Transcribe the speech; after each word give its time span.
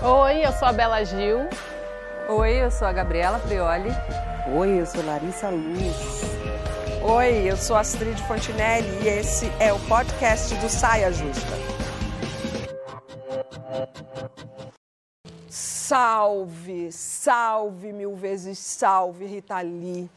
Oi, 0.00 0.46
eu 0.46 0.52
sou 0.52 0.68
a 0.68 0.72
Bela 0.72 1.02
Gil. 1.04 1.48
Oi, 2.28 2.52
eu 2.62 2.70
sou 2.70 2.86
a 2.86 2.92
Gabriela 2.92 3.40
Prioli. 3.40 3.90
Oi, 4.54 4.80
eu 4.80 4.86
sou 4.86 5.04
Larissa 5.04 5.50
Luz. 5.50 6.22
Oi, 7.02 7.50
eu 7.50 7.56
sou 7.56 7.74
Astrid 7.74 8.16
Fontinelli 8.22 8.88
e 9.02 9.08
esse 9.08 9.50
é 9.58 9.72
o 9.72 9.78
podcast 9.88 10.54
do 10.54 10.68
Saia 10.68 11.10
Justa. 11.10 11.52
Salve, 15.48 16.92
salve 16.92 17.92
mil 17.92 18.14
vezes, 18.14 18.56
salve 18.60 19.26
Rita 19.26 19.60
Lee, 19.60 20.08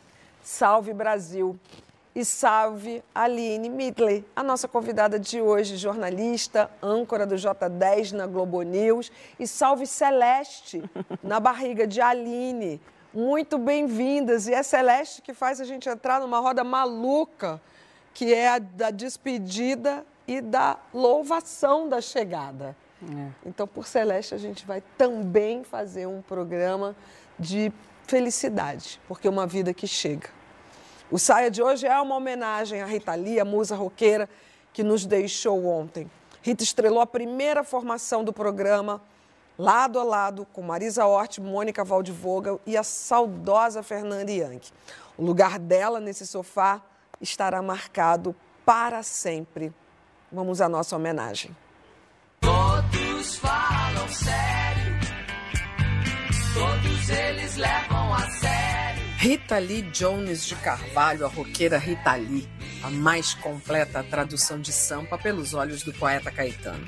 salve 0.44 0.94
Brasil 0.94 1.60
e 2.14 2.26
salve 2.26 3.04
Aline 3.16 3.70
Midley, 3.70 4.26
a 4.36 4.44
nossa 4.44 4.68
convidada 4.68 5.20
de 5.20 5.42
hoje, 5.42 5.78
jornalista, 5.78 6.70
âncora 6.82 7.26
do 7.26 7.36
J10 7.36 8.12
na 8.12 8.28
Globo 8.28 8.62
News 8.62 9.12
e 9.40 9.48
salve 9.48 9.86
Celeste 9.88 10.84
na 11.24 11.40
barriga 11.40 11.88
de 11.88 12.02
Aline. 12.02 12.82
Muito 13.14 13.58
bem-vindas 13.58 14.48
e 14.48 14.54
é 14.54 14.62
Celeste 14.64 15.22
que 15.22 15.34
faz 15.34 15.62
a 15.62 15.66
gente 15.66 15.88
entrar 15.88 16.20
numa 16.20 16.40
roda 16.40 16.64
maluca, 16.64 17.62
que 18.14 18.34
é 18.34 18.50
a 18.50 18.60
da 18.60 18.92
despedida 18.92 20.06
e 20.28 20.42
da 20.42 20.78
louvação 20.94 21.88
da 21.88 22.02
chegada. 22.02 22.76
É. 23.04 23.32
Então, 23.46 23.68
por 23.68 23.88
Celeste, 23.88 24.36
a 24.36 24.38
gente 24.38 24.66
vai 24.66 24.84
também 24.98 25.64
fazer 25.64 26.08
um 26.08 26.22
programa 26.22 26.96
de 27.40 27.72
felicidade, 28.06 29.00
porque 29.08 29.28
é 29.28 29.32
uma 29.32 29.48
vida 29.48 29.74
que 29.74 29.88
chega. 29.88 30.30
O 31.12 31.20
Saia 31.20 31.52
de 31.52 31.62
hoje 31.62 31.86
é 31.86 32.00
uma 32.00 32.16
homenagem 32.16 32.82
à 32.82 32.86
Rita 32.86 33.14
Lee, 33.14 33.38
a 33.38 33.44
musa 33.44 33.76
roqueira 33.76 34.30
que 34.72 34.82
nos 34.82 35.06
deixou 35.06 35.66
ontem. 35.66 36.10
Rita 36.42 36.64
estrelou 36.64 37.02
a 37.02 37.06
primeira 37.06 37.66
formação 37.66 38.24
do 38.24 38.32
programa, 38.32 39.02
lado 39.58 40.00
a 40.00 40.04
lado 40.06 40.48
com 40.54 40.62
Marisa 40.62 41.06
Hort, 41.06 41.40
Mônica 41.40 41.84
Waldvogel 41.84 42.62
e 42.66 42.78
a 42.78 42.84
saudosa 42.84 43.84
Fernanda 43.84 44.32
Yankee. 44.32 44.72
O 45.18 45.26
lugar 45.26 45.60
dela 45.60 46.00
nesse 46.00 46.26
sofá 46.26 46.82
estará 47.20 47.62
marcado 47.62 48.34
para 48.66 49.04
sempre. 49.04 49.74
Vamos 50.32 50.62
à 50.62 50.70
nossa 50.70 50.96
homenagem. 50.96 51.54
Todos 52.40 53.36
falam 53.36 54.08
sério, 54.08 54.98
todos 56.54 57.10
eles 57.10 57.58
levam. 57.58 57.91
Rita 59.22 59.60
Lee 59.60 59.84
Jones 59.84 60.48
de 60.48 60.56
Carvalho, 60.56 61.28
a 61.28 61.30
roqueira 61.30 61.78
Rita 61.78 62.16
Lee, 62.16 62.50
a 62.82 62.90
mais 62.90 63.36
completa 63.36 64.04
tradução 64.04 64.60
de 64.60 64.74
Sampa 64.74 65.16
pelos 65.16 65.54
olhos 65.54 65.84
do 65.84 65.94
poeta 65.94 66.32
Caetano. 66.32 66.84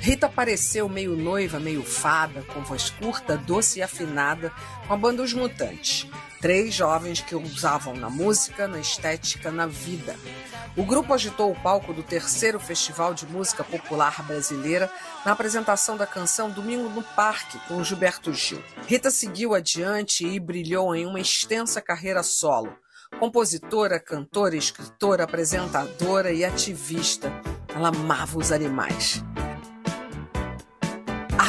Rita 0.00 0.28
apareceu 0.28 0.88
meio 0.88 1.14
noiva, 1.14 1.60
meio 1.60 1.82
fada, 1.82 2.40
com 2.54 2.62
voz 2.62 2.88
curta, 2.88 3.36
doce 3.36 3.80
e 3.80 3.82
afinada, 3.82 4.50
com 4.88 4.94
a 4.94 4.96
banda 4.96 5.22
Os 5.22 5.34
Mutantes. 5.34 6.06
Três 6.40 6.72
jovens 6.72 7.20
que 7.20 7.36
usavam 7.36 7.94
na 7.94 8.08
música, 8.08 8.66
na 8.66 8.80
estética, 8.80 9.50
na 9.50 9.66
vida. 9.66 10.16
O 10.74 10.84
grupo 10.84 11.12
agitou 11.12 11.52
o 11.52 11.60
palco 11.60 11.92
do 11.92 12.02
terceiro 12.02 12.58
Festival 12.58 13.12
de 13.12 13.26
Música 13.26 13.62
Popular 13.62 14.22
Brasileira 14.22 14.90
na 15.22 15.32
apresentação 15.32 15.98
da 15.98 16.06
canção 16.06 16.50
Domingo 16.50 16.88
no 16.88 17.02
Parque, 17.02 17.58
com 17.68 17.84
Gilberto 17.84 18.32
Gil. 18.32 18.62
Rita 18.86 19.10
seguiu 19.10 19.54
adiante 19.54 20.26
e 20.26 20.40
brilhou 20.40 20.94
em 20.94 21.04
uma 21.04 21.20
extensa 21.20 21.78
carreira 21.82 22.22
solo. 22.22 22.72
Compositora, 23.18 24.00
cantora, 24.00 24.56
escritora, 24.56 25.24
apresentadora 25.24 26.32
e 26.32 26.42
ativista. 26.42 27.30
Ela 27.68 27.88
amava 27.88 28.38
os 28.38 28.50
animais. 28.50 29.22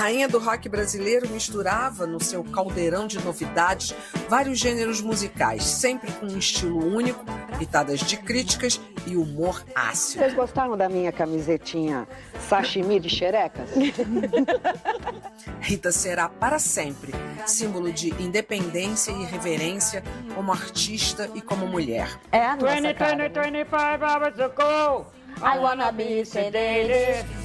A 0.02 0.06
rainha 0.06 0.28
do 0.28 0.40
rock 0.40 0.68
brasileiro 0.68 1.30
misturava 1.30 2.08
no 2.08 2.20
seu 2.20 2.44
caldeirão 2.44 3.06
de 3.06 3.24
novidades 3.24 3.94
vários 4.28 4.58
gêneros 4.58 5.00
musicais, 5.00 5.64
sempre 5.64 6.12
com 6.14 6.26
um 6.26 6.40
estilo 6.40 6.84
único, 6.84 7.24
pitadas 7.60 8.00
de 8.00 8.18
críticas 8.18 8.82
e 9.06 9.16
humor 9.16 9.64
ácido. 9.76 10.24
Vocês 10.24 10.34
gostaram 10.34 10.76
da 10.76 10.90
minha 10.90 11.12
camisetinha 11.12 12.08
sashimi 12.50 13.00
de 13.00 13.10
xerecas? 13.10 13.70
Rita 15.62 15.92
será 15.92 16.28
para 16.28 16.58
sempre 16.58 17.14
símbolo 17.46 17.94
de 17.94 18.10
independência 18.20 19.12
e 19.12 19.24
reverência 19.24 20.02
como 20.34 20.52
artista 20.52 21.30
e 21.36 21.42
como 21.42 21.68
mulher. 21.68 22.10
É 22.32 22.44
a 22.44 22.56
nossa 22.56 22.74
20, 22.74 22.94
cara. 22.96 23.30
20, 23.30 23.34
25 23.52 23.76
hours 24.04 24.40
ago, 24.40 25.06
I 25.44 25.60
wanna 25.60 25.92
be 25.92 26.26
sedated. 26.26 27.41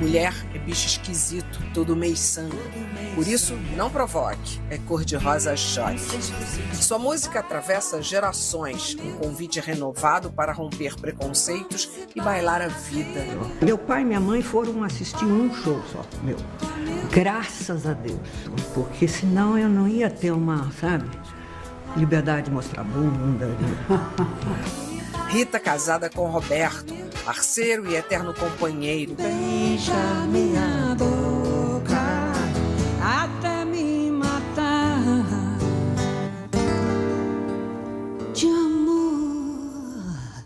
Mulher 0.00 0.32
é 0.54 0.58
bicho 0.58 0.86
esquisito, 0.86 1.60
todo 1.74 1.94
meio 1.94 2.16
sangue. 2.16 2.56
Por 3.14 3.28
isso, 3.28 3.54
não 3.76 3.90
provoque, 3.90 4.58
é 4.70 4.78
cor-de-rosa 4.78 5.54
choque. 5.54 6.00
Sua 6.72 6.98
música 6.98 7.40
atravessa 7.40 8.00
gerações, 8.00 8.96
um 8.98 9.12
convite 9.18 9.60
renovado 9.60 10.30
para 10.32 10.52
romper 10.52 10.96
preconceitos 10.96 11.90
e 12.16 12.20
bailar 12.20 12.62
a 12.62 12.68
vida. 12.68 13.26
Meu 13.60 13.76
pai 13.76 14.00
e 14.00 14.04
minha 14.06 14.20
mãe 14.20 14.40
foram 14.40 14.82
assistir 14.82 15.26
um 15.26 15.54
show 15.54 15.82
só, 15.92 16.02
meu. 16.22 16.38
Graças 17.10 17.86
a 17.86 17.92
Deus, 17.92 18.18
porque 18.72 19.06
senão 19.06 19.58
eu 19.58 19.68
não 19.68 19.86
ia 19.86 20.08
ter 20.08 20.30
uma, 20.30 20.72
sabe, 20.80 21.10
liberdade 21.94 22.46
de 22.46 22.52
mostrar 22.52 22.84
bunda. 22.84 23.50
Rita 25.28 25.60
casada 25.60 26.08
com 26.08 26.28
Roberto, 26.28 26.94
parceiro 27.30 27.88
e 27.88 27.94
eterno 27.94 28.34
companheiro. 28.34 29.14
Beija 29.14 30.26
minha 30.28 30.96
boca 30.98 31.96
até 33.00 33.64
me 33.64 34.10
matar 34.10 35.00
de 38.34 38.46
amor. 38.46 40.44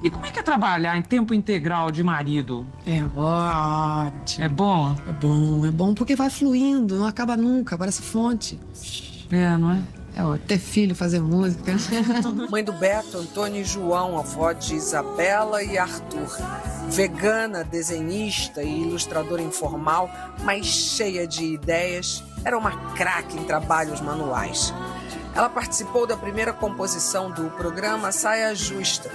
E 0.00 0.08
como 0.08 0.24
é 0.24 0.30
que 0.30 0.38
é 0.38 0.42
trabalhar 0.44 0.96
em 0.96 1.02
tempo 1.02 1.34
integral 1.34 1.90
de 1.90 2.04
marido? 2.04 2.64
É 2.86 3.02
ótimo. 3.18 4.44
É 4.44 4.48
bom? 4.48 4.96
É 5.04 5.12
bom, 5.12 5.66
é 5.66 5.70
bom 5.72 5.94
porque 5.94 6.14
vai 6.14 6.30
fluindo, 6.30 6.96
não 6.96 7.06
acaba 7.06 7.36
nunca, 7.36 7.76
parece 7.76 8.02
fonte. 8.02 8.56
É, 9.32 9.56
não 9.56 9.72
é? 9.72 9.97
É, 10.18 10.38
ter 10.48 10.58
filho, 10.58 10.96
fazer 10.96 11.20
música. 11.20 11.76
Mãe 12.50 12.64
do 12.64 12.72
Beto, 12.72 13.18
Antônio 13.18 13.60
e 13.60 13.64
João, 13.64 14.18
avó 14.18 14.50
de 14.50 14.74
Isabela 14.74 15.62
e 15.62 15.78
Arthur. 15.78 16.36
Vegana, 16.88 17.62
desenhista 17.62 18.60
e 18.60 18.82
ilustradora 18.82 19.40
informal, 19.40 20.10
mas 20.42 20.66
cheia 20.66 21.24
de 21.24 21.44
ideias, 21.44 22.24
era 22.44 22.58
uma 22.58 22.94
craque 22.94 23.38
em 23.38 23.44
trabalhos 23.44 24.00
manuais. 24.00 24.74
Ela 25.36 25.48
participou 25.48 26.04
da 26.04 26.16
primeira 26.16 26.52
composição 26.52 27.30
do 27.30 27.48
programa 27.50 28.10
Saia 28.10 28.52
Justa. 28.56 29.08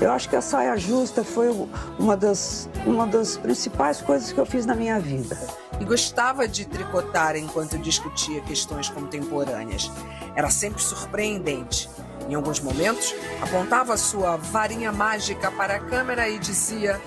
Eu 0.00 0.10
acho 0.10 0.28
que 0.28 0.34
a 0.34 0.40
saia 0.40 0.76
justa 0.76 1.22
foi 1.22 1.48
uma 1.96 2.16
das, 2.16 2.68
uma 2.84 3.06
das 3.06 3.36
principais 3.36 4.00
coisas 4.00 4.32
que 4.32 4.40
eu 4.40 4.44
fiz 4.44 4.66
na 4.66 4.74
minha 4.74 4.98
vida 4.98 5.38
e 5.80 5.84
gostava 5.84 6.46
de 6.46 6.64
tricotar 6.64 7.36
enquanto 7.36 7.78
discutia 7.78 8.40
questões 8.42 8.88
contemporâneas. 8.88 9.90
Era 10.34 10.50
sempre 10.50 10.82
surpreendente. 10.82 11.88
Em 12.28 12.34
alguns 12.34 12.60
momentos, 12.60 13.14
apontava 13.42 13.96
sua 13.96 14.36
varinha 14.36 14.90
mágica 14.90 15.50
para 15.50 15.76
a 15.76 15.80
câmera 15.80 16.28
e 16.28 16.38
dizia: 16.38 17.00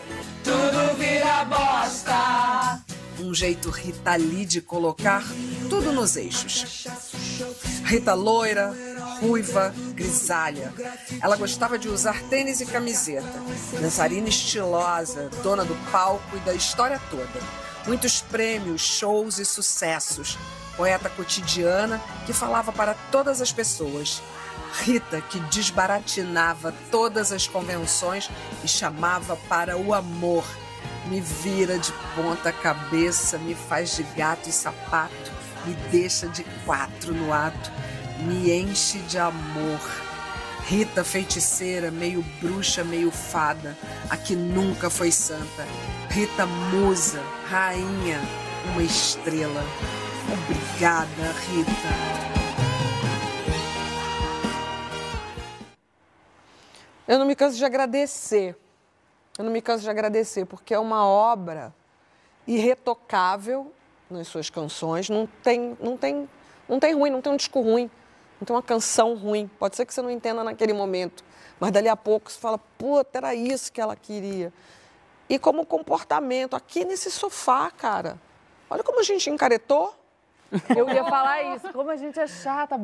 Tudo 0.43 0.95
vira 0.97 1.45
bosta! 1.45 2.83
Um 3.19 3.33
jeito 3.33 3.71
Rita 3.71 4.15
Lee 4.15 4.45
de 4.45 4.61
colocar 4.61 5.23
tudo 5.69 5.91
nos 5.91 6.15
eixos. 6.15 6.85
Rita 7.83 8.13
loira, 8.13 8.71
ruiva, 9.19 9.73
grisalha. 9.95 10.71
Ela 11.19 11.35
gostava 11.35 11.79
de 11.79 11.89
usar 11.89 12.21
tênis 12.29 12.61
e 12.61 12.65
camiseta. 12.67 13.27
Dançarina 13.81 14.29
estilosa, 14.29 15.31
dona 15.41 15.65
do 15.65 15.75
palco 15.91 16.37
e 16.37 16.39
da 16.41 16.53
história 16.53 17.01
toda 17.09 17.66
muitos 17.87 18.21
prêmios, 18.21 18.81
shows 18.81 19.39
e 19.39 19.45
sucessos. 19.45 20.37
Poeta 20.75 21.09
cotidiana 21.09 21.99
que 22.25 22.33
falava 22.33 22.71
para 22.71 22.93
todas 23.11 23.41
as 23.41 23.51
pessoas. 23.51 24.21
Rita, 24.81 25.21
que 25.21 25.39
desbaratinava 25.39 26.73
todas 26.91 27.31
as 27.31 27.47
convenções 27.47 28.29
e 28.63 28.67
chamava 28.67 29.35
para 29.47 29.77
o 29.77 29.93
amor. 29.93 30.45
Me 31.07 31.21
vira 31.21 31.79
de 31.79 31.91
ponta 32.15 32.51
cabeça, 32.51 33.37
me 33.37 33.55
faz 33.55 33.95
de 33.95 34.03
gato 34.03 34.49
e 34.49 34.51
sapato, 34.51 35.31
me 35.65 35.73
deixa 35.89 36.27
de 36.27 36.43
quatro 36.65 37.13
no 37.13 37.33
ato, 37.33 37.71
me 38.19 38.51
enche 38.51 38.99
de 38.99 39.17
amor. 39.17 40.06
Rita 40.67 41.01
feiticeira, 41.01 41.89
meio 41.89 42.21
bruxa, 42.41 42.83
meio 42.83 43.09
fada, 43.09 43.77
a 44.09 44.17
que 44.17 44.35
nunca 44.35 44.89
foi 44.89 45.13
santa. 45.13 45.63
Rita 46.09 46.45
musa, 46.45 47.21
rainha, 47.45 48.19
uma 48.73 48.83
estrela. 48.83 49.63
Obrigada, 50.29 51.31
Rita. 51.47 51.71
Eu 57.07 57.17
não 57.17 57.25
me 57.25 57.33
canso 57.33 57.55
de 57.55 57.63
agradecer. 57.63 58.53
Eu 59.37 59.45
não 59.45 59.51
me 59.53 59.61
canso 59.61 59.83
de 59.83 59.89
agradecer, 59.89 60.43
porque 60.43 60.73
é 60.73 60.79
uma 60.79 61.07
obra 61.07 61.73
irretocável 62.45 63.71
nas 64.09 64.27
suas 64.27 64.49
canções. 64.49 65.09
Não 65.09 65.27
tem, 65.41 65.77
não 65.79 65.95
tem, 65.95 66.27
não 66.67 66.77
tem 66.77 66.93
ruim, 66.93 67.09
não 67.09 67.21
tem 67.21 67.31
um 67.31 67.37
disco 67.37 67.61
ruim, 67.61 67.89
não 68.39 68.45
tem 68.45 68.55
uma 68.55 68.61
canção 68.61 69.15
ruim. 69.15 69.49
Pode 69.59 69.75
ser 69.75 69.85
que 69.85 69.93
você 69.93 70.01
não 70.01 70.11
entenda 70.11 70.43
naquele 70.43 70.73
momento, 70.73 71.23
mas 71.59 71.71
dali 71.71 71.89
a 71.89 71.95
pouco 71.95 72.31
você 72.31 72.39
fala, 72.39 72.57
puta, 72.77 73.17
era 73.17 73.33
isso 73.33 73.71
que 73.71 73.81
ela 73.81 73.95
queria. 73.95 74.53
E 75.29 75.37
como 75.37 75.65
comportamento, 75.65 76.55
aqui 76.55 76.85
nesse 76.85 77.11
sofá, 77.11 77.69
cara. 77.69 78.17
Olha 78.69 78.83
como 78.83 78.99
a 78.99 79.03
gente 79.03 79.29
encaretou. 79.29 79.93
Eu 80.75 80.89
ia 80.89 81.03
falar 81.03 81.55
isso, 81.55 81.73
como 81.73 81.89
a 81.89 81.97
gente 81.97 82.17
é 82.17 82.25
chata, 82.25 82.79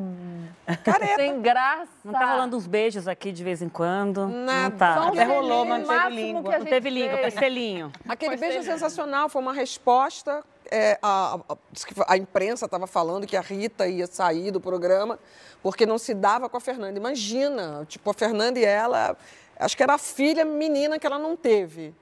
Careta. 0.84 1.16
sem 1.16 1.42
graça. 1.42 1.88
Não 2.04 2.12
tá 2.12 2.34
rolando 2.34 2.58
uns 2.58 2.68
beijos 2.68 3.08
aqui 3.08 3.32
de 3.32 3.42
vez 3.42 3.62
em 3.62 3.70
quando? 3.70 4.28
Nada. 4.28 4.70
Não 4.70 4.78
tá. 4.78 4.94
Só 4.96 5.06
um 5.06 5.08
Até 5.10 5.24
rolou, 5.24 5.66
selinho, 5.66 5.70
mas 5.70 5.88
não 5.88 6.04
teve 6.04 6.16
língua. 6.16 6.58
Não 6.58 6.66
teve 6.66 6.90
língua, 6.90 7.18
foi 7.20 7.32
selinho. 7.32 7.92
Aquele 8.08 8.36
beijo 8.36 8.64
sensacional 8.64 9.30
foi 9.30 9.42
uma 9.42 9.54
resposta. 9.54 10.44
É, 10.76 10.98
a, 11.02 11.36
a- 11.48 11.58
a 12.08 12.18
imprensa 12.18 12.66
estava 12.66 12.88
falando 12.88 13.28
que 13.28 13.38
a 13.38 13.42
Rita 13.42 13.88
ia 13.88 14.08
sair 14.08 14.50
do 14.52 14.60
programa 14.60 15.20
porque 15.62 15.86
não 15.86 15.98
se 16.00 16.14
dava 16.14 16.50
com 16.50 16.58
a 16.58 16.60
Fernanda. 16.60 16.98
Imagina, 16.98 17.86
tipo, 17.88 18.10
a 18.10 18.14
Fernanda 18.14 18.58
e 18.60 18.66
ela, 18.66 19.16
acho 19.60 19.78
que 19.78 19.84
era 19.84 19.94
a 19.94 19.98
filha 20.00 20.44
menina 20.44 20.98
que 20.98 21.06
ela 21.06 21.20
não 21.20 21.36
teve. 21.38 21.94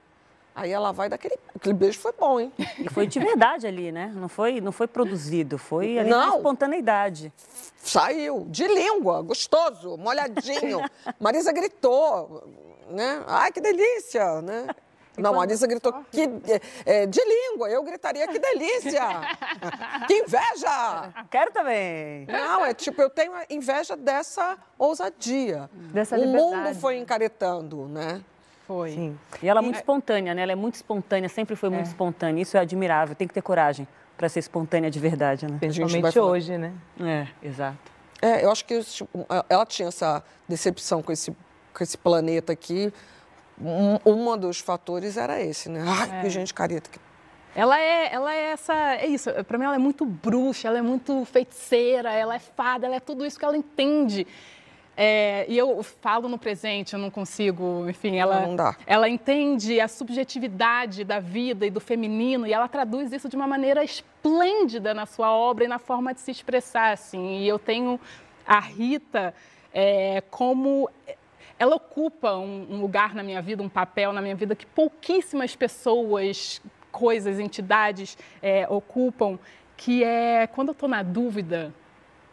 Aí 0.54 0.70
ela 0.70 0.92
vai 0.92 1.08
daquele. 1.08 1.38
Aquele 1.54 1.72
beijo 1.74 1.98
foi 1.98 2.12
bom, 2.12 2.38
hein? 2.40 2.52
E 2.78 2.88
foi 2.90 3.06
de 3.06 3.18
verdade 3.18 3.66
ali, 3.66 3.90
né? 3.92 4.12
Não 4.14 4.28
foi, 4.28 4.60
não 4.60 4.72
foi 4.72 4.86
produzido, 4.86 5.56
foi 5.58 5.98
ali 5.98 6.10
na 6.10 6.26
Não. 6.26 6.36
espontaneidade. 6.36 7.32
Saiu, 7.78 8.46
de 8.50 8.66
língua, 8.68 9.22
gostoso, 9.22 9.96
molhadinho. 9.96 10.80
Marisa 11.20 11.52
gritou, 11.52 12.42
né? 12.90 13.22
Ai, 13.26 13.50
que 13.52 13.60
delícia, 13.62 14.42
né? 14.42 14.66
Não, 15.18 15.34
Marisa 15.34 15.66
gritou 15.66 15.92
que, 16.10 16.22
é, 16.22 17.02
é, 17.02 17.06
de 17.06 17.20
língua. 17.22 17.68
Eu 17.68 17.82
gritaria, 17.82 18.26
que 18.26 18.38
delícia! 18.38 19.02
que 20.08 20.14
inveja! 20.14 21.12
Quero 21.30 21.52
também. 21.52 22.26
Não, 22.26 22.64
é 22.64 22.72
tipo, 22.72 23.00
eu 23.02 23.10
tenho 23.10 23.32
inveja 23.50 23.96
dessa 23.96 24.56
ousadia. 24.78 25.68
Dessa 25.74 26.16
o 26.18 26.26
mundo 26.26 26.74
foi 26.76 26.96
encaretando, 26.96 27.86
né? 27.88 28.22
Foi. 28.66 28.92
Sim. 28.92 29.18
E 29.42 29.48
ela 29.48 29.60
é 29.60 29.62
muito 29.62 29.76
espontânea, 29.76 30.34
né? 30.34 30.42
Ela 30.42 30.52
é 30.52 30.56
muito 30.56 30.76
espontânea, 30.76 31.28
sempre 31.28 31.56
foi 31.56 31.68
muito 31.68 31.86
espontânea. 31.86 32.40
Isso 32.40 32.56
é 32.56 32.60
admirável. 32.60 33.14
Tem 33.14 33.28
que 33.28 33.34
ter 33.34 33.42
coragem 33.42 33.86
para 34.16 34.28
ser 34.28 34.38
espontânea 34.38 34.90
de 34.90 34.98
verdade, 34.98 35.46
né? 35.46 35.58
Principalmente 35.58 36.12
falar- 36.12 36.26
hoje, 36.26 36.56
né? 36.56 36.72
É, 37.00 37.26
exato. 37.46 37.76
É, 38.20 38.44
eu 38.44 38.50
acho 38.50 38.64
que 38.64 38.80
tipo, 38.84 39.26
ela 39.48 39.66
tinha 39.66 39.88
essa 39.88 40.22
decepção 40.48 41.02
com 41.02 41.10
esse, 41.12 41.32
com 41.74 41.82
esse 41.82 41.98
planeta 41.98 42.52
aqui. 42.52 42.92
Um, 43.60 43.98
um 44.04 44.36
dos 44.38 44.58
fatores 44.60 45.16
era 45.16 45.40
esse, 45.40 45.68
né? 45.68 45.84
Ai, 45.86 46.22
que 46.22 46.30
gente 46.30 46.52
careta. 46.52 46.90
que- 46.90 46.98
Ela 47.54 47.78
é, 47.78 48.12
ela 48.12 48.34
é 48.34 48.50
essa, 48.52 48.74
é 48.96 49.06
isso. 49.06 49.30
Pra 49.44 49.58
mim 49.58 49.64
ela 49.64 49.74
é 49.74 49.78
muito 49.78 50.04
bruxa, 50.06 50.68
ela 50.68 50.78
é 50.78 50.82
muito 50.82 51.24
feiticeira, 51.26 52.12
ela 52.12 52.34
é 52.34 52.38
fada, 52.38 52.86
ela 52.86 52.96
é 52.96 53.00
tudo 53.00 53.24
isso 53.26 53.38
que 53.38 53.44
ela 53.44 53.56
entende. 53.56 54.26
É, 54.96 55.46
e 55.48 55.56
eu 55.56 55.82
falo 55.82 56.28
no 56.28 56.36
presente, 56.36 56.92
eu 56.92 56.98
não 56.98 57.10
consigo, 57.10 57.88
enfim, 57.88 58.18
ela, 58.18 58.40
não 58.40 58.54
dá. 58.54 58.76
ela 58.86 59.08
entende 59.08 59.80
a 59.80 59.88
subjetividade 59.88 61.02
da 61.02 61.18
vida 61.18 61.64
e 61.66 61.70
do 61.70 61.80
feminino 61.80 62.46
e 62.46 62.52
ela 62.52 62.68
traduz 62.68 63.10
isso 63.10 63.26
de 63.26 63.34
uma 63.34 63.46
maneira 63.46 63.82
esplêndida 63.82 64.92
na 64.92 65.06
sua 65.06 65.32
obra 65.34 65.64
e 65.64 65.68
na 65.68 65.78
forma 65.78 66.12
de 66.12 66.20
se 66.20 66.30
expressar, 66.30 66.92
assim. 66.92 67.38
E 67.40 67.48
eu 67.48 67.58
tenho 67.58 67.98
a 68.46 68.60
Rita 68.60 69.34
é, 69.72 70.22
como 70.30 70.90
ela 71.62 71.76
ocupa 71.76 72.34
um, 72.36 72.66
um 72.74 72.80
lugar 72.80 73.14
na 73.14 73.22
minha 73.22 73.40
vida, 73.40 73.62
um 73.62 73.68
papel 73.68 74.12
na 74.12 74.20
minha 74.20 74.34
vida 74.34 74.56
que 74.56 74.66
pouquíssimas 74.66 75.54
pessoas, 75.54 76.60
coisas, 76.90 77.38
entidades 77.38 78.18
é, 78.42 78.66
ocupam, 78.68 79.38
que 79.76 80.02
é 80.02 80.46
quando 80.48 80.68
eu 80.68 80.72
estou 80.72 80.88
na 80.88 81.02
dúvida 81.04 81.72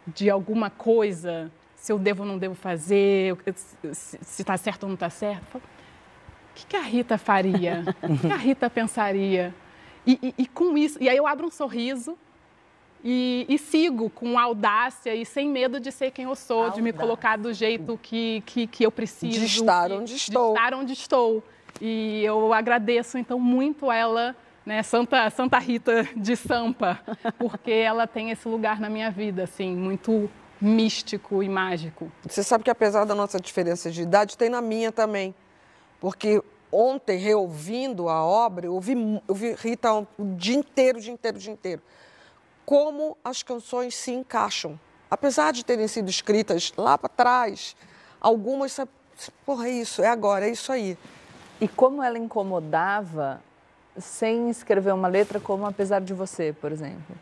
de 0.08 0.30
alguma 0.32 0.72
coisa, 0.72 1.52
se 1.76 1.92
eu 1.92 2.00
devo 2.00 2.24
ou 2.24 2.28
não 2.28 2.38
devo 2.40 2.56
fazer, 2.56 3.38
se 3.94 4.18
está 4.42 4.58
certo 4.58 4.84
ou 4.84 4.90
não 4.90 4.96
está 4.96 5.10
certo, 5.12 5.58
o 5.58 5.62
que, 6.56 6.66
que 6.66 6.76
a 6.76 6.82
Rita 6.82 7.18
faria? 7.18 7.84
O 8.02 8.18
que 8.18 8.34
a 8.34 8.36
Rita 8.36 8.68
pensaria? 8.70 9.54
E, 10.08 10.18
e- 10.24 10.34
e 10.40 10.48
com 10.48 10.76
isso, 10.76 10.98
e 11.02 11.08
aí 11.08 11.16
eu 11.16 11.28
abro 11.28 11.46
um 11.46 11.52
sorriso 11.52 12.18
e, 13.04 13.46
e 13.48 13.58
sigo 13.58 14.10
com 14.10 14.38
audácia 14.38 15.16
e 15.16 15.26
sem 15.26 15.50
medo 15.50 15.80
de 15.80 15.92
ser 15.92 16.12
quem 16.12 16.26
eu 16.26 16.36
sou, 16.36 16.70
de 16.70 16.82
me 16.82 16.92
colocar 16.92 17.38
do 17.38 17.54
jeito 17.54 17.98
que, 18.02 18.44
que, 18.46 18.68
que 18.68 18.86
eu 18.86 18.92
preciso. 18.92 19.40
De 19.40 19.46
estar 19.46 19.92
onde 19.92 20.16
estou. 20.16 20.54
De 20.54 20.60
estar 20.60 20.74
onde 20.74 20.94
estou. 20.94 21.44
E 21.82 22.24
eu 22.26 22.54
agradeço, 22.54 23.18
então, 23.18 23.40
muito 23.40 23.90
ela, 23.92 24.36
né, 24.66 24.84
Santa, 24.84 25.30
Santa 25.30 25.58
Rita 25.58 26.08
de 26.16 26.36
Sampa, 26.36 27.00
porque 27.38 27.72
ela 27.72 28.06
tem 28.06 28.32
esse 28.32 28.48
lugar 28.48 28.80
na 28.82 28.90
minha 28.90 29.10
vida, 29.10 29.44
assim, 29.44 29.74
muito 29.76 30.30
místico 30.60 31.42
e 31.42 31.48
mágico. 31.48 32.12
Você 32.28 32.44
sabe 32.44 32.66
que 32.66 32.70
apesar 32.70 33.06
da 33.06 33.16
nossa 33.16 33.40
diferença 33.40 33.90
de 33.90 34.02
idade, 34.02 34.38
tem 34.38 34.50
na 34.50 34.62
minha 34.62 34.92
também. 34.92 35.34
Porque 36.02 36.42
ontem, 36.72 37.18
reouvindo 37.18 38.10
a 38.10 38.24
obra, 38.24 38.66
eu 38.66 38.74
ouvi, 38.74 38.94
eu 39.28 39.36
vi 39.36 39.54
Rita 39.54 39.94
o 39.94 40.08
dia 40.36 40.56
inteiro, 40.56 40.98
o 40.98 41.02
dia 41.02 41.14
inteiro, 41.14 41.38
o 41.38 41.40
dia 41.40 41.54
inteiro. 41.54 41.82
Como 42.70 43.18
as 43.24 43.42
canções 43.42 43.96
se 43.96 44.12
encaixam. 44.12 44.80
Apesar 45.10 45.52
de 45.52 45.66
terem 45.66 45.88
sido 45.88 46.08
escritas 46.08 46.72
lá 46.78 47.00
para 47.00 47.10
trás, 47.10 47.76
algumas, 48.22 48.80
porra, 49.44 49.68
é 49.68 49.72
isso, 49.72 50.04
é 50.04 50.08
agora, 50.08 50.48
é 50.48 50.52
isso 50.52 50.72
aí. 50.72 50.96
E 51.60 51.68
como 51.68 52.04
ela 52.04 52.20
incomodava 52.20 53.42
sem 53.98 54.52
escrever 54.52 54.94
uma 54.94 55.08
letra 55.08 55.40
como 55.40 55.66
Apesar 55.66 56.00
de 56.00 56.14
Você, 56.14 56.54
por 56.62 56.72
exemplo. 56.72 57.16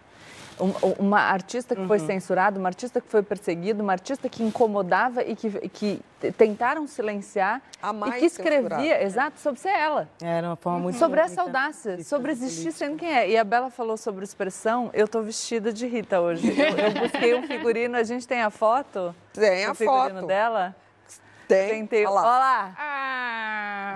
Um- 0.60 0.74
Uma 1.00 1.20
artista 1.20 1.76
que 1.76 1.86
foi 1.86 2.00
censurada, 2.00 2.60
uma 2.60 2.70
artista 2.70 3.00
que 3.00 3.08
foi 3.08 3.22
perseguida, 3.22 3.82
uma 3.84 3.92
artista 3.94 4.28
que 4.28 4.42
incomodava 4.44 5.22
e 5.24 5.36
que, 5.36 5.50
que 5.70 6.02
tentaram 6.38 6.88
silenciar 6.88 7.62
A 7.82 7.94
mais 7.94 8.16
e 8.16 8.20
que 8.22 8.26
escrevia, 8.26 8.62
censurada. 8.80 9.04
exato, 9.04 9.40
sobre 9.40 9.60
ser 9.60 9.70
ela. 9.70 10.10
Era 10.22 10.48
uma 10.48 10.56
forma 10.56 10.80
muito 10.80 10.98
Sobre 10.98 11.20
essa 11.20 11.42
audácia, 11.44 12.04
sobre 12.04 12.32
existir 12.32 12.72
sendo 12.72 12.98
quem 12.98 13.14
é. 13.16 13.30
E 13.30 13.38
a 13.38 13.44
Bela 13.44 13.70
falou 13.70 13.98
sobre 13.98 14.24
expressão, 14.24 14.90
eu 14.94 15.08
tô 15.08 15.22
vestida 15.22 15.72
de 15.72 15.86
Rita 15.86 16.20
hoje. 16.20 16.48
Eu, 16.50 16.78
eu 16.78 16.92
busquei 17.02 17.36
um 17.36 17.44
figurino, 17.46 17.96
a 17.96 18.04
gente 18.04 18.28
tem 18.28 18.42
a 18.42 18.50
foto? 18.50 19.14
Tem 19.34 19.66
a 19.66 19.70
do 19.70 19.76
figurino 19.76 20.16
foto. 20.22 20.28
dela? 20.28 20.76
Tem. 21.48 21.70
Tentei. 21.70 22.06
Olha 22.06 22.14
Olha 22.16 22.22
lá. 22.22 22.38
lá. 22.40 22.76
Ah, 22.78 23.47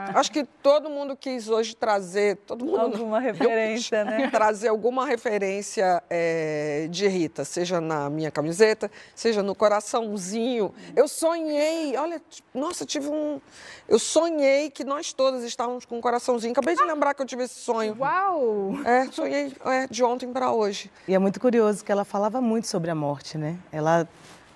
Acho 0.15 0.31
que 0.31 0.43
todo 0.43 0.89
mundo 0.89 1.15
quis 1.15 1.49
hoje 1.49 1.75
trazer, 1.75 2.37
todo 2.37 2.65
mundo 2.65 2.77
não. 2.77 2.85
Alguma 2.85 3.19
referência, 3.19 4.03
né? 4.03 4.29
trazer 4.31 4.69
alguma 4.69 5.05
referência 5.05 6.01
eh, 6.09 6.87
de 6.89 7.07
Rita, 7.07 7.45
seja 7.45 7.79
na 7.79 8.09
minha 8.09 8.31
camiseta, 8.31 8.89
seja 9.15 9.43
no 9.43 9.53
coraçãozinho. 9.53 10.73
Eu 10.95 11.07
sonhei, 11.07 11.95
olha, 11.97 12.21
nossa, 12.53 12.85
tive 12.85 13.07
um. 13.07 13.39
Eu 13.87 13.99
sonhei 13.99 14.69
que 14.69 14.83
nós 14.83 15.13
todas 15.13 15.43
estávamos 15.43 15.85
com 15.85 15.97
um 15.97 16.01
coraçãozinho. 16.01 16.51
Acabei 16.51 16.75
de 16.75 16.83
lembrar 16.83 17.13
que 17.13 17.21
eu 17.21 17.25
tive 17.25 17.43
esse 17.43 17.59
sonho. 17.59 17.95
uau! 17.99 18.73
É, 18.85 19.05
sonhei 19.11 19.53
é, 19.65 19.87
de 19.87 20.03
ontem 20.03 20.31
para 20.31 20.51
hoje. 20.51 20.91
E 21.07 21.13
é 21.13 21.19
muito 21.19 21.39
curioso 21.39 21.83
que 21.83 21.91
ela 21.91 22.05
falava 22.05 22.41
muito 22.41 22.67
sobre 22.67 22.89
a 22.89 22.95
morte, 22.95 23.37
né? 23.37 23.57
Ela 23.71 24.07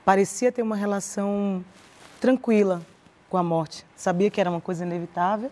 parecia 0.03 0.51
ter 0.51 0.61
uma 0.61 0.75
relação 0.75 1.63
tranquila 2.19 2.81
com 3.29 3.37
a 3.37 3.43
morte. 3.43 3.85
Sabia 3.95 4.29
que 4.29 4.39
era 4.39 4.49
uma 4.49 4.61
coisa 4.61 4.85
inevitável. 4.85 5.51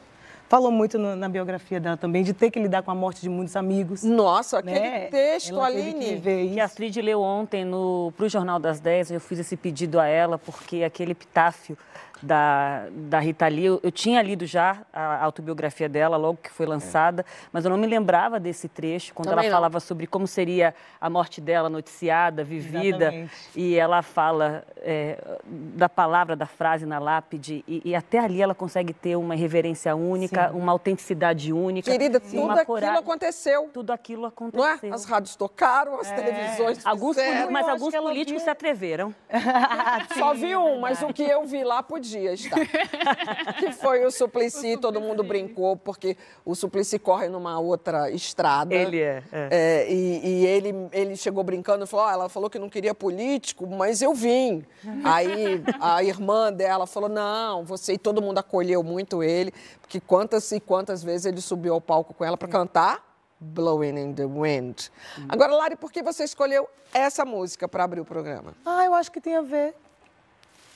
Falou 0.49 0.71
muito 0.71 0.99
no- 0.99 1.15
na 1.15 1.27
biografia 1.27 1.79
dela 1.79 1.97
também 1.97 2.23
de 2.23 2.31
ter 2.33 2.51
que 2.51 2.59
lidar 2.59 2.83
com 2.83 2.91
a 2.91 2.95
morte 2.95 3.21
de 3.21 3.29
muitos 3.29 3.55
amigos. 3.55 4.03
Nossa, 4.03 4.59
aquele 4.59 4.79
né? 4.79 5.07
texto, 5.07 5.51
Ela 5.51 5.71
que 5.71 5.77
Aline. 5.77 6.05
viver 6.15 6.49
Que 6.53 6.59
a. 6.59 6.65
Astrid 6.65 6.95
leu 7.01 7.21
ontem 7.21 7.65
no, 7.65 8.13
pro 8.15 8.29
Jornal 8.29 8.59
das 8.59 8.79
10, 8.79 9.11
eu 9.11 9.19
fiz 9.19 9.39
esse 9.39 9.57
pedido 9.57 9.99
a 9.99 10.05
ela, 10.05 10.37
porque 10.37 10.83
aquele 10.83 11.13
epitáfio 11.13 11.75
da, 12.23 12.87
da 12.89 13.19
Rita 13.19 13.47
Lee, 13.47 13.65
eu, 13.65 13.79
eu 13.83 13.91
tinha 13.91 14.21
lido 14.21 14.45
já 14.45 14.77
a 14.93 15.23
autobiografia 15.23 15.89
dela, 15.89 16.15
logo 16.15 16.39
que 16.41 16.49
foi 16.49 16.65
lançada, 16.65 17.25
mas 17.51 17.65
eu 17.65 17.69
não 17.69 17.77
me 17.77 17.85
lembrava 17.85 18.39
desse 18.39 18.69
trecho, 18.69 19.13
quando 19.13 19.27
Também 19.29 19.45
ela 19.45 19.51
não. 19.51 19.57
falava 19.57 19.79
sobre 19.81 20.07
como 20.07 20.25
seria 20.25 20.73
a 21.01 21.09
morte 21.09 21.41
dela 21.41 21.69
noticiada, 21.69 22.43
vivida, 22.43 23.05
Exatamente. 23.05 23.33
e 23.55 23.75
ela 23.75 24.01
fala 24.01 24.63
é, 24.77 25.37
da 25.45 25.89
palavra, 25.89 26.35
da 26.35 26.45
frase 26.45 26.85
na 26.85 26.97
lápide, 26.97 27.63
e, 27.67 27.81
e 27.83 27.93
até 27.95 28.19
ali 28.19 28.41
ela 28.41 28.55
consegue 28.55 28.93
ter 28.93 29.17
uma 29.17 29.35
reverência 29.35 29.93
única, 29.95 30.51
uma 30.53 30.71
autenticidade 30.71 31.51
única. 31.51 31.91
Querida, 31.91 32.17
e 32.17 32.21
tudo 32.21 32.41
uma 32.41 32.53
aquilo 32.53 32.65
coragem. 32.65 32.97
aconteceu. 32.97 33.69
Tudo 33.73 33.91
aquilo 33.91 34.21
Não 34.21 34.29
aconteceu. 34.29 34.89
é? 34.91 34.93
As 34.93 35.03
rádios 35.03 35.35
tocaram, 35.35 35.99
as 35.99 36.09
televisões 36.09 36.85
Alguns, 36.85 37.17
mas 37.51 37.67
alguns 37.67 37.93
políticos 37.93 38.43
se 38.43 38.49
atreveram. 38.49 39.13
Só 40.17 40.33
vi 40.33 40.55
um, 40.55 40.79
mas 40.79 41.01
o 41.01 41.07
que 41.13 41.23
eu 41.23 41.45
vi 41.45 41.63
lá 41.63 41.83
podia 41.83 42.12
estar. 42.19 42.59
que 43.59 43.71
foi 43.73 44.05
o 44.05 44.11
Suplicy, 44.11 44.77
todo 44.77 44.99
mundo 44.99 45.23
brincou, 45.23 45.75
porque 45.75 46.17
o 46.45 46.55
Suplicy 46.55 46.99
corre 46.99 47.27
numa 47.27 47.59
outra 47.59 48.09
estrada. 48.11 48.73
Ele 48.73 48.99
é, 48.99 49.23
é. 49.31 49.49
É, 49.51 49.91
e 49.91 50.13
e 50.23 50.45
ele, 50.45 50.73
ele 50.91 51.15
chegou 51.15 51.43
brincando 51.43 51.83
e 51.83 51.87
falou: 51.87 52.05
"Ó, 52.05 52.11
ela 52.11 52.29
falou 52.29 52.49
que 52.49 52.57
não 52.57 52.69
queria 52.69 52.93
político, 52.95 53.67
mas 53.67 54.01
eu 54.01 54.13
vim. 54.13 54.65
Aí 55.03 55.63
a 55.79 56.03
irmã 56.03 56.51
dela 56.51 56.87
falou: 56.87 57.09
não, 57.09 57.63
você 57.63 57.93
e 57.93 57.97
todo 57.97 58.21
mundo 58.21 58.37
acolheu 58.37 58.83
muito 58.83 59.21
ele, 59.23 59.53
porque 59.81 59.99
quantas 59.99 60.51
e 60.51 60.59
quantas 60.59 61.03
vezes 61.03 61.25
ele 61.25 61.41
subiu 61.41 61.73
ao 61.73 61.81
palco 61.81 62.13
com 62.13 62.23
ela 62.23 62.37
para 62.37 62.47
cantar. 62.47 63.13
Blowing 63.45 63.99
in 63.99 64.13
the 64.13 64.25
Wind. 64.25 64.87
Agora, 65.27 65.53
Lari, 65.53 65.75
por 65.75 65.91
que 65.91 66.01
você 66.01 66.23
escolheu 66.23 66.65
essa 66.93 67.25
música 67.25 67.67
para 67.67 67.83
abrir 67.83 67.99
o 67.99 68.05
programa? 68.05 68.53
Ah, 68.65 68.85
eu 68.85 68.93
acho 68.93 69.11
que 69.11 69.19
tem 69.19 69.35
a 69.35 69.41
ver 69.41 69.75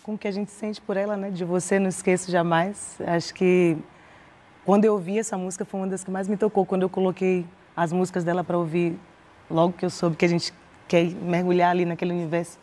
com 0.07 0.13
o 0.13 0.17
que 0.17 0.25
a 0.25 0.31
gente 0.31 0.49
sente 0.51 0.79
por 0.79 0.95
ela, 0.95 1.17
né? 1.17 1.29
De 1.29 1.43
você 1.43 1.77
não 1.77 1.89
esqueço 1.89 2.31
jamais. 2.31 2.95
Acho 3.05 3.33
que 3.33 3.77
quando 4.65 4.85
eu 4.85 4.93
ouvi 4.93 5.19
essa 5.19 5.37
música 5.37 5.65
foi 5.65 5.81
uma 5.81 5.87
das 5.87 6.01
que 6.01 6.09
mais 6.09 6.29
me 6.29 6.37
tocou 6.37 6.65
quando 6.65 6.83
eu 6.83 6.89
coloquei 6.89 7.45
as 7.75 7.91
músicas 7.91 8.23
dela 8.23 8.41
para 8.41 8.57
ouvir. 8.57 8.97
Logo 9.51 9.73
que 9.73 9.83
eu 9.83 9.89
soube 9.89 10.15
que 10.15 10.23
a 10.23 10.27
gente 10.29 10.53
quer 10.87 11.03
mergulhar 11.11 11.71
ali 11.71 11.83
naquele 11.83 12.13
universo, 12.13 12.57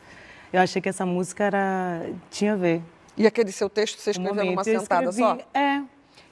eu 0.54 0.60
achei 0.60 0.80
que 0.80 0.88
essa 0.88 1.04
música 1.04 1.44
era 1.44 2.06
tinha 2.30 2.54
a 2.54 2.56
ver. 2.56 2.80
E 3.14 3.26
aquele 3.26 3.52
seu 3.52 3.68
texto 3.68 3.98
você 4.00 4.12
escreveu 4.12 4.34
numa 4.42 4.62
Eu 4.62 4.64
sentada 4.64 5.10
escrevi- 5.10 5.18
só? 5.18 5.38
É. 5.52 5.82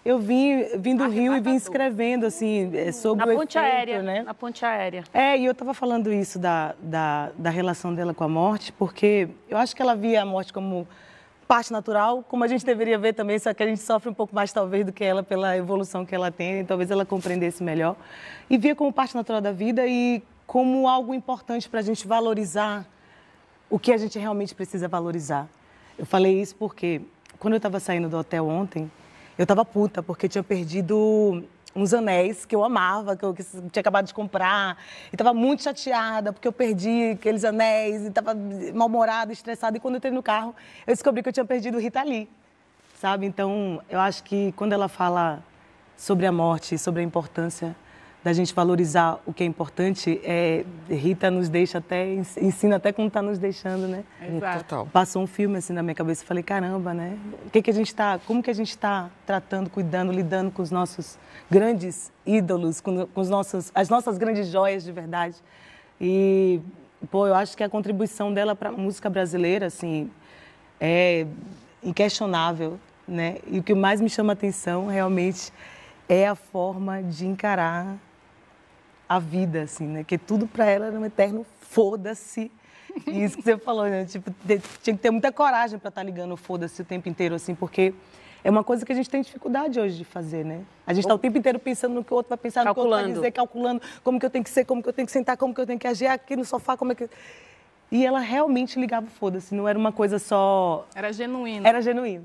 Eu 0.05 0.19
vim, 0.19 0.65
vim 0.79 0.97
do 0.97 1.09
Rio 1.09 1.37
e 1.37 1.41
vim 1.41 1.55
escrevendo, 1.55 2.27
assim, 2.27 2.71
é, 2.77 2.91
sobre 2.91 3.25
Na 3.25 3.33
o 3.33 3.37
ponte 3.37 3.57
efeito, 3.57 3.73
aérea, 3.73 4.03
né? 4.03 4.23
na 4.23 4.35
ponte 4.35 4.65
aérea. 4.65 5.05
É, 5.15 5.39
e 5.39 5.45
eu 5.45 5.53
estava 5.53 5.73
falando 5.73 6.13
isso 6.13 6.41
da, 6.41 6.75
da, 6.81 7.31
da 7.39 7.51
relação 7.51 7.95
dela 7.95 8.13
com 8.13 8.25
a 8.25 8.29
morte, 8.29 8.73
porque 8.73 9.29
eu 9.49 9.57
acho 9.57 9.77
que 9.77 9.81
ela 9.81 9.95
via 9.95 10.23
a 10.23 10.25
morte 10.27 10.53
como 10.53 10.89
parte 11.47 11.71
natural, 11.71 12.25
como 12.29 12.43
a 12.43 12.49
gente 12.49 12.65
deveria 12.65 12.99
ver 12.99 13.13
também, 13.13 13.39
só 13.39 13.55
que 13.55 13.63
a 13.63 13.67
gente 13.67 13.81
sofre 13.81 14.11
um 14.11 14.15
pouco 14.15 14.35
mais, 14.35 14.53
talvez, 14.53 14.85
do 14.85 14.93
que 14.93 15.05
ela 15.05 15.23
pela 15.23 15.57
evolução 15.57 16.05
que 16.05 16.15
ela 16.15 16.33
tem, 16.33 16.61
e 16.61 16.65
talvez 16.65 16.91
ela 16.91 17.05
compreendesse 17.07 17.63
melhor. 17.63 17.95
E 18.51 18.59
via 18.59 18.75
como 18.75 18.93
parte 18.93 19.15
natural 19.15 19.41
da 19.41 19.53
vida 19.53 19.87
e 19.87 20.21
como 20.49 20.89
algo 20.89 21.15
importante 21.15 21.69
para 21.69 21.79
a 21.79 21.83
gente 21.83 22.09
valorizar 22.09 22.85
o 23.71 23.79
que 23.79 23.93
a 23.93 23.97
gente 23.97 24.19
realmente 24.19 24.53
precisa 24.53 24.89
valorizar. 24.89 25.49
Eu 25.97 26.05
falei 26.05 26.41
isso 26.41 26.57
porque, 26.57 27.03
quando 27.39 27.55
eu 27.55 27.59
estava 27.59 27.79
saindo 27.79 28.09
do 28.09 28.19
hotel 28.19 28.49
ontem, 28.49 28.91
eu 29.39 29.45
estava 29.45 29.65
puta, 29.65 30.03
porque 30.03 30.29
tinha 30.29 30.43
perdido 30.43 31.45
uns 31.75 31.95
anéis 31.95 32.45
que 32.45 32.55
eu 32.55 32.63
amava, 32.63 33.17
que 33.17 33.25
eu 33.25 33.33
que 33.33 33.43
tinha 33.43 33.81
acabado 33.81 34.07
de 34.07 34.15
comprar. 34.15 34.77
E 35.11 35.15
estava 35.15 35.33
muito 35.33 35.63
chateada, 35.63 36.33
porque 36.33 36.47
eu 36.47 36.53
perdi 36.53 37.13
aqueles 37.13 37.45
anéis, 37.45 38.03
e 38.03 38.09
estava 38.09 38.35
mal-humorada, 38.75 39.33
estressada. 39.33 39.77
E 39.77 39.81
quando 39.81 39.95
eu 39.95 39.99
entrei 39.99 40.13
no 40.13 40.23
carro, 40.23 40.55
eu 40.87 40.93
descobri 40.95 41.23
que 41.23 41.29
eu 41.29 41.33
tinha 41.33 41.45
perdido 41.45 41.79
o 41.79 41.81
Rita 41.81 42.03
Lee, 42.03 42.29
sabe? 42.95 43.27
Então, 43.27 43.83
eu 43.89 44.01
acho 44.01 44.23
que 44.23 44.53
quando 44.53 44.73
ela 44.73 44.89
fala 44.89 45.43
sobre 45.97 46.27
a 46.27 46.33
morte, 46.33 46.77
sobre 46.77 47.01
a 47.01 47.05
importância 47.05 47.75
da 48.25 48.33
gente 48.33 48.55
valorizar 48.55 49.21
o 49.27 49.33
que 49.33 49.43
é 49.43 49.47
importante, 49.47 50.21
é, 50.23 50.65
Rita 50.89 51.29
nos 51.31 51.49
deixa 51.49 51.79
até, 51.79 52.15
ensina 52.41 52.77
até 52.77 52.93
como 52.93 53.09
está 53.09 53.21
nos 53.21 53.37
deixando, 53.37 53.89
né? 53.89 54.05
Exato. 54.21 54.59
Total. 54.59 54.87
Passou 54.87 55.23
um 55.23 55.27
filme 55.27 55.59
assim 55.59 55.73
na 55.73 55.83
minha 55.83 55.95
cabeça, 55.95 56.23
eu 56.23 56.27
falei, 56.27 56.43
caramba, 56.43 56.95
né? 56.95 57.19
O 57.45 57.51
que 57.51 57.61
que 57.61 57.71
a 57.71 57.75
gente 57.75 57.93
tá, 57.93 58.21
como 58.25 58.41
que 58.41 58.51
a 58.51 58.55
gente 58.55 58.71
está 58.71 59.11
tratando, 59.27 59.69
cuidando, 59.69 60.13
lidando 60.13 60.53
com 60.53 60.63
os 60.63 60.71
nossos 60.71 61.19
grandes 61.51 62.13
ídolos, 62.25 62.81
com, 62.81 63.07
com 63.07 63.21
os 63.21 63.29
nossos, 63.29 63.73
as 63.75 63.89
nossas 63.89 64.19
grandes 64.19 64.47
joias 64.47 64.85
de 64.85 64.93
verdade. 64.93 65.37
E, 66.01 66.61
pô, 67.11 67.27
eu 67.27 67.35
acho 67.35 67.57
que 67.57 67.65
a 67.65 67.69
contribuição 67.69 68.33
dela 68.33 68.55
para 68.55 68.69
a 68.69 68.73
música 68.73 69.11
brasileira, 69.11 69.67
assim, 69.67 70.09
é 70.81 71.27
inquestionável, 71.83 72.79
né? 73.07 73.39
E 73.49 73.59
o 73.59 73.65
que 73.65 73.75
mais 73.75 74.01
me 74.01 74.09
chama 74.09 74.33
a 74.33 74.35
atenção, 74.35 74.87
realmente, 74.87 75.53
é 76.09 76.29
a 76.29 76.37
forma 76.37 77.03
de 77.03 77.27
encarar 77.27 77.97
a 79.15 79.19
vida, 79.19 79.63
assim, 79.63 79.87
né? 79.87 80.05
Que 80.05 80.17
tudo 80.17 80.47
para 80.47 80.65
ela 80.65 80.87
era 80.87 80.99
um 80.99 81.05
eterno 81.05 81.45
foda-se. 81.61 82.51
E 83.07 83.25
isso 83.25 83.37
que 83.37 83.43
você 83.43 83.59
falou, 83.59 83.85
né? 83.85 84.07
Tipo, 84.07 84.35
tinha 84.83 84.97
que 84.97 85.03
ter 85.03 85.11
muita 85.11 85.31
coragem 85.31 85.79
para 85.79 85.91
estar 85.91 86.03
ligando 86.03 86.33
o 86.33 86.37
foda-se 86.37 86.81
o 86.81 86.85
tempo 86.85 87.11
inteiro, 87.11 87.35
assim, 87.35 87.55
porque 87.55 87.93
é 88.43 88.51
uma 88.51 88.65
coisa 88.65 88.87
que 88.87 88.93
a 88.93 88.95
gente 88.95 89.11
tem 89.11 89.21
dificuldade 89.21 89.79
hoje 89.79 89.99
de 89.99 90.05
fazer, 90.05 90.45
né? 90.45 90.63
A 90.87 90.95
gente 90.95 91.05
está 91.05 91.15
o 91.15 91.19
tempo 91.19 91.37
inteiro 91.37 91.59
pensando 91.59 91.95
no 91.95 92.03
que 92.03 92.13
o 92.13 92.17
outro 92.17 92.31
vai 92.31 92.39
pensar, 92.39 92.65
no 92.65 92.73
que 92.75 92.81
o 92.81 92.83
outro 92.83 92.91
vai 92.91 93.01
Calculando. 93.01 93.21
dizer, 93.21 93.33
calculando 93.33 93.83
como 94.03 94.19
que 94.19 94.25
eu 94.25 94.31
tenho 94.31 94.45
que 94.45 94.51
ser, 94.51 94.65
como 94.65 94.83
que 94.83 94.89
eu 94.89 94.93
tenho 94.95 95.07
que 95.07 95.13
sentar, 95.13 95.37
como 95.37 95.55
que 95.55 95.61
eu 95.61 95.67
tenho 95.67 95.79
que 95.79 95.87
agir 95.87 96.07
aqui 96.07 96.35
no 96.35 96.45
sofá, 96.45 96.75
como 96.77 96.93
é 96.93 96.95
que... 96.95 97.09
E 97.91 98.07
ela 98.07 98.21
realmente 98.21 98.81
ligava 98.81 99.07
foda-se, 99.07 99.55
não 99.55 99.69
era 99.69 99.79
uma 99.79 99.93
coisa 99.93 100.19
só... 100.19 100.87
Era 100.95 101.13
genuíno. 101.13 101.67
Era 101.67 101.83
genuíno. 101.83 102.25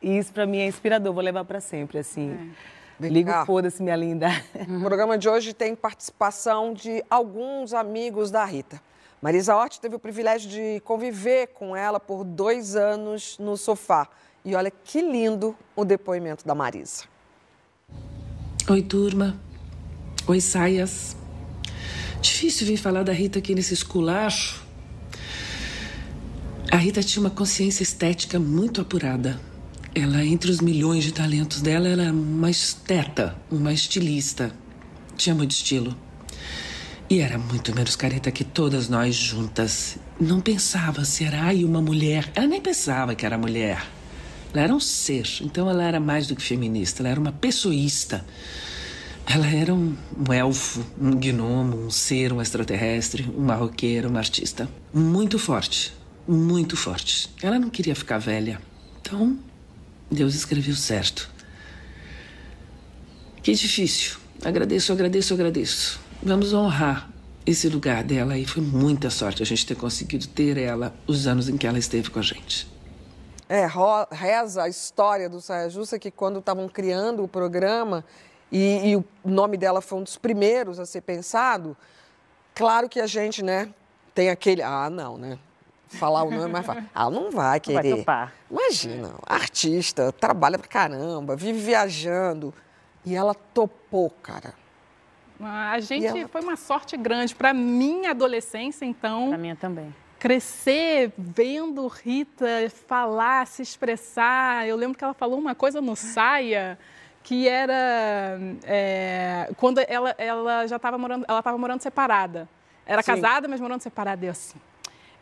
E 0.00 0.16
isso 0.16 0.32
para 0.32 0.46
mim 0.46 0.58
é 0.58 0.66
inspirador, 0.66 1.12
vou 1.12 1.22
levar 1.22 1.44
para 1.44 1.60
sempre, 1.60 1.98
assim. 1.98 2.34
Vem 2.34 2.54
Liga 3.00 3.32
cá. 3.32 3.42
o 3.42 3.46
foda-se, 3.46 3.82
minha 3.82 3.96
linda. 3.96 4.28
O 4.68 4.80
programa 4.80 5.18
de 5.18 5.28
hoje 5.28 5.52
tem 5.52 5.74
participação 5.74 6.72
de 6.72 7.02
alguns 7.10 7.72
amigos 7.72 8.30
da 8.30 8.44
Rita. 8.44 8.80
Marisa 9.20 9.56
Hort 9.56 9.78
teve 9.78 9.96
o 9.96 9.98
privilégio 9.98 10.50
de 10.50 10.80
conviver 10.80 11.48
com 11.48 11.74
ela 11.74 11.98
por 11.98 12.24
dois 12.24 12.76
anos 12.76 13.38
no 13.38 13.56
sofá. 13.56 14.06
E 14.44 14.54
olha 14.54 14.70
que 14.70 15.00
lindo 15.00 15.56
o 15.74 15.84
depoimento 15.84 16.46
da 16.46 16.54
Marisa. 16.54 17.04
Oi, 18.68 18.82
turma. 18.82 19.40
Oi, 20.26 20.40
saias. 20.40 21.16
Difícil 22.20 22.66
vir 22.66 22.76
falar 22.76 23.02
da 23.02 23.12
Rita 23.12 23.38
aqui 23.38 23.54
nesse 23.54 23.74
esculacho. 23.74 24.62
A 26.70 26.76
Rita 26.76 27.02
tinha 27.02 27.22
uma 27.22 27.30
consciência 27.30 27.82
estética 27.82 28.38
muito 28.38 28.80
apurada. 28.80 29.40
Ela, 29.94 30.24
entre 30.24 30.50
os 30.50 30.60
milhões 30.60 31.04
de 31.04 31.12
talentos 31.12 31.60
dela, 31.60 31.86
era 31.86 32.12
uma 32.12 32.50
esteta, 32.50 33.36
uma 33.48 33.72
estilista. 33.72 34.52
Tinha 35.16 35.36
muito 35.36 35.52
estilo. 35.52 35.96
E 37.08 37.20
era 37.20 37.38
muito 37.38 37.72
menos 37.72 37.94
careta 37.94 38.32
que 38.32 38.42
todas 38.42 38.88
nós 38.88 39.14
juntas. 39.14 39.96
Não 40.18 40.40
pensava 40.40 41.04
se 41.04 41.22
era 41.22 41.42
ai, 41.42 41.64
uma 41.64 41.80
mulher. 41.80 42.28
Ela 42.34 42.48
nem 42.48 42.60
pensava 42.60 43.14
que 43.14 43.24
era 43.24 43.38
mulher. 43.38 43.86
Ela 44.52 44.64
era 44.64 44.74
um 44.74 44.80
ser, 44.80 45.28
então 45.40 45.70
ela 45.70 45.84
era 45.84 46.00
mais 46.00 46.26
do 46.26 46.34
que 46.34 46.42
feminista, 46.42 47.02
ela 47.02 47.10
era 47.10 47.20
uma 47.20 47.32
pessoísta. 47.32 48.24
Ela 49.26 49.46
era 49.46 49.72
um, 49.72 49.96
um 50.16 50.32
elfo, 50.32 50.84
um 51.00 51.10
gnomo, 51.10 51.76
um 51.76 51.90
ser, 51.90 52.32
um 52.32 52.40
extraterrestre, 52.40 53.32
uma 53.36 53.54
roqueira, 53.54 54.08
uma 54.08 54.18
artista. 54.18 54.68
Muito 54.92 55.38
forte, 55.38 55.92
muito 56.26 56.76
forte. 56.76 57.30
Ela 57.42 57.58
não 57.58 57.70
queria 57.70 57.94
ficar 57.94 58.18
velha. 58.18 58.60
Então, 59.00 59.38
Deus 60.14 60.34
escreveu 60.34 60.74
certo. 60.74 61.30
Que 63.42 63.52
difícil. 63.52 64.18
Agradeço, 64.42 64.92
agradeço, 64.92 65.34
agradeço. 65.34 66.00
Vamos 66.22 66.54
honrar 66.54 67.10
esse 67.44 67.68
lugar 67.68 68.02
dela 68.02 68.38
e 68.38 68.46
foi 68.46 68.62
muita 68.62 69.10
sorte 69.10 69.42
a 69.42 69.46
gente 69.46 69.66
ter 69.66 69.74
conseguido 69.74 70.26
ter 70.28 70.56
ela 70.56 70.94
os 71.06 71.26
anos 71.26 71.48
em 71.48 71.56
que 71.56 71.66
ela 71.66 71.78
esteve 71.78 72.08
com 72.10 72.18
a 72.18 72.22
gente. 72.22 72.66
É, 73.48 73.66
reza 74.10 74.62
a 74.62 74.68
história 74.68 75.28
do 75.28 75.40
Saia 75.40 75.68
Justa 75.68 75.98
que 75.98 76.10
quando 76.10 76.38
estavam 76.38 76.66
criando 76.68 77.22
o 77.22 77.28
programa 77.28 78.02
e, 78.50 78.90
e 78.90 78.96
o 78.96 79.04
nome 79.22 79.58
dela 79.58 79.82
foi 79.82 79.98
um 79.98 80.02
dos 80.02 80.16
primeiros 80.16 80.80
a 80.80 80.86
ser 80.86 81.02
pensado, 81.02 81.76
claro 82.54 82.88
que 82.88 83.00
a 83.00 83.06
gente, 83.06 83.42
né, 83.42 83.68
tem 84.14 84.30
aquele, 84.30 84.62
ah, 84.62 84.88
não, 84.88 85.18
né? 85.18 85.38
Falar 85.88 86.22
o 86.24 86.30
nome 86.30 86.44
é 86.44 86.48
mais 86.48 86.66
fácil. 86.66 86.84
Ah, 86.94 87.08
não 87.10 87.30
vai 87.30 87.30
Não 87.30 87.40
vai 87.40 87.60
querer. 87.60 87.96
topar. 87.98 88.32
Imagina, 88.50 89.14
artista, 89.26 90.10
trabalha 90.12 90.58
pra 90.58 90.66
caramba, 90.68 91.36
vive 91.36 91.58
viajando. 91.60 92.52
E 93.06 93.14
ela 93.14 93.34
topou, 93.34 94.10
cara. 94.22 94.54
A 95.40 95.78
gente 95.80 96.02
E 96.02 96.06
ela- 96.06 96.28
foi 96.28 96.40
uma 96.40 96.56
sorte 96.56 96.96
grande. 96.96 97.34
Para 97.34 97.52
minha 97.52 98.10
adolescência, 98.10 98.84
então, 98.84 99.28
Pra 99.28 99.38
minha 99.38 99.54
também. 99.56 99.94
crescer 100.18 101.12
vendo 101.18 101.86
Rita 101.86 102.46
falar, 102.88 103.46
se 103.46 103.60
expressar. 103.62 104.66
Eu 104.66 104.76
lembro 104.76 104.96
que 104.96 105.04
ela 105.04 105.14
falou 105.14 105.38
uma 105.38 105.54
coisa 105.54 105.80
no 105.80 105.94
Saia 105.94 106.78
que 107.22 107.48
era 107.48 108.38
é, 108.64 109.50
quando 109.56 109.78
ela, 109.86 110.14
ela 110.18 110.66
já 110.66 110.76
estava 110.76 110.98
morando, 110.98 111.24
ela 111.28 111.38
estava 111.38 111.56
morando 111.58 111.80
separada. 111.82 112.48
Era 112.86 113.02
Sim. 113.02 113.12
casada, 113.12 113.48
mas 113.48 113.60
morando 113.60 113.80
separada. 113.80 114.24
Eu 114.26 114.30
assim, 114.30 114.58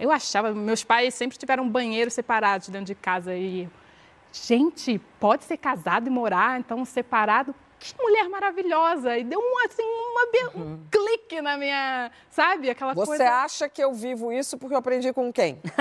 eu 0.02 0.10
achava, 0.10 0.52
meus 0.52 0.82
pais 0.82 1.14
sempre 1.14 1.38
tiveram 1.38 1.68
banheiros 1.68 2.12
separados 2.12 2.68
dentro 2.68 2.86
de 2.86 2.94
casa 2.96 3.36
e 3.36 3.68
gente, 4.32 4.98
pode 5.20 5.44
ser 5.44 5.56
casado 5.56 6.08
e 6.08 6.10
morar 6.10 6.58
então 6.58 6.84
separado. 6.84 7.54
Que 7.78 7.94
mulher 8.00 8.28
maravilhosa! 8.28 9.16
E 9.16 9.22
deu 9.22 9.38
um, 9.38 9.58
assim, 9.64 9.82
uma 9.82 10.22
um 10.64 10.80
clique 10.90 11.40
na 11.40 11.56
minha, 11.56 12.10
sabe? 12.30 12.68
Aquela 12.70 12.94
Você 12.94 13.06
coisa. 13.06 13.30
acha 13.30 13.68
que 13.68 13.82
eu 13.82 13.92
vivo 13.92 14.32
isso 14.32 14.58
porque 14.58 14.74
eu 14.74 14.78
aprendi 14.78 15.12
com 15.12 15.32
quem? 15.32 15.60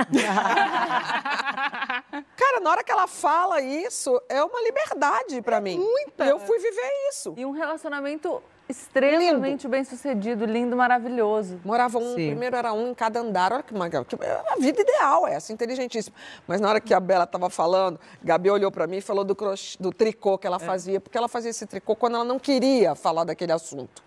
Cara, 2.35 2.59
na 2.61 2.69
hora 2.71 2.83
que 2.83 2.91
ela 2.91 3.07
fala 3.07 3.59
isso, 3.61 4.21
é 4.29 4.43
uma 4.43 4.61
liberdade 4.61 5.41
pra 5.41 5.59
mim. 5.59 5.77
muita. 5.77 6.25
Eu 6.25 6.39
fui 6.39 6.59
viver 6.59 6.91
isso. 7.09 7.33
E 7.37 7.45
um 7.45 7.51
relacionamento 7.51 8.41
extremamente 8.71 9.67
bem 9.67 9.83
sucedido, 9.83 10.45
lindo, 10.45 10.75
maravilhoso. 10.75 11.59
Morava 11.63 11.97
um, 11.99 12.15
Sim. 12.15 12.27
primeiro 12.29 12.55
era 12.55 12.73
um 12.73 12.89
em 12.89 12.93
cada 12.93 13.19
andar. 13.19 13.53
Olha 13.53 13.63
que 13.63 13.73
magal. 13.73 14.03
que- 14.03 14.15
é 14.23 14.43
A 14.49 14.55
vida 14.59 14.81
ideal, 14.81 15.27
essa, 15.27 15.53
inteligentíssima. 15.53 16.15
Mas 16.47 16.59
na 16.59 16.69
hora 16.69 16.81
que 16.81 16.93
a 16.93 16.99
Bela 16.99 17.25
estava 17.25 17.49
falando, 17.49 17.99
Gabi 18.23 18.49
olhou 18.49 18.71
para 18.71 18.87
mim 18.87 18.97
e 18.97 19.01
falou 19.01 19.23
do, 19.23 19.35
crochê, 19.35 19.77
do 19.79 19.91
tricô 19.93 20.37
que 20.37 20.47
ela 20.47 20.57
fazia, 20.59 20.99
porque 20.99 21.17
ela 21.17 21.27
fazia 21.27 21.51
esse 21.51 21.65
tricô 21.65 21.95
quando 21.95 22.15
ela 22.15 22.25
não 22.25 22.39
queria 22.39 22.95
falar 22.95 23.23
daquele 23.23 23.51
assunto. 23.51 24.03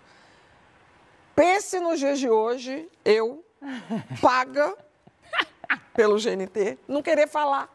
Pense 1.35 1.81
nos 1.81 1.99
dias 1.99 2.19
de 2.19 2.29
hoje, 2.31 2.89
eu, 3.05 3.45
paga, 4.21 4.75
pelo 5.95 6.17
GNT, 6.17 6.79
não 6.89 7.03
querer 7.03 7.29
falar. 7.29 7.69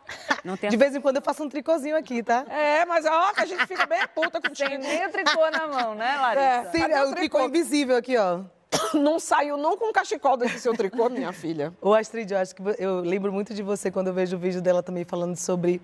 Não 0.43 0.57
tem 0.57 0.69
De 0.69 0.77
vez 0.77 0.95
em 0.95 1.01
quando 1.01 1.17
eu 1.17 1.21
faço 1.21 1.43
um 1.43 1.49
tricôzinho 1.49 1.95
aqui, 1.95 2.21
tá? 2.23 2.45
É, 2.49 2.85
mas 2.85 3.05
ó, 3.05 3.33
que 3.33 3.41
a 3.41 3.45
gente 3.45 3.65
fica 3.65 3.85
bem 3.85 3.99
puta 4.13 4.41
contigo. 4.41 4.69
Tem 4.69 4.77
nem 4.77 5.07
o 5.07 5.11
tricô 5.11 5.49
na 5.51 5.67
mão, 5.67 5.95
né, 5.95 6.15
É, 6.19 6.21
Larissa? 6.21 6.71
Sim, 6.71 6.79
cadê 6.79 6.93
é 6.93 7.03
o 7.03 7.09
o 7.09 7.15
tricô 7.15 7.41
invisível 7.41 7.97
aqui, 7.97 8.17
ó. 8.17 8.41
Não 8.93 9.19
saiu 9.19 9.57
não 9.57 9.77
com 9.77 9.91
cachecol 9.91 10.37
desse 10.37 10.59
seu 10.59 10.73
tricô, 10.75 11.09
minha 11.09 11.33
filha. 11.33 11.73
Ô, 11.81 11.93
Astrid, 11.93 12.31
eu 12.31 12.37
acho 12.37 12.55
que 12.55 12.61
eu 12.77 13.01
lembro 13.01 13.31
muito 13.31 13.53
de 13.53 13.63
você 13.63 13.89
quando 13.89 14.07
eu 14.07 14.13
vejo 14.13 14.35
o 14.35 14.39
vídeo 14.39 14.61
dela 14.61 14.83
também 14.83 15.03
falando 15.03 15.35
sobre, 15.35 15.81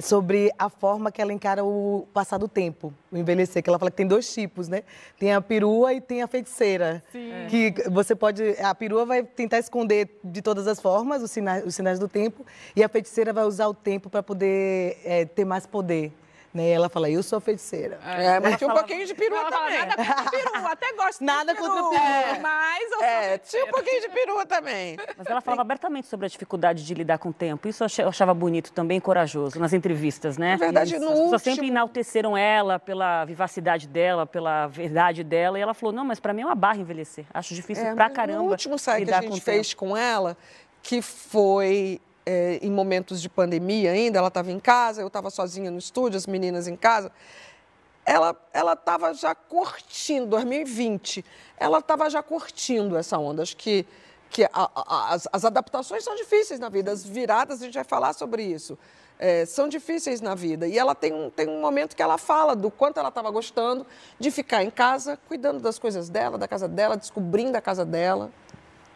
sobre 0.00 0.50
a 0.58 0.68
forma 0.68 1.10
que 1.10 1.20
ela 1.20 1.32
encara 1.32 1.64
o 1.64 2.06
passar 2.12 2.38
do 2.38 2.48
tempo, 2.48 2.92
o 3.10 3.16
envelhecer. 3.16 3.62
Que 3.62 3.70
ela 3.70 3.78
fala 3.78 3.90
que 3.90 3.96
tem 3.96 4.06
dois 4.06 4.32
tipos, 4.32 4.68
né? 4.68 4.82
Tem 5.18 5.32
a 5.32 5.40
perua 5.40 5.94
e 5.94 6.00
tem 6.00 6.22
a 6.22 6.26
feiticeira. 6.26 7.02
Sim. 7.12 7.32
Que 7.48 7.74
você 7.90 8.14
pode. 8.14 8.42
A 8.60 8.74
perua 8.74 9.04
vai 9.04 9.22
tentar 9.22 9.58
esconder 9.58 10.18
de 10.22 10.42
todas 10.42 10.66
as 10.66 10.80
formas 10.80 11.22
os 11.22 11.30
sinais, 11.30 11.64
os 11.64 11.74
sinais 11.74 11.98
do 11.98 12.08
tempo, 12.08 12.44
e 12.74 12.82
a 12.82 12.88
feiticeira 12.88 13.32
vai 13.32 13.44
usar 13.44 13.68
o 13.68 13.74
tempo 13.74 14.08
para 14.08 14.22
poder 14.22 14.98
eh, 15.04 15.24
ter 15.24 15.44
mais 15.44 15.66
poder. 15.66 16.12
Né? 16.52 16.68
E 16.68 16.70
ela 16.70 16.88
fala, 16.88 17.10
eu 17.10 17.22
sou 17.22 17.38
feiticeira. 17.40 17.98
É, 18.06 18.40
mas 18.40 18.56
tinha 18.56 18.70
um 18.70 18.74
pouquinho 18.74 19.06
de 19.06 19.14
perua 19.14 19.38
Ela 19.40 19.50
fala, 19.50 19.64
também. 19.66 19.78
nada 19.86 19.96
contra 19.96 20.30
perua, 20.30 20.68
até 20.72 20.92
gosto 20.94 21.24
Nada 21.24 21.52
de 21.54 21.60
contra 21.60 21.74
perua, 21.74 21.90
perua. 21.90 22.38
mas 22.40 22.82
eu 22.90 22.98
sou 22.98 23.04
É, 23.06 23.38
tinha 23.38 23.64
um 23.66 23.68
pouquinho 23.70 24.00
de 24.00 24.08
perua 24.08 24.46
também. 24.46 24.96
Mas 25.16 25.26
ela 25.26 25.40
falava 25.42 25.60
abertamente 25.62 26.06
sobre 26.08 26.24
a 26.24 26.28
dificuldade 26.28 26.84
de 26.86 26.94
lidar 26.94 27.18
com 27.18 27.28
o 27.28 27.32
tempo. 27.34 27.68
Isso 27.68 27.84
eu 28.00 28.08
achava 28.08 28.32
bonito 28.32 28.72
também, 28.72 28.96
e 28.96 29.00
corajoso, 29.00 29.58
nas 29.60 29.72
entrevistas, 29.74 30.38
né? 30.38 30.52
Na 30.52 30.56
verdade, 30.56 30.94
Isso. 30.94 31.00
no 31.04 31.06
As 31.10 31.12
pessoas 31.18 31.32
último- 31.32 31.54
sempre 31.54 31.68
enalteceram 31.68 32.36
ela 32.36 32.78
pela 32.78 33.24
vivacidade 33.26 33.86
dela, 33.86 34.24
pela 34.26 34.66
verdade 34.68 35.22
dela. 35.22 35.58
E 35.58 35.62
ela 35.62 35.74
falou, 35.74 35.94
não, 35.94 36.04
mas 36.04 36.18
para 36.18 36.32
mim 36.32 36.42
é 36.42 36.46
uma 36.46 36.54
barra 36.54 36.78
envelhecer. 36.78 37.26
Acho 37.34 37.54
difícil 37.54 37.84
É, 37.86 37.94
pra 37.94 38.08
caramba 38.08 38.42
No 38.44 38.50
último 38.50 38.78
site 38.78 39.04
que 39.06 39.12
a 39.12 39.20
gente 39.20 39.40
fez 39.42 39.68
tempo. 39.68 39.80
com 39.80 39.96
ela, 39.96 40.36
que 40.82 41.02
foi 41.02 42.00
é, 42.28 42.58
em 42.62 42.70
momentos 42.70 43.22
de 43.22 43.28
pandemia 43.28 43.92
ainda, 43.92 44.18
ela 44.18 44.28
estava 44.28 44.52
em 44.52 44.60
casa, 44.60 45.00
eu 45.00 45.06
estava 45.06 45.30
sozinha 45.30 45.70
no 45.70 45.78
estúdio, 45.78 46.16
as 46.18 46.26
meninas 46.26 46.68
em 46.68 46.76
casa. 46.76 47.10
Ela 48.04 48.34
estava 48.72 49.12
já 49.12 49.34
curtindo, 49.34 50.26
2020, 50.28 51.24
ela 51.58 51.78
estava 51.78 52.08
já 52.08 52.22
curtindo 52.22 52.96
essa 52.96 53.18
onda. 53.18 53.42
Acho 53.42 53.56
que, 53.56 53.84
que 54.30 54.44
a- 54.44 54.50
a- 54.54 55.12
as, 55.14 55.28
as 55.30 55.44
adaptações 55.44 56.04
são 56.04 56.14
difíceis 56.16 56.58
na 56.58 56.68
vida, 56.70 56.90
as 56.90 57.04
viradas, 57.04 57.60
a 57.60 57.64
gente 57.66 57.74
vai 57.74 57.84
falar 57.84 58.12
sobre 58.14 58.42
isso. 58.42 58.78
é, 59.20 59.44
são 59.44 59.68
difíceis 59.68 60.20
na 60.20 60.32
vida. 60.36 60.68
E 60.68 60.78
ela 60.78 60.94
tem 60.94 61.12
um, 61.12 61.28
tem 61.28 61.48
um 61.48 61.60
momento 61.60 61.96
que 61.96 62.00
ela 62.02 62.16
fala 62.18 62.54
do 62.54 62.70
quanto 62.70 62.98
ela 63.00 63.08
estava 63.08 63.28
gostando 63.32 63.84
de 64.16 64.30
ficar 64.30 64.62
em 64.62 64.70
casa, 64.70 65.18
cuidando 65.26 65.58
das 65.58 65.76
coisas 65.76 66.08
dela, 66.08 66.38
da 66.38 66.46
casa 66.46 66.68
dela, 66.68 66.96
descobrindo 66.96 67.58
a 67.58 67.60
casa 67.60 67.84
dela. 67.84 68.30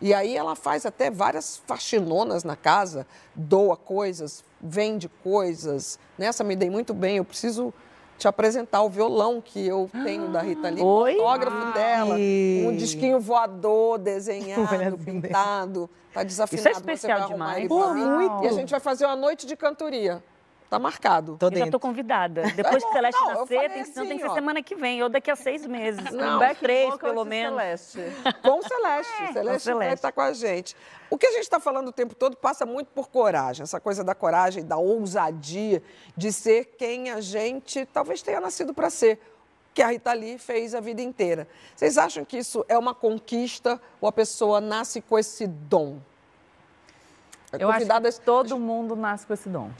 E 0.02 0.12
aí 0.12 0.36
ela 0.36 0.56
faz 0.56 0.84
até 0.84 1.12
várias 1.12 1.62
faxinonas 1.64 2.42
na 2.42 2.56
casa, 2.56 3.06
doa 3.36 3.76
coisas, 3.76 4.44
vende 4.60 5.08
coisas. 5.22 5.96
Nessa 6.18 6.42
me 6.42 6.56
dei 6.56 6.68
muito 6.68 6.92
bem, 6.92 7.18
eu 7.18 7.24
preciso 7.24 7.72
te 8.18 8.26
apresentar 8.26 8.82
o 8.82 8.90
violão 8.90 9.40
que 9.40 9.64
eu 9.64 9.88
tenho 10.04 10.28
da 10.28 10.42
Rita 10.42 10.68
Lee, 10.70 10.82
Oi? 10.82 11.16
o 11.16 11.22
autógrafo 11.22 11.72
dela, 11.72 12.16
um 12.16 12.76
disquinho 12.76 13.20
voador, 13.20 13.96
desenhado, 14.02 14.98
pintado, 14.98 15.88
tá 16.12 16.24
desafinado. 16.24 16.68
Isso 16.68 16.78
é 16.78 16.80
especial 16.80 17.28
demais. 17.28 17.68
Pô, 17.68 17.94
muito. 17.94 18.44
E 18.44 18.48
a 18.48 18.52
gente 18.52 18.70
vai 18.70 18.80
fazer 18.80 19.06
uma 19.06 19.16
noite 19.16 19.46
de 19.46 19.56
cantoria. 19.56 20.22
Tá 20.72 20.78
marcado. 20.78 21.36
Tô 21.38 21.48
Eu 21.48 21.58
já 21.58 21.64
estou 21.66 21.78
convidada. 21.78 22.44
Depois 22.56 22.82
que 22.82 22.88
bom, 22.88 22.92
Celeste 22.94 23.20
não, 23.20 23.28
nascer, 23.28 23.46
tem, 23.46 23.80
assim, 23.82 23.92
tem 23.92 24.16
que 24.16 24.24
ser 24.24 24.30
ó. 24.30 24.32
semana 24.32 24.62
que 24.62 24.74
vem, 24.74 25.02
ou 25.02 25.10
daqui 25.10 25.30
a 25.30 25.36
seis 25.36 25.66
meses. 25.66 26.02
Não. 26.10 26.36
Um 26.36 26.38
Back 26.38 26.60
três, 26.60 26.96
pelo 26.96 27.26
menos. 27.26 27.60
Celeste. 27.92 28.14
Com 28.42 28.58
o 28.58 28.62
Celeste. 28.62 29.12
com 29.18 29.32
Celeste 29.34 29.44
vai 29.44 29.58
Celeste. 29.58 29.94
estar 29.96 30.12
com 30.12 30.22
a 30.22 30.32
gente. 30.32 30.74
O 31.10 31.18
que 31.18 31.26
a 31.26 31.32
gente 31.32 31.42
está 31.42 31.60
falando 31.60 31.88
o 31.88 31.92
tempo 31.92 32.14
todo 32.14 32.38
passa 32.38 32.64
muito 32.64 32.88
por 32.88 33.10
coragem, 33.10 33.64
essa 33.64 33.78
coisa 33.78 34.02
da 34.02 34.14
coragem, 34.14 34.64
da 34.64 34.78
ousadia 34.78 35.82
de 36.16 36.32
ser 36.32 36.64
quem 36.78 37.10
a 37.10 37.20
gente 37.20 37.84
talvez 37.84 38.22
tenha 38.22 38.40
nascido 38.40 38.72
para 38.72 38.88
ser, 38.88 39.20
que 39.74 39.82
a 39.82 39.88
Rita 39.88 40.14
Lee 40.14 40.38
fez 40.38 40.74
a 40.74 40.80
vida 40.80 41.02
inteira. 41.02 41.46
Vocês 41.76 41.98
acham 41.98 42.24
que 42.24 42.38
isso 42.38 42.64
é 42.66 42.78
uma 42.78 42.94
conquista 42.94 43.78
ou 44.00 44.08
a 44.08 44.12
pessoa 44.12 44.58
nasce 44.58 45.02
com 45.02 45.18
esse 45.18 45.46
dom? 45.46 45.98
Eu 47.58 47.70
acho 47.70 47.84
que 47.84 48.20
todo 48.24 48.58
mundo 48.58 48.96
nasce 48.96 49.26
com 49.26 49.34
esse 49.34 49.50
dom. 49.50 49.70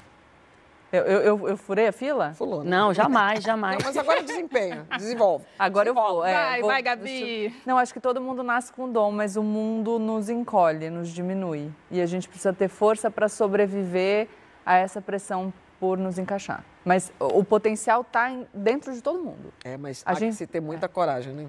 Eu, 0.93 1.03
eu, 1.05 1.21
eu, 1.23 1.49
eu 1.49 1.57
furei 1.57 1.89
a 1.89 1.93
fila? 1.93 2.35
fulano. 2.35 2.65
Não, 2.69 2.93
jamais, 2.93 3.43
jamais. 3.43 3.79
Não, 3.79 3.87
mas 3.87 3.97
agora 3.97 4.23
desempenha, 4.23 4.87
desenvolve. 4.99 5.45
Agora 5.59 5.89
eu 5.89 5.95
vou. 5.95 6.25
é, 6.25 6.35
Vai, 6.35 6.61
vou- 6.61 6.71
vai, 6.71 6.83
Gabi. 6.83 7.57
Não, 7.65 7.79
acho 7.79 7.95
que 7.95 8.01
todo 8.01 8.21
mundo 8.21 8.43
nasce 8.43 8.73
com 8.73 8.91
dom, 8.91 9.11
mas 9.11 9.37
o 9.37 9.43
mundo 9.43 9.99
nos 9.99 10.29
encolhe, 10.29 10.91
nos 10.91 11.09
diminui. 11.09 11.71
E 11.91 12.01
a 12.01 12.07
gente 12.07 12.29
precisa 12.29 12.53
ter 12.53 12.69
força 12.69 13.11
para 13.11 13.29
sobreviver 13.29 14.29
a 14.67 14.77
essa 14.77 15.01
pressão 15.01 15.53
por 15.81 15.97
nos 15.97 16.19
encaixar. 16.19 16.63
Mas 16.85 17.11
o 17.19 17.43
potencial 17.43 18.03
está 18.03 18.31
dentro 18.53 18.93
de 18.93 19.01
todo 19.03 19.19
mundo. 19.19 19.53
É, 19.65 19.77
mas 19.77 20.03
A 20.05 20.11
há 20.13 20.15
gente- 20.15 20.31
que 20.33 20.37
se 20.37 20.47
ter 20.47 20.61
muita 20.61 20.89
coragem, 20.89 21.33
né? 21.33 21.47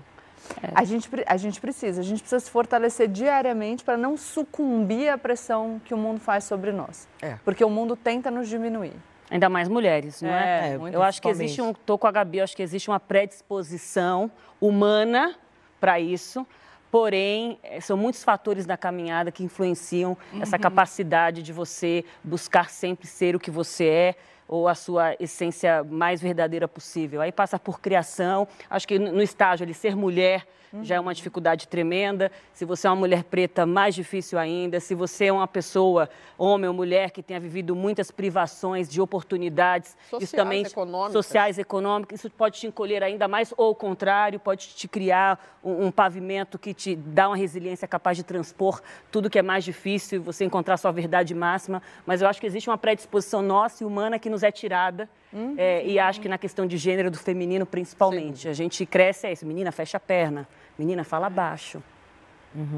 A, 0.76 0.84
gente, 0.84 1.10
a 1.26 1.38
gente 1.38 1.62
precisa, 1.62 2.02
a 2.02 2.04
gente 2.04 2.20
precisa 2.20 2.40
se 2.40 2.50
fortalecer 2.52 3.08
diariamente 3.08 3.84
para 3.84 3.96
não 3.96 4.18
sucumbir 4.18 5.10
à 5.10 5.18
pressão 5.18 5.80
que 5.86 5.94
o 5.94 5.98
mundo 5.98 6.20
faz 6.20 6.44
sobre 6.44 6.72
nós. 6.72 7.08
É. 7.22 7.38
Porque 7.46 7.64
o 7.64 7.70
mundo 7.70 7.96
tenta 7.96 8.30
nos 8.32 8.50
diminuir. 8.50 8.94
Ainda 9.34 9.50
mais 9.50 9.68
mulheres, 9.68 10.22
não 10.22 10.30
é? 10.30 10.74
É, 10.74 10.78
muito 10.78 10.94
eu 10.94 11.02
acho 11.02 11.20
que 11.20 11.28
existe 11.28 11.60
um, 11.60 11.74
tô 11.74 11.98
com 11.98 12.06
a 12.06 12.12
Gabi, 12.12 12.38
eu 12.38 12.44
acho 12.44 12.56
que 12.56 12.62
existe 12.62 12.88
uma 12.88 13.00
predisposição 13.00 14.30
humana 14.62 15.36
para 15.82 16.00
isso. 16.00 16.46
Porém, 16.92 17.58
eh, 17.64 17.82
são 17.82 17.98
muitos 17.98 18.24
fatores 18.24 18.68
na 18.68 18.78
caminhada 18.78 19.32
que 19.32 19.44
influenciam 19.44 20.16
essa 20.40 20.60
capacidade 20.60 21.42
de 21.42 21.52
você 21.52 22.06
buscar 22.24 22.70
sempre 22.70 23.08
ser 23.08 23.36
o 23.36 23.40
que 23.40 23.50
você 23.50 23.86
é 23.86 24.16
ou 24.54 24.68
a 24.68 24.76
sua 24.76 25.16
essência 25.20 25.84
mais 25.84 26.22
verdadeira 26.22 26.68
possível. 26.68 27.22
Aí 27.22 27.32
passa 27.32 27.58
por 27.58 27.82
criação. 27.82 28.48
Acho 28.70 28.88
que 28.88 29.00
no 29.00 29.24
estágio 29.24 29.64
ali, 29.64 29.74
ser 29.74 29.96
mulher 29.96 30.46
já 30.82 30.96
é 30.96 31.00
uma 31.00 31.14
dificuldade 31.14 31.68
tremenda. 31.68 32.32
Se 32.54 32.66
você 32.66 32.88
é 32.88 32.90
uma 32.90 32.96
mulher 32.96 33.24
preta, 33.24 33.66
mais 33.66 33.94
difícil 33.94 34.40
ainda. 34.40 34.80
Se 34.80 34.96
você 34.96 35.26
é 35.26 35.34
uma 35.34 35.48
pessoa, 35.48 36.10
homem 36.38 36.68
ou 36.68 36.74
mulher, 36.74 37.12
que 37.12 37.22
tenha 37.22 37.40
vivido 37.40 37.76
muitas 37.76 38.10
privações 38.10 38.90
de 38.90 39.00
oportunidades, 39.00 39.96
isso 40.06 40.22
Sociais, 40.22 40.32
também 40.32 40.64
econômicas. 40.64 41.14
sociais, 41.14 41.60
econômicas, 41.60 42.20
isso 42.20 42.30
pode 42.30 42.60
te 42.60 42.68
encolher 42.68 43.04
ainda 43.04 43.28
mais, 43.28 43.54
ou 43.56 43.72
o 43.72 43.76
contrário, 43.76 44.40
pode 44.40 44.70
te 44.70 44.88
criar 44.88 45.60
um, 45.64 45.88
um 45.88 45.92
pavimento 45.92 46.58
que 46.58 46.74
te 46.74 46.96
dá 46.96 47.28
uma 47.28 47.38
resiliência 47.38 47.88
capaz 47.88 48.18
de 48.18 48.24
transpor 48.24 48.82
tudo 49.12 49.30
que 49.30 49.38
é 49.38 49.44
mais 49.44 49.64
difícil, 49.64 50.20
e 50.20 50.20
você 50.20 50.46
encontrar 50.46 50.78
sua 50.78 50.92
verdade 50.92 51.36
máxima. 51.36 51.84
Mas 52.06 52.22
eu 52.22 52.28
acho 52.28 52.40
que 52.40 52.48
existe 52.48 52.70
uma 52.70 52.78
predisposição 52.78 53.42
nossa 53.42 53.84
e 53.84 53.86
humana 53.86 54.18
que 54.18 54.30
nos 54.30 54.43
é 54.48 54.52
tirada. 54.52 55.10
é, 55.58 55.86
e 55.86 55.98
acho 55.98 56.22
que 56.22 56.30
na 56.30 56.38
questão 56.38 56.66
de 56.68 56.78
gênero, 56.78 57.10
do 57.10 57.18
feminino 57.18 57.66
principalmente. 57.66 58.48
A 58.48 58.54
gente 58.54 58.86
cresce, 58.86 59.28
é 59.28 59.34
isso, 59.34 59.46
menina, 59.46 59.72
fecha 59.72 59.98
a 59.98 60.00
perna, 60.00 60.48
menina, 60.78 61.04
fala 61.04 61.30
baixo. 61.30 61.82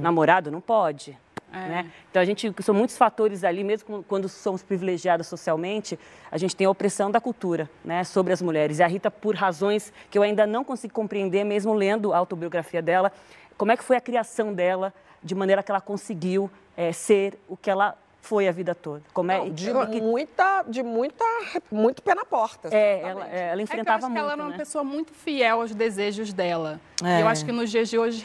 Namorado 0.01 0.49
não 0.49 0.61
pode. 0.61 1.17
Né? 1.51 1.89
Então, 2.09 2.21
a 2.21 2.25
gente, 2.25 2.53
são 2.61 2.75
muitos 2.75 2.97
fatores 2.97 3.43
ali, 3.43 3.63
mesmo 3.63 4.03
quando 4.03 4.27
somos 4.27 4.61
privilegiadas 4.61 5.27
socialmente, 5.27 5.97
a 6.29 6.37
gente 6.37 6.55
tem 6.55 6.67
a 6.67 6.69
opressão 6.69 7.09
da 7.09 7.21
cultura 7.21 7.69
né, 7.83 8.03
sobre 8.03 8.33
as 8.33 8.41
mulheres. 8.41 8.79
E 8.79 8.83
a 8.83 8.87
Rita, 8.87 9.09
por 9.09 9.35
razões 9.35 9.93
que 10.09 10.17
eu 10.17 10.23
ainda 10.23 10.45
não 10.45 10.63
consigo 10.63 10.93
compreender, 10.93 11.45
mesmo 11.45 11.73
lendo 11.73 12.13
a 12.13 12.17
autobiografia 12.17 12.81
dela, 12.81 13.11
como 13.57 13.71
é 13.71 13.77
que 13.77 13.83
foi 13.83 13.95
a 13.95 14.01
criação 14.01 14.53
dela, 14.53 14.93
de 15.23 15.33
maneira 15.33 15.63
que 15.63 15.71
ela 15.71 15.79
conseguiu 15.79 16.51
eh, 16.75 16.91
ser 16.91 17.39
o 17.47 17.55
que 17.55 17.69
ela 17.69 17.97
foi 18.25 18.47
a 18.47 18.51
vida 18.51 18.73
toda. 18.73 19.03
Como 19.13 19.31
é, 19.31 19.37
Não, 19.37 19.49
de 19.51 19.69
e 19.69 19.85
que- 19.87 20.01
muita, 20.01 20.63
de 20.67 20.81
muita, 20.81 21.23
muito 21.71 22.01
pé 22.01 22.15
na 22.15 22.25
porta. 22.25 22.69
é, 22.71 23.01
ela, 23.01 23.25
ela 23.27 23.27
É 23.27 23.53
que 23.53 23.59
eu 23.59 23.63
enfrentava 23.63 23.97
acho 23.97 24.07
que 24.07 24.11
muito, 24.13 24.19
ela 24.23 24.31
era 24.33 24.41
uma 24.41 24.49
né? 24.51 24.57
pessoa 24.57 24.83
muito 24.83 25.13
fiel 25.13 25.61
aos 25.61 25.75
desejos 25.75 26.33
dela. 26.33 26.79
É. 27.03 27.19
E 27.19 27.21
eu 27.21 27.27
acho 27.27 27.45
que 27.45 27.51
nos 27.51 27.69
dias 27.69 27.87
de 27.89 27.97
hoje 27.99 28.23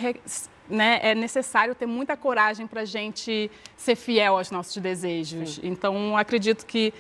né, 0.69 1.01
é 1.03 1.15
necessário 1.15 1.75
ter 1.75 1.85
muita 1.87 2.17
coragem 2.17 2.67
para 2.67 2.81
a 2.83 2.85
gente 2.85 3.51
ser 3.77 3.95
fiel 3.97 4.39
aos 4.39 4.51
nossos 4.51 4.77
desejos. 4.79 5.61
Então, 5.63 6.17
acredito 6.17 6.65
que, 6.65 6.95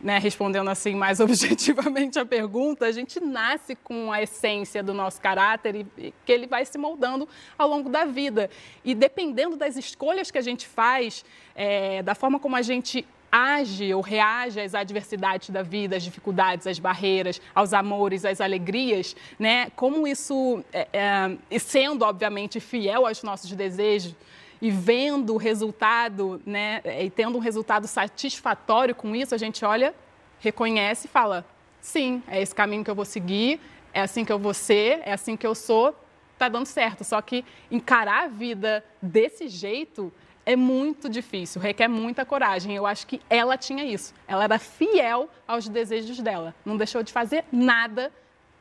né, 0.00 0.18
respondendo 0.18 0.68
assim 0.68 0.94
mais 0.94 1.18
objetivamente 1.20 2.18
a 2.18 2.24
pergunta, 2.24 2.86
a 2.86 2.92
gente 2.92 3.20
nasce 3.20 3.74
com 3.76 4.12
a 4.12 4.22
essência 4.22 4.82
do 4.82 4.92
nosso 4.92 5.20
caráter 5.20 5.74
e, 5.74 5.86
e 5.98 6.14
que 6.24 6.32
ele 6.32 6.46
vai 6.46 6.64
se 6.64 6.78
moldando 6.78 7.28
ao 7.58 7.68
longo 7.68 7.88
da 7.88 8.04
vida. 8.04 8.50
E 8.84 8.94
dependendo 8.94 9.56
das 9.56 9.76
escolhas 9.76 10.30
que 10.30 10.38
a 10.38 10.42
gente 10.42 10.66
faz, 10.66 11.24
é, 11.54 12.02
da 12.02 12.14
forma 12.14 12.38
como 12.38 12.56
a 12.56 12.62
gente 12.62 13.06
age 13.30 13.92
ou 13.92 14.00
reage 14.00 14.60
às 14.60 14.74
adversidades 14.74 15.50
da 15.50 15.62
vida, 15.62 15.96
às 15.96 16.02
dificuldades, 16.02 16.66
às 16.66 16.78
barreiras, 16.78 17.40
aos 17.54 17.72
amores, 17.72 18.24
às 18.24 18.40
alegrias, 18.40 19.16
né? 19.38 19.68
Como 19.76 20.06
isso, 20.06 20.64
é, 20.72 20.88
é, 21.50 21.58
sendo 21.58 22.04
obviamente 22.04 22.60
fiel 22.60 23.06
aos 23.06 23.22
nossos 23.22 23.50
desejos 23.52 24.14
e 24.60 24.70
vendo 24.70 25.34
o 25.34 25.36
resultado, 25.36 26.40
né? 26.46 26.80
E 27.00 27.10
tendo 27.10 27.36
um 27.36 27.40
resultado 27.40 27.86
satisfatório 27.86 28.94
com 28.94 29.14
isso, 29.14 29.34
a 29.34 29.38
gente 29.38 29.64
olha, 29.64 29.94
reconhece 30.40 31.06
e 31.06 31.10
fala: 31.10 31.44
sim, 31.80 32.22
é 32.28 32.40
esse 32.40 32.54
caminho 32.54 32.84
que 32.84 32.90
eu 32.90 32.94
vou 32.94 33.04
seguir, 33.04 33.60
é 33.92 34.00
assim 34.00 34.24
que 34.24 34.32
eu 34.32 34.38
vou 34.38 34.54
ser, 34.54 35.00
é 35.04 35.12
assim 35.12 35.36
que 35.36 35.46
eu 35.46 35.54
sou, 35.54 35.94
tá 36.38 36.48
dando 36.48 36.66
certo. 36.66 37.04
Só 37.04 37.20
que 37.20 37.44
encarar 37.70 38.24
a 38.24 38.28
vida 38.28 38.84
desse 39.00 39.48
jeito 39.48 40.12
é 40.44 40.54
muito 40.54 41.08
difícil, 41.08 41.60
requer 41.60 41.88
muita 41.88 42.24
coragem. 42.24 42.74
Eu 42.76 42.86
acho 42.86 43.06
que 43.06 43.20
ela 43.28 43.56
tinha 43.58 43.84
isso. 43.84 44.14
Ela 44.28 44.44
era 44.44 44.58
fiel 44.58 45.28
aos 45.46 45.68
desejos 45.68 46.20
dela. 46.20 46.54
Não 46.64 46.76
deixou 46.76 47.02
de 47.02 47.12
fazer 47.12 47.44
nada 47.50 48.12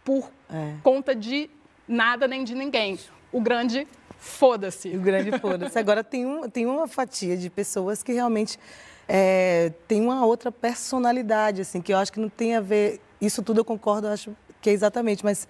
por 0.04 0.32
É. 0.52 0.74
conta 0.84 1.16
de 1.16 1.50
nada 1.88 2.28
nem 2.28 2.44
de 2.44 2.56
ninguém. 2.56 2.98
O 3.32 3.40
grande 3.42 3.88
foda-se. 4.18 4.90
O 4.90 5.00
grande 5.00 5.38
foda-se. 5.40 5.78
Agora 5.78 6.04
tem, 6.04 6.26
um, 6.26 6.50
tem 6.50 6.66
uma 6.66 6.88
fatia 6.88 7.38
de 7.38 7.50
pessoas 7.50 8.04
que 8.04 8.14
realmente 8.14 8.60
é, 9.08 9.72
tem 9.88 10.02
uma 10.02 10.26
outra 10.26 10.52
personalidade, 10.52 11.62
assim, 11.62 11.82
que 11.82 11.94
eu 11.94 11.98
acho 11.98 12.12
que 12.12 12.20
não 12.20 12.30
tem 12.30 12.56
a 12.56 12.62
ver. 12.62 13.00
Isso 13.22 13.42
tudo 13.42 13.62
eu 13.62 13.66
concordo, 13.66 14.08
eu 14.08 14.12
acho 14.12 14.36
que 14.62 14.70
é 14.70 14.74
exatamente, 14.74 15.24
mas 15.24 15.48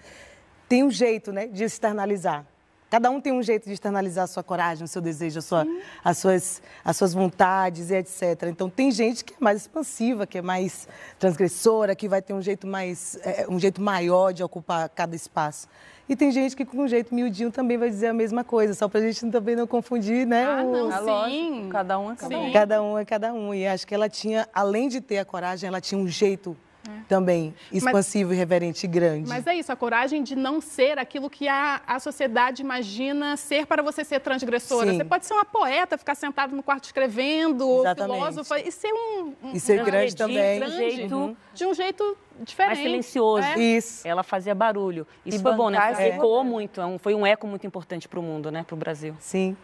tem 0.68 0.84
um 0.84 0.90
jeito, 0.90 1.32
né, 1.32 1.46
de 1.46 1.64
externalizar. 1.64 2.44
Cada 2.88 3.10
um 3.10 3.20
tem 3.20 3.32
um 3.32 3.42
jeito 3.42 3.66
de 3.66 3.72
externalizar 3.72 4.24
a 4.24 4.26
sua 4.28 4.44
coragem, 4.44 4.84
o 4.84 4.88
seu 4.88 5.02
desejo, 5.02 5.40
a 5.40 5.42
sua, 5.42 5.66
as, 6.04 6.18
suas, 6.18 6.62
as 6.84 6.96
suas 6.96 7.12
vontades 7.12 7.90
e 7.90 7.96
etc. 7.96 8.44
Então 8.44 8.70
tem 8.70 8.92
gente 8.92 9.24
que 9.24 9.34
é 9.34 9.36
mais 9.40 9.62
expansiva, 9.62 10.24
que 10.24 10.38
é 10.38 10.42
mais 10.42 10.86
transgressora, 11.18 11.96
que 11.96 12.08
vai 12.08 12.22
ter 12.22 12.32
um 12.32 12.40
jeito 12.40 12.64
mais, 12.64 13.18
é, 13.22 13.46
um 13.48 13.58
jeito 13.58 13.82
maior 13.82 14.32
de 14.32 14.44
ocupar 14.44 14.88
cada 14.88 15.16
espaço. 15.16 15.66
E 16.08 16.14
tem 16.14 16.30
gente 16.30 16.54
que 16.54 16.64
com 16.64 16.78
um 16.84 16.88
jeito 16.88 17.12
miudinho 17.14 17.50
também 17.50 17.76
vai 17.76 17.90
dizer 17.90 18.06
a 18.08 18.14
mesma 18.14 18.44
coisa, 18.44 18.74
só 18.74 18.88
para 18.88 19.00
a 19.00 19.02
gente 19.10 19.28
também 19.30 19.56
não 19.56 19.66
confundir, 19.66 20.24
né? 20.26 20.44
Ah, 20.44 20.62
o- 20.62 20.72
não, 20.72 20.90
Ah, 20.92 20.98
sim. 21.00 21.04
lógico, 21.06 21.68
cada 21.70 21.98
um 21.98 22.12
é 22.12 22.16
cada 22.16 22.38
um. 22.38 22.52
Cada 22.52 22.82
um 22.82 22.98
é 22.98 23.04
cada 23.04 23.32
um. 23.34 23.54
E 23.54 23.66
acho 23.66 23.84
que 23.86 23.94
ela 23.94 24.08
tinha, 24.08 24.48
além 24.54 24.88
de 24.88 25.00
ter 25.00 25.18
a 25.18 25.24
coragem, 25.24 25.66
ela 25.66 25.80
tinha 25.80 26.00
um 26.00 26.06
jeito 26.06 26.56
também 27.08 27.54
expansivo, 27.72 28.32
irreverente 28.32 28.84
e 28.84 28.88
grande. 28.88 29.28
Mas 29.28 29.46
é 29.46 29.54
isso, 29.54 29.70
a 29.72 29.76
coragem 29.76 30.22
de 30.22 30.34
não 30.36 30.60
ser 30.60 30.98
aquilo 30.98 31.28
que 31.30 31.46
a, 31.48 31.80
a 31.86 31.98
sociedade 32.00 32.62
imagina 32.62 33.36
ser 33.36 33.66
para 33.66 33.82
você 33.82 34.04
ser 34.04 34.20
transgressora. 34.20 34.90
Sim. 34.90 34.96
Você 34.98 35.04
pode 35.04 35.26
ser 35.26 35.34
uma 35.34 35.44
poeta, 35.44 35.96
ficar 35.98 36.14
sentado 36.14 36.54
no 36.54 36.62
quarto 36.62 36.84
escrevendo, 36.84 37.68
ou 37.68 37.80
Exatamente. 37.80 38.14
filósofa, 38.14 38.60
e 38.60 38.70
ser 38.72 38.92
um, 38.92 39.32
um 39.42 39.52
E 39.52 39.60
ser 39.60 39.80
um 39.80 39.84
grande 39.84 40.16
também. 40.16 40.58
grande, 40.58 40.76
jeito- 40.76 41.16
Uhum. 41.16 41.36
de 41.54 41.66
um 41.66 41.74
jeito 41.74 42.16
diferente. 42.40 42.74
mais 42.74 42.78
silencioso. 42.86 43.46
É. 43.46 43.58
Isso. 43.58 44.06
Ela 44.06 44.22
fazia 44.22 44.54
barulho. 44.54 45.06
Isso 45.24 45.38
E 45.38 45.40
foi 45.42 45.52
bom, 45.54 45.70
né? 45.70 45.80
Porque 45.88 46.02
ecoou 46.02 46.44
muito. 46.44 46.80
é 46.80 46.98
Foi 46.98 47.14
um 47.14 47.26
eco 47.26 47.46
muito 47.46 47.66
importante 47.66 48.08
para 48.08 48.18
o 48.18 48.22
mundo, 48.22 48.50
né? 48.50 48.62
Para 48.66 48.74
o 48.74 48.76
Brasil. 48.78 49.14
Sim. 49.20 49.56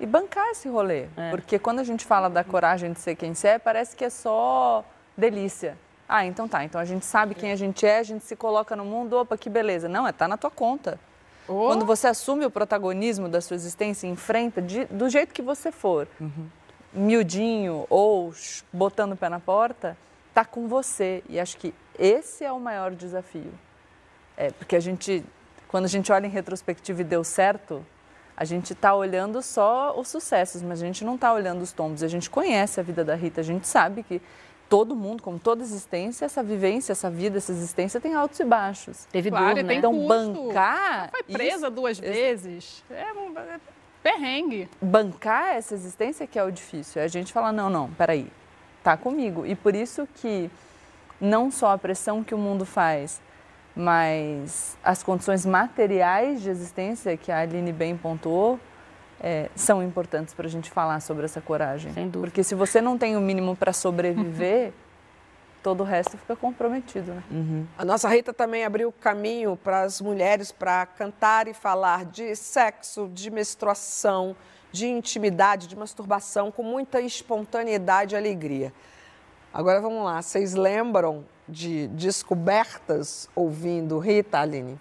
E 0.00 0.06
bancar 0.06 0.48
esse 0.50 0.68
rolê. 0.68 1.06
É. 1.16 1.30
Porque 1.30 1.58
quando 1.58 1.78
a 1.78 1.84
gente 1.84 2.04
fala 2.04 2.28
da 2.28 2.42
coragem 2.42 2.92
de 2.92 2.98
ser 2.98 3.14
quem 3.14 3.34
você 3.34 3.48
é, 3.48 3.58
parece 3.58 3.94
que 3.96 4.04
é 4.04 4.10
só 4.10 4.84
delícia. 5.16 5.78
Ah, 6.14 6.26
então 6.26 6.46
tá. 6.46 6.62
Então 6.62 6.78
a 6.78 6.84
gente 6.84 7.06
sabe 7.06 7.34
quem 7.34 7.52
a 7.52 7.56
gente 7.56 7.86
é, 7.86 7.96
a 7.98 8.02
gente 8.02 8.22
se 8.22 8.36
coloca 8.36 8.76
no 8.76 8.84
mundo, 8.84 9.14
opa, 9.16 9.34
que 9.38 9.48
beleza. 9.48 9.88
Não, 9.88 10.06
é 10.06 10.12
tá 10.12 10.28
na 10.28 10.36
tua 10.36 10.50
conta. 10.50 11.00
Oh. 11.48 11.68
Quando 11.68 11.86
você 11.86 12.06
assume 12.06 12.44
o 12.44 12.50
protagonismo 12.50 13.30
da 13.30 13.40
sua 13.40 13.54
existência 13.54 14.06
e 14.06 14.10
enfrenta 14.10 14.60
de- 14.60 14.84
do 14.84 15.08
jeito 15.08 15.32
que 15.32 15.40
você 15.40 15.72
for, 15.72 16.06
miudinho 16.92 17.86
ou 17.88 18.32
botando 18.70 19.12
o 19.12 19.16
pé 19.16 19.30
na 19.30 19.40
porta, 19.40 19.96
tá 20.34 20.44
com 20.44 20.68
você. 20.68 21.22
E 21.30 21.40
acho 21.40 21.56
que 21.56 21.72
esse 21.98 22.44
é 22.44 22.52
o 22.52 22.60
maior 22.60 22.90
desafio. 22.92 23.52
É, 24.36 24.50
porque 24.50 24.76
a 24.76 24.80
gente, 24.80 25.24
quando 25.66 25.86
a 25.86 25.88
gente 25.88 26.12
olha 26.12 26.26
em 26.26 26.30
retrospectiva 26.30 27.00
e 27.00 27.04
deu 27.04 27.24
certo, 27.24 27.84
a 28.36 28.44
gente 28.44 28.74
está 28.74 28.94
olhando 28.94 29.40
só 29.40 29.98
os 29.98 30.08
sucessos, 30.08 30.62
mas 30.62 30.82
a 30.82 30.84
gente 30.86 31.04
não 31.04 31.14
está 31.14 31.32
olhando 31.32 31.62
os 31.62 31.72
tombos. 31.72 32.02
A 32.02 32.08
gente 32.08 32.28
conhece 32.28 32.78
a 32.78 32.82
vida 32.82 33.02
da 33.02 33.14
Rita, 33.14 33.40
a 33.40 33.44
gente 33.44 33.66
sabe 33.66 34.02
que 34.02 34.20
todo 34.72 34.96
mundo, 34.96 35.22
como 35.22 35.38
toda 35.38 35.62
existência, 35.62 36.24
essa 36.24 36.42
vivência, 36.42 36.92
essa 36.92 37.10
vida, 37.10 37.36
essa 37.36 37.52
existência 37.52 38.00
tem 38.00 38.14
altos 38.14 38.40
e 38.40 38.44
baixos. 38.44 39.04
Teve 39.12 39.28
Claro, 39.28 39.48
dor, 39.56 39.58
e 39.58 39.62
né? 39.64 39.68
tem 39.68 39.78
Então, 39.80 39.92
custo. 39.92 40.08
bancar. 40.08 41.10
Foi 41.10 41.22
presa 41.24 41.66
isso- 41.66 41.70
duas 41.70 41.98
vezes. 42.00 42.82
É 42.90 43.12
um 43.12 43.38
é 43.38 43.60
perrengue. 44.02 44.70
bancar 44.80 45.54
essa 45.56 45.74
existência 45.74 46.26
que 46.26 46.38
é 46.38 46.42
o 46.42 46.50
difícil. 46.50 47.02
É 47.02 47.04
a 47.04 47.08
gente 47.08 47.34
falar, 47.34 47.52
não, 47.52 47.68
não, 47.68 47.90
peraí, 47.90 48.26
tá 48.82 48.96
comigo. 48.96 49.44
E 49.44 49.54
por 49.54 49.74
isso 49.74 50.08
que 50.14 50.50
não 51.20 51.50
só 51.50 51.72
a 51.72 51.76
pressão 51.76 52.24
que 52.24 52.34
o 52.34 52.38
mundo 52.38 52.64
faz, 52.64 53.20
mas 53.76 54.74
as 54.82 55.02
condições 55.02 55.44
materiais 55.44 56.40
de 56.40 56.48
existência 56.48 57.14
que 57.14 57.30
a 57.30 57.40
Aline 57.40 57.72
bem 57.72 57.94
pontuou, 57.94 58.58
é, 59.20 59.48
são 59.54 59.82
importantes 59.82 60.34
para 60.34 60.46
a 60.46 60.50
gente 60.50 60.70
falar 60.70 61.00
sobre 61.00 61.24
essa 61.24 61.40
coragem. 61.40 61.92
Sem 61.92 62.08
dúvida. 62.08 62.30
Porque 62.30 62.42
se 62.42 62.54
você 62.54 62.80
não 62.80 62.98
tem 62.98 63.16
o 63.16 63.20
mínimo 63.20 63.56
para 63.56 63.72
sobreviver, 63.72 64.72
todo 65.62 65.82
o 65.82 65.84
resto 65.84 66.18
fica 66.18 66.34
comprometido, 66.34 67.12
né? 67.14 67.22
A 67.78 67.84
nossa 67.84 68.08
Rita 68.08 68.32
também 68.32 68.64
abriu 68.64 68.92
caminho 68.92 69.56
para 69.56 69.82
as 69.82 70.00
mulheres 70.00 70.50
para 70.50 70.84
cantar 70.86 71.46
e 71.46 71.54
falar 71.54 72.04
de 72.04 72.34
sexo, 72.34 73.08
de 73.12 73.30
menstruação, 73.30 74.34
de 74.72 74.88
intimidade, 74.88 75.68
de 75.68 75.76
masturbação, 75.76 76.50
com 76.50 76.62
muita 76.62 77.00
espontaneidade 77.00 78.14
e 78.14 78.18
alegria. 78.18 78.72
Agora 79.54 79.80
vamos 79.80 80.02
lá, 80.04 80.20
vocês 80.20 80.54
lembram 80.54 81.24
de 81.46 81.86
descobertas 81.88 83.28
ouvindo 83.34 83.98
Rita, 83.98 84.40
Aline? 84.40 84.80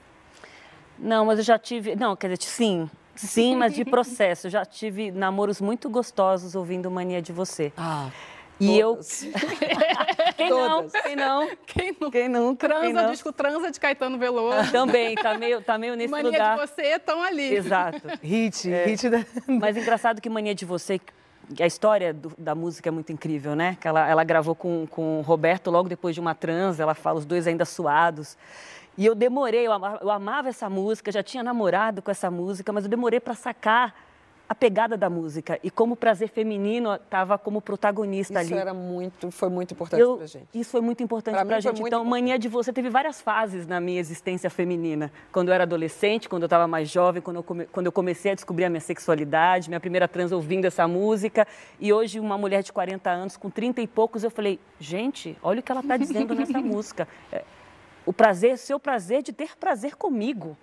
Não, 0.98 1.26
mas 1.26 1.40
eu 1.40 1.44
já 1.44 1.60
tive. 1.60 1.96
Não, 1.96 2.16
quer 2.16 2.28
dizer, 2.28 2.44
sim. 2.44 2.90
Sim, 3.16 3.56
mas 3.56 3.74
de 3.74 3.84
processo. 3.86 4.48
Eu 4.48 4.52
já 4.52 4.66
tive 4.66 5.12
namoros 5.12 5.60
muito 5.62 5.90
gostosos 5.90 6.56
ouvindo 6.56 6.90
Mania 6.90 7.22
de 7.22 7.32
Você. 7.32 7.72
Ah, 7.78 8.10
E 8.60 8.78
eu. 8.80 8.96
todas. 9.02 9.32
Quem 10.38 10.50
não? 10.50 10.90
Quem 10.90 11.16
não? 11.16 11.50
Quem 11.66 11.96
não 12.00 12.12
Quem 12.12 12.30
nunca? 12.30 12.68
quem 12.68 12.80
transa, 12.80 13.02
não? 13.04 13.12
disco 13.12 13.32
transa 13.32 13.72
de 13.72 13.80
Caetano 13.80 14.18
Veloso. 14.18 14.72
Também, 14.72 15.16
tá 15.16 15.38
meio, 15.38 15.62
tá 15.62 15.78
meio 15.78 15.96
nesse 15.96 16.10
Mania 16.10 16.32
lugar. 16.32 16.56
de 16.60 16.68
você 16.68 16.82
estão 16.96 17.22
ali. 17.22 17.56
Exato. 17.56 18.02
Hit, 18.24 18.70
hit 18.70 19.10
da... 19.10 19.24
Mas 19.48 19.78
engraçado 19.78 20.22
que 20.22 20.30
Mania 20.30 20.56
de 20.56 20.66
Você, 20.66 21.00
que 21.54 21.62
a 21.62 21.68
história 21.68 22.14
do- 22.14 22.34
da 22.38 22.56
música 22.56 22.90
é 22.90 22.92
muito 22.92 23.12
incrível, 23.12 23.56
né? 23.56 23.78
Que 23.80 23.88
ela, 23.88 24.08
ela 24.08 24.24
gravou 24.24 24.56
com, 24.56 24.88
com 24.88 25.20
o 25.20 25.22
Roberto 25.22 25.70
logo 25.70 25.88
depois 25.90 26.16
de 26.16 26.22
uma 26.22 26.34
trans, 26.34 26.80
ela 26.80 26.94
fala 26.96 27.20
os 27.20 27.26
dois 27.26 27.46
ainda 27.48 27.66
suados. 27.66 28.38
E 28.98 29.06
eu 29.06 29.16
demorei, 29.16 29.66
eu 29.66 29.72
amava, 29.72 30.00
eu 30.02 30.12
amava 30.12 30.50
essa 30.50 30.70
música, 30.70 31.12
já 31.12 31.24
tinha 31.24 31.44
namorado 31.44 32.02
com 32.02 32.12
essa 32.12 32.30
música, 32.30 32.72
mas 32.74 32.84
eu 32.84 32.90
demorei 32.90 33.20
para 33.20 33.34
sacar 33.34 33.96
a 34.50 34.54
pegada 34.54 34.98
da 34.98 35.10
música 35.10 35.58
e 35.64 35.72
como 35.72 35.94
o 35.94 35.96
prazer 35.96 36.28
feminino 36.28 36.94
estava 36.96 37.38
como 37.38 37.62
protagonista 37.62 38.42
Isso 38.42 38.52
ali. 38.54 38.62
era 38.62 38.74
muito, 38.74 39.32
foi 39.32 39.48
muito 39.48 39.74
importante 39.74 40.04
pra 40.18 40.26
gente. 40.28 40.46
Isso 40.54 40.72
foi 40.72 40.82
muito 40.82 41.02
importante 41.02 41.36
Pra 41.36 41.46
pra, 41.46 41.56
mim 41.56 41.62
foi 41.62 41.72
gente. 41.78 41.88
Então, 41.88 42.04
Mania 42.04 42.38
de 42.38 42.50
Você 42.50 42.74
teve 42.74 42.90
várias 42.90 43.22
fases 43.22 43.66
na 43.66 43.80
minha 43.80 43.98
existência 43.98 44.50
feminina. 44.50 45.10
Quando 45.32 45.48
eu 45.48 45.54
era 45.54 45.64
adolescente, 45.64 46.28
quando 46.28 46.44
eu 46.44 46.48
estava 46.48 46.68
mais 46.68 46.90
jovem, 46.90 47.22
quando 47.22 47.38
eu, 47.38 47.44
come- 47.44 47.66
quando 47.68 47.86
eu 47.86 47.94
comecei 47.94 48.34
a 48.34 48.36
descobrir 48.36 48.66
a 48.66 48.70
minha 48.70 48.82
sexualidade, 48.82 49.70
minha 49.70 49.80
primeira 49.80 50.06
trans 50.06 50.34
ouvindo 50.34 50.66
essa 50.66 50.86
música. 50.86 51.48
E 51.80 51.94
hoje, 51.94 52.20
uma 52.20 52.38
mulher 52.38 52.62
de 52.62 52.74
40 52.74 53.10
anos, 53.10 53.38
com 53.38 53.50
30 53.50 53.80
e 53.82 53.88
poucos, 53.88 54.22
eu 54.22 54.30
falei, 54.30 54.60
gente, 54.82 55.38
olha 55.42 55.62
o 55.62 55.64
que 55.64 55.72
ela 55.72 55.80
está 55.80 55.96
dizendo 55.96 56.36
nessa 56.36 56.60
música. 56.60 57.08
É, 57.32 57.46
o 58.06 58.12
prazer, 58.14 58.58
seu 58.58 58.80
prazer 58.80 59.22
de 59.22 59.32
ter 59.34 59.58
prazer 59.58 59.96
comigo. 59.96 60.58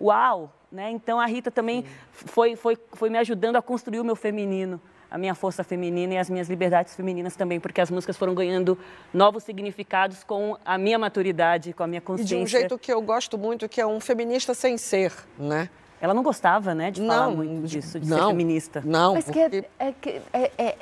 Uau! 0.00 0.52
Né? 0.70 0.90
Então, 0.90 1.18
a 1.18 1.24
Rita 1.26 1.50
também 1.50 1.84
foi, 2.12 2.54
foi, 2.54 2.76
foi 2.92 3.08
me 3.08 3.16
ajudando 3.18 3.56
a 3.56 3.62
construir 3.62 4.00
o 4.00 4.04
meu 4.04 4.14
feminino, 4.14 4.78
a 5.10 5.16
minha 5.16 5.34
força 5.34 5.64
feminina 5.64 6.12
e 6.14 6.18
as 6.18 6.28
minhas 6.28 6.46
liberdades 6.48 6.94
femininas 6.94 7.34
também, 7.36 7.58
porque 7.58 7.80
as 7.80 7.90
músicas 7.90 8.18
foram 8.18 8.34
ganhando 8.34 8.78
novos 9.12 9.44
significados 9.44 10.22
com 10.22 10.58
a 10.64 10.76
minha 10.76 10.98
maturidade, 10.98 11.72
com 11.72 11.82
a 11.82 11.86
minha 11.86 12.00
E 12.00 12.02
consciência. 12.02 12.36
de 12.36 12.42
um 12.42 12.46
jeito 12.46 12.78
que 12.78 12.92
eu 12.92 13.00
gosto 13.00 13.38
muito, 13.38 13.66
que 13.66 13.80
é 13.80 13.86
um 13.86 13.98
feminista 13.98 14.52
sem 14.52 14.76
ser, 14.76 15.10
né? 15.38 15.70
Ela 16.02 16.12
não 16.14 16.22
gostava, 16.22 16.74
né, 16.74 16.90
de 16.92 17.00
falar 17.00 17.26
Não, 17.28 17.36
muito 17.36 17.62
de- 17.62 17.80
disso, 17.80 17.98
de 17.98 18.08
não. 18.08 18.18
ser 18.18 18.26
feminista. 18.26 18.82
Não, 18.84 19.14
Mas 19.14 19.24
que 19.30 19.38
é, 19.40 19.48
porque... 19.48 19.66
é, 19.80 19.94
é, 20.32 20.52
é- 20.58 20.76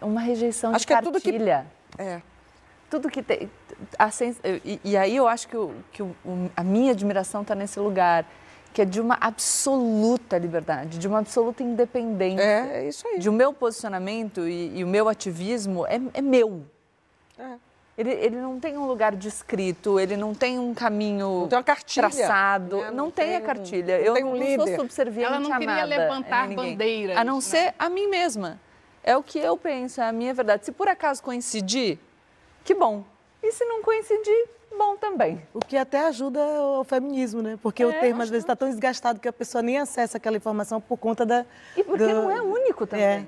é 0.00 0.04
uma 0.04 0.20
rejeição 0.22 0.70
Acho 0.70 0.80
de 0.80 0.86
que 0.86 0.92
é 0.94 1.02
tudo 1.02 1.20
que- 1.20 1.30
cartilha. 1.30 1.66
É. 1.98 2.20
tudo 2.90 3.08
que 3.10 3.22
tem. 3.22 3.48
Sens- 4.10 4.40
e, 4.64 4.80
e 4.84 4.96
aí 4.96 5.14
eu 5.16 5.28
acho 5.28 5.46
que, 5.48 5.56
o- 5.56 5.74
que 5.92 6.02
o- 6.02 6.14
o- 6.24 6.50
a 6.56 6.64
minha 6.64 6.92
admiração 6.92 7.42
está 7.42 7.54
nesse 7.54 7.78
lugar, 7.78 8.24
que 8.72 8.82
é 8.82 8.84
de 8.84 9.00
uma 9.00 9.16
absoluta 9.20 10.36
liberdade, 10.38 10.98
de 10.98 11.08
uma 11.08 11.18
absoluta 11.18 11.62
independência. 11.62 12.42
É, 12.42 12.84
é 12.84 12.88
isso 12.88 13.06
aí. 13.08 13.18
De 13.18 13.28
o 13.28 13.32
meu 13.32 13.52
posicionamento 13.52 14.46
e, 14.48 14.78
e 14.78 14.84
o 14.84 14.86
meu 14.86 15.08
ativismo 15.08 15.86
é, 15.86 16.00
é 16.14 16.20
meu. 16.22 16.62
É. 17.38 17.54
Ele, 17.96 18.10
ele 18.12 18.36
não 18.36 18.60
tem 18.60 18.78
um 18.78 18.86
lugar 18.86 19.16
descrito, 19.16 19.98
ele 19.98 20.16
não 20.16 20.32
tem 20.32 20.56
um 20.56 20.72
caminho 20.72 21.40
Não 21.40 21.48
tem 21.48 21.58
uma 21.58 21.64
cartilha. 21.64 22.08
traçado, 22.08 22.76
né? 22.82 22.90
não, 22.92 23.10
tem 23.10 23.34
a 23.34 23.40
cartilha. 23.40 23.98
não 23.98 24.04
eu 24.04 24.14
tem 24.14 24.24
um 24.24 24.30
não 24.30 24.36
líder. 24.36 24.68
sou 24.68 24.76
subserviente 24.76 25.26
Ela 25.26 25.40
não 25.40 25.50
queria 25.50 25.66
nada, 25.66 25.84
levantar 25.86 26.44
a 26.44 26.46
ninguém. 26.46 26.70
bandeiras, 26.72 27.16
A 27.16 27.24
não 27.24 27.36
né? 27.36 27.40
ser 27.40 27.74
a 27.76 27.88
mim 27.88 28.06
mesma. 28.06 28.60
É 29.02 29.16
o 29.16 29.22
que 29.22 29.38
eu 29.40 29.56
penso, 29.56 30.00
é 30.00 30.08
a 30.08 30.12
minha 30.12 30.32
verdade. 30.32 30.64
Se 30.64 30.70
por 30.70 30.86
acaso 30.86 31.20
coincidir, 31.22 31.98
que 32.64 32.72
bom. 32.74 33.02
E 33.42 33.52
se 33.52 33.64
não 33.64 33.82
coincidir, 33.82 34.48
bom 34.76 34.96
também. 34.96 35.40
O 35.54 35.60
que 35.60 35.76
até 35.76 36.06
ajuda 36.06 36.40
o 36.40 36.84
feminismo, 36.84 37.42
né? 37.42 37.58
Porque 37.62 37.84
o 37.84 37.92
termo 37.92 38.22
às 38.22 38.30
vezes 38.30 38.44
está 38.44 38.56
tão 38.56 38.68
desgastado 38.68 39.20
que 39.20 39.28
a 39.28 39.32
pessoa 39.32 39.62
nem 39.62 39.78
acessa 39.78 40.16
aquela 40.16 40.36
informação 40.36 40.80
por 40.80 40.96
conta 40.96 41.24
da. 41.24 41.44
E 41.76 41.82
porque 41.82 42.06
do- 42.06 42.14
não 42.14 42.30
é 42.30 42.42
único 42.42 42.86
também. 42.86 43.06
É. 43.06 43.26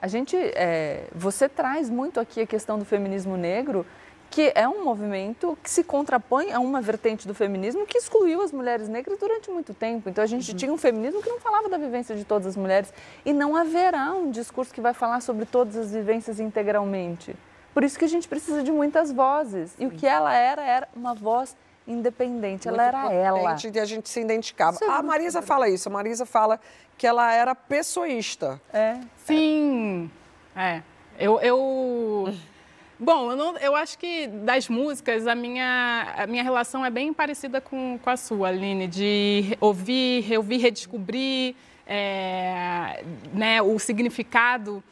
A 0.00 0.06
gente, 0.06 0.36
é, 0.36 1.06
você 1.14 1.48
traz 1.48 1.88
muito 1.88 2.20
aqui 2.20 2.42
a 2.42 2.46
questão 2.46 2.78
do 2.78 2.84
feminismo 2.84 3.36
negro, 3.36 3.86
porque 4.34 4.52
é 4.54 4.68
um 4.68 4.82
movimento 4.84 5.56
que 5.62 5.70
se 5.70 5.84
contrapõe 5.84 6.52
a 6.52 6.58
uma 6.58 6.80
vertente 6.80 7.26
do 7.26 7.32
feminismo 7.32 7.86
que 7.86 7.96
excluiu 7.96 8.42
as 8.42 8.50
mulheres 8.50 8.88
negras 8.88 9.16
durante 9.16 9.48
muito 9.48 9.72
tempo. 9.72 10.08
Então 10.08 10.24
a 10.24 10.26
gente 10.26 10.50
uhum. 10.50 10.56
tinha 10.56 10.72
um 10.72 10.76
feminismo 10.76 11.22
que 11.22 11.28
não 11.28 11.38
falava 11.38 11.68
da 11.68 11.78
vivência 11.78 12.16
de 12.16 12.24
todas 12.24 12.48
as 12.48 12.56
mulheres 12.56 12.92
e 13.24 13.32
não 13.32 13.54
haverá 13.54 14.12
um 14.12 14.32
discurso 14.32 14.74
que 14.74 14.80
vai 14.80 14.92
falar 14.92 15.20
sobre 15.20 15.46
todas 15.46 15.76
as 15.76 15.92
vivências 15.92 16.40
integralmente. 16.40 17.36
Por 17.74 17.82
isso 17.82 17.98
que 17.98 18.04
a 18.04 18.08
gente 18.08 18.28
precisa 18.28 18.62
de 18.62 18.70
muitas 18.70 19.10
vozes. 19.10 19.72
Sim. 19.72 19.84
E 19.84 19.86
o 19.86 19.90
que 19.90 20.06
ela 20.06 20.32
era 20.32 20.62
era 20.62 20.88
uma 20.94 21.12
voz 21.12 21.56
independente, 21.86 22.68
Muito 22.68 22.80
ela 22.80 22.88
era 22.88 23.12
ela. 23.12 23.56
E 23.62 23.78
a 23.78 23.84
gente 23.84 24.08
se 24.08 24.20
identificava. 24.20 24.78
É 24.80 24.88
a 24.88 25.02
Marisa 25.02 25.42
fala 25.42 25.68
isso, 25.68 25.88
a 25.88 25.92
Marisa 25.92 26.24
fala 26.24 26.58
que 26.96 27.06
ela 27.06 27.32
era 27.32 27.54
pessoísta. 27.54 28.60
É. 28.72 28.98
Sim. 29.24 30.10
É. 30.56 30.82
Eu, 31.18 31.40
eu... 31.40 32.34
Bom, 32.98 33.32
eu, 33.32 33.36
não, 33.36 33.58
eu, 33.58 33.74
acho 33.74 33.98
que 33.98 34.28
das 34.28 34.68
músicas, 34.68 35.26
a 35.26 35.34
minha, 35.34 36.14
a 36.16 36.26
minha 36.28 36.44
relação 36.44 36.86
é 36.86 36.90
bem 36.90 37.12
parecida 37.12 37.60
com, 37.60 37.98
com 38.00 38.08
a 38.08 38.16
sua, 38.16 38.48
Aline, 38.48 38.86
de 38.86 39.58
ouvir, 39.60 40.20
reouvir, 40.22 40.58
redescobrir 40.58 41.56
é, 41.86 43.04
né, 43.32 43.60
o 43.60 43.78
significado 43.80 44.82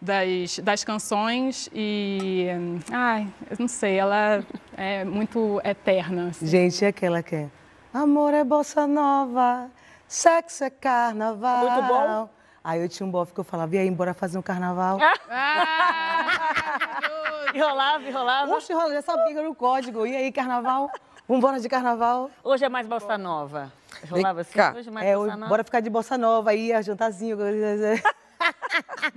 das, 0.00 0.58
das 0.60 0.82
canções 0.84 1.68
e. 1.74 2.48
Ai, 2.90 3.28
eu 3.50 3.56
não 3.58 3.68
sei, 3.68 3.98
ela 3.98 4.42
é 4.76 5.04
muito 5.04 5.60
eterna. 5.64 6.28
Assim. 6.28 6.46
Gente, 6.46 6.84
é 6.84 6.88
aquela 6.88 7.22
que 7.22 7.36
é. 7.36 7.48
Amor 7.92 8.32
é 8.32 8.44
bossa 8.44 8.86
nova, 8.86 9.68
sexo 10.06 10.64
é 10.64 10.70
carnaval. 10.70 11.68
Muito 11.68 11.82
bom. 11.86 12.28
Aí 12.62 12.80
eu 12.80 12.88
tinha 12.88 13.06
um 13.06 13.10
bofe 13.10 13.32
que 13.32 13.40
eu 13.40 13.44
falava, 13.44 13.74
e 13.74 13.78
aí, 13.78 13.88
embora 13.88 14.12
fazer 14.12 14.38
um 14.38 14.42
carnaval? 14.42 14.98
Ah, 15.30 15.90
enrolava, 17.54 18.06
enrolava. 18.06 18.52
Oxe, 18.54 18.70
enrolava, 18.70 18.94
já 18.94 19.02
sabia 19.02 19.42
no 19.42 19.54
código. 19.54 20.06
E 20.06 20.14
aí, 20.14 20.30
carnaval? 20.30 20.90
Vambora 21.26 21.58
de 21.58 21.68
carnaval? 21.68 22.30
Hoje 22.44 22.64
é 22.64 22.68
mais 22.68 22.86
bossa 22.86 23.16
nova. 23.16 23.72
Rolava 24.10 24.42
assim, 24.42 24.60
hoje 24.76 24.88
é 24.88 24.92
mais 24.92 25.06
é, 25.06 25.16
bossa 25.16 25.36
nova. 25.36 25.48
Bora 25.48 25.64
ficar 25.64 25.80
de 25.80 25.88
bossa 25.88 26.18
nova 26.18 26.50
aí, 26.50 26.72
a 26.72 26.82
jantarzinho. 26.82 27.38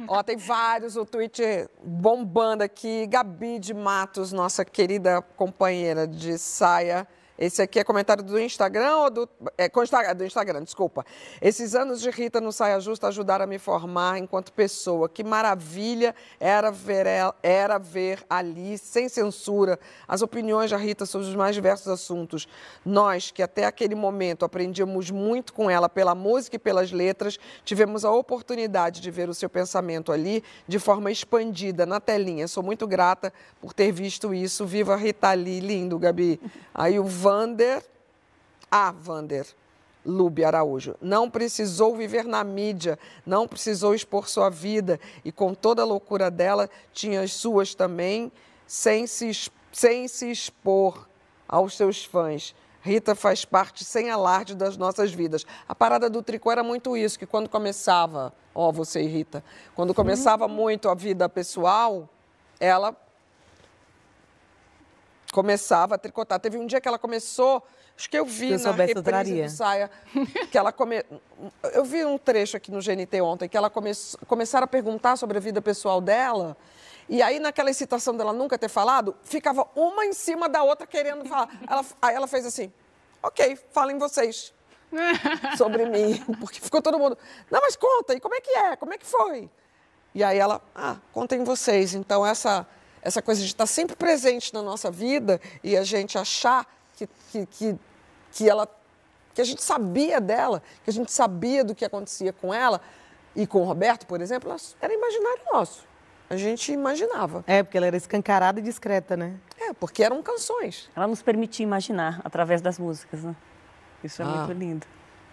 Ó, 0.08 0.22
tem 0.24 0.38
vários, 0.38 0.96
o 0.96 1.06
Twitter 1.06 1.70
bombando 1.84 2.64
aqui. 2.64 3.06
Gabi 3.08 3.60
de 3.60 3.74
Matos, 3.74 4.32
nossa 4.32 4.64
querida 4.66 5.22
companheira 5.22 6.08
de 6.08 6.38
saia 6.38 7.08
esse 7.43 7.62
aqui 7.62 7.77
é 7.77 7.84
comentário 7.84 8.23
do 8.23 8.39
Instagram 8.39 8.95
ou 8.95 9.10
do. 9.10 9.29
É, 9.58 9.67
do 10.13 10.23
Instagram, 10.23 10.63
desculpa. 10.63 11.06
Esses 11.41 11.75
anos 11.75 11.99
de 11.99 12.10
Rita 12.10 12.39
no 12.39 12.53
Saia 12.53 12.79
Justa 12.79 13.08
ajudaram 13.08 13.43
a 13.43 13.47
me 13.47 13.60
formar 13.60 14.17
enquanto 14.17 14.53
pessoa. 14.53 15.10
Que 15.10 15.25
maravilha 15.25 16.15
era 16.39 16.71
ver, 16.71 17.06
era 17.43 17.77
ver 17.77 18.23
ali, 18.29 18.77
sem 18.77 19.10
censura, 19.10 19.77
as 20.08 20.21
opiniões 20.21 20.71
da 20.71 20.77
Rita 20.77 21.06
sobre 21.06 21.27
os 21.27 21.36
mais 21.36 21.53
diversos 21.53 21.88
assuntos. 21.89 22.47
Nós, 22.86 23.29
que 23.29 23.43
até 23.43 23.65
aquele 23.65 23.93
momento 23.93 24.45
aprendíamos 24.45 25.12
muito 25.12 25.51
com 25.51 25.69
ela 25.69 25.89
pela 25.89 26.15
música 26.15 26.56
e 26.56 26.60
pelas 26.60 26.93
letras, 26.93 27.38
tivemos 27.65 28.06
a 28.06 28.12
oportunidade 28.12 29.01
de 29.01 29.12
ver 29.12 29.27
o 29.27 29.34
seu 29.34 29.49
pensamento 29.49 30.13
ali 30.13 30.41
de 30.65 30.79
forma 30.79 31.12
expandida 31.12 31.86
na 31.86 31.99
telinha. 31.99 32.47
Sou 32.47 32.63
muito 32.63 32.88
grata 32.88 33.34
por 33.60 33.73
ter 33.73 33.91
visto 33.91 34.34
isso. 34.34 34.65
Viva 34.65 34.95
Rita 34.95 35.34
Lee, 35.34 35.60
lindo, 35.60 35.99
Gabi. 35.99 36.39
Aí 36.73 36.97
o 36.97 37.03
Vander, 37.34 37.84
a 38.69 38.91
Vander 38.91 39.48
Lube 40.06 40.46
Araújo, 40.46 40.96
não 41.02 41.32
precisou 41.32 41.96
viver 41.96 42.26
na 42.26 42.43
mídia, 42.43 43.00
não 43.26 43.48
precisou 43.48 43.96
expor 43.96 44.30
sua 44.30 44.52
vida 44.52 45.00
e 45.26 45.32
com 45.32 45.56
toda 45.56 45.82
a 45.82 45.86
loucura 45.86 46.30
dela, 46.30 46.69
tinha 46.91 47.22
as 47.22 47.34
suas 47.34 47.74
também, 47.74 48.32
sem 48.67 49.08
se, 49.08 49.32
sem 49.72 50.08
se 50.08 50.30
expor 50.30 51.08
aos 51.48 51.76
seus 51.76 52.06
fãs. 52.06 52.54
Rita 52.82 53.15
faz 53.15 53.46
parte 53.46 53.84
sem 53.84 54.12
alarde 54.12 54.54
das 54.54 54.78
nossas 54.78 55.12
vidas. 55.12 55.43
A 55.67 55.74
parada 55.74 56.12
do 56.12 56.22
tricô 56.22 56.52
era 56.52 56.62
muito 56.62 56.96
isso, 56.96 57.17
que 57.17 57.26
quando 57.26 57.50
começava, 57.50 58.32
ó, 58.54 58.72
você 58.72 59.02
e 59.02 59.08
Rita, 59.08 59.43
quando 59.74 59.93
começava 59.93 60.48
muito 60.48 60.88
a 60.88 60.93
vida 60.93 61.28
pessoal, 61.28 62.08
ela 62.60 62.96
começava 65.34 65.96
a 65.96 65.98
tricotar. 65.98 66.39
Teve 66.39 66.58
um 66.58 66.67
dia 66.67 66.80
que 66.80 66.88
ela 66.88 67.00
começou, 67.00 67.63
acho 67.98 68.08
que 68.08 68.17
eu 68.17 68.24
vi 68.24 68.52
eu 68.52 68.60
na 68.60 68.72
reprise 68.72 69.41
do 69.41 69.50
saia, 69.50 69.89
que 70.52 70.58
ela 70.58 70.72
come... 70.72 71.04
eu 71.74 71.84
vi 71.84 72.06
um 72.06 72.17
trecho 72.17 72.56
aqui 72.56 72.72
no 72.72 72.80
GNT 72.80 73.19
ontem 73.22 73.50
que 73.50 73.58
ela 73.58 73.69
come... 73.69 73.91
começaram 74.28 74.65
a 74.65 74.67
perguntar 74.67 75.17
sobre 75.17 75.38
a 75.38 75.41
vida 75.41 75.62
pessoal 75.62 76.00
dela. 76.00 76.56
E 77.10 77.22
aí, 77.22 77.39
naquela 77.39 77.69
excitação 77.69 78.15
dela 78.15 78.32
nunca 78.32 78.58
ter 78.58 78.69
falado, 78.69 79.13
ficava 79.24 79.67
uma 79.76 80.06
em 80.06 80.13
cima 80.13 80.48
da 80.48 80.63
outra 80.63 80.88
querendo 80.88 81.26
falar. 81.26 81.50
Ela... 81.67 81.86
Aí 82.02 82.15
ela 82.15 82.28
fez 82.28 82.46
assim: 82.46 82.72
ok, 83.22 83.58
falem 83.72 83.98
vocês 83.98 84.54
sobre 85.58 85.86
mim. 85.88 86.24
Porque 86.39 86.62
ficou 86.62 86.82
todo 86.82 87.00
mundo. 87.00 87.17
Não, 87.50 87.60
mas 87.60 87.76
conta, 87.76 88.13
e 88.13 88.19
como 88.19 88.36
é 88.36 88.39
que 88.39 88.52
é? 88.52 88.76
Como 88.76 88.93
é 88.93 88.98
que 88.98 89.06
foi? 89.06 89.50
E 90.15 90.24
aí 90.24 90.38
ela, 90.38 90.62
ah, 90.76 90.98
contem 91.12 91.43
vocês. 91.43 91.96
Então, 91.96 92.26
essa 92.26 92.67
essa 93.04 93.22
coisa 93.22 93.42
de 93.42 93.48
estar 93.48 93.66
sempre 93.66 93.96
presente 93.96 94.54
na 94.54 94.62
nossa 94.62 94.89
vida 94.89 95.39
e 95.63 95.76
a 95.76 95.84
gente 95.84 96.18
achar 96.18 96.66
que, 96.96 97.08
que, 97.32 97.46
que, 97.46 97.80
que 98.32 98.50
ela 98.50 98.68
que 99.34 99.42
a 99.42 99.44
gente 99.44 99.63
sabia 99.63 100.22
dela, 100.22 100.62
que 100.84 100.89
a 100.89 100.94
gente 100.94 101.12
sabia 101.12 101.63
do 101.63 101.74
que 101.74 101.84
acontecia 101.84 102.32
com 102.32 102.54
ela 102.54 102.80
e 103.36 103.48
com 103.48 103.62
o 103.62 103.63
Roberto, 103.66 104.06
por 104.06 104.22
exemplo, 104.22 104.56
era 104.80 104.94
imaginário 104.94 105.42
nosso. 105.52 105.88
A 106.30 106.38
gente 106.38 106.72
imaginava. 106.72 107.44
É, 107.48 107.63
porque 107.63 107.78
ela 107.78 107.88
era 107.88 107.98
escancarada 107.98 108.60
e 108.60 108.63
discreta, 108.63 109.18
né? 109.18 109.36
É, 109.60 109.74
porque 109.74 110.04
eram 110.04 110.22
canções. 110.22 110.89
Ela 110.96 111.08
nos 111.08 111.22
permitia 111.22 111.63
imaginar 111.63 112.22
através 112.24 112.62
das 112.62 112.78
músicas, 112.78 113.24
né? 113.24 113.36
Isso 114.04 114.22
é 114.22 114.26
ah. 114.26 114.28
muito 114.30 114.54
lindo. 114.54 114.86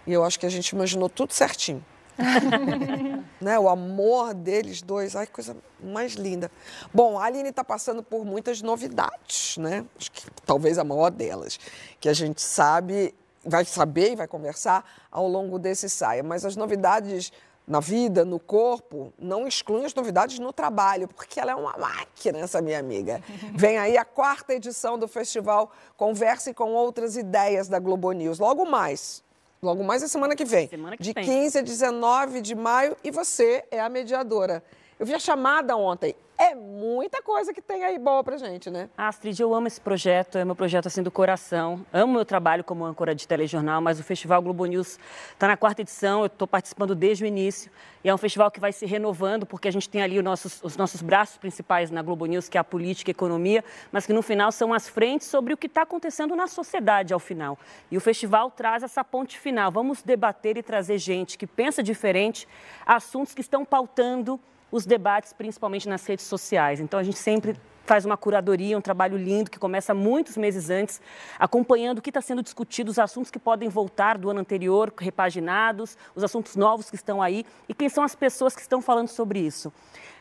E 0.07 0.13
eu 0.13 0.25
acho 0.25 0.41
que 0.41 0.47
a 0.47 0.51
gente 0.51 0.71
imaginou 0.71 1.09
tudo 1.09 1.33
certinho. 1.33 1.85
né? 3.41 3.59
O 3.59 3.69
amor 3.69 4.35
deles 4.35 4.83
dois, 4.83 5.17
ai, 5.17 5.27
coisa 5.27 5.57
mais 5.83 6.15
linda. 6.15 6.51
Bom, 6.93 7.19
a 7.19 7.25
Aline 7.25 7.49
está 7.49 7.65
passando 7.65 8.03
por 8.03 8.25
muitas 8.25 8.63
novidades, 8.63 9.57
né? 9.57 9.85
Acho 9.99 10.13
que 10.13 10.27
talvez 10.45 10.79
a 10.79 10.85
maior 10.85 11.11
delas, 11.11 11.59
que 11.99 12.09
a 12.09 12.13
gente 12.13 12.41
sabe, 12.41 13.15
vai 13.45 13.65
saber 13.65 14.13
e 14.13 14.17
vai 14.17 14.29
conversar 14.29 14.85
ao 15.11 15.27
longo 15.27 15.59
desse 15.59 15.89
saia. 15.89 16.23
Mas 16.23 16.45
as 16.45 16.57
novidades 16.57 17.33
na 17.67 17.79
vida, 17.79 18.25
no 18.25 18.41
corpo, 18.41 19.13
não 19.17 19.47
excluem 19.47 19.85
as 19.85 19.95
novidades 19.95 20.41
no 20.41 20.53
trabalho, 20.53 21.07
porque 21.07 21.39
ela 21.39 21.53
é 21.53 21.55
uma 21.55 21.77
máquina, 21.79 22.41
essa 22.41 22.61
minha 22.61 22.81
amiga. 22.81 23.23
Vem 23.55 23.79
aí 23.79 23.97
a 23.97 24.05
quarta 24.05 24.55
edição 24.55 24.99
do 24.99 25.07
festival 25.07 25.71
Converse 25.97 26.53
com 26.53 26.73
Outras 26.73 27.17
Ideias 27.17 27.69
da 27.69 27.79
Globo 27.79 28.11
News. 28.11 28.41
Logo 28.41 28.65
mais, 28.65 29.23
Logo 29.63 29.85
mais 29.85 30.03
a 30.03 30.09
semana 30.09 30.35
que 30.35 30.45
vem. 30.45 30.69
Semana 30.69 30.97
que 30.97 31.03
de 31.03 31.13
vem. 31.13 31.25
15 31.25 31.59
a 31.59 31.63
19 31.63 32.41
de 32.41 32.55
maio 32.55 32.97
e 33.05 33.11
você 33.11 33.63
é 33.71 33.79
a 33.79 33.89
mediadora. 33.91 34.63
Eu 34.99 35.05
vi 35.05 35.15
a 35.15 35.19
chamada 35.19 35.77
ontem. 35.77 36.15
É 36.43 36.55
muita 36.55 37.21
coisa 37.21 37.53
que 37.53 37.61
tem 37.61 37.85
aí 37.85 37.99
boa 37.99 38.25
pra 38.25 38.39
gente, 38.39 38.71
né? 38.71 38.89
Astrid, 38.97 39.39
eu 39.39 39.55
amo 39.55 39.67
esse 39.67 39.79
projeto, 39.79 40.39
é 40.39 40.45
meu 40.45 40.57
projeto 40.57 40.87
assim 40.87 41.03
do 41.03 41.11
coração. 41.11 41.85
Amo 41.93 42.15
meu 42.15 42.25
trabalho 42.25 42.65
como 42.65 42.83
âncora 42.83 43.15
de 43.15 43.29
telejornal, 43.29 43.83
mas 43.83 44.01
o 44.01 44.03
Festival 44.03 44.41
Globo 44.41 44.65
News 44.65 44.99
está 45.33 45.47
na 45.47 45.55
quarta 45.55 45.83
edição, 45.83 46.21
eu 46.21 46.29
estou 46.29 46.49
participando 46.49 46.95
desde 46.95 47.25
o 47.25 47.27
início. 47.27 47.71
E 48.03 48.09
é 48.09 48.15
um 48.15 48.17
festival 48.17 48.51
que 48.51 48.59
vai 48.59 48.73
se 48.73 48.87
renovando, 48.87 49.45
porque 49.45 49.69
a 49.69 49.71
gente 49.71 49.87
tem 49.87 50.01
ali 50.01 50.17
os 50.17 50.25
nossos, 50.25 50.63
os 50.63 50.79
nossos 50.79 51.03
braços 51.03 51.37
principais 51.37 51.91
na 51.91 52.01
Globo 52.01 52.25
News, 52.25 52.49
que 52.49 52.57
é 52.57 52.61
a 52.63 52.65
política 52.65 53.11
e 53.11 53.13
a 53.13 53.17
economia, 53.17 53.63
mas 53.93 54.07
que 54.07 54.13
no 54.15 54.23
final 54.23 54.51
são 54.51 54.73
as 54.73 54.89
frentes 54.89 55.27
sobre 55.27 55.53
o 55.53 55.59
que 55.59 55.67
está 55.67 55.83
acontecendo 55.83 56.35
na 56.35 56.47
sociedade 56.47 57.13
ao 57.13 57.21
final. 57.21 57.59
E 57.91 57.99
o 57.99 58.01
festival 58.01 58.51
traz 58.51 58.83
essa 58.83 59.05
ponte 59.05 59.39
final. 59.39 59.71
Vamos 59.71 60.03
debater 60.03 60.57
e 60.57 60.63
trazer 60.63 60.97
gente 60.97 61.37
que 61.37 61.47
pensa 61.47 61.83
diferente, 61.83 62.49
assuntos 62.87 63.35
que 63.35 63.43
estão 63.43 63.63
pautando 63.63 64.41
os 64.71 64.87
debates, 64.87 65.33
principalmente 65.33 65.89
nas 65.89 66.05
redes 66.07 66.25
sociais. 66.25 66.81
Então, 66.81 66.99
a 66.99 67.03
gente 67.03 67.19
sempre 67.19 67.57
faz 67.85 68.05
uma 68.05 68.17
curadoria, 68.17 68.79
um 68.79 68.81
trabalho 68.81 69.17
lindo 69.17 69.51
que 69.51 69.59
começa 69.59 69.93
muitos 69.93 70.37
meses 70.37 70.71
antes, 70.71 71.01
acompanhando 71.39 71.99
o 71.99 72.03
que 72.03 72.11
está 72.11 72.21
sendo 72.21 72.43
discutido, 72.43 72.91
os 72.91 72.99
assuntos 72.99 73.31
que 73.31 73.39
podem 73.39 73.69
voltar 73.69 74.17
do 74.17 74.31
ano 74.31 74.41
anterior, 74.41 74.93
repaginados, 74.97 75.99
os 76.15 76.23
assuntos 76.23 76.55
novos 76.55 76.89
que 76.89 76.95
estão 76.95 77.21
aí 77.21 77.45
e 77.69 77.75
quem 77.75 77.89
são 77.89 78.05
as 78.05 78.15
pessoas 78.15 78.55
que 78.55 78.61
estão 78.61 78.81
falando 78.81 79.09
sobre 79.09 79.41
isso 79.41 79.73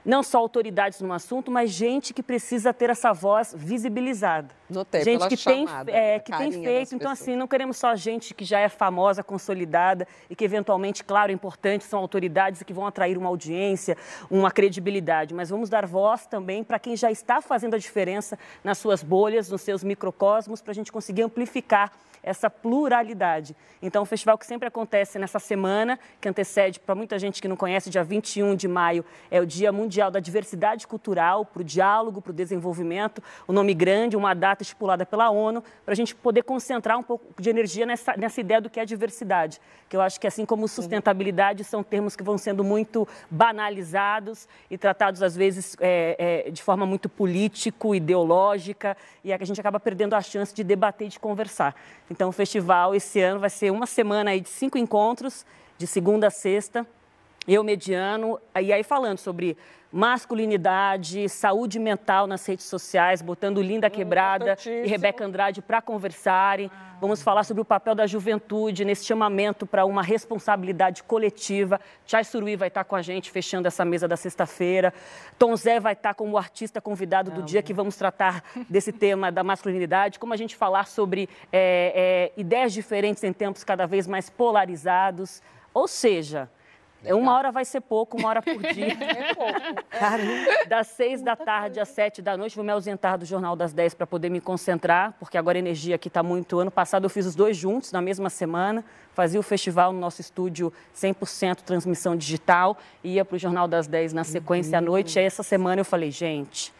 não 0.05 0.23
só 0.23 0.37
autoridades 0.39 1.01
no 1.01 1.13
assunto, 1.13 1.51
mas 1.51 1.71
gente 1.71 2.13
que 2.13 2.23
precisa 2.23 2.73
ter 2.73 2.89
essa 2.89 3.13
voz 3.13 3.53
visibilizada. 3.55 4.49
Notei, 4.69 5.03
gente 5.03 5.27
que 5.27 5.35
chamada, 5.35 5.91
tem, 5.91 5.99
é, 5.99 6.19
que 6.19 6.31
tem 6.31 6.51
feito. 6.51 6.95
Então, 6.95 7.11
assim, 7.11 7.35
não 7.35 7.47
queremos 7.47 7.77
só 7.77 7.95
gente 7.95 8.33
que 8.33 8.45
já 8.45 8.59
é 8.59 8.69
famosa, 8.69 9.23
consolidada 9.23 10.07
e 10.29 10.35
que, 10.35 10.43
eventualmente, 10.43 11.03
claro, 11.03 11.31
é 11.31 11.35
importante, 11.35 11.83
são 11.83 11.99
autoridades 11.99 12.61
que 12.63 12.73
vão 12.73 12.85
atrair 12.85 13.17
uma 13.17 13.29
audiência, 13.29 13.97
uma 14.29 14.51
credibilidade, 14.51 15.33
mas 15.33 15.49
vamos 15.49 15.69
dar 15.69 15.85
voz 15.85 16.25
também 16.25 16.63
para 16.63 16.79
quem 16.79 16.95
já 16.95 17.11
está 17.11 17.41
fazendo 17.41 17.73
a 17.73 17.77
diferença 17.77 18.37
nas 18.63 18.77
suas 18.77 19.03
bolhas, 19.03 19.49
nos 19.49 19.61
seus 19.61 19.83
microcosmos, 19.83 20.61
para 20.61 20.71
a 20.71 20.75
gente 20.75 20.91
conseguir 20.91 21.23
amplificar 21.23 21.91
essa 22.23 22.49
pluralidade. 22.49 23.55
Então, 23.81 24.03
o 24.03 24.05
festival 24.05 24.37
que 24.37 24.45
sempre 24.45 24.67
acontece 24.67 25.17
nessa 25.17 25.39
semana, 25.39 25.99
que 26.19 26.27
antecede, 26.27 26.79
para 26.79 26.95
muita 26.95 27.17
gente 27.17 27.41
que 27.41 27.47
não 27.47 27.55
conhece, 27.55 27.89
dia 27.89 28.03
21 28.03 28.55
de 28.55 28.67
maio, 28.67 29.05
é 29.31 29.39
o 29.39 29.45
Dia 29.45 29.71
Mundial 29.71 30.11
da 30.11 30.19
Diversidade 30.19 30.85
Cultural, 30.85 31.45
para 31.45 31.61
o 31.61 31.63
diálogo, 31.63 32.21
para 32.21 32.31
o 32.31 32.33
desenvolvimento. 32.33 33.23
O 33.47 33.53
nome 33.53 33.73
grande, 33.73 34.17
uma 34.17 34.33
data 34.33 34.63
estipulada 34.63 35.05
pela 35.05 35.29
ONU, 35.29 35.63
para 35.85 35.93
a 35.93 35.95
gente 35.95 36.13
poder 36.15 36.43
concentrar 36.43 36.97
um 36.97 37.03
pouco 37.03 37.41
de 37.41 37.49
energia 37.49 37.85
nessa, 37.85 38.15
nessa 38.17 38.41
ideia 38.41 38.59
do 38.59 38.69
que 38.69 38.79
é 38.79 38.85
diversidade. 38.85 39.59
Que 39.87 39.95
eu 39.95 40.01
acho 40.01 40.19
que, 40.19 40.27
assim 40.27 40.45
como 40.45 40.67
sustentabilidade, 40.67 41.63
são 41.63 41.81
termos 41.83 42.15
que 42.15 42.23
vão 42.23 42.37
sendo 42.37 42.63
muito 42.63 43.07
banalizados 43.29 44.47
e 44.69 44.77
tratados, 44.77 45.23
às 45.23 45.35
vezes, 45.35 45.75
é, 45.79 46.45
é, 46.47 46.51
de 46.51 46.61
forma 46.61 46.85
muito 46.85 47.07
político, 47.07 47.95
ideológica, 47.95 48.95
e 49.23 49.33
a 49.33 49.37
gente 49.43 49.59
acaba 49.59 49.79
perdendo 49.79 50.15
a 50.15 50.21
chance 50.21 50.53
de 50.53 50.63
debater 50.63 51.07
e 51.07 51.09
de 51.09 51.19
conversar. 51.19 51.75
Então, 52.09 52.29
o 52.29 52.31
festival 52.31 52.95
esse 52.95 53.21
ano 53.21 53.39
vai 53.39 53.49
ser 53.49 53.71
uma 53.71 53.85
semana 53.85 54.31
aí 54.31 54.41
de 54.41 54.49
cinco 54.49 54.77
encontros, 54.77 55.45
de 55.77 55.85
segunda 55.85 56.27
a 56.27 56.31
sexta, 56.31 56.85
eu 57.53 57.63
mediano, 57.63 58.39
e 58.61 58.71
aí 58.71 58.83
falando 58.83 59.17
sobre 59.17 59.57
masculinidade, 59.91 61.27
saúde 61.27 61.79
mental 61.79 62.27
nas 62.27 62.45
redes 62.45 62.65
sociais, 62.65 63.23
botando 63.23 63.59
Linda 63.59 63.89
Quebrada 63.89 64.55
e 64.65 64.87
Rebeca 64.87 65.25
Andrade 65.25 65.59
para 65.59 65.81
conversarem. 65.81 66.69
Vamos 67.01 67.23
falar 67.23 67.43
sobre 67.43 67.61
o 67.61 67.65
papel 67.65 67.95
da 67.95 68.05
juventude 68.05 68.85
nesse 68.85 69.03
chamamento 69.03 69.65
para 69.65 69.85
uma 69.85 70.03
responsabilidade 70.03 71.01
coletiva. 71.01 71.81
Chay 72.05 72.23
Surui 72.23 72.55
vai 72.55 72.67
estar 72.67 72.83
com 72.83 72.95
a 72.95 73.01
gente 73.01 73.31
fechando 73.31 73.67
essa 73.67 73.83
mesa 73.83 74.07
da 74.07 74.15
sexta-feira. 74.15 74.93
Tom 75.39 75.55
Zé 75.55 75.79
vai 75.79 75.93
estar 75.93 76.13
como 76.13 76.37
artista 76.37 76.79
convidado 76.79 77.31
do 77.31 77.41
dia 77.41 77.63
que 77.63 77.73
vamos 77.73 77.95
tratar 77.95 78.43
desse 78.69 78.91
tema 78.91 79.31
da 79.31 79.43
masculinidade, 79.43 80.19
como 80.19 80.33
a 80.33 80.37
gente 80.37 80.55
falar 80.55 80.85
sobre 80.85 81.27
é, 81.51 82.31
é, 82.35 82.39
ideias 82.39 82.73
diferentes 82.73 83.23
em 83.23 83.33
tempos 83.33 83.63
cada 83.63 83.87
vez 83.87 84.05
mais 84.05 84.29
polarizados. 84.29 85.41
Ou 85.73 85.87
seja, 85.87 86.49
Legal. 87.03 87.17
Uma 87.19 87.35
hora 87.35 87.51
vai 87.51 87.63
ser 87.63 87.81
pouco, 87.81 88.17
uma 88.17 88.29
hora 88.29 88.41
por 88.41 88.61
dia. 88.73 88.97
É 88.99 89.33
pouco. 89.33 90.67
Das 90.67 90.87
seis 90.87 91.21
da 91.21 91.35
tarde 91.35 91.79
às 91.79 91.89
sete 91.89 92.21
da 92.21 92.35
noite, 92.37 92.55
vou 92.55 92.63
me 92.63 92.71
ausentar 92.71 93.17
do 93.17 93.25
Jornal 93.25 93.55
das 93.55 93.73
Dez 93.73 93.93
para 93.93 94.05
poder 94.05 94.29
me 94.29 94.39
concentrar, 94.41 95.13
porque 95.19 95.37
agora 95.37 95.57
a 95.57 95.59
energia 95.59 95.95
aqui 95.95 96.07
está 96.07 96.21
muito. 96.21 96.59
Ano 96.59 96.71
passado 96.71 97.05
eu 97.05 97.09
fiz 97.09 97.25
os 97.25 97.35
dois 97.35 97.57
juntos, 97.57 97.91
na 97.91 98.01
mesma 98.01 98.29
semana. 98.29 98.83
Fazia 99.13 99.39
o 99.39 99.43
festival 99.43 99.91
no 99.91 99.99
nosso 99.99 100.21
estúdio 100.21 100.71
100% 100.95 101.57
transmissão 101.61 102.15
digital, 102.15 102.77
ia 103.03 103.25
para 103.25 103.35
o 103.35 103.39
Jornal 103.39 103.67
das 103.67 103.87
Dez 103.87 104.13
na 104.13 104.23
sequência 104.23 104.77
à 104.77 104.81
noite. 104.81 105.15
E 105.15 105.19
aí, 105.19 105.25
essa 105.25 105.43
semana 105.43 105.81
eu 105.81 105.85
falei, 105.85 106.11
gente, 106.11 106.73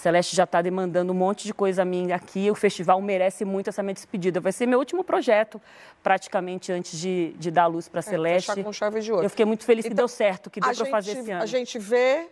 Celeste 0.00 0.34
já 0.34 0.44
está 0.44 0.62
demandando 0.62 1.12
um 1.12 1.14
monte 1.14 1.44
de 1.46 1.54
coisa 1.54 1.82
a 1.82 1.84
mim 1.84 2.10
aqui. 2.10 2.50
O 2.50 2.54
festival 2.54 3.00
merece 3.00 3.44
muito 3.44 3.68
essa 3.68 3.82
minha 3.82 3.94
despedida. 3.94 4.40
Vai 4.40 4.52
ser 4.52 4.66
meu 4.66 4.78
último 4.78 5.04
projeto, 5.04 5.60
praticamente 6.02 6.72
antes 6.72 6.98
de, 6.98 7.34
de 7.38 7.50
dar 7.50 7.64
a 7.64 7.66
luz 7.66 7.88
para 7.88 8.00
a 8.00 8.00
é, 8.00 8.02
Celeste. 8.02 8.62
com 8.62 8.72
chave 8.72 9.00
de 9.00 9.12
ouro. 9.12 9.24
Eu 9.24 9.30
fiquei 9.30 9.44
muito 9.44 9.64
feliz 9.64 9.84
então, 9.84 9.94
que 9.94 9.96
deu 9.96 10.08
certo, 10.08 10.50
que 10.50 10.60
deu 10.60 10.74
para 10.74 10.86
fazer 10.86 11.18
esse 11.18 11.30
ano. 11.30 11.42
A 11.42 11.46
gente 11.46 11.78
vê 11.78 12.28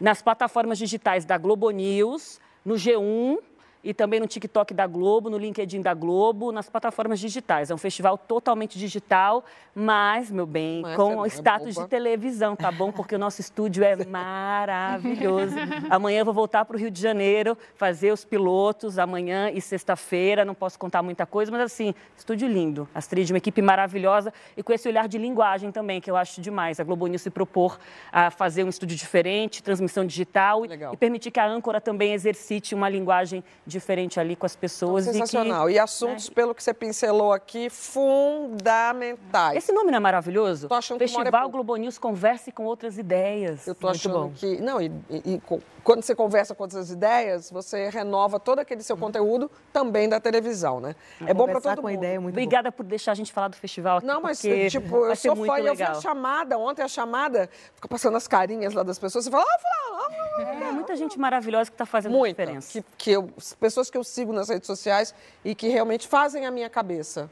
nas 0.00 0.22
plataformas 0.22 0.78
digitais 0.78 1.24
da 1.24 1.36
Globo 1.36 1.70
News, 1.70 2.40
no 2.64 2.74
G1 2.74 3.38
e 3.82 3.92
também 3.92 4.20
no 4.20 4.26
TikTok 4.26 4.72
da 4.72 4.86
Globo, 4.86 5.28
no 5.28 5.36
LinkedIn 5.36 5.80
da 5.80 5.92
Globo, 5.92 6.52
nas 6.52 6.68
plataformas 6.68 7.18
digitais. 7.18 7.70
É 7.70 7.74
um 7.74 7.78
festival 7.78 8.16
totalmente 8.16 8.78
digital, 8.78 9.44
mas, 9.74 10.30
meu 10.30 10.46
bem, 10.46 10.82
mas 10.82 10.96
com 10.96 11.24
é, 11.24 11.28
status 11.28 11.76
é 11.76 11.82
de 11.82 11.88
televisão, 11.88 12.54
tá 12.54 12.70
bom? 12.70 12.92
Porque 12.92 13.14
o 13.14 13.18
nosso 13.18 13.40
estúdio 13.40 13.82
é 13.82 13.96
maravilhoso. 14.04 15.56
Amanhã 15.90 16.20
eu 16.20 16.24
vou 16.24 16.34
voltar 16.34 16.64
para 16.64 16.76
o 16.76 16.78
Rio 16.78 16.90
de 16.90 17.00
Janeiro, 17.00 17.56
fazer 17.74 18.12
os 18.12 18.24
pilotos, 18.24 18.98
amanhã 18.98 19.50
e 19.50 19.60
sexta-feira. 19.60 20.44
Não 20.44 20.54
posso 20.54 20.78
contar 20.78 21.02
muita 21.02 21.26
coisa, 21.26 21.50
mas 21.50 21.60
assim, 21.60 21.94
estúdio 22.16 22.46
lindo. 22.48 22.88
Astrid, 22.94 23.32
uma 23.32 23.38
equipe 23.38 23.60
maravilhosa 23.60 24.32
e 24.56 24.62
com 24.62 24.72
esse 24.72 24.88
olhar 24.88 25.08
de 25.08 25.18
linguagem 25.18 25.72
também, 25.72 26.00
que 26.00 26.10
eu 26.10 26.16
acho 26.16 26.40
demais. 26.40 26.78
A 26.78 26.84
Globo 26.84 27.06
News 27.06 27.22
se 27.22 27.30
propor 27.30 27.78
a 28.12 28.30
fazer 28.30 28.64
um 28.64 28.68
estúdio 28.68 28.96
diferente, 28.96 29.62
transmissão 29.62 30.06
digital 30.06 30.64
e 30.64 30.96
permitir 30.96 31.30
que 31.30 31.40
a 31.40 31.46
âncora 31.46 31.80
também 31.80 32.12
exercite 32.12 32.74
uma 32.74 32.88
linguagem 32.88 33.42
diferente 33.72 34.20
ali 34.20 34.36
com 34.36 34.46
as 34.46 34.54
pessoas. 34.54 35.06
Então, 35.06 35.20
sensacional. 35.20 35.68
E, 35.68 35.72
que, 35.72 35.78
e 35.78 35.80
assuntos, 35.80 36.28
né? 36.28 36.34
pelo 36.34 36.54
que 36.54 36.62
você 36.62 36.72
pincelou 36.74 37.32
aqui, 37.32 37.68
fundamentais. 37.70 39.56
Esse 39.56 39.72
nome 39.72 39.90
não 39.90 39.96
é 39.96 40.00
maravilhoso? 40.00 40.68
Tô 40.68 40.74
achando 40.74 40.98
Festival 40.98 41.24
que 41.24 41.48
é 41.48 41.50
Globo 41.50 41.76
News 41.76 41.98
Converse 41.98 42.52
com 42.52 42.64
Outras 42.64 42.98
Ideias. 42.98 43.66
Eu 43.66 43.74
tô 43.74 43.88
Muito 43.88 43.96
achando 43.96 44.18
bom. 44.18 44.32
que... 44.34 44.60
Não, 44.60 44.80
e, 44.80 44.92
e, 45.10 45.34
e, 45.34 45.42
quando 45.82 46.02
você 46.02 46.14
conversa 46.14 46.54
com 46.54 46.62
outras 46.62 46.90
ideias, 46.90 47.50
você 47.50 47.88
renova 47.88 48.38
todo 48.38 48.60
aquele 48.60 48.82
seu 48.82 48.96
conteúdo 48.96 49.50
também 49.72 50.08
da 50.08 50.20
televisão, 50.20 50.80
né? 50.80 50.94
É 51.26 51.34
bom 51.34 51.46
para 51.46 51.60
todo 51.60 51.82
mundo. 51.82 51.92
Ideia 51.92 52.20
muito 52.20 52.34
Obrigada 52.34 52.70
por 52.70 52.84
deixar 52.84 53.12
a 53.12 53.14
gente 53.14 53.32
falar 53.32 53.48
do 53.48 53.56
festival 53.56 53.98
aqui, 53.98 54.06
Não, 54.06 54.22
mas, 54.22 54.40
tipo, 54.40 55.06
eu 55.06 55.16
sou 55.16 55.36
fã 55.36 55.58
e 55.58 55.66
eu 55.66 55.74
vi 55.74 55.82
a 55.82 55.94
chamada, 55.94 56.56
ontem 56.58 56.82
a 56.82 56.88
chamada, 56.88 57.50
fica 57.74 57.88
passando 57.88 58.16
as 58.16 58.28
carinhas 58.28 58.72
lá 58.74 58.82
das 58.82 58.98
pessoas, 58.98 59.24
você 59.24 59.30
fala... 59.30 59.42
Ah, 59.42 59.58
fala, 59.58 60.06
ah, 60.06 60.32
ah, 60.36 60.68
é, 60.68 60.72
muita 60.72 60.96
gente 60.96 61.18
maravilhosa 61.18 61.70
que 61.70 61.74
está 61.74 61.86
fazendo 61.86 62.12
Muita, 62.12 62.42
diferença. 62.42 62.72
Que, 62.72 62.84
que 62.96 63.10
eu, 63.10 63.30
pessoas 63.62 63.88
que 63.88 63.96
eu 63.96 64.02
sigo 64.02 64.32
nas 64.32 64.48
redes 64.48 64.66
sociais 64.66 65.14
e 65.44 65.54
que 65.54 65.68
realmente 65.68 66.08
fazem 66.08 66.44
a 66.44 66.50
minha 66.50 66.68
cabeça. 66.68 67.30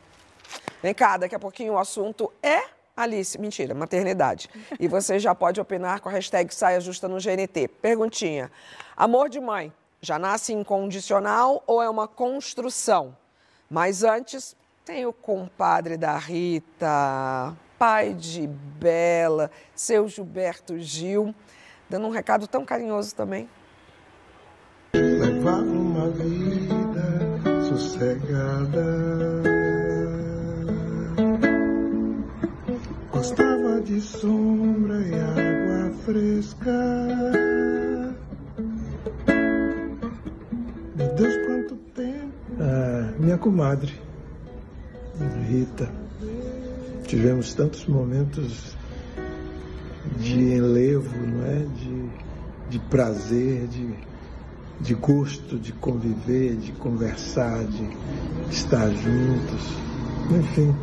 Vem 0.81 0.95
cá, 0.95 1.16
daqui 1.16 1.35
a 1.35 1.40
pouquinho 1.40 1.73
o 1.73 1.79
assunto 1.79 2.33
é 2.40 2.62
Alice, 2.97 3.37
mentira, 3.37 3.75
maternidade. 3.75 4.49
E 4.79 4.87
você 4.87 5.19
já 5.19 5.35
pode 5.35 5.61
opinar 5.61 6.01
com 6.01 6.09
a 6.09 6.12
hashtag 6.12 6.55
Saia 6.55 6.81
Justa 6.81 7.09
no 7.09 7.16
GNT. 7.16 7.66
Perguntinha: 7.83 8.51
amor 8.97 9.29
de 9.29 9.40
mãe 9.40 9.73
já 10.01 10.21
nasce 10.21 10.53
incondicional 10.53 11.64
ou 11.66 11.83
é 11.83 11.90
uma 11.90 12.07
construção? 12.07 13.16
Mas 13.69 14.05
antes, 14.05 14.55
tem 14.85 15.07
o 15.07 15.12
compadre 15.12 15.97
da 15.97 16.16
Rita, 16.16 17.57
pai 17.77 18.14
de 18.14 18.47
Bela, 18.47 19.51
seu 19.75 20.07
Gilberto 20.07 20.79
Gil, 20.79 21.35
dando 21.88 22.07
um 22.07 22.11
recado 22.11 22.47
tão 22.47 22.64
carinhoso 22.64 23.14
também. 23.14 23.49
Levar 24.95 25.62
sossegada 27.81 28.85
Gostava 33.11 33.81
de 33.83 34.01
sombra 34.01 35.01
e 35.03 35.14
água 35.14 35.93
fresca. 36.05 36.71
Meu 40.97 41.14
Deus, 41.16 41.37
quanto 41.47 41.77
tempo! 41.95 42.33
Ah, 42.61 43.12
minha 43.19 43.37
comadre, 43.37 43.93
Rita. 45.49 45.90
Tivemos 47.07 47.53
tantos 47.55 47.87
momentos 47.87 48.77
de 50.19 50.55
enlevo, 50.55 51.14
não 51.27 51.45
é? 51.45 51.66
De, 51.77 52.11
de 52.71 52.79
prazer, 52.88 53.66
de, 53.66 53.95
de 54.81 54.95
gosto 54.95 55.59
de 55.59 55.73
conviver, 55.73 56.57
de 56.57 56.73
conversar, 56.73 57.64
de 57.64 57.88
estar 58.51 58.88
juntos. 58.90 59.77
Enfim 60.31 60.75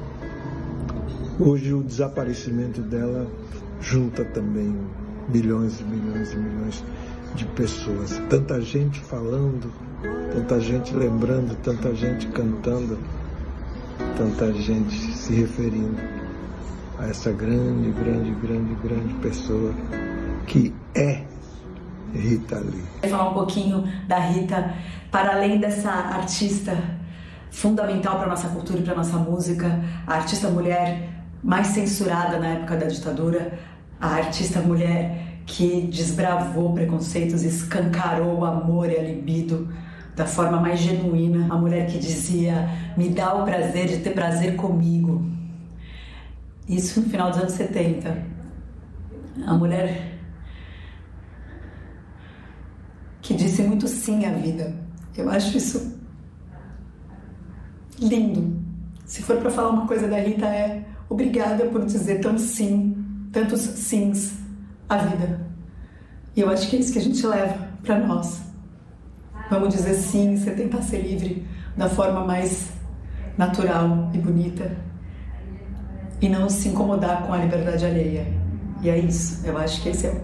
Hoje 1.39 1.71
o 1.71 1.83
desaparecimento 1.83 2.81
dela 2.81 3.27
junta 3.79 4.25
também 4.25 4.75
milhões 5.29 5.79
e 5.79 5.83
milhões 5.83 6.33
e 6.33 6.35
milhões 6.35 6.83
de 7.35 7.45
pessoas. 7.45 8.19
Tanta 8.27 8.59
gente 8.59 8.99
falando, 9.01 9.71
tanta 10.33 10.59
gente 10.59 10.95
lembrando, 10.95 11.55
tanta 11.61 11.93
gente 11.93 12.25
cantando, 12.29 12.97
tanta 14.17 14.51
gente 14.51 14.95
se 15.15 15.31
referindo 15.35 16.01
a 16.97 17.05
essa 17.05 17.31
grande, 17.31 17.91
grande, 17.91 18.31
grande, 18.41 18.73
grande 18.81 19.13
pessoa 19.21 19.75
que 20.47 20.73
é 20.95 21.23
Rita 22.13 22.59
Lee. 22.59 22.83
Vou 23.01 23.09
falar 23.09 23.29
um 23.29 23.33
pouquinho 23.33 23.83
da 24.07 24.19
Rita, 24.19 24.73
para 25.11 25.35
além 25.35 25.59
dessa 25.59 25.91
artista 25.91 26.77
fundamental 27.49 28.17
para 28.17 28.27
nossa 28.27 28.49
cultura 28.49 28.79
e 28.79 28.83
para 28.83 28.95
nossa 28.95 29.17
música, 29.17 29.83
a 30.05 30.15
artista 30.15 30.49
mulher 30.49 31.09
mais 31.43 31.67
censurada 31.67 32.37
na 32.39 32.47
época 32.47 32.75
da 32.75 32.87
ditadura, 32.87 33.57
a 33.99 34.15
artista 34.15 34.59
mulher 34.59 35.39
que 35.45 35.87
desbravou 35.89 36.73
preconceitos, 36.73 37.43
escancarou 37.43 38.39
o 38.39 38.45
amor 38.45 38.89
e 38.89 38.97
a 38.97 39.01
libido 39.01 39.67
da 40.15 40.25
forma 40.25 40.59
mais 40.59 40.79
genuína, 40.79 41.47
a 41.53 41.57
mulher 41.57 41.87
que 41.87 41.97
dizia: 41.97 42.69
"Me 42.97 43.09
dá 43.09 43.33
o 43.33 43.45
prazer 43.45 43.87
de 43.87 43.97
ter 43.97 44.11
prazer 44.11 44.55
comigo". 44.55 45.25
Isso 46.67 47.01
no 47.01 47.09
final 47.09 47.29
dos 47.29 47.39
anos 47.39 47.53
70. 47.53 48.17
A 49.45 49.53
mulher 49.53 50.16
que 53.21 53.33
disse 53.33 53.61
muito 53.63 53.87
sim 53.87 54.25
à 54.25 54.31
vida. 54.31 54.73
Eu 55.15 55.29
acho 55.29 55.57
isso 55.57 55.97
lindo. 57.99 58.61
Se 59.05 59.21
for 59.21 59.37
para 59.37 59.49
falar 59.49 59.69
uma 59.69 59.87
coisa 59.87 60.07
da 60.07 60.19
Rita 60.19 60.45
é 60.45 60.85
Obrigada 61.09 61.65
por 61.65 61.85
dizer 61.85 62.19
tão 62.19 62.37
sim, 62.37 62.95
tantos 63.31 63.61
sims 63.61 64.33
à 64.89 64.97
vida. 64.97 65.39
E 66.35 66.41
eu 66.41 66.49
acho 66.49 66.69
que 66.69 66.75
é 66.75 66.79
isso 66.79 66.91
que 66.91 66.99
a 66.99 67.01
gente 67.01 67.25
leva 67.25 67.57
para 67.81 67.97
nós. 67.99 68.41
Vamos 69.49 69.73
dizer 69.73 69.93
sim, 69.93 70.35
você 70.35 70.51
tentar 70.51 70.81
ser 70.81 70.99
livre 70.99 71.47
da 71.77 71.87
forma 71.87 72.25
mais 72.25 72.71
natural 73.37 74.11
e 74.13 74.17
bonita 74.17 74.75
e 76.21 76.27
não 76.27 76.49
se 76.49 76.67
incomodar 76.67 77.25
com 77.25 77.33
a 77.33 77.37
liberdade 77.37 77.85
alheia. 77.85 78.27
E 78.81 78.89
é 78.89 78.99
isso. 78.99 79.45
Eu 79.45 79.57
acho 79.57 79.81
que 79.81 79.89
esse 79.89 80.07
é, 80.07 80.21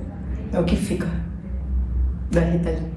é 0.51 0.59
o 0.59 0.65
que 0.65 0.75
fica 0.75 1.07
da 2.31 2.41
Rita 2.41 2.69
Lee. 2.69 2.93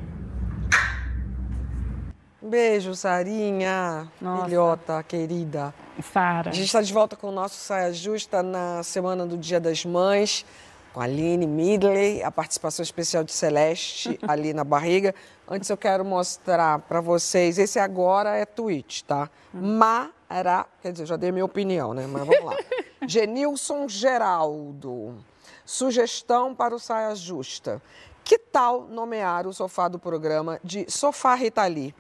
Beijo, 2.43 2.95
Sarinha, 2.95 4.07
filhota 4.45 5.03
querida. 5.03 5.75
Sara. 6.13 6.51
A 6.51 6.53
gente 6.53 6.67
está 6.67 6.81
de 6.81 6.93
volta 6.93 7.17
com 7.17 7.29
o 7.29 7.33
nosso 7.33 7.57
Saia 7.57 7.93
Justa 7.93 8.43
na 8.43 8.83
semana 8.85 9.27
do 9.27 9.37
Dia 9.37 9.59
das 9.59 9.85
Mães, 9.85 10.47
com 10.93 11.01
a 11.01 11.05
Aline 11.05 11.47
Midley, 11.47 12.23
a 12.23 12.31
participação 12.31 12.83
especial 12.83 13.25
de 13.25 13.33
Celeste 13.33 14.17
ali 14.29 14.55
na 14.55 14.63
barriga. 14.63 15.13
Antes 15.49 15.69
eu 15.71 15.77
quero 15.77 16.05
mostrar 16.05 16.79
para 16.81 17.01
vocês, 17.01 17.59
esse 17.59 17.79
agora 17.81 18.37
é 18.37 18.45
tweet, 18.45 19.05
tá? 19.05 19.29
Mara, 19.53 20.67
quer 20.81 20.93
dizer, 20.93 21.07
já 21.07 21.17
dei 21.17 21.33
minha 21.33 21.45
opinião, 21.45 21.93
né? 21.93 22.07
Mas 22.07 22.27
vamos 22.27 22.45
lá. 22.45 22.57
Genilson 23.09 23.89
Geraldo, 23.89 25.17
sugestão 25.65 26.55
para 26.55 26.75
o 26.75 26.79
Saia 26.79 27.15
Justa. 27.15 27.83
Que 28.27 28.41
tal 28.41 28.89
nomear 28.89 29.47
o 29.47 29.53
sofá 29.53 29.87
do 29.87 30.01
programa 30.01 30.59
de 30.65 30.91
Sofá 30.91 31.37
Rita 31.37 31.65
Lee? 31.65 31.95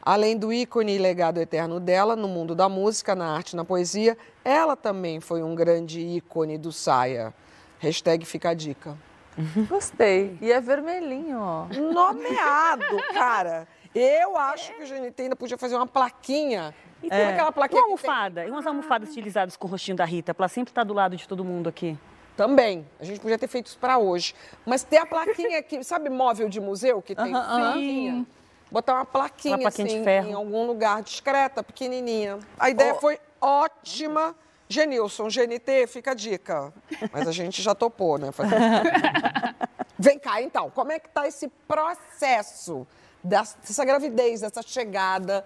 Além 0.00 0.38
do 0.38 0.52
ícone 0.52 0.94
e 0.94 0.98
legado 0.98 1.40
eterno 1.40 1.80
dela 1.80 2.14
no 2.14 2.28
mundo 2.28 2.54
da 2.54 2.68
música, 2.68 3.16
na 3.16 3.34
arte, 3.34 3.56
na 3.56 3.64
poesia, 3.64 4.16
ela 4.44 4.76
também 4.76 5.18
foi 5.18 5.42
um 5.42 5.56
grande 5.56 5.98
ícone 5.98 6.56
do 6.56 6.70
Saia. 6.70 7.34
Hashtag 7.80 8.24
fica 8.24 8.50
a 8.50 8.54
dica. 8.54 8.96
Gostei. 9.68 10.38
E 10.40 10.52
é 10.52 10.60
vermelhinho, 10.60 11.40
ó. 11.40 11.66
Nomeado, 11.66 12.84
cara. 13.12 13.66
Eu 13.92 14.36
acho 14.36 14.72
que 14.74 14.84
o 14.84 14.86
GNT 14.86 15.22
ainda 15.22 15.34
podia 15.34 15.58
fazer 15.58 15.74
uma 15.74 15.86
plaquinha. 15.88 16.72
E 17.02 17.10
tem 17.10 17.26
aquela 17.26 17.50
plaquinha 17.50 17.80
Uma 17.80 17.86
almofada. 17.86 18.46
E 18.46 18.50
umas 18.52 18.68
almofadas 18.68 19.08
estilizadas 19.08 19.56
com 19.56 19.66
o 19.66 19.70
rostinho 19.72 19.96
da 19.96 20.04
Rita, 20.04 20.32
pra 20.32 20.46
sempre 20.46 20.70
estar 20.70 20.84
do 20.84 20.94
lado 20.94 21.16
de 21.16 21.26
todo 21.26 21.44
mundo 21.44 21.68
aqui. 21.68 21.98
Também. 22.36 22.86
A 22.98 23.04
gente 23.04 23.20
podia 23.20 23.38
ter 23.38 23.46
feito 23.48 23.66
isso 23.66 23.78
pra 23.78 23.98
hoje. 23.98 24.34
Mas 24.64 24.82
ter 24.82 24.98
a 24.98 25.06
plaquinha 25.06 25.58
aqui, 25.58 25.82
sabe 25.84 26.08
móvel 26.08 26.48
de 26.48 26.60
museu 26.60 27.02
que 27.02 27.14
tem 27.14 27.32
Aham, 27.34 27.40
aham. 27.42 27.60
plaquinha? 27.72 28.26
Botar 28.70 28.94
uma 28.94 29.04
plaquinha, 29.04 29.54
Uma 29.56 29.62
plaquinha 29.62 29.86
de 29.88 29.94
assim, 29.96 30.04
ferro. 30.04 30.28
em 30.30 30.32
algum 30.32 30.66
lugar 30.66 31.02
discreta, 31.02 31.62
pequenininha. 31.62 32.38
A 32.58 32.70
ideia 32.70 32.94
foi 32.94 33.18
ótima. 33.40 34.34
Genilson, 34.68 35.28
GNT, 35.28 35.86
fica 35.86 36.12
a 36.12 36.14
dica. 36.14 36.72
Mas 37.12 37.28
a 37.28 37.32
gente 37.32 37.60
já 37.60 37.74
topou, 37.74 38.16
né? 38.16 38.30
Vem 39.98 40.18
cá, 40.18 40.40
então. 40.40 40.70
Como 40.70 40.90
é 40.90 40.98
que 40.98 41.10
tá 41.10 41.26
esse 41.28 41.48
processo 41.68 42.86
dessa 43.22 43.58
dessa 43.58 43.84
gravidez, 43.84 44.40
dessa 44.40 44.62
chegada 44.62 45.44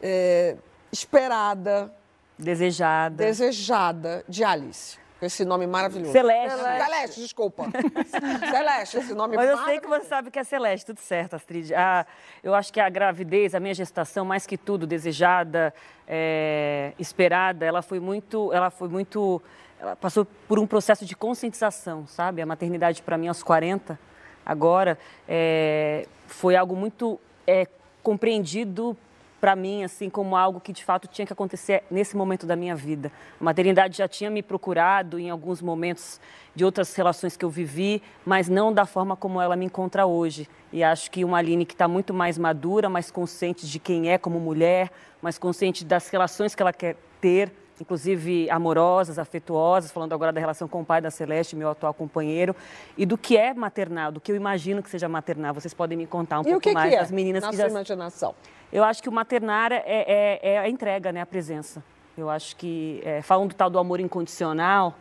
é, 0.00 0.56
esperada, 0.92 1.92
Desejada. 2.38 3.16
desejada 3.24 4.24
de 4.28 4.44
Alice? 4.44 4.96
Esse 5.22 5.44
nome 5.44 5.66
maravilhoso. 5.66 6.12
Celeste. 6.12 6.58
Celeste, 6.58 7.20
desculpa. 7.20 7.66
Celeste, 8.50 8.98
esse 8.98 9.14
nome 9.14 9.36
Mas 9.36 9.50
eu 9.50 9.58
sei 9.64 9.78
que 9.78 9.86
você 9.86 10.04
sabe 10.06 10.30
que 10.30 10.38
é 10.38 10.44
Celeste, 10.44 10.86
tudo 10.86 11.00
certo, 11.00 11.34
Astrid. 11.36 11.74
Ah, 11.74 12.06
eu 12.42 12.54
acho 12.54 12.72
que 12.72 12.80
a 12.80 12.88
gravidez, 12.88 13.54
a 13.54 13.60
minha 13.60 13.74
gestação, 13.74 14.24
mais 14.24 14.46
que 14.46 14.56
tudo, 14.56 14.86
desejada, 14.86 15.74
é, 16.08 16.92
esperada, 16.98 17.66
ela 17.66 17.82
foi 17.82 18.00
muito, 18.00 18.50
ela 18.52 18.70
foi 18.70 18.88
muito, 18.88 19.42
ela 19.78 19.94
passou 19.94 20.26
por 20.48 20.58
um 20.58 20.66
processo 20.66 21.04
de 21.04 21.14
conscientização, 21.14 22.06
sabe? 22.06 22.40
A 22.40 22.46
maternidade 22.46 23.02
para 23.02 23.18
mim 23.18 23.28
aos 23.28 23.42
40, 23.42 23.98
agora, 24.44 24.98
é, 25.28 26.06
foi 26.26 26.56
algo 26.56 26.74
muito 26.74 27.20
é, 27.46 27.66
compreendido 28.02 28.96
para 29.40 29.56
mim, 29.56 29.82
assim, 29.82 30.10
como 30.10 30.36
algo 30.36 30.60
que 30.60 30.72
de 30.72 30.84
fato 30.84 31.08
tinha 31.08 31.26
que 31.26 31.32
acontecer 31.32 31.82
nesse 31.90 32.16
momento 32.16 32.46
da 32.46 32.54
minha 32.54 32.76
vida. 32.76 33.10
A 33.40 33.44
maternidade 33.44 33.96
já 33.96 34.06
tinha 34.06 34.30
me 34.30 34.42
procurado 34.42 35.18
em 35.18 35.30
alguns 35.30 35.62
momentos 35.62 36.20
de 36.54 36.64
outras 36.64 36.94
relações 36.94 37.36
que 37.36 37.44
eu 37.44 37.50
vivi, 37.50 38.02
mas 38.24 38.48
não 38.48 38.72
da 38.72 38.84
forma 38.84 39.16
como 39.16 39.40
ela 39.40 39.56
me 39.56 39.64
encontra 39.64 40.04
hoje. 40.04 40.48
E 40.72 40.84
acho 40.84 41.10
que 41.10 41.24
uma 41.24 41.38
Aline 41.38 41.64
que 41.64 41.74
está 41.74 41.88
muito 41.88 42.12
mais 42.12 42.36
madura, 42.36 42.88
mais 42.88 43.10
consciente 43.10 43.66
de 43.66 43.78
quem 43.78 44.10
é 44.10 44.18
como 44.18 44.38
mulher, 44.38 44.90
mais 45.22 45.38
consciente 45.38 45.84
das 45.84 46.08
relações 46.08 46.54
que 46.54 46.62
ela 46.62 46.72
quer 46.72 46.96
ter, 47.20 47.52
inclusive 47.80 48.50
amorosas, 48.50 49.18
afetuosas, 49.18 49.90
falando 49.90 50.12
agora 50.12 50.32
da 50.32 50.40
relação 50.40 50.68
com 50.68 50.82
o 50.82 50.84
pai 50.84 51.00
da 51.00 51.10
Celeste, 51.10 51.56
meu 51.56 51.70
atual 51.70 51.94
companheiro, 51.94 52.54
e 52.96 53.06
do 53.06 53.16
que 53.16 53.36
é 53.36 53.54
maternal, 53.54 54.12
do 54.12 54.20
que 54.20 54.30
eu 54.30 54.36
imagino 54.36 54.82
que 54.82 54.90
seja 54.90 55.08
maternal. 55.08 55.54
Vocês 55.54 55.72
podem 55.72 55.96
me 55.96 56.06
contar 56.06 56.40
um 56.40 56.42
E 56.42 56.44
pouco 56.44 56.58
o 56.58 56.60
que, 56.60 56.72
mais 56.72 56.90
que 56.90 56.96
é, 56.96 57.00
das 57.00 57.10
meninas 57.10 57.42
na 57.42 57.50
que 57.50 57.56
sua 57.56 57.64
já 57.64 57.70
imaginação? 57.70 58.34
Eu 58.72 58.84
acho 58.84 59.02
que 59.02 59.08
o 59.08 59.12
maternar 59.12 59.72
é, 59.72 59.82
é- 59.86 60.40
é 60.54 60.58
a 60.58 60.68
entrega, 60.68 61.12
né? 61.12 61.20
A 61.20 61.26
presença. 61.26 61.82
Eu 62.16 62.28
acho 62.28 62.56
que, 62.56 63.00
é, 63.04 63.22
falando 63.22 63.50
do 63.50 63.54
tal 63.54 63.70
do 63.70 63.78
amor 63.78 64.00
incondicional, 64.00 64.94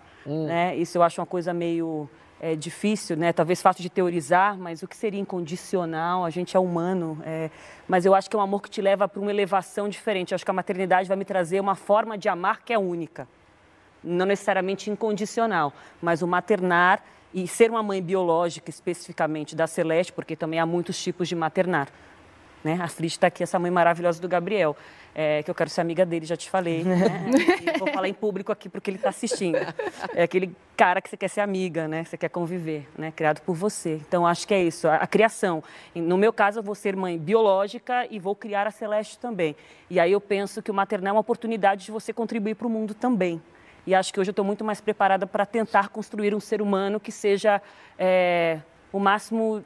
né? 0.45 0.75
Isso 0.75 0.97
eu 0.97 1.03
acho 1.03 1.19
uma 1.19 1.25
coisa 1.27 1.53
meio 1.53 2.09
é, 2.41 2.55
difícil, 2.55 3.17
né? 3.17 3.33
Talvez 3.33 3.61
fácil 3.61 3.81
de 3.81 3.89
teorizar, 3.89 4.57
mas 4.57 4.81
o 4.83 4.87
que 4.87 4.95
seria 4.95 5.19
incondicional? 5.19 6.23
A 6.23 6.29
gente 6.29 6.55
é 6.55 6.59
humano, 6.59 7.17
é, 7.25 7.49
mas 7.87 8.05
eu 8.05 8.15
acho 8.15 8.29
que 8.29 8.35
é 8.35 8.39
um 8.39 8.41
amor 8.41 8.61
que 8.61 8.69
te 8.69 8.81
leva 8.81 9.07
para 9.07 9.19
uma 9.19 9.29
elevação 9.31 9.89
diferente. 9.89 10.31
Eu 10.31 10.35
acho 10.35 10.45
que 10.45 10.51
a 10.51 10.53
maternidade 10.53 11.07
vai 11.07 11.17
me 11.17 11.25
trazer 11.25 11.59
uma 11.59 11.75
forma 11.75 12.17
de 12.17 12.29
amar 12.29 12.61
que 12.63 12.71
é 12.71 12.77
única. 12.79 13.27
Não 14.03 14.25
necessariamente 14.25 14.89
incondicional, 14.89 15.73
mas 16.01 16.21
o 16.21 16.27
maternar 16.27 17.03
e 17.33 17.45
ser 17.47 17.69
uma 17.69 17.83
mãe 17.83 18.01
biológica 18.01 18.69
especificamente 18.69 19.55
da 19.55 19.67
Celeste, 19.67 20.13
porque 20.13 20.35
também 20.35 20.59
há 20.59 20.65
muitos 20.65 21.01
tipos 21.01 21.27
de 21.27 21.35
maternar. 21.35 21.89
Né? 22.63 22.77
A 22.79 22.83
Astrid 22.83 23.11
está 23.11 23.27
aqui, 23.27 23.43
essa 23.43 23.57
mãe 23.57 23.71
maravilhosa 23.71 24.21
do 24.21 24.27
Gabriel, 24.27 24.75
é, 25.15 25.41
que 25.43 25.49
eu 25.49 25.55
quero 25.55 25.69
ser 25.69 25.81
amiga 25.81 26.05
dele, 26.05 26.25
já 26.25 26.35
te 26.35 26.49
falei. 26.49 26.83
né? 26.83 26.97
Vou 27.79 27.87
falar 27.87 28.07
em 28.07 28.13
público 28.13 28.51
aqui 28.51 28.67
porque 28.67 28.89
ele 28.89 28.97
está 28.97 29.09
assistindo. 29.09 29.57
É 30.13 30.23
aquele 30.23 30.55
cara 30.75 31.01
que 31.01 31.09
você 31.09 31.17
quer 31.17 31.29
ser 31.29 31.41
amiga, 31.41 31.87
né? 31.87 32.03
você 32.03 32.17
quer 32.17 32.29
conviver, 32.29 32.87
né? 32.97 33.11
criado 33.11 33.41
por 33.41 33.55
você. 33.55 33.95
Então, 34.07 34.27
acho 34.27 34.47
que 34.47 34.53
é 34.53 34.61
isso, 34.61 34.87
a, 34.87 34.95
a 34.95 35.07
criação. 35.07 35.63
No 35.95 36.17
meu 36.17 36.33
caso, 36.33 36.59
eu 36.59 36.63
vou 36.63 36.75
ser 36.75 36.95
mãe 36.95 37.17
biológica 37.17 38.07
e 38.09 38.19
vou 38.19 38.35
criar 38.35 38.67
a 38.67 38.71
Celeste 38.71 39.17
também. 39.17 39.55
E 39.89 39.99
aí 39.99 40.11
eu 40.11 40.21
penso 40.21 40.61
que 40.61 40.69
o 40.69 40.73
maternal 40.73 41.11
é 41.11 41.15
uma 41.15 41.21
oportunidade 41.21 41.85
de 41.85 41.91
você 41.91 42.11
contribuir 42.11 42.55
para 42.55 42.67
o 42.67 42.69
mundo 42.69 42.93
também. 42.93 43.41
E 43.87 43.95
acho 43.95 44.13
que 44.13 44.19
hoje 44.19 44.29
eu 44.29 44.33
estou 44.33 44.45
muito 44.45 44.63
mais 44.63 44.81
preparada 44.81 45.25
para 45.25 45.45
tentar 45.45 45.89
construir 45.89 46.35
um 46.35 46.39
ser 46.39 46.61
humano 46.61 46.99
que 46.99 47.11
seja 47.11 47.61
é, 47.97 48.59
o 48.91 48.99
máximo 48.99 49.63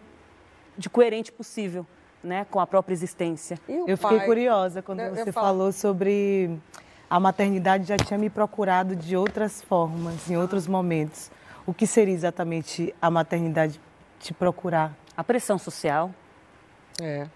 de 0.77 0.89
coerente 0.89 1.31
possível 1.31 1.85
né, 2.23 2.45
com 2.49 2.59
a 2.59 2.65
própria 2.67 2.93
existência. 2.93 3.59
Eu 3.67 3.97
fiquei 3.97 4.19
curiosa 4.21 4.81
quando 4.81 4.99
Eu- 5.01 5.07
eu 5.07 5.15
você 5.25 5.31
falo- 5.31 5.47
falou 5.47 5.71
sobre 5.71 6.57
a 7.09 7.19
maternidade 7.19 7.85
já 7.87 7.97
tinha 7.97 8.17
me 8.17 8.29
procurado 8.29 8.95
de 8.95 9.15
outras 9.17 9.61
formas, 9.61 10.29
em 10.29 10.37
outros 10.37 10.67
momentos. 10.67 11.29
O 11.65 11.73
que 11.73 11.85
seria 11.87 12.13
exatamente 12.13 12.93
a 13.01 13.09
maternidade 13.11 13.79
te 14.19 14.33
procurar? 14.33 14.93
A 15.15 15.23
pressão 15.23 15.57
social. 15.57 16.11
É. 17.01 17.27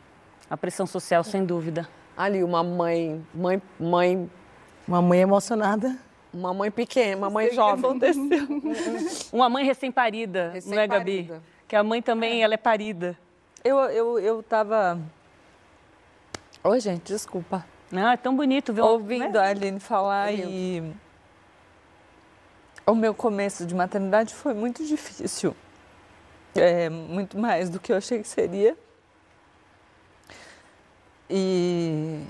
A 0.50 0.56
pressão 0.58 0.86
social, 0.86 1.24
sem 1.24 1.46
dúvida. 1.46 1.88
Ali, 2.16 2.44
uma 2.44 2.64
mãe, 2.64 3.24
mãe, 3.34 3.62
mãe. 3.80 4.30
Uma 4.88 5.02
mãe 5.02 5.20
emocionada. 5.20 5.98
Uma 6.34 6.54
mãe 6.54 6.70
pequena, 6.72 7.18
uma 7.18 7.30
mãe 7.30 7.50
sei 7.50 7.58
o 7.60 7.62
que 7.76 7.82
jovem. 7.82 7.86
aconteceu. 7.86 8.48
Uma 9.34 9.50
mãe 9.50 9.66
recém-parida, 9.66 10.54
não 10.66 10.80
é, 10.80 10.88
Gabi? 10.88 11.12
Recém-parida. 11.12 11.44
Que 11.68 11.76
a 11.76 11.84
mãe 11.84 12.02
também, 12.02 12.44
ela 12.44 12.54
é 12.54 12.58
parida. 12.58 13.18
Eu, 13.64 13.78
eu, 13.78 14.20
eu 14.20 14.44
tava. 14.44 15.00
Oi, 16.64 16.80
gente, 16.80 17.04
desculpa. 17.04 17.66
Não, 17.92 18.10
é 18.10 18.18
tão 18.18 18.36
bonito 18.36 18.74
ver 18.74 18.82
Ouvindo 18.82 19.38
a 19.38 19.48
Aline 19.48 19.80
falar 19.80 20.32
e. 20.32 20.94
O 22.86 22.96
meu 22.96 23.14
começo 23.14 23.66
de 23.66 23.76
maternidade 23.76 24.34
foi 24.34 24.54
muito 24.54 24.86
difícil. 24.86 25.56
É, 26.56 26.90
muito 26.90 27.38
mais 27.38 27.70
do 27.70 27.80
que 27.80 27.92
eu 27.92 27.98
achei 27.98 28.22
que 28.22 28.28
seria. 28.28 28.78
E 31.30 32.24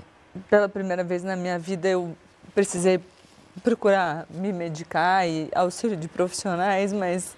pela 0.50 0.68
primeira 0.68 1.04
vez 1.04 1.22
na 1.22 1.36
minha 1.36 1.58
vida 1.58 1.88
eu 1.88 2.16
precisei 2.54 3.00
procurar 3.62 4.26
me 4.30 4.52
medicar 4.52 5.26
e 5.28 5.48
auxílio 5.54 5.96
de 5.96 6.08
profissionais, 6.08 6.92
mas 6.92 7.36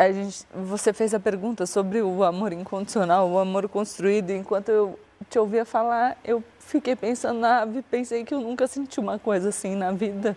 a 0.00 0.10
gente, 0.10 0.46
você 0.54 0.94
fez 0.94 1.12
a 1.12 1.20
pergunta 1.20 1.66
sobre 1.66 2.00
o 2.00 2.24
amor 2.24 2.54
incondicional, 2.54 3.28
o 3.28 3.38
amor 3.38 3.68
construído. 3.68 4.30
Enquanto 4.30 4.70
eu 4.70 4.98
te 5.28 5.38
ouvia 5.38 5.66
falar, 5.66 6.16
eu 6.24 6.42
fiquei 6.58 6.96
pensando 6.96 7.38
na 7.40 7.60
ave, 7.60 7.82
pensei 7.82 8.24
que 8.24 8.32
eu 8.32 8.40
nunca 8.40 8.66
senti 8.66 8.98
uma 8.98 9.18
coisa 9.18 9.50
assim 9.50 9.74
na 9.74 9.92
vida. 9.92 10.34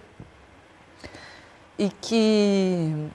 E 1.80 1.89
que 1.89 3.09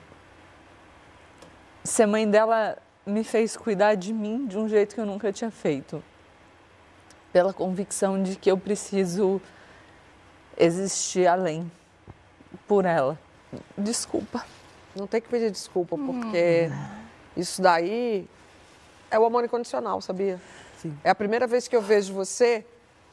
ser 1.84 2.06
mãe 2.06 2.26
dela 2.26 2.78
me 3.04 3.22
fez 3.22 3.54
cuidar 3.54 3.94
de 3.94 4.14
mim 4.14 4.46
de 4.46 4.56
um 4.56 4.66
jeito 4.66 4.94
que 4.94 5.00
eu 5.02 5.06
nunca 5.06 5.30
tinha 5.30 5.50
feito. 5.50 6.02
Pela 7.30 7.52
convicção 7.52 8.22
de 8.22 8.36
que 8.36 8.50
eu 8.50 8.56
preciso 8.56 9.38
existir 10.56 11.26
além 11.26 11.70
por 12.66 12.86
ela. 12.86 13.18
Desculpa. 13.76 14.46
Não 14.94 15.06
tem 15.06 15.20
que 15.20 15.28
pedir 15.28 15.50
desculpa, 15.50 15.96
porque 15.96 16.70
isso 17.36 17.62
daí 17.62 18.28
é 19.10 19.18
o 19.18 19.24
amor 19.24 19.44
incondicional, 19.44 20.00
sabia? 20.00 20.40
É 21.04 21.10
a 21.10 21.14
primeira 21.14 21.46
vez 21.46 21.68
que 21.68 21.76
eu 21.76 21.82
vejo 21.82 22.12
você 22.12 22.64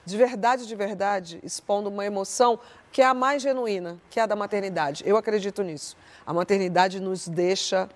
de 0.05 0.17
verdade, 0.17 0.67
de 0.67 0.75
verdade, 0.75 1.39
expondo 1.43 1.89
uma 1.89 2.05
emoção 2.05 2.59
que 2.91 3.01
é 3.01 3.05
a 3.05 3.13
mais 3.13 3.41
genuína, 3.41 3.97
que 4.09 4.19
é 4.19 4.23
a 4.23 4.25
da 4.27 4.35
maternidade. 4.35 5.03
Eu 5.05 5.17
acredito 5.17 5.63
nisso. 5.63 5.97
A 6.25 6.31
maternidade 6.31 6.99
nos 6.99 7.27
deixa 7.27 7.89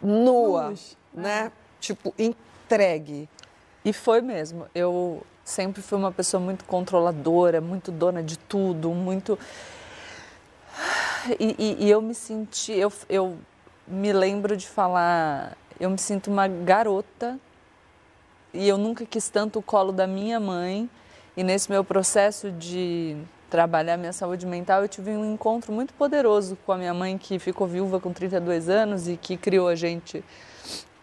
nua, 0.00 0.68
Luz. 0.68 0.96
né? 1.12 1.46
É. 1.46 1.52
Tipo, 1.78 2.14
entregue. 2.18 3.28
E 3.84 3.92
foi 3.92 4.20
mesmo. 4.20 4.66
Eu 4.74 5.22
sempre 5.44 5.82
fui 5.82 5.98
uma 5.98 6.10
pessoa 6.10 6.40
muito 6.40 6.64
controladora, 6.64 7.60
muito 7.60 7.92
dona 7.92 8.22
de 8.22 8.38
tudo, 8.38 8.90
muito. 8.90 9.38
E, 11.38 11.54
e, 11.58 11.86
e 11.86 11.90
eu 11.90 12.00
me 12.02 12.14
senti. 12.14 12.72
Eu, 12.72 12.92
eu 13.08 13.38
me 13.86 14.12
lembro 14.12 14.56
de 14.56 14.66
falar. 14.66 15.56
Eu 15.78 15.90
me 15.90 15.98
sinto 15.98 16.30
uma 16.30 16.46
garota 16.46 17.38
e 18.54 18.68
eu 18.68 18.76
nunca 18.76 19.04
quis 19.06 19.28
tanto 19.28 19.58
o 19.58 19.62
colo 19.62 19.92
da 19.92 20.06
minha 20.06 20.38
mãe. 20.38 20.88
E 21.36 21.42
nesse 21.42 21.70
meu 21.70 21.82
processo 21.82 22.50
de 22.50 23.16
trabalhar 23.48 23.96
minha 23.96 24.12
saúde 24.12 24.46
mental, 24.46 24.82
eu 24.82 24.88
tive 24.88 25.10
um 25.10 25.32
encontro 25.32 25.72
muito 25.72 25.94
poderoso 25.94 26.56
com 26.64 26.72
a 26.72 26.78
minha 26.78 26.92
mãe, 26.92 27.16
que 27.16 27.38
ficou 27.38 27.66
viúva 27.66 27.98
com 28.00 28.12
32 28.12 28.68
anos 28.68 29.08
e 29.08 29.16
que 29.16 29.36
criou 29.36 29.68
a 29.68 29.74
gente 29.74 30.22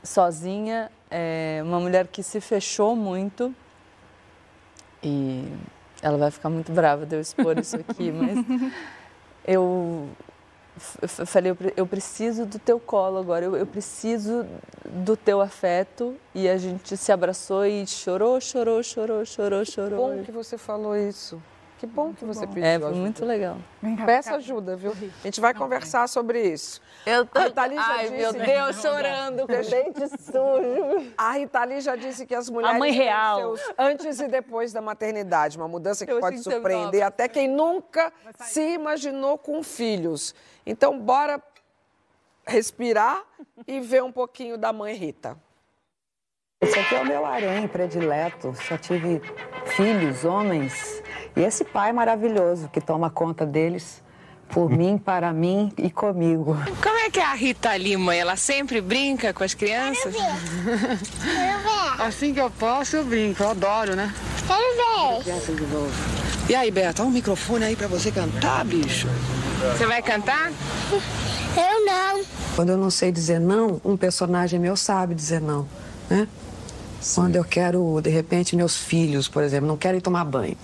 sozinha. 0.03 0.91
É 1.09 1.61
uma 1.63 1.79
mulher 1.79 2.07
que 2.07 2.21
se 2.21 2.39
fechou 2.39 2.95
muito. 2.95 3.53
E 5.03 5.51
ela 6.01 6.17
vai 6.17 6.31
ficar 6.31 6.49
muito 6.49 6.71
brava 6.71 7.05
de 7.05 7.15
eu 7.15 7.21
expor 7.21 7.57
isso 7.57 7.75
aqui, 7.75 8.11
mas 8.11 8.37
eu 9.45 10.09
falei, 11.25 11.55
eu 11.75 11.85
preciso 11.85 12.45
do 12.45 12.57
teu 12.57 12.79
colo 12.79 13.17
agora, 13.17 13.43
eu, 13.43 13.55
eu, 13.55 13.65
preciso 13.65 14.45
do 14.85 15.17
teu 15.17 15.41
afeto. 15.41 16.15
E 16.33 16.47
a 16.47 16.57
gente 16.57 16.95
se 16.95 17.11
abraçou 17.11 17.65
e 17.65 17.85
chorou, 17.85 18.39
chorou, 18.39 18.81
chorou, 18.81 19.25
chorou, 19.25 19.65
chorou. 19.65 19.97
Bom 20.17 20.23
que 20.23 20.31
você 20.31 20.57
falou 20.57 20.95
isso. 20.95 21.41
Que 21.79 21.87
bom 21.87 22.07
muito 22.07 22.17
que 22.17 22.25
você 22.25 22.45
bom. 22.45 22.53
pediu 22.53 22.69
É, 22.69 22.77
foi 22.77 22.91
muito 22.91 23.23
legal. 23.23 23.57
Peça 24.05 24.35
ajuda, 24.35 24.75
viu? 24.75 24.91
A 24.91 25.23
gente 25.23 25.39
vai 25.39 25.53
conversar 25.53 26.09
sobre 26.09 26.43
isso. 26.43 26.81
Eu 27.05 27.25
tô... 27.25 27.39
A 27.39 27.43
Ritali 27.43 27.75
já 27.75 27.87
Ai, 27.87 28.09
disse... 28.09 28.17
meu 28.17 28.33
Deus, 28.33 28.81
chorando, 28.81 29.47
com 29.47 29.61
dente 29.61 30.21
sujo. 30.21 31.13
A 31.17 31.31
Ritali 31.31 31.79
já 31.79 31.95
disse 31.95 32.25
que 32.25 32.35
as 32.35 32.49
mulheres... 32.49 32.75
A 32.75 32.79
mãe 32.79 32.91
real. 32.91 33.55
Seus 33.55 33.73
antes 33.77 34.19
e 34.19 34.27
depois 34.27 34.73
da 34.73 34.81
maternidade. 34.81 35.55
Uma 35.55 35.69
mudança 35.69 36.05
que 36.05 36.11
Eu 36.11 36.19
pode 36.19 36.39
surpreender 36.39 37.01
até 37.01 37.29
quem 37.29 37.47
nunca 37.47 38.11
se 38.41 38.73
imaginou 38.73 39.37
com 39.37 39.63
filhos. 39.63 40.35
Então, 40.65 40.99
bora 40.99 41.41
respirar 42.45 43.23
e 43.65 43.79
ver 43.79 44.03
um 44.03 44.11
pouquinho 44.11 44.57
da 44.57 44.73
mãe 44.73 44.95
Rita. 44.95 45.37
Esse 46.61 46.77
aqui 46.77 46.93
é 46.93 47.01
o 47.01 47.05
meu 47.05 47.25
harém 47.25 47.69
predileto. 47.69 48.53
Só 48.67 48.77
tive 48.77 49.21
filhos, 49.77 50.25
homens. 50.25 51.01
E 51.35 51.41
esse 51.41 51.63
pai 51.63 51.91
maravilhoso 51.93 52.69
que 52.69 52.81
toma 52.81 53.09
conta 53.09 53.45
deles 53.45 54.01
por 54.49 54.69
mim, 54.75 54.97
para 54.97 55.31
mim 55.31 55.71
e 55.77 55.89
comigo. 55.89 56.57
Como 56.81 56.97
é 56.97 57.09
que 57.09 57.19
é 57.19 57.25
a 57.25 57.33
Rita 57.33 57.75
Lima? 57.77 58.15
Ela 58.15 58.35
sempre 58.35 58.81
brinca 58.81 59.33
com 59.33 59.43
as 59.43 59.53
crianças? 59.53 60.15
Quero 60.15 60.77
ver. 60.77 60.99
Quero 61.23 61.59
ver. 61.59 62.01
Assim 62.01 62.33
que 62.33 62.39
eu 62.41 62.49
posso, 62.49 62.97
eu 62.97 63.03
brinco. 63.03 63.43
Eu 63.43 63.49
adoro, 63.49 63.95
né? 63.95 64.13
Quero 65.23 65.41
ver. 65.41 65.91
E 66.49 66.55
aí, 66.55 66.71
Beto, 66.71 67.03
olha 67.03 67.09
um 67.09 67.13
microfone 67.13 67.63
aí 67.65 67.75
para 67.75 67.87
você 67.87 68.11
cantar, 68.11 68.65
bicho. 68.65 69.07
Você 69.77 69.85
vai 69.85 70.01
cantar? 70.01 70.51
Eu 70.91 71.85
não. 71.85 72.23
Quando 72.55 72.69
eu 72.69 72.77
não 72.77 72.89
sei 72.89 73.11
dizer 73.11 73.39
não, 73.39 73.79
um 73.85 73.95
personagem 73.95 74.59
meu 74.59 74.75
sabe 74.75 75.13
dizer 75.13 75.41
não, 75.41 75.67
né? 76.09 76.27
Sim. 76.99 77.21
Quando 77.21 77.35
eu 77.35 77.43
quero, 77.43 78.01
de 78.01 78.09
repente, 78.09 78.55
meus 78.55 78.75
filhos, 78.77 79.27
por 79.27 79.43
exemplo, 79.43 79.67
não 79.67 79.77
querem 79.77 80.01
tomar 80.01 80.25
banho. 80.25 80.57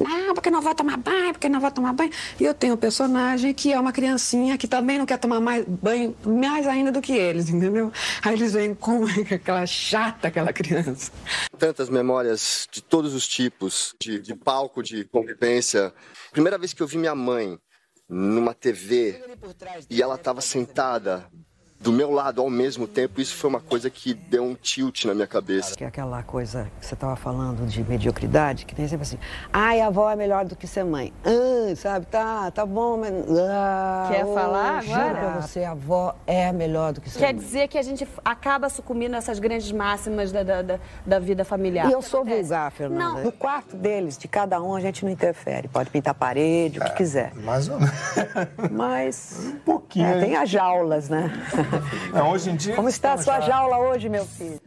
Não, 0.00 0.34
porque 0.34 0.50
não 0.50 0.60
vai 0.60 0.74
tomar 0.74 0.96
banho, 0.96 1.32
porque 1.32 1.48
não 1.48 1.60
vai 1.60 1.70
tomar 1.70 1.92
banho. 1.92 2.10
E 2.38 2.44
eu 2.44 2.54
tenho 2.54 2.74
um 2.74 2.76
personagem 2.76 3.52
que 3.54 3.72
é 3.72 3.80
uma 3.80 3.92
criancinha 3.92 4.58
que 4.58 4.68
também 4.68 4.98
não 4.98 5.06
quer 5.06 5.18
tomar 5.18 5.40
mais 5.40 5.64
banho, 5.64 6.16
mais 6.24 6.66
ainda 6.66 6.92
do 6.92 7.00
que 7.00 7.12
eles, 7.12 7.48
entendeu? 7.48 7.92
Aí 8.22 8.34
eles 8.34 8.52
vêm 8.52 8.74
com 8.74 9.04
aquela 9.32 9.66
chata, 9.66 10.28
aquela 10.28 10.52
criança. 10.52 11.10
Tantas 11.58 11.88
memórias 11.88 12.68
de 12.70 12.82
todos 12.82 13.14
os 13.14 13.26
tipos, 13.26 13.94
de, 14.00 14.20
de 14.20 14.34
palco, 14.34 14.82
de 14.82 15.04
convivência. 15.04 15.92
Primeira 16.32 16.58
vez 16.58 16.72
que 16.72 16.82
eu 16.82 16.86
vi 16.86 16.98
minha 16.98 17.14
mãe 17.14 17.58
numa 18.08 18.54
TV 18.54 19.20
e 19.90 20.00
ela 20.00 20.14
estava 20.14 20.40
sentada 20.40 21.26
do 21.78 21.92
meu 21.92 22.10
lado 22.10 22.40
ao 22.40 22.50
mesmo 22.50 22.86
tempo, 22.86 23.20
isso 23.20 23.34
foi 23.34 23.50
uma 23.50 23.60
coisa 23.60 23.88
que 23.90 24.14
deu 24.14 24.42
um 24.42 24.54
tilt 24.54 25.04
na 25.04 25.14
minha 25.14 25.26
cabeça. 25.26 25.76
Que 25.76 25.84
é 25.84 25.86
aquela 25.86 26.22
coisa 26.22 26.70
que 26.80 26.86
você 26.86 26.94
estava 26.94 27.16
falando 27.16 27.66
de 27.66 27.82
mediocridade, 27.84 28.64
que 28.64 28.74
tem 28.74 28.88
sempre 28.88 29.02
assim, 29.02 29.18
ai, 29.52 29.80
a 29.80 29.86
avó 29.86 30.10
é 30.10 30.16
melhor 30.16 30.44
do 30.44 30.56
que 30.56 30.66
ser 30.66 30.84
mãe. 30.84 31.12
Ah, 31.24 31.74
sabe, 31.76 32.06
tá, 32.06 32.50
tá 32.50 32.64
bom, 32.64 32.96
mas... 32.98 33.12
Ah, 33.48 34.08
Quer 34.10 34.24
oh, 34.24 34.34
falar 34.34 34.78
agora? 34.78 35.14
pra 35.14 35.40
você, 35.40 35.64
a 35.64 35.72
avó 35.72 36.14
é 36.26 36.52
melhor 36.52 36.92
do 36.92 37.00
que 37.00 37.10
ser 37.10 37.18
Quer 37.18 37.34
mãe. 37.34 37.44
dizer 37.44 37.68
que 37.68 37.78
a 37.78 37.82
gente 37.82 38.06
acaba 38.24 38.68
sucumbindo 38.68 39.14
a 39.14 39.18
essas 39.18 39.38
grandes 39.38 39.70
máximas 39.70 40.32
da, 40.32 40.42
da, 40.42 40.62
da, 40.62 40.78
da 41.04 41.18
vida 41.18 41.44
familiar. 41.44 41.88
E 41.88 41.92
eu 41.92 42.02
sou 42.02 42.24
vulgar, 42.24 42.70
Fernanda. 42.72 43.04
Não. 43.04 43.24
No 43.24 43.32
quarto 43.32 43.76
deles, 43.76 44.16
de 44.16 44.26
cada 44.28 44.60
um, 44.62 44.74
a 44.74 44.80
gente 44.80 45.04
não 45.04 45.12
interfere. 45.12 45.68
Pode 45.68 45.90
pintar 45.90 46.12
a 46.12 46.14
parede, 46.14 46.78
o 46.78 46.82
que 46.82 46.90
é, 46.90 46.94
quiser. 46.94 47.34
Mais 47.34 47.68
ou 47.68 47.78
menos. 47.78 47.94
Mas... 48.70 49.40
Um 49.46 49.58
pouquinho. 49.58 50.06
É, 50.06 50.20
tem 50.20 50.36
as 50.36 50.48
jaulas, 50.48 51.08
né? 51.08 51.30
Não, 52.12 52.30
hoje 52.30 52.50
em 52.50 52.56
dia. 52.56 52.74
Como 52.74 52.88
está 52.88 53.14
a 53.14 53.18
sua 53.18 53.40
já... 53.40 53.48
jaula 53.48 53.78
hoje, 53.78 54.08
meu 54.08 54.24
filho? 54.24 54.60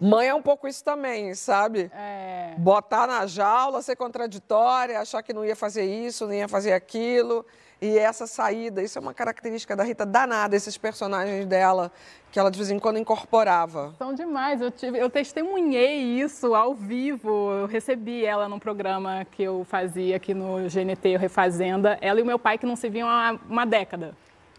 Mãe 0.00 0.28
é 0.28 0.34
um 0.34 0.42
pouco 0.42 0.66
isso 0.66 0.82
também, 0.84 1.34
sabe? 1.34 1.90
É. 1.94 2.54
Botar 2.58 3.06
na 3.06 3.26
jaula, 3.26 3.82
ser 3.82 3.96
contraditória, 3.96 5.00
achar 5.00 5.22
que 5.22 5.32
não 5.32 5.44
ia 5.44 5.56
fazer 5.56 5.84
isso, 5.84 6.26
não 6.26 6.34
ia 6.34 6.48
fazer 6.48 6.72
aquilo. 6.72 7.44
E 7.80 7.98
essa 7.98 8.28
saída, 8.28 8.80
isso 8.80 8.96
é 8.96 9.00
uma 9.00 9.12
característica 9.12 9.74
da 9.74 9.82
Rita 9.82 10.06
danada, 10.06 10.54
esses 10.54 10.78
personagens 10.78 11.46
dela, 11.46 11.90
que 12.30 12.38
ela 12.38 12.48
de 12.48 12.56
vez 12.56 12.70
em 12.70 12.78
quando 12.78 12.96
incorporava. 12.96 13.92
São 13.98 14.14
demais. 14.14 14.60
Eu, 14.60 14.70
tive, 14.70 14.98
eu 14.98 15.10
testemunhei 15.10 16.20
isso 16.20 16.54
ao 16.54 16.74
vivo. 16.74 17.50
Eu 17.50 17.66
recebi 17.66 18.24
ela 18.24 18.48
num 18.48 18.60
programa 18.60 19.26
que 19.32 19.42
eu 19.42 19.66
fazia 19.68 20.14
aqui 20.14 20.32
no 20.32 20.58
GNT 20.68 21.16
Refazenda. 21.16 21.98
Ela 22.00 22.20
e 22.20 22.22
o 22.22 22.26
meu 22.26 22.38
pai, 22.38 22.56
que 22.56 22.66
não 22.66 22.76
se 22.76 22.88
viam 22.88 23.08
há 23.08 23.36
uma 23.48 23.66
década. 23.66 24.14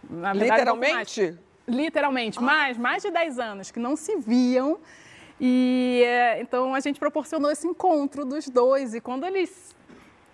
Na 0.10 0.34
verdade, 0.34 0.52
Literalmente? 0.52 1.38
Literalmente, 1.68 2.40
ah. 2.40 2.42
mais, 2.42 2.78
mais 2.78 3.04
de 3.04 3.10
10 3.10 3.40
anos 3.40 3.72
que 3.72 3.80
não 3.80 3.96
se 3.96 4.18
viam. 4.18 4.80
E 5.40 6.04
é, 6.06 6.42
então 6.42 6.76
a 6.76 6.80
gente 6.80 7.00
proporcionou 7.00 7.52
esse 7.52 7.68
encontro 7.68 8.26
dos 8.26 8.48
dois. 8.50 8.94
E 8.94 9.02
quando 9.02 9.26
eles 9.26 9.76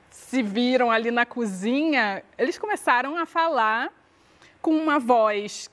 se 0.09 0.41
viram 0.41 0.91
ali 0.91 1.11
na 1.11 1.25
cozinha, 1.25 2.23
eles 2.37 2.57
começaram 2.57 3.17
a 3.17 3.25
falar 3.25 3.91
com 4.61 4.71
uma 4.71 4.99
voz 4.99 5.69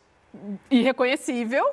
irreconhecível 0.71 1.65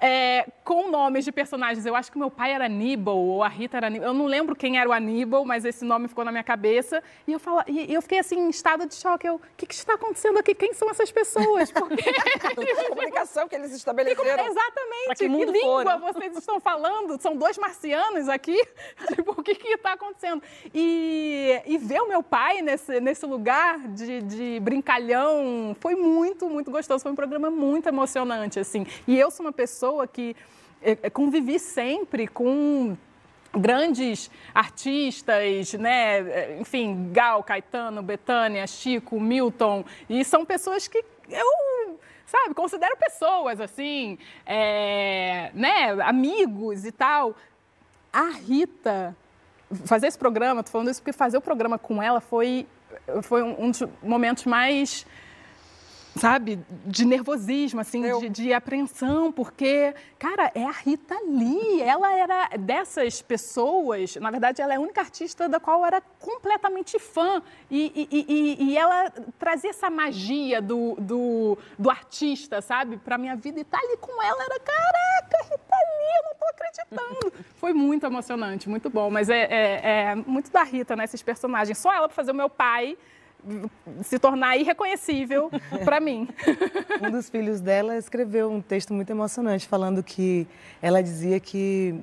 é, 0.00 0.46
com 0.64 0.90
nomes 0.90 1.24
de 1.24 1.32
personagens. 1.32 1.84
Eu 1.84 1.94
acho 1.94 2.10
que 2.12 2.18
meu 2.18 2.30
pai 2.30 2.52
era 2.52 2.66
Aníbal, 2.66 3.16
ou 3.16 3.42
a 3.42 3.48
Rita 3.48 3.76
era 3.76 3.88
Aníbal. 3.88 4.08
Eu 4.08 4.14
não 4.14 4.26
lembro 4.26 4.54
quem 4.54 4.78
era 4.78 4.88
o 4.88 4.92
Aníbal, 4.92 5.44
mas 5.44 5.64
esse 5.64 5.84
nome 5.84 6.08
ficou 6.08 6.24
na 6.24 6.30
minha 6.30 6.44
cabeça. 6.44 7.02
E 7.26 7.32
eu, 7.32 7.38
falo, 7.38 7.62
e 7.66 7.92
eu 7.92 8.00
fiquei 8.02 8.18
assim, 8.18 8.38
em 8.38 8.50
estado 8.50 8.86
de 8.86 8.94
choque. 8.94 9.26
Eu, 9.26 9.36
o 9.36 9.40
que, 9.56 9.66
que 9.66 9.74
está 9.74 9.94
acontecendo 9.94 10.38
aqui? 10.38 10.54
Quem 10.54 10.72
são 10.72 10.90
essas 10.90 11.10
pessoas? 11.10 11.70
Porque... 11.72 12.04
a 12.08 12.88
comunicação 12.88 13.48
que 13.48 13.54
eles 13.54 13.72
estabeleceram. 13.72 14.46
Exatamente. 14.46 15.08
Que, 15.08 15.28
que 15.28 15.28
língua 15.28 15.98
fora? 15.98 16.12
vocês 16.12 16.36
estão 16.36 16.60
falando? 16.60 17.20
São 17.20 17.36
dois 17.36 17.58
marcianos 17.58 18.28
aqui? 18.28 18.58
Tipo, 19.14 19.32
o 19.32 19.42
que 19.42 19.52
está 19.68 19.94
acontecendo? 19.94 20.42
E, 20.74 21.60
e 21.66 21.78
ver 21.78 22.00
o 22.00 22.08
meu 22.08 22.22
pai 22.22 22.62
nesse, 22.62 23.00
nesse 23.00 23.24
lugar 23.26 23.78
de, 23.88 24.22
de 24.22 24.60
brincalhão 24.60 25.76
foi 25.80 25.94
muito, 25.94 26.48
muito 26.48 26.70
gostoso. 26.70 27.02
Foi 27.02 27.12
um 27.12 27.16
programa 27.16 27.50
muito 27.50 27.88
emocionante, 27.88 28.60
assim. 28.60 28.86
E 29.06 29.18
eu 29.18 29.30
sou 29.30 29.46
uma 29.46 29.52
pessoa 29.52 29.87
pessoa 29.88 30.06
que 30.06 30.36
eh, 30.82 30.98
eh, 31.02 31.10
convivi 31.10 31.58
sempre 31.58 32.26
com 32.26 32.96
grandes 33.52 34.30
artistas, 34.54 35.72
né? 35.74 36.18
Eh, 36.18 36.58
enfim, 36.60 37.10
Gal, 37.10 37.42
Caetano, 37.42 38.02
Betânia, 38.02 38.66
Chico, 38.66 39.18
Milton, 39.18 39.84
e 40.08 40.22
são 40.24 40.44
pessoas 40.44 40.86
que 40.86 41.02
eu, 41.30 41.98
sabe, 42.26 42.54
considero 42.54 42.96
pessoas 42.98 43.60
assim, 43.60 44.18
é, 44.44 45.50
né? 45.54 45.90
Amigos 46.02 46.84
e 46.84 46.92
tal. 46.92 47.34
A 48.12 48.30
Rita, 48.30 49.16
fazer 49.86 50.08
esse 50.08 50.18
programa, 50.18 50.62
tô 50.62 50.70
falando 50.70 50.90
isso 50.90 51.00
porque 51.00 51.12
fazer 51.12 51.38
o 51.38 51.42
programa 51.42 51.78
com 51.78 52.02
ela 52.02 52.20
foi, 52.20 52.66
foi 53.22 53.42
um 53.42 53.70
dos 53.70 53.82
momentos 54.02 54.44
mais 54.44 55.06
sabe, 56.18 56.58
de 56.84 57.04
nervosismo, 57.04 57.80
assim, 57.80 58.02
de, 58.20 58.28
de, 58.28 58.52
apreensão, 58.52 59.30
porque, 59.32 59.94
cara, 60.18 60.50
é 60.54 60.64
a 60.64 60.70
Rita 60.70 61.16
Lee. 61.26 61.80
Ela 61.80 62.12
era 62.12 62.48
dessas 62.58 63.22
pessoas, 63.22 64.16
na 64.16 64.30
verdade, 64.30 64.60
ela 64.60 64.74
é 64.74 64.76
a 64.76 64.80
única 64.80 65.00
artista 65.00 65.48
da 65.48 65.60
qual 65.60 65.80
eu 65.80 65.86
era 65.86 66.00
completamente 66.18 66.98
fã. 66.98 67.42
E, 67.70 68.08
e, 68.10 68.26
e, 68.28 68.64
e 68.64 68.78
ela 68.78 69.10
trazia 69.38 69.70
essa 69.70 69.88
magia 69.88 70.60
do, 70.60 70.96
do, 70.98 71.58
do 71.78 71.90
artista, 71.90 72.60
sabe, 72.60 72.96
pra 72.96 73.16
minha 73.16 73.36
vida. 73.36 73.60
E 73.60 73.64
tá 73.64 73.78
ali 73.78 73.96
com 73.98 74.22
ela 74.22 74.42
era, 74.42 74.60
caraca, 74.60 75.44
Rita 75.44 75.76
Lee, 75.76 76.16
eu 76.16 76.24
não 76.24 76.34
tô 76.38 76.46
acreditando. 76.46 77.44
Foi 77.56 77.72
muito 77.72 78.04
emocionante, 78.04 78.68
muito 78.68 78.90
bom. 78.90 79.10
Mas 79.10 79.28
é, 79.28 79.42
é, 79.42 79.80
é 80.10 80.14
muito 80.14 80.50
da 80.50 80.62
Rita, 80.62 80.96
né, 80.96 81.04
esses 81.04 81.22
personagens. 81.22 81.78
Só 81.78 81.92
ela 81.92 82.08
pra 82.08 82.14
fazer 82.14 82.32
o 82.32 82.34
meu 82.34 82.48
pai 82.48 82.96
se 84.02 84.18
tornar 84.18 84.56
irreconhecível 84.56 85.50
para 85.84 86.00
mim. 86.00 86.28
Um 87.02 87.10
dos 87.10 87.28
filhos 87.28 87.60
dela 87.60 87.96
escreveu 87.96 88.50
um 88.50 88.60
texto 88.60 88.92
muito 88.92 89.10
emocionante 89.10 89.66
falando 89.66 90.02
que 90.02 90.46
ela 90.80 91.02
dizia 91.02 91.38
que 91.40 92.00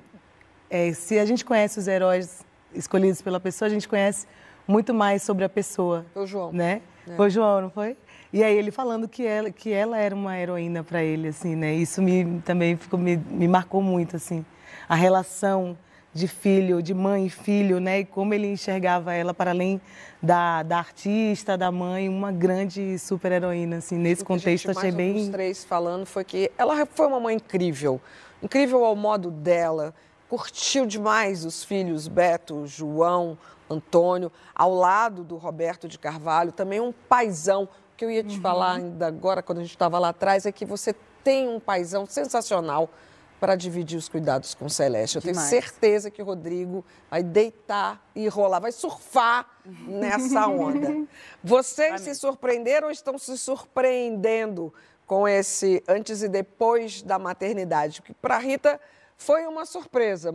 é, 0.69 0.93
se 0.93 1.19
a 1.19 1.25
gente 1.25 1.45
conhece 1.45 1.79
os 1.79 1.87
heróis 1.87 2.43
escolhidos 2.73 3.21
pela 3.21 3.39
pessoa, 3.39 3.67
a 3.67 3.71
gente 3.71 3.87
conhece 3.87 4.27
muito 4.67 4.93
mais 4.93 5.23
sobre 5.23 5.43
a 5.43 5.49
pessoa. 5.49 6.05
Foi 6.13 6.23
o 6.23 6.27
João. 6.27 6.51
Né? 6.51 6.81
É. 7.07 7.15
Foi 7.15 7.27
o 7.27 7.29
João, 7.29 7.61
não 7.61 7.69
foi? 7.69 7.95
E 8.33 8.43
aí 8.43 8.57
ele 8.57 8.71
falando 8.71 9.07
que 9.07 9.25
ela, 9.25 9.49
que 9.51 9.71
ela 9.71 9.97
era 9.97 10.13
uma 10.13 10.37
heroína 10.37 10.83
para 10.83 11.03
ele, 11.03 11.29
assim, 11.29 11.55
né? 11.55 11.73
Isso 11.73 12.01
me, 12.01 12.41
também 12.41 12.75
ficou, 12.75 12.99
me, 12.99 13.15
me 13.15 13.47
marcou 13.47 13.81
muito, 13.81 14.15
assim. 14.15 14.45
A 14.89 14.95
relação 14.95 15.77
de 16.15 16.29
filho, 16.29 16.81
de 16.81 16.93
mãe 16.93 17.25
e 17.25 17.29
filho, 17.29 17.77
né? 17.81 17.99
E 17.99 18.05
como 18.05 18.33
ele 18.33 18.47
enxergava 18.47 19.13
ela 19.13 19.33
para 19.33 19.51
além 19.51 19.81
da, 20.23 20.63
da 20.63 20.77
artista, 20.77 21.57
da 21.57 21.69
mãe, 21.69 22.07
uma 22.07 22.31
grande 22.31 22.97
super 22.97 23.33
heroína, 23.33 23.77
assim, 23.77 23.97
nesse 23.97 24.23
o 24.23 24.25
contexto 24.25 24.71
achei 24.71 24.93
bem. 24.93 25.17
Os 25.17 25.27
três 25.27 25.65
falando 25.65 26.05
foi 26.05 26.23
que 26.23 26.49
ela 26.57 26.85
foi 26.85 27.05
uma 27.05 27.19
mãe 27.19 27.35
incrível, 27.35 27.99
incrível 28.41 28.85
ao 28.85 28.95
modo 28.95 29.29
dela, 29.29 29.93
curtiu 30.29 30.85
demais 30.85 31.43
os 31.43 31.65
filhos 31.65 32.07
Beto, 32.07 32.65
João, 32.65 33.37
Antônio, 33.69 34.31
ao 34.55 34.73
lado 34.73 35.21
do 35.21 35.35
Roberto 35.35 35.85
de 35.85 35.99
Carvalho, 35.99 36.53
também 36.53 36.79
um 36.79 36.93
paizão. 36.93 37.63
O 37.63 37.97
que 37.97 38.05
eu 38.05 38.09
ia 38.11 38.23
te 38.23 38.37
uhum. 38.37 38.41
falar 38.41 38.75
ainda 38.75 39.05
agora, 39.05 39.43
quando 39.43 39.57
a 39.57 39.61
gente 39.63 39.71
estava 39.71 39.99
lá 39.99 40.09
atrás, 40.09 40.45
é 40.45 40.51
que 40.53 40.63
você 40.63 40.95
tem 41.25 41.49
um 41.49 41.59
paizão 41.59 42.05
sensacional 42.05 42.89
para 43.45 43.55
dividir 43.55 43.95
os 43.95 44.09
cuidados 44.09 44.55
com 44.55 44.67
Celeste. 44.67 45.17
Eu 45.17 45.21
Demais. 45.21 45.51
tenho 45.51 45.61
certeza 45.61 46.09
que 46.09 46.19
o 46.19 46.25
Rodrigo 46.25 46.83
vai 47.11 47.21
deitar 47.21 48.03
e 48.15 48.27
rolar, 48.27 48.59
vai 48.59 48.71
surfar 48.71 49.47
nessa 49.85 50.47
onda. 50.47 51.05
Vocês 51.43 52.01
Amém. 52.01 52.03
se 52.03 52.15
surpreenderam 52.15 52.87
ou 52.87 52.91
estão 52.91 53.19
se 53.19 53.37
surpreendendo 53.37 54.73
com 55.05 55.27
esse 55.27 55.83
antes 55.87 56.23
e 56.23 56.27
depois 56.27 57.03
da 57.03 57.19
maternidade? 57.19 58.01
Porque 58.01 58.15
para 58.19 58.37
a 58.37 58.39
Rita 58.39 58.81
foi 59.15 59.45
uma 59.45 59.63
surpresa, 59.63 60.33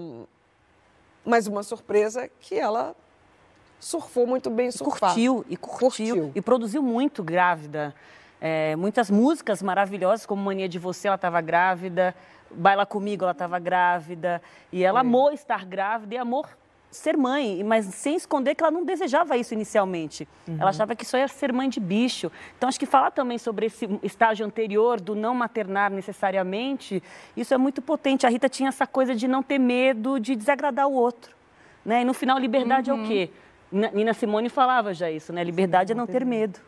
mas 1.24 1.48
uma 1.48 1.64
surpresa 1.64 2.30
que 2.38 2.54
ela 2.54 2.94
surfou 3.80 4.24
muito 4.24 4.48
bem 4.50 4.70
surfar. 4.70 5.11
Curtiu, 5.11 5.44
e 5.48 5.56
curtiu, 5.56 6.14
curtiu. 6.14 6.32
e 6.32 6.40
produziu 6.40 6.80
muito 6.80 7.24
grávida. 7.24 7.92
É, 8.40 8.76
muitas 8.76 9.11
músicas 9.11 9.61
maravilhosas, 9.62 10.24
como 10.24 10.42
Mania 10.42 10.68
de 10.68 10.78
Você, 10.78 11.08
ela 11.08 11.16
estava 11.16 11.40
grávida. 11.40 12.14
Baila 12.51 12.86
Comigo, 12.86 13.24
ela 13.24 13.32
estava 13.32 13.59
grávida. 13.59 14.42
E 14.72 14.84
ela 14.84 15.01
é. 15.01 15.03
amou 15.03 15.32
estar 15.32 15.64
grávida 15.64 16.14
e 16.14 16.18
amou 16.18 16.44
ser 16.90 17.16
mãe, 17.16 17.62
mas 17.62 17.86
sem 17.86 18.16
esconder 18.16 18.55
que 18.55 18.64
ela 18.64 18.70
não 18.70 18.84
desejava 18.84 19.36
isso 19.36 19.55
inicialmente. 19.55 20.26
Uhum. 20.46 20.57
Ela 20.59 20.70
achava 20.70 20.96
que 20.96 21.05
só 21.05 21.16
ia 21.16 21.28
ser 21.28 21.53
mãe 21.53 21.68
de 21.68 21.78
bicho. 21.78 22.30
Então, 22.57 22.68
acho 22.68 22.80
que 22.80 22.86
falar 22.86 23.12
também 23.12 23.38
sobre 23.38 23.66
esse 23.66 23.88
estágio 24.03 24.44
anterior 24.44 25.01
do 25.01 25.14
não 25.14 25.34
maternar 25.34 25.90
necessariamente, 25.90 27.03
isso 27.36 27.55
é 27.55 27.59
muito 27.59 27.80
potente. 27.80 28.26
A 28.26 28.28
Rita 28.28 28.48
tinha 28.48 28.68
essa 28.68 28.86
coisa 28.86 29.14
de 29.14 29.28
não 29.28 29.42
ter 29.42 29.59
medo 29.59 30.18
de 30.18 30.34
desagradar 30.34 30.88
o 30.88 30.92
outro. 30.92 31.34
Né? 31.84 32.03
E 32.03 32.05
no 32.05 32.12
final, 32.12 32.38
liberdade 32.38 32.90
uhum. 32.90 32.96
é 32.96 33.01
o 33.01 33.03
uhum. 33.03 33.09
quê? 33.09 33.30
Nina 33.72 34.12
Simone 34.12 34.48
falava 34.48 34.92
já 34.92 35.09
isso, 35.09 35.32
né? 35.32 35.44
Liberdade 35.44 35.88
Sim, 35.88 35.92
é 35.92 35.96
não 35.96 36.07
ter 36.07 36.24
medo. 36.24 36.59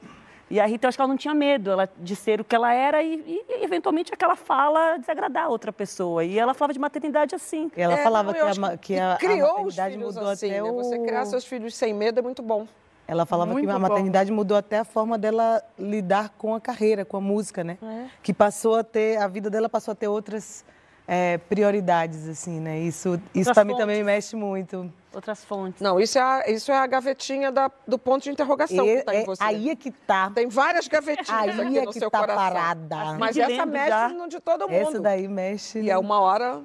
E 0.52 0.60
a 0.60 0.66
Rita, 0.66 0.84
eu 0.84 0.88
acho 0.90 0.98
que 0.98 1.00
ela 1.00 1.08
não 1.08 1.16
tinha 1.16 1.32
medo 1.32 1.70
ela, 1.70 1.88
de 1.96 2.14
ser 2.14 2.38
o 2.42 2.44
que 2.44 2.54
ela 2.54 2.74
era 2.74 3.02
e, 3.02 3.24
e, 3.26 3.64
eventualmente, 3.64 4.12
aquela 4.12 4.36
fala 4.36 4.98
desagradar 4.98 5.44
a 5.44 5.48
outra 5.48 5.72
pessoa. 5.72 6.22
E 6.26 6.38
ela 6.38 6.52
falava 6.52 6.74
de 6.74 6.78
maternidade 6.78 7.34
assim. 7.34 7.72
E 7.74 7.80
ela 7.80 7.94
é, 7.94 8.02
falava 8.02 8.34
não, 8.34 8.52
que, 8.52 8.60
a, 8.60 8.76
que 8.76 8.98
a, 8.98 9.16
criou 9.18 9.48
a 9.48 9.52
maternidade 9.52 9.96
mudou 9.96 10.28
assim, 10.28 10.50
até 10.50 10.60
né? 10.60 10.70
o... 10.70 10.74
Você 10.74 10.98
criar 10.98 11.24
seus 11.24 11.46
filhos 11.46 11.74
sem 11.74 11.94
medo 11.94 12.18
é 12.18 12.22
muito 12.22 12.42
bom. 12.42 12.66
Ela 13.08 13.24
falava 13.24 13.50
muito 13.50 13.66
que 13.66 13.72
a 13.72 13.78
maternidade 13.78 14.28
bom. 14.28 14.36
mudou 14.36 14.54
até 14.54 14.80
a 14.80 14.84
forma 14.84 15.16
dela 15.16 15.62
lidar 15.78 16.28
com 16.36 16.54
a 16.54 16.60
carreira, 16.60 17.02
com 17.02 17.16
a 17.16 17.20
música, 17.20 17.64
né? 17.64 17.78
É. 17.82 18.08
Que 18.22 18.34
passou 18.34 18.74
a 18.74 18.84
ter, 18.84 19.16
a 19.16 19.28
vida 19.28 19.48
dela 19.48 19.70
passou 19.70 19.92
a 19.92 19.94
ter 19.94 20.08
outras 20.08 20.66
é, 21.08 21.38
prioridades, 21.38 22.28
assim, 22.28 22.60
né? 22.60 22.78
Isso, 22.78 23.18
isso 23.34 23.54
para 23.54 23.64
mim 23.64 23.74
também 23.74 24.04
mexe 24.04 24.36
muito. 24.36 24.92
Outras 25.14 25.44
fontes. 25.44 25.80
Não, 25.80 26.00
isso 26.00 26.18
é 26.18 26.22
a, 26.22 26.44
isso 26.48 26.72
é 26.72 26.76
a 26.76 26.86
gavetinha 26.86 27.52
da, 27.52 27.70
do 27.86 27.98
ponto 27.98 28.22
de 28.22 28.30
interrogação 28.30 28.86
e, 28.86 28.94
que 28.94 28.98
está 29.00 29.14
em 29.14 29.22
é, 29.22 29.24
você. 29.24 29.42
Aí 29.44 29.70
é 29.70 29.76
que 29.76 29.90
tá. 29.90 30.30
Tem 30.34 30.48
várias 30.48 30.88
gavetinhas 30.88 31.58
aí 31.58 31.66
aqui 31.66 31.78
é 31.78 31.84
no 31.84 31.92
que 31.92 31.98
seu 31.98 32.10
tá 32.10 32.20
coração. 32.20 32.42
parada. 32.42 33.18
Mas 33.18 33.36
essa 33.36 33.66
mexe 33.66 33.88
já. 33.88 34.08
no 34.08 34.28
de 34.28 34.40
todo 34.40 34.68
mundo. 34.68 34.74
Essa 34.74 35.00
daí 35.00 35.28
mexe. 35.28 35.80
E 35.80 35.90
é 35.90 35.98
uma 35.98 36.20
hora... 36.20 36.60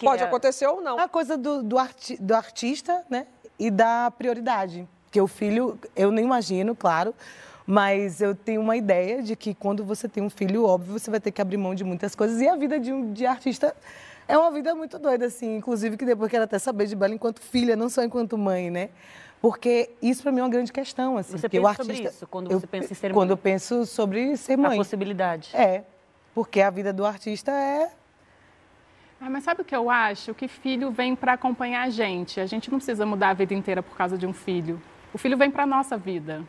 Pode 0.00 0.22
é? 0.22 0.26
acontecer 0.26 0.66
ou 0.66 0.80
não. 0.80 0.98
A 0.98 1.08
coisa 1.08 1.36
do, 1.36 1.62
do, 1.62 1.78
arti, 1.78 2.16
do 2.16 2.34
artista, 2.34 3.04
né? 3.10 3.26
E 3.58 3.70
da 3.70 4.10
prioridade. 4.10 4.88
Porque 5.04 5.20
o 5.20 5.26
filho, 5.26 5.78
eu 5.94 6.10
nem 6.10 6.24
imagino, 6.24 6.74
claro, 6.74 7.14
mas 7.66 8.20
eu 8.20 8.34
tenho 8.34 8.60
uma 8.60 8.76
ideia 8.76 9.22
de 9.22 9.36
que 9.36 9.54
quando 9.54 9.84
você 9.84 10.08
tem 10.08 10.22
um 10.22 10.30
filho, 10.30 10.64
óbvio, 10.66 10.98
você 10.98 11.10
vai 11.10 11.20
ter 11.20 11.30
que 11.30 11.40
abrir 11.40 11.56
mão 11.56 11.74
de 11.74 11.84
muitas 11.84 12.14
coisas. 12.14 12.40
E 12.40 12.48
a 12.48 12.56
vida 12.56 12.80
de, 12.80 12.92
um, 12.92 13.12
de 13.12 13.26
artista 13.26 13.76
é 14.26 14.36
uma 14.36 14.50
vida 14.50 14.74
muito 14.74 14.98
doida, 14.98 15.26
assim. 15.26 15.56
Inclusive, 15.56 15.96
que 15.96 16.04
depois 16.04 16.30
quero 16.30 16.44
até 16.44 16.58
saber 16.58 16.86
de 16.86 16.96
Bela 16.96 17.14
enquanto 17.14 17.40
filha, 17.40 17.76
não 17.76 17.88
só 17.88 18.02
enquanto 18.02 18.36
mãe, 18.38 18.70
né? 18.70 18.90
Porque 19.40 19.90
isso 20.00 20.22
para 20.22 20.32
mim 20.32 20.40
é 20.40 20.42
uma 20.42 20.48
grande 20.48 20.72
questão, 20.72 21.18
assim. 21.18 21.36
Você 21.36 21.48
pensa 21.48 21.68
artista, 21.68 21.84
sobre 21.84 22.08
isso 22.08 22.26
quando 22.26 22.50
você 22.50 22.66
pensa 22.66 22.92
em 22.92 22.94
ser 22.96 23.08
mãe? 23.08 23.14
Quando 23.14 23.30
eu 23.30 23.36
penso 23.36 23.86
sobre 23.86 24.36
ser 24.36 24.56
mãe. 24.56 24.74
A 24.74 24.76
possibilidade. 24.76 25.50
É, 25.54 25.84
porque 26.34 26.60
a 26.60 26.70
vida 26.70 26.92
do 26.92 27.04
artista 27.04 27.52
é 27.52 27.90
ah, 29.20 29.30
mas 29.30 29.44
sabe 29.44 29.62
o 29.62 29.64
que 29.64 29.74
eu 29.74 29.88
acho? 29.88 30.34
Que 30.34 30.46
filho 30.46 30.90
vem 30.90 31.16
para 31.16 31.32
acompanhar 31.32 31.84
a 31.84 31.88
gente. 31.88 32.40
A 32.40 32.46
gente 32.46 32.70
não 32.70 32.78
precisa 32.78 33.06
mudar 33.06 33.30
a 33.30 33.32
vida 33.32 33.54
inteira 33.54 33.82
por 33.82 33.96
causa 33.96 34.18
de 34.18 34.26
um 34.26 34.34
filho. 34.34 34.78
O 35.14 35.18
filho 35.18 35.34
vem 35.38 35.50
para 35.50 35.64
nossa 35.64 35.96
vida. 35.96 36.44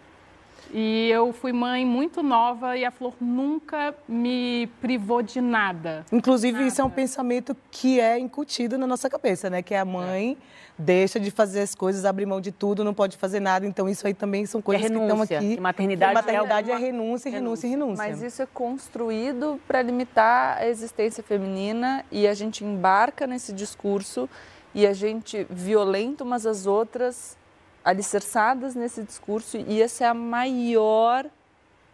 E 0.74 1.10
eu 1.10 1.32
fui 1.32 1.54
mãe 1.54 1.86
muito 1.86 2.22
nova 2.22 2.78
e 2.78 2.84
a 2.84 2.92
Flor 2.92 3.14
nunca 3.20 3.96
me 4.08 4.68
privou 4.82 5.22
de 5.22 5.40
nada. 5.40 6.06
Inclusive, 6.12 6.54
nada. 6.54 6.68
isso 6.68 6.82
é 6.82 6.84
um 6.84 6.90
pensamento 6.90 7.56
que 7.72 8.00
é 8.00 8.18
incutido 8.20 8.78
na 8.78 8.88
nossa 8.88 9.10
cabeça, 9.10 9.50
né? 9.50 9.62
Que 9.62 9.76
a 9.76 9.86
mãe 9.86 10.38
é. 10.40 10.74
deixa 10.78 11.20
de 11.20 11.32
fazer 11.32 11.62
as 11.62 11.74
coisas, 11.74 12.06
abre 12.06 12.26
mão 12.26 12.42
de 12.42 12.52
tudo, 12.52 12.84
não 12.84 12.94
pode 12.94 13.18
fazer 13.18 13.40
nada. 13.40 13.66
Então, 13.66 13.88
isso 13.88 14.06
aí 14.06 14.14
também 14.14 14.46
são 14.46 14.62
coisas 14.62 14.86
é 14.86 14.90
que 14.90 14.98
estão 14.98 15.22
aqui. 15.22 15.54
E 15.54 15.60
maternidade, 15.60 16.14
maternidade 16.14 16.72
é, 16.72 16.74
é 16.74 16.78
renúncia, 16.78 17.32
renúncia, 17.32 17.70
renúncia. 17.70 18.08
Mas 18.08 18.22
isso 18.22 18.42
é 18.42 18.46
construído 18.46 19.60
para 19.68 19.82
limitar 19.82 20.58
a 20.58 20.68
existência 20.68 21.24
feminina 21.24 22.04
e 22.12 22.28
a 22.28 22.34
gente 22.34 22.64
embarca 22.64 23.26
nesse 23.26 23.54
discurso 23.54 24.30
e 24.74 24.86
a 24.86 24.94
gente 24.94 25.48
violenta 25.50 26.24
umas 26.24 26.46
às 26.46 26.66
outras 26.66 27.38
alicerçadas 27.86 28.74
nesse 28.74 29.04
discurso 29.04 29.58
e 29.58 29.80
essa 29.80 30.04
é 30.04 30.08
a 30.08 30.14
maior 30.14 31.26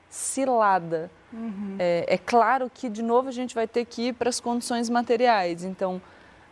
cilada. 0.10 1.12
Uhum. 1.34 1.76
É, 1.78 2.06
é, 2.08 2.18
claro 2.18 2.72
que, 2.74 2.90
de 2.90 3.04
novo, 3.04 3.28
a 3.28 3.32
gente 3.32 3.54
vai 3.54 3.68
ter 3.68 3.86
que 3.86 4.08
ir 4.08 4.14
para 4.14 4.30
as 4.30 4.40
condições 4.40 4.90
materiais. 4.90 5.64
Então, 5.64 6.02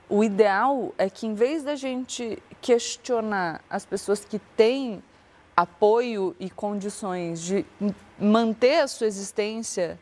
o 0.10 0.24
ideal 0.24 0.94
é 0.98 1.10
que, 1.10 1.26
em 1.26 1.34
vez 1.34 1.64
da 1.64 1.76
gente 1.76 2.42
questionar 2.62 3.62
as 3.70 3.86
pessoas 3.86 4.26
que 4.26 4.40
têm 4.58 5.02
apoio 5.56 6.36
e 6.40 6.50
condições 6.50 7.42
de 7.42 7.66
manter 8.18 8.80
a 8.80 8.88
sua 8.88 9.08
existência 9.08 10.00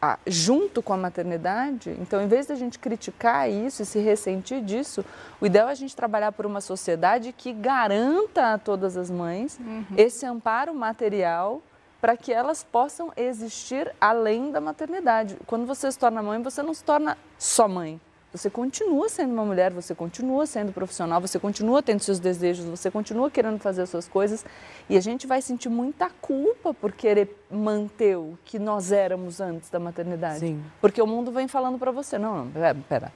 a, 0.00 0.18
junto 0.26 0.82
com 0.82 0.92
a 0.92 0.96
maternidade, 0.96 1.96
então, 2.00 2.22
em 2.22 2.26
vez 2.26 2.46
da 2.46 2.54
gente 2.54 2.78
criticar 2.78 3.50
isso 3.50 3.82
e 3.82 3.86
se 3.86 3.98
ressentir 3.98 4.62
disso, 4.62 5.04
o 5.40 5.46
ideal 5.46 5.68
é 5.68 5.72
a 5.72 5.74
gente 5.74 5.94
trabalhar 5.94 6.32
por 6.32 6.46
uma 6.46 6.60
sociedade 6.60 7.32
que 7.32 7.52
garanta 7.52 8.54
a 8.54 8.58
todas 8.58 8.96
as 8.96 9.10
mães 9.10 9.58
uhum. 9.58 9.84
esse 9.96 10.24
amparo 10.24 10.74
material 10.74 11.62
para 12.00 12.16
que 12.16 12.32
elas 12.32 12.64
possam 12.64 13.12
existir 13.14 13.94
além 14.00 14.50
da 14.50 14.60
maternidade. 14.60 15.36
Quando 15.46 15.66
você 15.66 15.92
se 15.92 15.98
torna 15.98 16.22
mãe, 16.22 16.42
você 16.42 16.62
não 16.62 16.72
se 16.72 16.82
torna 16.82 17.18
só 17.38 17.68
mãe. 17.68 18.00
Você 18.32 18.48
continua 18.48 19.08
sendo 19.08 19.32
uma 19.32 19.44
mulher, 19.44 19.72
você 19.72 19.92
continua 19.92 20.46
sendo 20.46 20.72
profissional, 20.72 21.20
você 21.20 21.38
continua 21.38 21.82
tendo 21.82 22.00
seus 22.00 22.20
desejos, 22.20 22.64
você 22.64 22.88
continua 22.88 23.28
querendo 23.28 23.58
fazer 23.58 23.82
as 23.82 23.90
suas 23.90 24.08
coisas 24.08 24.44
e 24.88 24.96
a 24.96 25.00
gente 25.00 25.26
vai 25.26 25.42
sentir 25.42 25.68
muita 25.68 26.08
culpa 26.20 26.72
por 26.72 26.92
querer 26.92 27.36
manter 27.50 28.16
o 28.16 28.38
que 28.44 28.58
nós 28.58 28.92
éramos 28.92 29.40
antes 29.40 29.68
da 29.68 29.80
maternidade. 29.80 30.40
Sim. 30.40 30.62
Porque 30.80 31.02
o 31.02 31.06
mundo 31.06 31.32
vem 31.32 31.48
falando 31.48 31.76
para 31.76 31.90
você, 31.90 32.18
não, 32.18 32.44
não, 32.44 32.50
pera, 32.52 32.78
pera. 32.88 33.12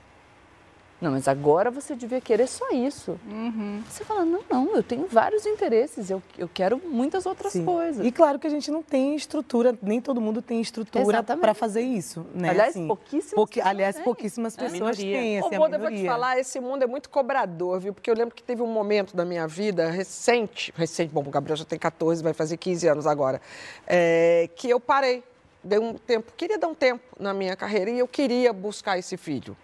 Não, 1.04 1.10
mas 1.10 1.28
agora 1.28 1.70
você 1.70 1.94
devia 1.94 2.18
querer 2.18 2.46
só 2.46 2.70
isso. 2.70 3.20
Uhum. 3.30 3.82
Você 3.90 4.02
fala, 4.04 4.24
não, 4.24 4.40
não, 4.50 4.74
eu 4.74 4.82
tenho 4.82 5.06
vários 5.06 5.44
interesses, 5.44 6.08
eu, 6.08 6.22
eu 6.38 6.48
quero 6.48 6.80
muitas 6.82 7.26
outras 7.26 7.52
Sim. 7.52 7.62
coisas. 7.62 8.06
E 8.06 8.10
claro 8.10 8.38
que 8.38 8.46
a 8.46 8.50
gente 8.50 8.70
não 8.70 8.82
tem 8.82 9.14
estrutura, 9.14 9.78
nem 9.82 10.00
todo 10.00 10.18
mundo 10.18 10.40
tem 10.40 10.62
estrutura 10.62 11.22
para 11.22 11.52
fazer 11.52 11.82
isso. 11.82 12.24
Né? 12.34 12.48
Aliás, 12.48 12.70
Assim, 12.70 12.86
pouquíssimas 12.86 13.34
pouqui- 13.34 13.54
pessoas 13.60 13.70
Aliás, 13.70 13.94
têm. 13.96 14.04
pouquíssimas 14.04 14.54
É. 14.56 14.62
pessoas 14.62 14.72
Minoria. 14.98 15.18
têm, 15.20 15.38
assim, 15.40 15.48
Ô, 15.52 15.54
a 15.54 15.58
Boda, 15.58 15.76
eu 15.76 15.80
vou 15.80 15.90
te 15.90 16.06
falar, 16.06 16.38
esse 16.38 16.58
mundo 16.58 16.82
é 16.82 16.86
muito 16.86 17.10
cobrador, 17.10 17.78
viu? 17.80 17.92
Porque 17.92 18.10
eu 18.10 18.14
lembro 18.14 18.34
que 18.34 18.42
teve 18.42 18.62
um 18.62 18.66
momento 18.66 19.14
da 19.14 19.26
minha 19.26 19.46
vida 19.46 19.90
recente, 19.90 20.72
recente, 20.74 21.12
bom, 21.12 21.20
o 21.20 21.24
Gabriel 21.30 21.56
já 21.58 21.66
tem 21.66 21.78
14, 21.78 22.22
vai 22.22 22.32
fazer 22.32 22.56
15 22.56 22.88
anos 22.88 23.06
agora, 23.06 23.42
é, 23.86 24.48
que 24.56 24.70
eu 24.70 24.80
parei, 24.80 25.22
dei 25.62 25.78
um 25.78 25.92
tempo, 25.92 26.32
queria 26.34 26.56
dar 26.58 26.68
um 26.68 26.74
tempo 26.74 27.02
na 27.20 27.34
minha 27.34 27.54
carreira 27.56 27.90
e 27.90 27.98
eu 27.98 28.08
queria 28.08 28.54
buscar 28.54 28.98
esse 28.98 29.18
filho. 29.18 29.54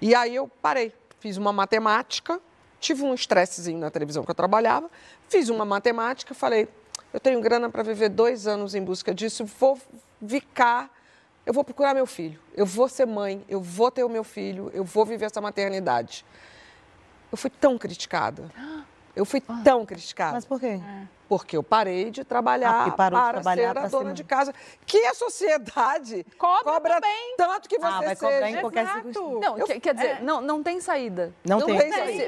E 0.00 0.14
aí 0.14 0.34
eu 0.34 0.48
parei, 0.60 0.92
fiz 1.20 1.36
uma 1.36 1.52
matemática, 1.52 2.40
tive 2.80 3.02
um 3.02 3.14
estressezinho 3.14 3.78
na 3.78 3.90
televisão 3.90 4.24
que 4.24 4.30
eu 4.30 4.34
trabalhava, 4.34 4.90
fiz 5.28 5.48
uma 5.48 5.64
matemática, 5.64 6.34
falei, 6.34 6.68
eu 7.12 7.20
tenho 7.20 7.40
grana 7.40 7.70
para 7.70 7.82
viver 7.82 8.08
dois 8.10 8.46
anos 8.46 8.74
em 8.74 8.82
busca 8.82 9.14
disso, 9.14 9.44
vou 9.44 9.78
ficar, 10.26 10.90
eu 11.44 11.52
vou 11.52 11.64
procurar 11.64 11.94
meu 11.94 12.06
filho, 12.06 12.38
eu 12.54 12.66
vou 12.66 12.88
ser 12.88 13.06
mãe, 13.06 13.44
eu 13.48 13.60
vou 13.60 13.90
ter 13.90 14.04
o 14.04 14.08
meu 14.08 14.24
filho, 14.24 14.70
eu 14.74 14.84
vou 14.84 15.06
viver 15.06 15.26
essa 15.26 15.40
maternidade. 15.40 16.24
Eu 17.32 17.38
fui 17.38 17.50
tão 17.50 17.78
criticada. 17.78 18.50
Eu 19.14 19.24
fui 19.24 19.40
tão 19.64 19.86
criticada. 19.86 20.34
Mas 20.34 20.44
por 20.44 20.60
quê? 20.60 20.80
Porque 21.28 21.56
eu 21.56 21.62
parei 21.62 22.10
de 22.10 22.20
Ah, 22.20 22.24
trabalhar 22.24 22.84
porque 22.84 22.96
parou 22.96 23.18
de 23.18 23.24
para 23.24 23.32
trabalhar 23.34 23.62
ser 23.62 23.68
a 23.70 23.74
para 23.74 23.82
ser 23.84 23.90
dona 23.90 24.04
mãe. 24.04 24.14
de 24.14 24.24
casa. 24.24 24.54
Que 24.86 25.04
a 25.06 25.14
sociedade 25.14 26.24
cobra, 26.38 27.00
tanto 27.36 27.68
que 27.68 27.78
você 27.78 27.86
Ah, 27.86 28.00
vai 28.00 28.16
cobrar 28.16 28.46
seja. 28.46 28.48
em 28.58 28.60
qualquer 28.60 28.82
Exato. 28.84 29.40
Não, 29.40 29.58
Eu- 29.58 29.66
quer, 29.80 29.94
dizer, 29.94 30.06
é. 30.06 30.20
não, 30.22 30.40
não 30.40 30.62
tem 30.62 30.80
saída. 30.80 31.32
Não 31.44 31.60
tem. 31.60 31.80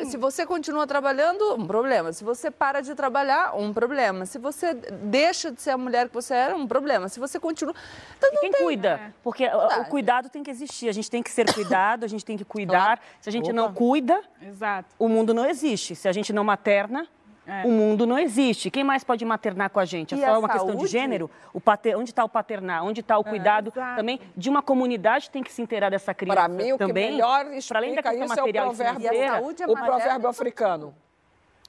Se, 0.04 0.10
se 0.12 0.16
você 0.16 0.44
continua 0.44 0.86
trabalhando, 0.86 1.54
um 1.54 1.66
problema. 1.66 2.12
Se 2.12 2.24
você 2.24 2.50
para 2.50 2.80
de 2.80 2.94
trabalhar, 2.94 3.54
um 3.56 3.72
problema. 3.72 4.26
Se 4.26 4.38
você 4.38 4.74
deixa 4.74 5.50
de 5.52 5.60
ser 5.62 5.70
a 5.70 5.78
mulher 5.78 6.08
que 6.08 6.14
você 6.14 6.34
era, 6.34 6.56
um 6.56 6.66
problema. 6.66 7.08
Se 7.08 7.20
você 7.20 7.38
continua. 7.38 7.74
Então, 8.16 8.30
não 8.32 8.40
Quem 8.40 8.50
tem- 8.50 8.62
cuida? 8.62 9.14
Porque 9.22 9.46
o- 9.46 9.80
o 9.82 9.84
cuidado 9.86 10.28
tem 10.28 10.42
que 10.42 10.50
existir. 10.50 10.88
A 10.88 10.92
gente 10.92 11.10
tem 11.10 11.22
que 11.22 11.30
ser 11.30 11.52
cuidado, 11.52 12.04
a 12.04 12.08
gente 12.08 12.24
tem 12.24 12.36
que 12.36 12.44
cuidar. 12.44 13.00
Se 13.20 13.28
a 13.28 13.32
gente 13.32 13.52
não 13.52 13.72
cuida, 13.72 14.22
Exato. 14.42 14.88
o 14.98 15.08
mundo 15.08 15.32
não 15.32 15.44
existe. 15.46 15.94
Se 15.94 16.08
a 16.08 16.12
gente 16.12 16.32
não 16.32 16.42
materna, 16.44 17.06
É. 17.48 17.66
o 17.66 17.70
mundo 17.70 18.06
não 18.06 18.18
existe. 18.18 18.70
Quem 18.70 18.84
mais 18.84 19.02
pode 19.02 19.24
maternar 19.24 19.70
com 19.70 19.80
a 19.80 19.84
gente? 19.86 20.14
É 20.14 20.18
E 20.18 20.20
só 20.20 20.34
a 20.34 20.38
uma 20.38 20.48
questão 20.48 20.66
de 20.66 20.72
saúde? 20.74 20.92
gênero? 20.92 21.30
O 21.52 21.60
pater... 21.60 21.96
Onde 21.96 22.10
está 22.10 22.22
o 22.22 22.28
paternar? 22.28 22.84
Onde 22.84 23.00
está 23.00 23.16
o 23.16 23.24
cuidado? 23.24 23.72
também 23.96 24.20
de 24.36 24.50
uma 24.50 24.62
comunidade 24.62 25.30
tem 25.30 25.42
que 25.42 25.50
se 25.50 25.62
inteirar 25.62 25.88
dessa 25.88 26.12
criança. 26.12 26.40
Para 26.40 26.48
mim, 26.48 26.72
o 26.72 26.78
que 26.78 26.86
também, 26.86 27.12
melhor 27.12 27.46
para 27.66 27.78
além 27.78 27.94
da 27.94 28.00
explica 28.00 28.10
questão 28.10 28.12
isso 28.12 28.22
é 28.22 28.24
o 28.24 28.28
material 28.28 28.64
e 28.64 28.76
provérbio, 28.76 29.00
financeira, 29.00 29.72
o 29.72 29.76
provérbio 29.76 30.28
africano. 30.28 30.94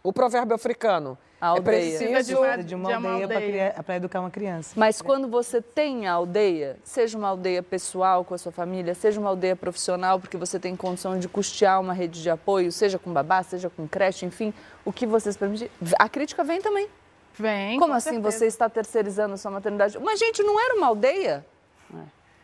O 0.01 0.13
provérbio 0.13 0.55
africano. 0.55 1.17
A 1.41 1.47
É 1.47 1.49
aldeia. 1.49 1.63
preciso 1.63 2.11
Precisa 2.11 2.63
de 2.63 2.75
uma 2.75 2.93
aldeia 2.93 3.75
para 3.85 3.95
educar 3.95 4.19
uma 4.19 4.29
criança. 4.29 4.73
Mas 4.75 5.01
quando 5.01 5.27
você 5.27 5.61
tem 5.61 6.05
a 6.07 6.13
aldeia, 6.13 6.77
seja 6.83 7.17
uma 7.17 7.29
aldeia 7.29 7.63
pessoal 7.63 8.25
com 8.25 8.33
a 8.33 8.37
sua 8.37 8.51
família, 8.51 8.93
seja 8.93 9.19
uma 9.19 9.29
aldeia 9.29 9.55
profissional, 9.55 10.19
porque 10.19 10.35
você 10.35 10.59
tem 10.59 10.75
condição 10.75 11.17
de 11.17 11.29
custear 11.29 11.79
uma 11.79 11.93
rede 11.93 12.21
de 12.21 12.29
apoio, 12.29 12.71
seja 12.71 12.99
com 12.99 13.11
babá, 13.13 13.41
seja 13.43 13.69
com 13.69 13.87
creche, 13.87 14.25
enfim, 14.25 14.53
o 14.83 14.91
que 14.91 15.05
vocês 15.05 15.37
permitirem. 15.37 15.71
A 15.97 16.09
crítica 16.09 16.43
vem 16.43 16.61
também. 16.61 16.89
Vem. 17.33 17.79
Como 17.79 17.91
com 17.91 17.97
assim 17.97 18.15
certeza. 18.15 18.37
você 18.37 18.45
está 18.47 18.69
terceirizando 18.69 19.33
a 19.35 19.37
sua 19.37 19.51
maternidade? 19.51 19.97
Mas, 19.99 20.19
gente, 20.19 20.43
não 20.43 20.59
era 20.59 20.75
uma 20.75 20.87
aldeia? 20.87 21.45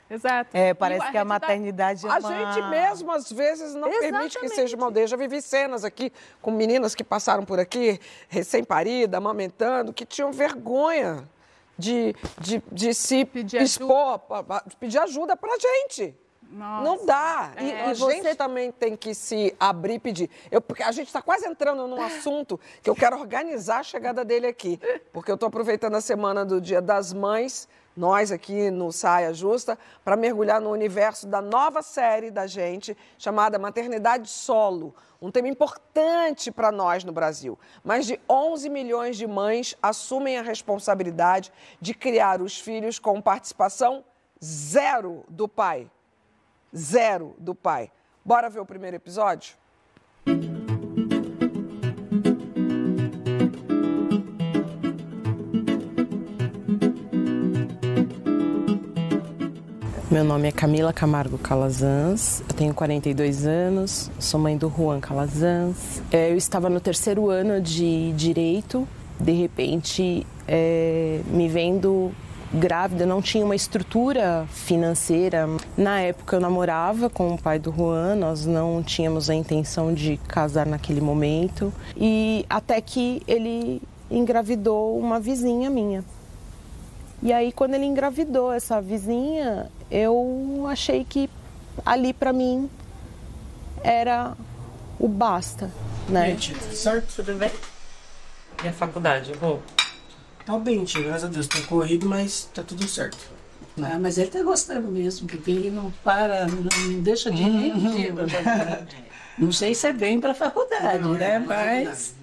Exato. 0.09 0.49
É, 0.55 0.73
parece 0.73 1.05
a 1.07 1.11
que 1.11 1.17
a 1.17 1.25
maternidade 1.25 2.05
é 2.05 2.09
A 2.09 2.17
uma... 2.19 2.29
gente 2.53 2.61
mesmo, 2.69 3.11
às 3.11 3.31
vezes, 3.31 3.73
não 3.73 3.89
permite 3.89 4.39
que 4.39 4.49
seja 4.49 4.75
uma 4.77 4.85
aldeia. 4.85 5.07
Já 5.07 5.17
vivi 5.17 5.41
cenas 5.41 5.83
aqui 5.83 6.11
com 6.41 6.51
meninas 6.51 6.93
que 6.93 7.03
passaram 7.03 7.43
por 7.43 7.59
aqui, 7.59 7.99
recém-parida, 8.29 9.17
amamentando, 9.17 9.91
que 9.91 10.05
tinham 10.05 10.31
vergonha 10.31 11.27
de, 11.77 12.15
de, 12.39 12.61
de 12.71 12.93
se 12.93 13.27
expor, 13.59 14.19
pa- 14.19 14.43
pa- 14.43 14.63
pedir 14.79 14.99
ajuda 14.99 15.35
pra 15.35 15.49
gente. 15.57 16.15
Não 16.51 17.03
dá. 17.05 17.51
E, 17.59 17.71
É, 17.71 17.85
a 17.89 17.93
você- 17.95 18.11
gente 18.21 18.35
também 18.35 18.71
tem 18.71 18.95
que 18.95 19.13
se 19.15 19.53
abrir 19.59 19.95
e 19.95 19.99
pedir. 19.99 20.29
Eu, 20.51 20.61
porque 20.61 20.83
a 20.83 20.91
gente 20.91 21.07
está 21.07 21.21
quase 21.21 21.47
entrando 21.47 21.87
num 21.87 22.01
assunto 22.01 22.59
que 22.83 22.89
eu 22.89 22.95
quero 22.95 23.19
organizar 23.19 23.79
a 23.79 23.83
chegada 23.83 24.23
dele 24.23 24.45
aqui. 24.47 24.79
Porque 25.11 25.31
eu 25.31 25.35
estou 25.35 25.47
aproveitando 25.47 25.95
a 25.95 26.01
semana 26.01 26.45
do 26.45 26.61
Dia 26.61 26.81
das 26.81 27.11
Mães, 27.11 27.67
nós 27.95 28.31
aqui 28.31 28.69
no 28.69 28.91
Saia 28.91 29.33
Justa, 29.33 29.77
para 30.03 30.15
mergulhar 30.15 30.59
no 30.59 30.71
universo 30.71 31.27
da 31.27 31.41
nova 31.41 31.81
série 31.81 32.29
da 32.29 32.47
gente, 32.47 32.95
chamada 33.17 33.57
Maternidade 33.57 34.29
Solo. 34.29 34.93
Um 35.21 35.31
tema 35.31 35.47
importante 35.47 36.51
para 36.51 36.71
nós 36.71 37.03
no 37.03 37.11
Brasil. 37.11 37.57
Mais 37.83 38.05
de 38.05 38.19
11 38.29 38.69
milhões 38.69 39.17
de 39.17 39.25
mães 39.25 39.75
assumem 39.81 40.37
a 40.37 40.41
responsabilidade 40.41 41.51
de 41.79 41.93
criar 41.93 42.41
os 42.41 42.59
filhos 42.59 42.99
com 42.99 43.21
participação 43.21 44.03
zero 44.43 45.23
do 45.29 45.47
pai 45.47 45.89
zero 46.75 47.35
do 47.37 47.55
pai. 47.55 47.91
Bora 48.23 48.49
ver 48.49 48.59
o 48.59 48.65
primeiro 48.65 48.97
episódio? 48.97 49.55
Meu 60.15 60.23
nome 60.23 60.47
é 60.47 60.51
Camila 60.53 60.93
Camargo 60.93 61.37
Calazans, 61.37 62.41
eu 62.47 62.55
tenho 62.55 62.73
42 62.73 63.45
anos, 63.45 64.09
sou 64.17 64.39
mãe 64.39 64.57
do 64.57 64.69
Juan 64.69 65.01
Calazans. 65.01 66.01
É, 66.09 66.31
Eu 66.31 66.37
estava 66.37 66.69
no 66.69 66.79
terceiro 66.79 67.29
ano 67.29 67.59
de 67.59 68.13
Direito, 68.13 68.87
de 69.19 69.33
repente, 69.33 70.25
é, 70.47 71.19
me 71.27 71.49
vendo 71.49 72.13
grávida, 72.53 73.05
não 73.05 73.21
tinha 73.21 73.43
uma 73.43 73.57
estrutura 73.57 74.45
financeira. 74.49 75.49
Na 75.75 75.99
época 75.99 76.37
eu 76.37 76.39
namorava 76.39 77.09
com 77.09 77.33
o 77.33 77.37
pai 77.37 77.59
do 77.59 77.69
Juan, 77.69 78.15
nós 78.15 78.45
não 78.45 78.81
tínhamos 78.81 79.29
a 79.29 79.35
intenção 79.35 79.93
de 79.93 80.15
casar 80.29 80.65
naquele 80.65 81.01
momento. 81.01 81.73
E 81.97 82.45
até 82.49 82.79
que 82.79 83.21
ele 83.27 83.81
engravidou 84.09 84.97
uma 84.97 85.19
vizinha 85.19 85.69
minha. 85.69 86.05
E 87.21 87.33
aí 87.33 87.51
quando 87.51 87.73
ele 87.73 87.85
engravidou 87.85 88.53
essa 88.53 88.79
vizinha, 88.79 89.69
eu 89.89 90.65
achei 90.69 91.03
que 91.03 91.29
ali 91.85 92.13
para 92.13 92.33
mim 92.33 92.69
era 93.83 94.35
o 94.99 95.07
basta, 95.07 95.69
né? 96.09 96.29
Gente, 96.31 96.53
tudo 96.55 96.75
certo? 96.75 97.15
Tudo 97.15 97.35
bem? 97.35 97.51
E 98.63 98.67
a 98.67 98.73
faculdade, 98.73 99.31
eu 99.31 99.39
vou. 99.39 99.61
Tá 100.45 100.57
bem, 100.57 100.83
tia, 100.83 101.01
graças 101.01 101.25
a 101.25 101.27
Deus. 101.27 101.47
Tá 101.47 101.59
corrido, 101.61 102.07
mas 102.07 102.49
tá 102.53 102.63
tudo 102.63 102.87
certo. 102.87 103.17
Ah, 103.81 103.97
mas 103.99 104.17
ele 104.17 104.29
tá 104.31 104.41
gostando 104.41 104.87
mesmo, 104.87 105.27
porque 105.27 105.51
ele 105.51 105.69
não 105.69 105.91
para, 106.03 106.47
não, 106.47 106.63
não 106.63 107.01
deixa 107.01 107.29
de 107.29 107.41
ir 107.43 107.73
um 107.73 108.15
faculdade. 108.15 109.05
Não 109.37 109.51
sei 109.51 109.75
se 109.75 109.85
é 109.87 109.91
bem 109.91 110.17
pra 110.17 110.33
faculdade, 110.33 111.05
né? 111.09 111.39
Mas. 111.39 112.15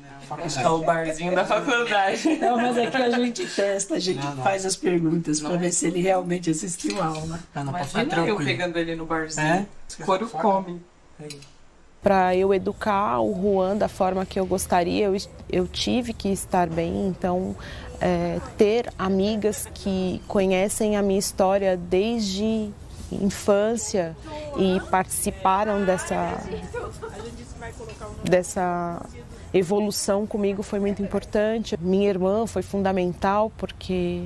É 0.60 0.68
o 0.68 0.78
barzinho 0.78 1.34
da 1.34 1.44
faculdade. 1.44 2.28
Não, 2.40 2.56
mas 2.56 2.78
aqui 2.78 2.96
a 2.96 3.10
gente 3.10 3.46
testa, 3.46 3.94
a 3.94 3.98
gente 3.98 4.24
Não, 4.24 4.34
não. 4.34 4.42
faz 4.42 4.64
as 4.64 4.76
perguntas 4.76 5.40
pra 5.40 5.56
ver 5.56 5.72
se 5.72 5.86
ele 5.86 6.00
realmente 6.00 6.50
assistiu 6.50 7.00
a 7.00 7.06
aula. 7.06 7.40
Não, 7.54 7.64
não, 7.64 7.72
pode 7.72 8.28
eu 8.28 8.36
pegando 8.36 8.78
ele 8.78 8.94
no 8.94 9.06
barzinho. 9.06 9.46
É? 9.46 9.66
Couro 10.04 10.28
come. 10.28 10.80
Para 12.02 12.34
eu 12.34 12.52
educar 12.52 13.20
o 13.20 13.32
Juan 13.34 13.76
da 13.76 13.88
forma 13.88 14.26
que 14.26 14.38
eu 14.38 14.46
gostaria, 14.46 15.06
eu, 15.06 15.16
eu 15.50 15.68
tive 15.68 16.12
que 16.12 16.28
estar 16.28 16.68
bem. 16.68 17.06
Então, 17.06 17.54
é, 18.00 18.40
ter 18.58 18.92
amigas 18.98 19.68
que 19.72 20.20
conhecem 20.26 20.96
a 20.96 21.02
minha 21.02 21.20
história 21.20 21.76
desde 21.76 22.72
infância 23.12 24.16
e 24.56 24.80
participaram 24.90 25.84
dessa, 25.84 26.42
dessa 28.24 29.00
evolução 29.52 30.26
comigo 30.26 30.62
foi 30.62 30.80
muito 30.80 31.02
importante. 31.02 31.76
Minha 31.80 32.08
irmã 32.08 32.46
foi 32.46 32.62
fundamental 32.62 33.52
porque 33.56 34.24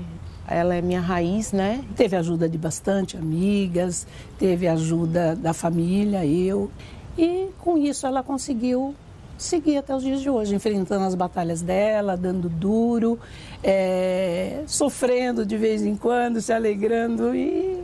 ela 0.49 0.75
é 0.75 0.81
minha 0.81 1.01
raiz, 1.01 1.53
né? 1.53 1.85
Teve 1.97 2.17
ajuda 2.17 2.49
de 2.49 2.57
bastante 2.57 3.17
amigas, 3.17 4.07
teve 4.39 4.69
ajuda 4.69 5.35
da 5.35 5.53
família, 5.53 6.25
eu. 6.25 6.71
E 7.19 7.49
com 7.59 7.77
isso 7.77 8.07
ela 8.07 8.23
conseguiu 8.23 8.95
seguir 9.37 9.79
até 9.79 9.95
os 9.95 10.03
dias 10.03 10.21
de 10.21 10.31
hoje, 10.31 10.55
enfrentando 10.55 11.05
as 11.05 11.15
batalhas 11.15 11.61
dela, 11.61 12.17
dando 12.17 12.49
duro, 12.49 13.19
é, 13.63 14.63
sofrendo 14.67 15.45
de 15.45 15.57
vez 15.57 15.85
em 15.85 15.97
quando, 15.97 16.41
se 16.41 16.53
alegrando 16.53 17.35
e 17.35 17.83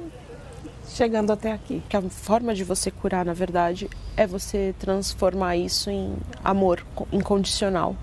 chegando 0.92 1.32
até 1.32 1.52
aqui. 1.52 1.82
Que 1.88 1.96
a 1.96 2.02
forma 2.02 2.54
de 2.54 2.64
você 2.64 2.90
curar, 2.90 3.24
na 3.24 3.32
verdade, 3.32 3.88
é 4.16 4.26
você 4.26 4.74
transformar 4.78 5.56
isso 5.56 5.90
em 5.90 6.14
amor 6.44 6.84
co- 6.94 7.06
incondicional. 7.12 7.96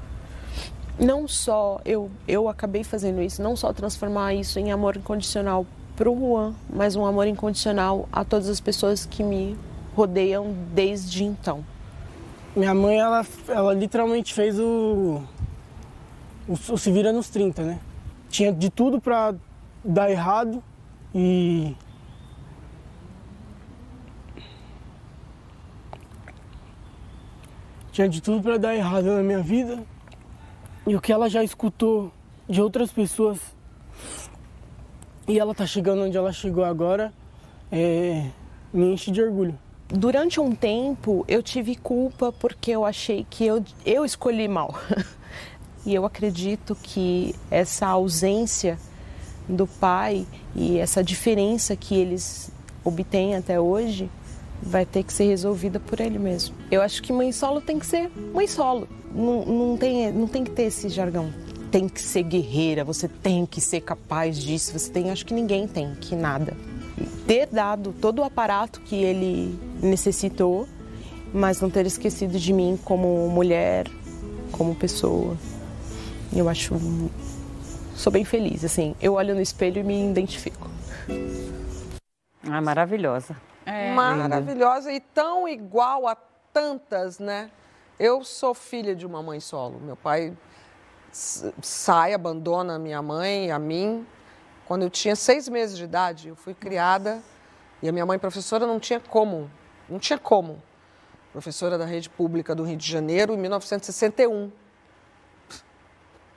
Não 0.99 1.27
só 1.27 1.79
eu, 1.85 2.09
eu 2.27 2.49
acabei 2.49 2.83
fazendo 2.83 3.21
isso, 3.21 3.41
não 3.41 3.55
só 3.55 3.71
transformar 3.71 4.33
isso 4.33 4.59
em 4.59 4.71
amor 4.71 4.97
incondicional 4.97 5.65
pro 5.95 6.13
Juan, 6.13 6.53
mas 6.71 6.95
um 6.95 7.05
amor 7.05 7.27
incondicional 7.27 8.07
a 8.11 8.25
todas 8.25 8.49
as 8.49 8.59
pessoas 8.59 9.05
que 9.05 9.23
me 9.23 9.57
rodeiam 9.95 10.53
desde 10.73 11.23
então. 11.23 11.63
Minha 12.55 12.73
mãe, 12.73 12.97
ela, 12.99 13.25
ela 13.47 13.73
literalmente 13.73 14.33
fez 14.33 14.59
o, 14.59 15.21
o, 16.47 16.53
o 16.53 16.77
se 16.77 16.91
vira 16.91 17.13
nos 17.13 17.29
30, 17.29 17.63
né? 17.63 17.79
Tinha 18.29 18.51
de 18.51 18.69
tudo 18.69 18.99
pra 18.99 19.33
dar 19.83 20.09
errado 20.11 20.61
e 21.15 21.75
tinha 27.99 28.07
de 28.07 28.21
tudo 28.21 28.41
para 28.41 28.57
dar 28.57 28.73
errado 28.73 29.07
na 29.07 29.21
minha 29.21 29.41
vida. 29.41 29.83
E 30.87 30.95
o 30.95 31.01
que 31.01 31.11
ela 31.11 31.29
já 31.29 31.43
escutou 31.43 32.13
de 32.47 32.61
outras 32.61 32.93
pessoas 32.93 33.37
e 35.27 35.37
ela 35.37 35.53
tá 35.53 35.67
chegando 35.67 36.03
onde 36.03 36.15
ela 36.15 36.31
chegou 36.31 36.63
agora, 36.63 37.13
é, 37.69 38.29
me 38.71 38.93
enche 38.93 39.11
de 39.11 39.21
orgulho. 39.21 39.53
Durante 39.89 40.39
um 40.39 40.55
tempo 40.55 41.25
eu 41.27 41.43
tive 41.43 41.75
culpa 41.75 42.31
porque 42.31 42.71
eu 42.71 42.85
achei 42.85 43.27
que 43.29 43.45
eu, 43.45 43.61
eu 43.85 44.05
escolhi 44.05 44.47
mal. 44.47 44.79
e 45.85 45.93
eu 45.93 46.05
acredito 46.05 46.77
que 46.81 47.35
essa 47.51 47.85
ausência 47.85 48.79
do 49.45 49.67
pai 49.67 50.25
e 50.55 50.77
essa 50.77 51.03
diferença 51.03 51.75
que 51.75 51.95
eles 51.95 52.49
obtêm 52.81 53.35
até 53.35 53.59
hoje 53.59 54.09
vai 54.61 54.85
ter 54.85 55.03
que 55.03 55.13
ser 55.13 55.25
resolvida 55.25 55.79
por 55.79 55.99
ele 55.99 56.19
mesmo. 56.19 56.55
Eu 56.69 56.81
acho 56.81 57.01
que 57.01 57.13
mãe 57.13 57.31
solo 57.31 57.61
tem 57.61 57.79
que 57.79 57.85
ser 57.85 58.11
mãe 58.33 58.47
solo. 58.47 58.87
Não, 59.13 59.45
não, 59.45 59.77
tem, 59.77 60.11
não 60.11 60.27
tem 60.27 60.43
que 60.43 60.51
ter 60.51 60.63
esse 60.63 60.89
jargão. 60.89 61.33
Tem 61.71 61.87
que 61.87 62.01
ser 62.01 62.23
guerreira, 62.23 62.83
você 62.83 63.07
tem 63.07 63.45
que 63.45 63.61
ser 63.61 63.81
capaz 63.81 64.37
disso, 64.37 64.77
você 64.77 64.91
tem. 64.91 65.11
Acho 65.11 65.25
que 65.25 65.33
ninguém 65.33 65.67
tem, 65.67 65.95
que 65.95 66.15
nada. 66.15 66.55
Ter 67.27 67.47
dado 67.47 67.93
todo 68.01 68.19
o 68.19 68.23
aparato 68.23 68.81
que 68.81 68.95
ele 68.95 69.57
necessitou, 69.81 70.67
mas 71.33 71.61
não 71.61 71.69
ter 71.69 71.85
esquecido 71.85 72.39
de 72.39 72.51
mim 72.51 72.77
como 72.83 73.29
mulher, 73.29 73.87
como 74.51 74.75
pessoa. 74.75 75.37
Eu 76.35 76.49
acho. 76.49 76.75
Sou 77.95 78.11
bem 78.11 78.23
feliz, 78.23 78.63
assim. 78.63 78.95
Eu 79.01 79.13
olho 79.13 79.35
no 79.35 79.41
espelho 79.41 79.79
e 79.79 79.83
me 79.83 80.09
identifico. 80.09 80.69
Ah, 82.43 82.61
maravilhosa. 82.61 83.35
É. 83.65 83.91
Maravilhosa 83.91 84.91
e 84.91 84.99
tão 84.99 85.47
igual 85.47 86.07
a 86.07 86.15
tantas, 86.53 87.19
né? 87.19 87.51
Eu 87.99 88.23
sou 88.23 88.53
filha 88.53 88.95
de 88.95 89.05
uma 89.05 89.21
mãe 89.21 89.39
solo. 89.39 89.79
Meu 89.79 89.95
pai 89.95 90.35
sai, 91.11 92.13
abandona 92.13 92.75
a 92.75 92.79
minha 92.79 93.01
mãe 93.01 93.47
e 93.47 93.51
a 93.51 93.59
mim. 93.59 94.05
Quando 94.65 94.83
eu 94.83 94.89
tinha 94.89 95.15
seis 95.15 95.49
meses 95.49 95.77
de 95.77 95.83
idade, 95.83 96.29
eu 96.29 96.35
fui 96.35 96.53
criada 96.53 97.21
e 97.81 97.89
a 97.89 97.91
minha 97.91 98.05
mãe 98.05 98.17
professora 98.17 98.65
não 98.65 98.79
tinha 98.79 98.99
como, 98.99 99.49
não 99.89 99.99
tinha 99.99 100.17
como. 100.17 100.61
Professora 101.31 101.77
da 101.77 101.85
rede 101.85 102.09
pública 102.09 102.55
do 102.55 102.63
Rio 102.63 102.77
de 102.77 102.89
Janeiro 102.89 103.33
em 103.33 103.37
1961. 103.37 104.51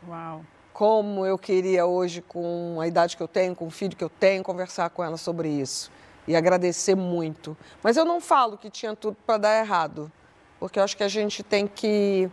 Uau. 0.08 0.44
Como 0.72 1.24
eu 1.24 1.38
queria 1.38 1.86
hoje, 1.86 2.22
com 2.22 2.78
a 2.80 2.86
idade 2.86 3.16
que 3.16 3.22
eu 3.22 3.28
tenho, 3.28 3.54
com 3.54 3.66
o 3.66 3.70
filho 3.70 3.96
que 3.96 4.02
eu 4.02 4.10
tenho, 4.10 4.42
conversar 4.42 4.90
com 4.90 5.04
ela 5.04 5.16
sobre 5.16 5.48
isso 5.48 5.90
e 6.26 6.36
agradecer 6.36 6.94
muito. 6.94 7.56
Mas 7.82 7.96
eu 7.96 8.04
não 8.04 8.20
falo 8.20 8.56
que 8.56 8.70
tinha 8.70 8.94
tudo 8.94 9.16
para 9.26 9.38
dar 9.38 9.58
errado, 9.58 10.10
porque 10.58 10.78
eu 10.78 10.84
acho 10.84 10.96
que 10.96 11.02
a 11.02 11.08
gente 11.08 11.42
tem 11.42 11.66
que 11.66 12.30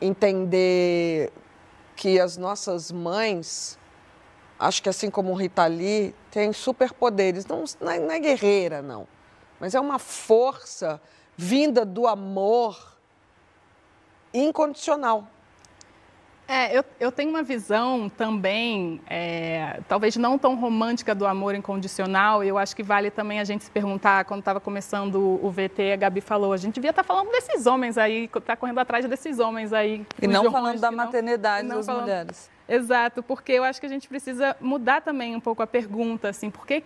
entender 0.00 1.32
que 1.96 2.18
as 2.18 2.36
nossas 2.36 2.90
mães, 2.90 3.78
acho 4.58 4.82
que 4.82 4.88
assim 4.88 5.10
como 5.10 5.32
Rita 5.34 5.66
Lee, 5.66 6.14
têm 6.30 6.52
superpoderes. 6.52 7.46
Não, 7.46 7.64
não 7.80 7.92
é, 7.92 7.98
não 7.98 8.10
é 8.10 8.18
guerreira, 8.18 8.82
não, 8.82 9.06
mas 9.60 9.74
é 9.74 9.80
uma 9.80 9.98
força 9.98 11.00
vinda 11.36 11.84
do 11.84 12.06
amor 12.06 12.96
incondicional. 14.32 15.28
É, 16.46 16.76
eu, 16.76 16.84
eu 17.00 17.10
tenho 17.10 17.30
uma 17.30 17.42
visão 17.42 18.08
também, 18.08 19.00
é, 19.08 19.80
talvez 19.88 20.14
não 20.16 20.36
tão 20.36 20.54
romântica 20.54 21.14
do 21.14 21.26
amor 21.26 21.54
incondicional, 21.54 22.44
e 22.44 22.48
eu 22.48 22.58
acho 22.58 22.76
que 22.76 22.82
vale 22.82 23.10
também 23.10 23.40
a 23.40 23.44
gente 23.44 23.64
se 23.64 23.70
perguntar, 23.70 24.26
quando 24.26 24.40
estava 24.40 24.60
começando 24.60 25.40
o 25.42 25.50
VT, 25.50 25.92
a 25.92 25.96
Gabi 25.96 26.20
falou, 26.20 26.52
a 26.52 26.58
gente 26.58 26.74
devia 26.74 26.90
estar 26.90 27.02
tá 27.02 27.06
falando 27.06 27.30
desses 27.30 27.66
homens 27.66 27.96
aí, 27.96 28.28
tá 28.44 28.56
correndo 28.56 28.78
atrás 28.78 29.06
desses 29.06 29.38
homens 29.38 29.72
aí. 29.72 30.04
E 30.20 30.26
não 30.26 30.52
falando 30.52 30.78
da 30.78 30.90
maternidade 30.90 31.66
das 31.66 31.86
falando... 31.86 32.02
mulheres. 32.02 32.50
Exato, 32.68 33.22
porque 33.22 33.52
eu 33.52 33.64
acho 33.64 33.80
que 33.80 33.86
a 33.86 33.90
gente 33.90 34.08
precisa 34.08 34.56
mudar 34.60 35.00
também 35.00 35.34
um 35.34 35.40
pouco 35.40 35.62
a 35.62 35.66
pergunta, 35.66 36.28
assim, 36.28 36.50
por 36.50 36.66
que 36.66 36.82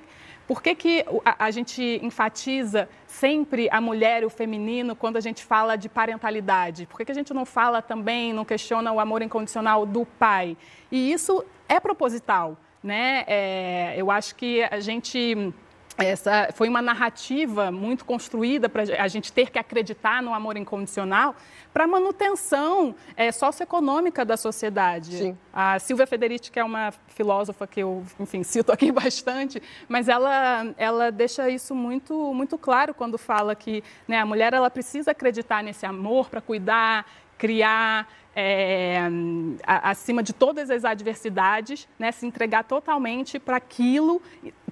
por 0.49 0.63
que, 0.63 0.75
que 0.75 1.05
a, 1.27 1.45
a, 1.45 1.51
gente 1.51 2.01
enfatiza 2.03 2.89
sempre 3.07 3.69
a 3.71 3.83
mulher 3.83 4.23
e 4.23 4.25
o 4.25 4.31
feminino 4.31 4.97
quando 4.97 5.19
a 5.19 5.21
gente 5.21 5.45
fala 5.45 5.77
de 5.77 5.91
parentalidade? 5.91 6.87
Por 6.87 6.97
que, 6.97 7.05
que 7.05 7.13
a 7.13 7.15
gente 7.15 7.35
não 7.35 7.45
fala 7.45 7.83
também, 7.83 8.33
não 8.33 8.47
questiona 8.47 8.91
o 8.91 8.99
amor 8.99 9.21
incondicional 9.21 9.85
do 9.85 10.07
pai? 10.07 10.57
E 10.91 11.13
isso 11.13 11.45
é 11.69 11.79
proposital, 11.79 12.57
né? 12.83 13.25
É, 13.27 13.95
eu 13.99 14.11
acho 14.11 14.35
que 14.37 14.63
a 14.63 14.81
gente 14.81 15.53
essa 15.99 16.49
foi 16.55 16.69
uma 16.69 16.81
narrativa 16.81 17.71
muito 17.71 18.05
construída 18.05 18.69
para 18.69 18.83
a 18.83 19.09
gente 19.09 19.33
ter 19.33 19.51
que 19.51 19.59
acreditar 19.59 20.23
no 20.23 20.33
amor 20.33 20.57
incondicional 20.57 21.35
para 21.73 21.85
a 21.85 21.87
manutenção 21.87 22.95
é, 23.17 23.33
socioeconômica 23.33 24.25
da 24.25 24.37
sociedade. 24.37 25.19
Sim. 25.19 25.39
A 25.53 25.79
Silvia 25.79 26.07
Federici, 26.07 26.51
que 26.51 26.59
é 26.59 26.65
uma 26.65 26.93
filósofa 27.09 27.67
que 27.67 27.81
eu, 27.81 28.05
enfim, 28.21 28.43
cito 28.45 28.71
aqui 28.71 28.93
bastante, 28.93 29.63
mas 29.89 30.09
ela, 30.09 30.73
ela 30.77 31.11
deixa 31.11 31.51
isso 31.51 31.75
muito, 31.75 32.33
muito 32.33 32.57
claro 32.57 32.95
quando 32.95 33.19
fala 33.19 33.55
que 33.55 33.83
né, 34.07 34.19
a 34.19 34.27
mulher 34.27 34.55
ela 34.55 34.71
precisa 34.71 35.11
acreditar 35.11 35.63
nesse 35.63 35.85
amor 35.85 36.29
para 36.29 36.41
cuidar, 36.41 37.07
criar, 37.37 38.09
é, 38.41 38.99
acima 39.67 40.23
de 40.23 40.33
todas 40.33 40.71
as 40.71 40.85
adversidades, 40.85 41.89
né, 41.99 42.13
se 42.13 42.25
entregar 42.25 42.63
totalmente 42.63 43.39
para 43.39 43.57
aquilo, 43.57 44.23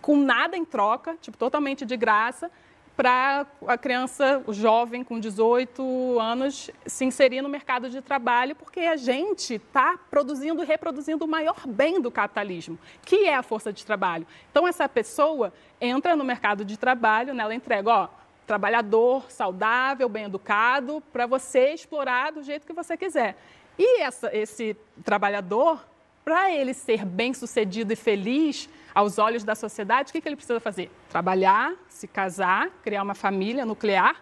com 0.01 0.16
nada 0.16 0.57
em 0.57 0.64
troca, 0.64 1.16
tipo, 1.20 1.36
totalmente 1.36 1.84
de 1.84 1.97
graça, 1.97 2.51
para 2.97 3.47
a 3.66 3.76
criança, 3.76 4.42
o 4.47 4.55
jovem 4.55 5.05
com 5.05 5.20
18 5.20 6.18
anos, 6.18 6.70
se 6.86 7.05
inserir 7.05 7.42
no 7.42 7.49
mercado 7.49 7.90
de 7.90 8.01
trabalho, 8.01 8.57
porque 8.57 8.80
a 8.80 8.97
gente 8.97 9.55
está 9.55 9.99
produzindo 10.11 10.62
e 10.62 10.66
reproduzindo 10.66 11.24
o 11.24 11.28
maior 11.28 11.66
bem 11.66 12.01
do 12.01 12.11
capitalismo, 12.11 12.78
que 13.05 13.26
é 13.26 13.34
a 13.34 13.42
força 13.42 13.70
de 13.70 13.84
trabalho. 13.84 14.26
Então, 14.51 14.66
essa 14.66 14.88
pessoa 14.88 15.53
entra 15.78 16.16
no 16.16 16.24
mercado 16.24 16.64
de 16.64 16.78
trabalho, 16.78 17.34
né, 17.34 17.42
ela 17.42 17.55
entrega, 17.55 17.90
ó, 17.90 18.09
trabalhador 18.47 19.30
saudável, 19.30 20.09
bem 20.09 20.24
educado, 20.24 21.03
para 21.12 21.26
você 21.26 21.74
explorar 21.74 22.32
do 22.32 22.42
jeito 22.42 22.66
que 22.66 22.72
você 22.72 22.97
quiser. 22.97 23.36
E 23.78 24.01
essa, 24.01 24.34
esse 24.34 24.74
trabalhador, 25.05 25.86
para 26.26 26.50
ele 26.50 26.74
ser 26.74 27.04
bem 27.04 27.32
sucedido 27.32 27.92
e 27.92 27.94
feliz 27.94 28.68
aos 28.92 29.16
olhos 29.16 29.44
da 29.44 29.54
sociedade, 29.54 30.10
o 30.10 30.12
que, 30.12 30.20
que 30.20 30.28
ele 30.28 30.34
precisa 30.34 30.58
fazer? 30.58 30.90
Trabalhar, 31.08 31.72
se 31.88 32.08
casar, 32.08 32.68
criar 32.82 33.04
uma 33.04 33.14
família 33.14 33.64
nuclear 33.64 34.20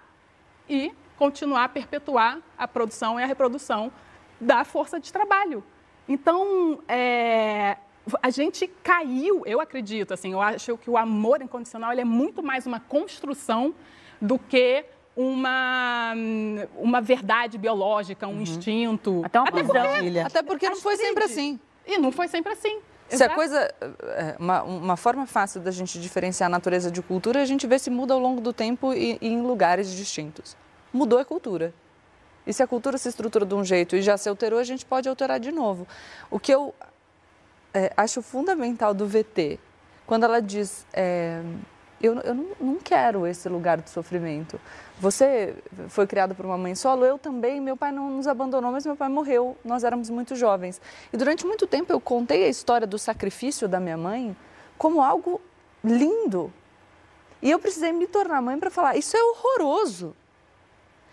e 0.69 0.93
continuar 1.17 1.65
a 1.65 1.69
perpetuar 1.71 2.41
a 2.59 2.69
produção 2.69 3.19
e 3.19 3.23
a 3.23 3.27
reprodução 3.27 3.91
da 4.39 4.67
força 4.67 5.01
de 5.01 5.11
trabalho. 5.11 5.65
Então, 6.07 6.81
é, 6.87 7.79
a 8.23 8.29
gente 8.29 8.67
caiu, 8.83 9.43
eu 9.47 9.59
acredito, 9.59 10.13
assim, 10.13 10.33
eu 10.33 10.43
acho 10.43 10.77
que 10.77 10.91
o 10.91 10.99
amor 10.99 11.41
incondicional 11.41 11.91
ele 11.91 12.03
é 12.03 12.05
muito 12.05 12.43
mais 12.43 12.67
uma 12.67 12.81
construção 12.81 13.75
do 14.21 14.39
que 14.39 14.85
uma, 15.17 16.13
uma 16.77 17.01
verdade 17.01 17.57
biológica, 17.57 18.29
um 18.29 18.33
uhum. 18.35 18.43
instinto. 18.43 19.23
Até 19.25 19.41
uma 19.41 19.49
até 19.49 19.63
porque, 19.63 20.19
até 20.19 20.43
porque 20.43 20.69
não 20.69 20.77
foi 20.77 20.99
sempre 20.99 21.25
assim. 21.25 21.59
E 21.87 21.99
não 21.99 22.11
foi 22.11 22.29
sempre 22.29 22.53
assim. 22.53 22.81
Se 23.09 23.23
a 23.23 23.35
coisa, 23.35 23.73
é, 23.81 24.37
uma, 24.39 24.63
uma, 24.63 24.97
forma 24.97 25.27
fácil 25.27 25.61
da 25.61 25.71
gente 25.71 26.01
diferenciar 26.01 26.47
a 26.47 26.51
natureza 26.51 26.91
de 26.91 27.03
cultura, 27.03 27.43
a 27.43 27.45
gente 27.45 27.67
vê 27.67 27.79
se 27.79 27.91
muda 27.91 28.15
ao 28.15 28.21
longo 28.21 28.41
do 28.41 28.53
tempo 28.53 28.93
e, 28.93 29.19
e 29.21 29.29
em 29.29 29.43
lugares 29.43 29.91
distintos. 29.91 30.57
Mudou 30.93 31.19
a 31.19 31.25
cultura. 31.25 31.75
E 32.47 32.53
se 32.53 32.63
a 32.63 32.67
cultura 32.67 32.99
se 32.99 33.09
estrutura 33.09 33.45
de 33.45 33.55
um 33.55 33.65
jeito 33.65 33.95
e 33.95 34.03
já 34.03 34.17
se 34.17 34.29
alterou, 34.29 34.59
a 34.59 34.65
gente 34.65 34.85
pode 34.85 35.09
alterar 35.09 35.39
de 35.39 35.53
novo. 35.53 35.87
O 36.31 36.39
que 36.39 36.53
eu 36.53 36.75
é, 37.73 37.93
acho 37.97 38.23
fundamental 38.23 38.95
do 38.95 39.07
VT, 39.07 39.59
quando 40.07 40.25
ela 40.25 40.41
diz 40.41 40.87
é, 40.93 41.41
eu, 42.01 42.21
eu 42.21 42.35
não, 42.35 42.47
não 42.61 42.77
quero 42.77 43.27
esse 43.27 43.49
lugar 43.49 43.81
de 43.81 43.89
sofrimento. 43.91 44.61
Você 45.01 45.57
foi 45.89 46.07
criado 46.07 46.35
por 46.35 46.47
uma 46.47 46.57
mãe 46.57 46.75
solo, 46.75 47.05
eu 47.05 47.19
também. 47.19 47.61
Meu 47.61 47.77
pai 47.77 47.91
não 47.91 48.11
nos 48.11 48.27
abandonou, 48.27 48.71
mas 48.71 48.87
meu 48.87 48.97
pai 48.97 49.09
morreu. 49.09 49.57
Nós 49.65 49.83
éramos 49.83 50.09
muito 50.09 50.37
jovens. 50.37 50.81
E 51.13 51.17
durante 51.17 51.45
muito 51.45 51.67
tempo 51.67 51.93
eu 51.93 52.01
contei 52.01 52.45
a 52.45 52.49
história 52.49 52.87
do 52.87 52.99
sacrifício 52.99 53.69
da 53.69 53.81
minha 53.81 53.97
mãe 53.97 54.37
como 54.79 55.03
algo 55.03 55.41
lindo. 55.83 56.53
E 57.43 57.51
eu 57.51 57.59
precisei 57.59 57.93
me 57.93 58.07
tornar 58.07 58.41
mãe 58.41 58.59
para 58.59 58.71
falar: 58.71 58.97
isso 58.97 59.17
é 59.17 59.23
horroroso. 59.23 60.15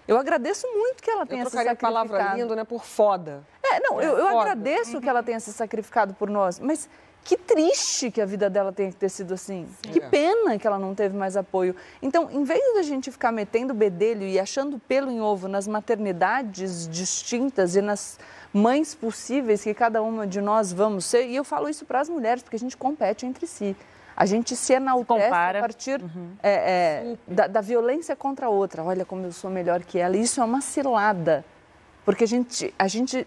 Eu 0.07 0.17
agradeço 0.17 0.67
muito 0.67 1.01
que 1.01 1.09
ela 1.09 1.25
tenha 1.25 1.43
eu 1.43 1.49
se 1.49 1.55
sacrificado. 1.55 1.93
a 1.93 2.05
palavra 2.05 2.33
lindo, 2.35 2.55
né, 2.55 2.63
por 2.63 2.83
foda. 2.83 3.43
É, 3.63 3.79
não, 3.79 4.01
é, 4.01 4.05
eu, 4.05 4.17
eu 4.17 4.39
agradeço 4.39 4.99
que 4.99 5.07
ela 5.07 5.23
tenha 5.23 5.39
se 5.39 5.53
sacrificado 5.53 6.13
por 6.13 6.29
nós, 6.29 6.59
mas 6.59 6.89
que 7.23 7.37
triste 7.37 8.09
que 8.09 8.19
a 8.19 8.25
vida 8.25 8.49
dela 8.49 8.71
tenha 8.71 8.89
que 8.89 8.95
ter 8.95 9.09
sido 9.09 9.33
assim. 9.33 9.67
Que 9.81 9.99
pena 9.99 10.57
que 10.57 10.65
ela 10.65 10.79
não 10.79 10.95
teve 10.95 11.15
mais 11.15 11.37
apoio. 11.37 11.75
Então, 12.01 12.29
em 12.31 12.43
vez 12.43 12.61
da 12.73 12.81
gente 12.81 13.11
ficar 13.11 13.31
metendo 13.31 13.73
bedelho 13.73 14.23
e 14.23 14.39
achando 14.39 14.79
pelo 14.79 15.11
em 15.11 15.21
ovo 15.21 15.47
nas 15.47 15.67
maternidades 15.67 16.87
distintas 16.87 17.75
e 17.75 17.81
nas 17.81 18.19
mães 18.53 18.95
possíveis 18.95 19.63
que 19.63 19.73
cada 19.73 20.01
uma 20.01 20.25
de 20.25 20.41
nós 20.41 20.73
vamos 20.73 21.05
ser, 21.05 21.25
e 21.27 21.35
eu 21.35 21.43
falo 21.43 21.69
isso 21.69 21.85
para 21.85 22.01
as 22.01 22.09
mulheres, 22.09 22.43
porque 22.43 22.55
a 22.55 22.59
gente 22.59 22.75
compete 22.75 23.25
entre 23.25 23.47
si. 23.47 23.75
A 24.15 24.25
gente 24.25 24.55
se 24.55 24.73
enaltece 24.73 25.23
compara. 25.23 25.59
a 25.59 25.61
partir 25.61 26.01
é, 26.43 26.51
é, 26.51 27.17
da, 27.27 27.47
da 27.47 27.61
violência 27.61 28.15
contra 28.15 28.47
a 28.47 28.49
outra. 28.49 28.83
Olha 28.83 29.05
como 29.05 29.25
eu 29.25 29.31
sou 29.31 29.49
melhor 29.49 29.83
que 29.83 29.97
ela. 29.97 30.17
Isso 30.17 30.41
é 30.41 30.43
uma 30.43 30.59
cilada, 30.59 31.45
porque 32.03 32.25
a 32.25 32.27
gente 32.27 32.73
a 32.77 32.87
gente 32.87 33.25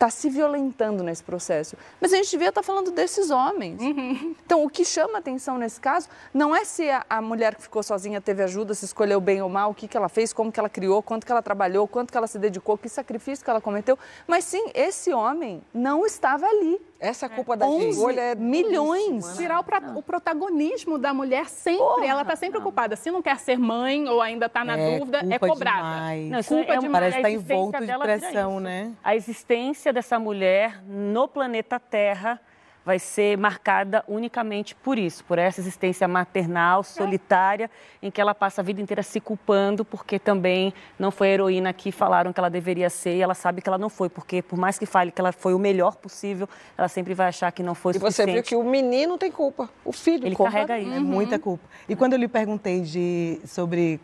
está 0.00 0.08
se 0.08 0.30
violentando 0.30 1.04
nesse 1.04 1.22
processo. 1.22 1.76
Mas 2.00 2.10
a 2.14 2.16
gente 2.16 2.30
devia 2.30 2.48
estar 2.48 2.62
falando 2.62 2.90
desses 2.90 3.30
homens. 3.30 3.78
Então, 3.82 4.64
o 4.64 4.70
que 4.70 4.82
chama 4.82 5.18
atenção 5.18 5.58
nesse 5.58 5.78
caso 5.78 6.08
não 6.32 6.56
é 6.56 6.64
se 6.64 6.88
a, 6.88 7.04
a 7.08 7.20
mulher 7.20 7.54
que 7.54 7.62
ficou 7.62 7.82
sozinha 7.82 8.18
teve 8.18 8.42
ajuda, 8.42 8.72
se 8.72 8.86
escolheu 8.86 9.20
bem 9.20 9.42
ou 9.42 9.48
mal, 9.50 9.70
o 9.72 9.74
que, 9.74 9.86
que 9.86 9.96
ela 9.96 10.08
fez, 10.08 10.32
como 10.32 10.50
que 10.50 10.58
ela 10.58 10.70
criou, 10.70 11.02
quanto 11.02 11.26
que 11.26 11.30
ela 11.30 11.42
trabalhou, 11.42 11.86
quanto 11.86 12.10
que 12.10 12.16
ela 12.16 12.26
se 12.26 12.38
dedicou, 12.38 12.78
que 12.78 12.88
sacrifício 12.88 13.44
que 13.44 13.50
ela 13.50 13.60
cometeu, 13.60 13.98
mas 14.26 14.44
sim, 14.44 14.70
esse 14.74 15.12
homem 15.12 15.62
não 15.74 16.06
estava 16.06 16.46
ali. 16.46 16.80
Essa 16.98 17.30
culpa 17.30 17.56
da 17.56 17.66
11 17.66 17.88
escolha 17.88 18.20
é 18.20 18.34
milhões. 18.34 19.34
Tirar 19.34 19.60
o, 19.60 19.64
pra- 19.64 19.80
o 19.96 20.02
protagonismo 20.02 20.98
da 20.98 21.14
mulher 21.14 21.48
sempre. 21.48 22.06
ela 22.06 22.20
está 22.20 22.36
sempre 22.36 22.58
ocupada. 22.58 22.94
Se 22.94 23.10
não 23.10 23.22
quer 23.22 23.38
ser 23.38 23.58
mãe 23.58 24.06
ou 24.06 24.20
ainda 24.20 24.44
está 24.46 24.62
na 24.62 24.76
É, 24.78 24.98
dúvida, 24.98 25.22
é 25.30 25.38
cobrada. 25.38 25.78
demais. 25.78 26.30
Não, 26.30 26.42
culpa 26.42 26.74
é 26.74 26.78
demais. 26.78 26.92
Parece 26.92 27.16
que 27.16 27.22
tá 27.22 27.28
a 27.28 27.30
existência 27.30 27.54
envolto 27.54 27.86
de 27.86 27.98
pressão, 27.98 28.60
né? 28.60 28.92
A 29.02 29.16
existência 29.16 29.89
dessa 29.92 30.18
mulher 30.18 30.82
no 30.84 31.28
planeta 31.28 31.78
Terra 31.78 32.40
vai 32.84 32.98
ser 32.98 33.36
marcada 33.36 34.02
unicamente 34.08 34.74
por 34.74 34.98
isso, 34.98 35.22
por 35.24 35.38
essa 35.38 35.60
existência 35.60 36.08
maternal, 36.08 36.82
solitária, 36.82 37.70
em 38.02 38.10
que 38.10 38.20
ela 38.20 38.34
passa 38.34 38.62
a 38.62 38.64
vida 38.64 38.80
inteira 38.80 39.02
se 39.02 39.20
culpando 39.20 39.84
porque 39.84 40.18
também 40.18 40.72
não 40.98 41.10
foi 41.10 41.28
a 41.28 41.30
heroína 41.32 41.72
que 41.72 41.92
falaram 41.92 42.32
que 42.32 42.40
ela 42.40 42.48
deveria 42.48 42.88
ser 42.88 43.16
e 43.16 43.22
ela 43.22 43.34
sabe 43.34 43.60
que 43.60 43.68
ela 43.68 43.78
não 43.78 43.90
foi, 43.90 44.08
porque 44.08 44.42
por 44.42 44.58
mais 44.58 44.78
que 44.78 44.86
fale 44.86 45.10
que 45.10 45.20
ela 45.20 45.30
foi 45.30 45.52
o 45.52 45.58
melhor 45.58 45.96
possível, 45.96 46.48
ela 46.76 46.88
sempre 46.88 47.12
vai 47.14 47.28
achar 47.28 47.52
que 47.52 47.62
não 47.62 47.74
foi 47.74 47.94
E 47.94 47.98
você 47.98 48.24
viu 48.24 48.34
suficiente. 48.36 48.48
que 48.48 48.56
o 48.56 48.64
menino 48.64 49.18
tem 49.18 49.30
culpa, 49.30 49.68
o 49.84 49.92
filho. 49.92 50.26
Ele 50.26 50.34
culpa 50.34 50.50
carrega 50.50 50.78
isso. 50.78 50.94
É 50.94 51.00
muita 51.00 51.38
culpa. 51.38 51.64
E 51.88 51.94
quando 51.94 52.14
eu 52.14 52.18
lhe 52.18 52.28
perguntei 52.28 52.80
de, 52.80 53.40
sobre 53.44 54.00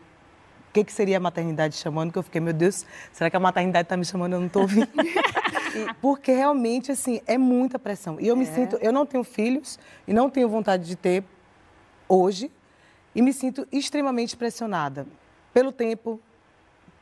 que, 0.77 0.85
que 0.85 0.93
seria 0.93 1.16
a 1.16 1.20
maternidade 1.20 1.77
chamando, 1.77 2.12
que 2.12 2.18
eu 2.18 2.22
fiquei, 2.22 2.41
meu 2.41 2.53
Deus, 2.53 2.85
será 3.12 3.31
que 3.31 3.37
a 3.37 3.41
maternidade 3.41 3.87
está 3.87 3.97
me 3.97 4.05
chamando? 4.05 4.35
Eu 4.35 4.41
não 4.41 4.47
estou 4.47 4.62
ouvindo. 4.62 4.89
E- 5.77 5.93
Porque 6.01 6.33
realmente, 6.33 6.91
assim, 6.91 7.20
é 7.27 7.37
muita 7.37 7.79
pressão. 7.79 8.18
E 8.18 8.27
eu 8.27 8.35
me 8.37 8.47
sinto, 8.47 8.77
eu 8.81 8.91
não 8.93 9.05
tenho 9.05 9.22
filhos 9.22 9.79
e 10.09 10.12
não 10.12 10.31
tenho 10.31 10.49
vontade 10.49 10.87
de 10.87 10.97
ter 10.97 11.22
hoje. 12.09 12.51
E 13.14 13.20
me 13.20 13.31
sinto 13.33 13.66
extremamente 13.70 14.37
pressionada 14.37 15.07
pelo 15.53 15.70
tempo, 15.72 16.18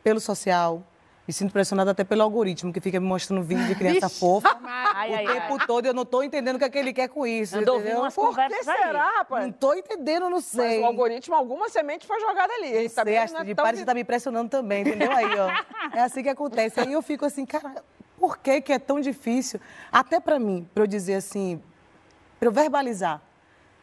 pelo 0.02 0.18
social. 0.18 0.82
Me 1.26 1.32
sinto 1.32 1.52
pressionada 1.52 1.90
até 1.92 2.04
pelo 2.04 2.22
algoritmo, 2.22 2.70
que 2.70 2.80
fica 2.80 3.00
me 3.00 3.06
mostrando 3.06 3.42
vídeo 3.42 3.64
de 3.66 3.74
criança 3.74 4.08
Vixe. 4.08 4.20
fofa. 4.20 4.58
Ai, 4.96 5.10
o 5.10 5.14
ai, 5.16 5.26
tempo 5.26 5.56
ai. 5.58 5.66
todo 5.66 5.86
eu 5.86 5.92
não 5.94 6.02
estou 6.02 6.22
entendendo 6.22 6.54
o 6.56 6.58
que, 6.58 6.64
é 6.66 6.68
que 6.68 6.78
ele 6.78 6.92
quer 6.92 7.08
com 7.08 7.26
isso. 7.26 7.58
Andou 7.58 7.76
ouvindo 7.76 7.98
umas 7.98 8.14
Por 8.14 8.28
conversas 8.28 8.60
que 8.64 8.70
aí. 8.70 8.76
será, 8.76 9.04
rapaz? 9.18 9.42
Não 9.42 9.50
estou 9.50 9.74
entendendo, 9.74 10.30
não 10.30 10.40
sei. 10.40 10.76
Mas 10.76 10.82
o 10.82 10.84
algoritmo, 10.86 11.34
alguma 11.34 11.68
semente 11.68 12.06
foi 12.06 12.20
jogada 12.20 12.52
ali. 12.52 12.68
Ele 12.68 12.88
Você 12.88 12.94
também 12.94 13.18
acha 13.18 13.32
não 13.32 13.40
é 13.40 13.44
de 13.44 13.54
tão 13.54 13.64
parece 13.64 13.82
que 13.82 13.86
tá 13.86 13.94
me 13.94 14.04
pressionando 14.04 14.48
também, 14.48 14.82
entendeu? 14.82 15.10
Aí, 15.10 15.26
ó. 15.36 15.96
É 15.96 16.00
assim 16.02 16.22
que 16.22 16.28
acontece. 16.28 16.78
Aí 16.78 16.92
eu 16.92 17.02
fico 17.02 17.24
assim, 17.24 17.44
cara, 17.44 17.82
por 18.18 18.38
que, 18.38 18.60
que 18.60 18.72
é 18.72 18.78
tão 18.78 19.00
difícil? 19.00 19.58
Até 19.90 20.20
pra 20.20 20.38
mim, 20.38 20.68
pra 20.72 20.84
eu 20.84 20.86
dizer 20.86 21.14
assim, 21.14 21.60
pra 22.38 22.48
eu 22.48 22.52
verbalizar, 22.52 23.20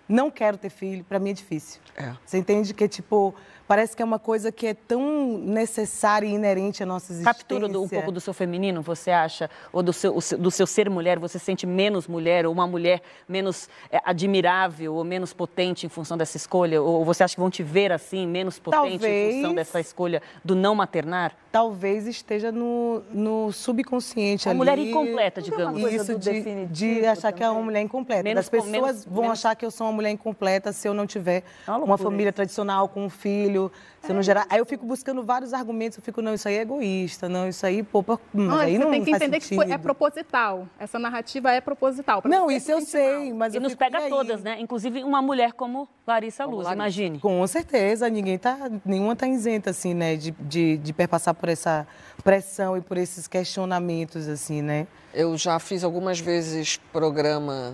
não 0.07 0.31
quero 0.31 0.57
ter 0.57 0.69
filho, 0.69 1.03
pra 1.03 1.19
mim 1.19 1.31
é 1.31 1.33
difícil. 1.33 1.81
É. 1.97 2.13
Você 2.25 2.37
entende 2.37 2.73
que, 2.73 2.87
tipo, 2.87 3.35
parece 3.71 3.95
que 3.95 4.01
é 4.01 4.05
uma 4.05 4.19
coisa 4.19 4.51
que 4.51 4.67
é 4.67 4.73
tão 4.73 5.37
necessária 5.37 6.27
e 6.27 6.31
inerente 6.33 6.83
à 6.83 6.85
nossa 6.85 7.13
existência. 7.13 7.33
Captura 7.33 7.69
do- 7.69 7.81
um 7.83 7.87
pouco 7.87 8.11
do 8.11 8.19
seu 8.19 8.33
feminino, 8.33 8.81
você 8.81 9.11
acha? 9.11 9.49
Ou 9.71 9.81
do 9.81 9.93
seu, 9.93 10.13
do 10.37 10.51
seu 10.51 10.67
ser 10.67 10.89
mulher, 10.89 11.17
você 11.17 11.39
se 11.39 11.45
sente 11.45 11.65
menos 11.65 12.05
mulher, 12.05 12.45
ou 12.45 12.51
uma 12.51 12.67
mulher 12.67 13.01
menos 13.29 13.69
é, 13.89 14.01
admirável, 14.03 14.93
ou 14.95 15.03
menos 15.05 15.31
potente 15.31 15.85
em 15.85 15.89
função 15.89 16.17
dessa 16.17 16.35
escolha? 16.35 16.81
Ou 16.81 17.05
você 17.05 17.23
acha 17.23 17.33
que 17.35 17.39
vão 17.39 17.49
te 17.49 17.63
ver 17.63 17.93
assim, 17.93 18.27
menos 18.27 18.59
potente 18.59 18.87
em 18.95 18.99
Talvez. 18.99 19.35
função 19.35 19.55
dessa 19.55 19.79
escolha 19.79 20.21
do 20.43 20.53
não 20.55 20.75
maternar? 20.75 21.31
Talvez 21.51 22.07
esteja 22.07 22.51
no, 22.51 23.01
no 23.11 23.51
subconsciente 23.51 24.47
Uma 24.47 24.51
ali. 24.51 24.57
mulher 24.57 24.79
incompleta, 24.79 25.41
digamos. 25.41 25.81
Isso 25.91 26.17
de, 26.17 26.65
de 26.67 27.05
achar 27.05 27.31
que 27.33 27.43
é 27.43 27.49
uma 27.49 27.61
mulher 27.61 27.81
incompleta. 27.81 28.23
Menos 28.23 28.45
As 28.45 28.49
pessoas 28.49 28.65
com- 28.65 28.71
menos- 28.71 29.05
vão 29.05 29.23
menos- 29.23 29.39
achar 29.39 29.55
que 29.55 29.65
eu 29.65 29.71
sou 29.71 29.87
uma 29.87 29.93
mulher 29.93 30.11
incompleta 30.11 30.71
se 30.71 30.87
eu 30.87 30.93
não 30.93 31.05
tiver 31.05 31.43
uma 31.67 31.77
uma, 31.91 31.97
família 31.97 32.29
isso. 32.29 32.35
tradicional 32.35 32.87
com 32.87 33.03
um 33.05 33.09
filho, 33.09 33.60
se 34.01 34.09
eu 34.11 34.15
não 34.15 34.21
gerar. 34.23 34.45
Aí 34.49 34.57
eu 34.59 34.65
fico 34.65 34.85
buscando 34.85 35.21
vários 35.23 35.53
argumentos, 35.53 35.97
eu 35.97 36.03
fico, 36.03 36.21
não, 36.21 36.33
isso 36.33 36.47
aí 36.47 36.55
é 36.55 36.61
egoísta, 36.61 37.27
não, 37.27 37.47
isso 37.47 37.65
aí, 37.65 37.83
pô, 37.83 38.01
pô, 38.01 38.17
hum, 38.33 38.49
Olha, 38.49 38.61
aí 38.63 38.77
você 38.77 38.83
não 38.83 38.91
tem 38.91 39.03
que 39.03 39.11
entender 39.11 39.39
que 39.39 39.47
foi- 39.55 39.65
é 39.65 39.67
sentido. 39.67 39.81
proposital. 39.81 40.67
Essa 40.79 40.97
narrativa 40.97 41.51
é 41.51 41.59
proposital. 41.61 42.21
Não, 42.25 42.49
isso 42.49 42.71
eu 42.71 42.81
sei, 42.81 43.33
mas 43.33 43.53
e 43.53 43.57
eu 43.57 43.61
nos 43.61 43.73
fico, 43.73 43.79
pega 43.83 44.07
e 44.07 44.09
todas, 44.09 44.41
né? 44.41 44.57
Inclusive 44.59 45.03
uma 45.03 45.21
mulher 45.21 45.53
como 45.53 45.87
Larissa 46.07 46.45
Luz, 46.45 46.67
imagine. 46.71 47.19
Com 47.19 47.45
certeza, 47.45 48.09
ninguém 48.09 48.37
tá, 48.37 48.57
nenhuma 48.85 49.15
tá 49.15 49.27
isenta, 49.27 49.69
assim, 49.71 49.93
né, 49.93 50.15
de, 50.15 50.31
de, 50.31 50.77
de 50.77 50.93
perpassar 50.93 51.33
por 51.35 51.49
essa 51.49 51.85
pressão 52.23 52.77
e 52.77 52.81
por 52.81 52.97
esses 52.97 53.27
questionamentos, 53.27 54.27
assim, 54.27 54.61
né? 54.61 54.87
Eu 55.13 55.37
já 55.37 55.59
fiz 55.59 55.83
algumas 55.83 56.19
vezes 56.19 56.77
programa, 56.91 57.73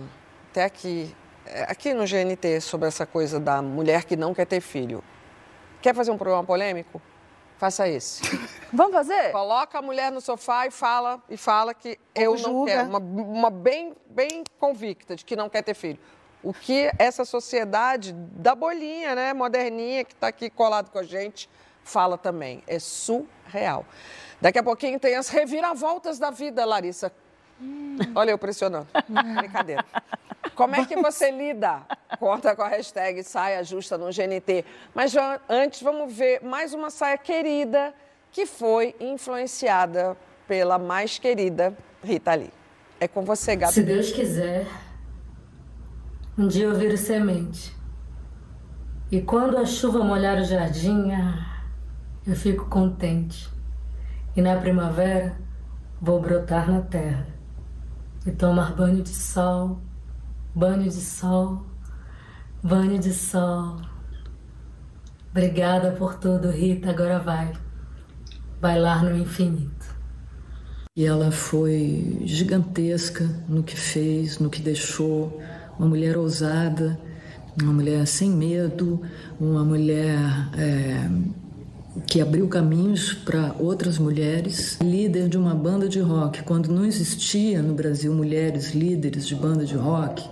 até 0.50 0.64
aqui, 0.64 1.14
é, 1.46 1.62
aqui 1.62 1.94
no 1.94 2.04
GNT, 2.04 2.60
sobre 2.60 2.88
essa 2.88 3.06
coisa 3.06 3.38
da 3.38 3.62
mulher 3.62 4.04
que 4.04 4.16
não 4.16 4.34
quer 4.34 4.44
ter 4.46 4.60
filho. 4.60 5.02
Quer 5.88 5.94
fazer 5.94 6.10
um 6.10 6.18
programa 6.18 6.44
polêmico? 6.44 7.00
Faça 7.56 7.88
esse. 7.88 8.20
Vamos 8.70 8.92
fazer? 8.92 9.32
Coloca 9.32 9.78
a 9.78 9.80
mulher 9.80 10.12
no 10.12 10.20
sofá 10.20 10.66
e 10.66 10.70
fala, 10.70 11.18
e 11.30 11.36
fala 11.38 11.72
que 11.72 11.98
eu 12.14 12.32
não 12.32 12.36
julga. 12.36 12.72
quero. 12.72 12.88
Uma, 12.90 12.98
uma 12.98 13.50
bem, 13.50 13.96
bem 14.10 14.44
convicta 14.60 15.16
de 15.16 15.24
que 15.24 15.34
não 15.34 15.48
quer 15.48 15.62
ter 15.62 15.72
filho. 15.72 15.98
O 16.42 16.52
que 16.52 16.92
essa 16.98 17.24
sociedade 17.24 18.12
da 18.12 18.54
bolinha, 18.54 19.14
né, 19.14 19.32
moderninha, 19.32 20.04
que 20.04 20.12
está 20.12 20.26
aqui 20.26 20.50
colado 20.50 20.90
com 20.90 20.98
a 20.98 21.02
gente, 21.02 21.48
fala 21.82 22.18
também. 22.18 22.62
É 22.66 22.78
surreal. 22.78 23.86
Daqui 24.42 24.58
a 24.58 24.62
pouquinho 24.62 25.00
tem 25.00 25.16
as 25.16 25.30
reviravoltas 25.30 26.18
da 26.18 26.30
vida, 26.30 26.66
Larissa. 26.66 27.10
Olha 28.14 28.30
eu 28.30 28.38
pressionando. 28.38 28.86
Brincadeira. 29.08 29.84
Como 30.54 30.74
é 30.74 30.84
que 30.84 30.96
você 30.96 31.30
lida? 31.30 31.82
Conta 32.18 32.54
com 32.54 32.62
a 32.62 32.68
hashtag 32.68 33.22
saia 33.22 33.62
justa 33.62 33.96
no 33.96 34.06
GNT. 34.06 34.64
Mas 34.94 35.12
já, 35.12 35.40
antes 35.48 35.82
vamos 35.82 36.12
ver 36.12 36.42
mais 36.42 36.74
uma 36.74 36.90
saia 36.90 37.18
querida 37.18 37.94
que 38.32 38.46
foi 38.46 38.94
influenciada 39.00 40.16
pela 40.46 40.78
mais 40.78 41.18
querida 41.18 41.76
Rita 42.02 42.34
Lee. 42.34 42.52
É 43.00 43.06
com 43.06 43.22
você, 43.22 43.54
Gabi. 43.54 43.72
Se 43.72 43.82
Deus 43.82 44.10
quiser, 44.10 44.66
um 46.36 46.48
dia 46.48 46.64
eu 46.64 46.74
viro 46.74 46.96
semente. 46.96 47.76
E 49.10 49.20
quando 49.22 49.56
a 49.56 49.64
chuva 49.64 50.04
molhar 50.04 50.38
o 50.38 50.44
jardim, 50.44 51.12
ah, 51.12 51.62
eu 52.26 52.34
fico 52.34 52.66
contente. 52.66 53.48
E 54.36 54.42
na 54.42 54.56
primavera, 54.56 55.36
vou 56.00 56.20
brotar 56.20 56.70
na 56.70 56.82
terra 56.82 57.37
e 58.28 58.30
tomar 58.32 58.74
banho 58.74 59.02
de 59.02 59.14
sol, 59.14 59.80
banho 60.54 60.84
de 60.84 61.00
sol, 61.00 61.64
banho 62.62 62.98
de 62.98 63.12
sol. 63.12 63.80
Obrigada 65.30 65.92
por 65.92 66.16
tudo, 66.16 66.50
Rita. 66.50 66.90
Agora 66.90 67.18
vai. 67.18 67.52
Bailar 68.60 69.02
no 69.02 69.16
infinito. 69.16 69.96
E 70.94 71.06
ela 71.06 71.30
foi 71.30 72.20
gigantesca 72.24 73.24
no 73.48 73.62
que 73.62 73.76
fez, 73.76 74.38
no 74.38 74.50
que 74.50 74.60
deixou, 74.60 75.40
uma 75.78 75.88
mulher 75.88 76.18
ousada, 76.18 77.00
uma 77.62 77.72
mulher 77.72 78.06
sem 78.06 78.30
medo, 78.30 79.00
uma 79.40 79.64
mulher 79.64 80.18
é, 80.58 81.08
que 82.06 82.20
abriu 82.20 82.48
caminhos 82.48 83.12
para 83.12 83.54
outras 83.58 83.98
mulheres, 83.98 84.78
líder 84.80 85.28
de 85.28 85.36
uma 85.36 85.54
banda 85.54 85.88
de 85.88 86.00
rock. 86.00 86.42
Quando 86.42 86.72
não 86.72 86.84
existia 86.84 87.62
no 87.62 87.74
Brasil 87.74 88.12
mulheres 88.12 88.72
líderes 88.74 89.26
de 89.26 89.34
banda 89.34 89.64
de 89.64 89.74
rock, 89.74 90.22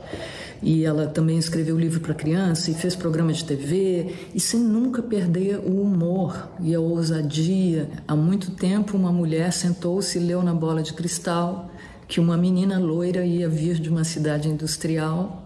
e 0.63 0.85
ela 0.85 1.07
também 1.07 1.39
escreveu 1.39 1.79
livro 1.79 2.01
para 2.01 2.15
criança 2.15 2.71
e 2.71 2.75
fez 2.75 2.97
programa 2.97 3.33
de 3.33 3.45
TV 3.45 4.15
e 4.35 4.41
sem 4.41 4.61
nunca 4.61 5.03
perder 5.03 5.59
o 5.59 5.83
humor 5.83 6.51
e 6.61 6.75
a 6.75 6.81
ousadia. 6.81 7.89
Há 8.09 8.17
muito 8.17 8.51
tempo 8.53 8.97
uma 8.97 9.13
mulher 9.13 9.53
sentou-se 9.53 10.19
e 10.19 10.23
leu 10.23 10.43
na 10.43 10.55
bola 10.55 10.83
de 10.83 10.93
cristal 10.93 11.71
que 12.09 12.21
uma 12.21 12.37
menina 12.37 12.79
loira 12.79 13.25
ia 13.25 13.49
vir 13.49 13.79
de 13.79 13.89
uma 13.89 14.05
cidade 14.05 14.49
industrial 14.49 15.46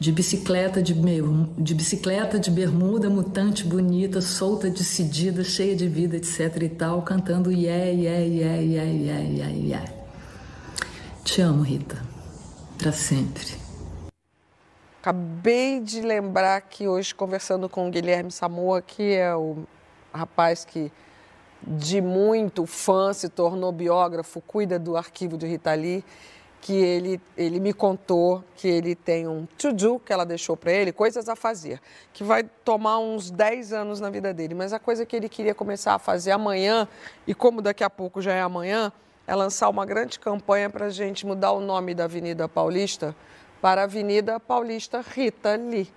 de 0.00 0.12
bicicleta 0.12 0.82
de, 0.82 0.94
de 0.94 1.74
bicicleta 1.74 2.38
de 2.38 2.50
bermuda 2.50 3.10
mutante 3.10 3.64
bonita 3.64 4.20
solta 4.20 4.70
decidida 4.70 5.42
cheia 5.42 5.74
de 5.74 5.88
vida 5.88 6.16
etc 6.16 6.62
e 6.62 6.68
tal 6.68 7.02
cantando 7.02 7.50
yeah 7.50 7.86
yeah 7.86 8.18
yeah 8.18 8.60
yeah 8.60 8.84
yeah 8.84 9.20
yeah 9.20 9.48
yeah. 9.50 9.98
Te 11.28 11.42
amo 11.42 11.62
Rita. 11.62 12.02
Para 12.78 12.90
sempre. 12.90 13.44
Acabei 15.02 15.78
de 15.78 16.00
lembrar 16.00 16.62
que 16.62 16.88
hoje, 16.88 17.14
conversando 17.14 17.68
com 17.68 17.86
o 17.86 17.90
Guilherme 17.90 18.30
Samoa, 18.30 18.80
que 18.80 19.12
é 19.14 19.34
o 19.36 19.58
rapaz 20.10 20.64
que 20.64 20.90
de 21.62 22.00
muito 22.00 22.64
fã 22.64 23.12
se 23.12 23.28
tornou 23.28 23.70
biógrafo, 23.70 24.40
cuida 24.40 24.78
do 24.78 24.96
arquivo 24.96 25.36
de 25.36 25.46
Rita 25.46 25.74
Lee, 25.74 26.02
que 26.60 26.74
ele, 26.74 27.20
ele 27.36 27.60
me 27.60 27.72
contou 27.72 28.44
que 28.56 28.68
ele 28.68 28.94
tem 28.94 29.28
um 29.28 29.46
to-do 29.56 29.98
que 29.98 30.12
ela 30.12 30.26
deixou 30.26 30.56
para 30.56 30.72
ele, 30.72 30.92
coisas 30.92 31.28
a 31.28 31.36
fazer, 31.36 31.80
que 32.12 32.24
vai 32.24 32.42
tomar 32.64 32.98
uns 32.98 33.30
10 33.30 33.72
anos 33.72 34.00
na 34.00 34.10
vida 34.10 34.34
dele. 34.34 34.54
Mas 34.54 34.72
a 34.72 34.78
coisa 34.78 35.06
que 35.06 35.16
ele 35.16 35.28
queria 35.28 35.54
começar 35.54 35.94
a 35.94 35.98
fazer 35.98 36.32
amanhã, 36.32 36.88
e 37.26 37.34
como 37.34 37.62
daqui 37.62 37.84
a 37.84 37.90
pouco 37.90 38.20
já 38.20 38.32
é 38.32 38.40
amanhã, 38.40 38.92
é 39.26 39.34
lançar 39.34 39.68
uma 39.68 39.86
grande 39.86 40.18
campanha 40.18 40.68
para 40.68 40.86
a 40.86 40.90
gente 40.90 41.26
mudar 41.26 41.52
o 41.52 41.60
nome 41.60 41.94
da 41.94 42.04
Avenida 42.04 42.48
Paulista 42.48 43.14
para 43.60 43.82
Avenida 43.82 44.38
Paulista 44.40 45.00
Rita 45.00 45.54
Lee. 45.56 45.92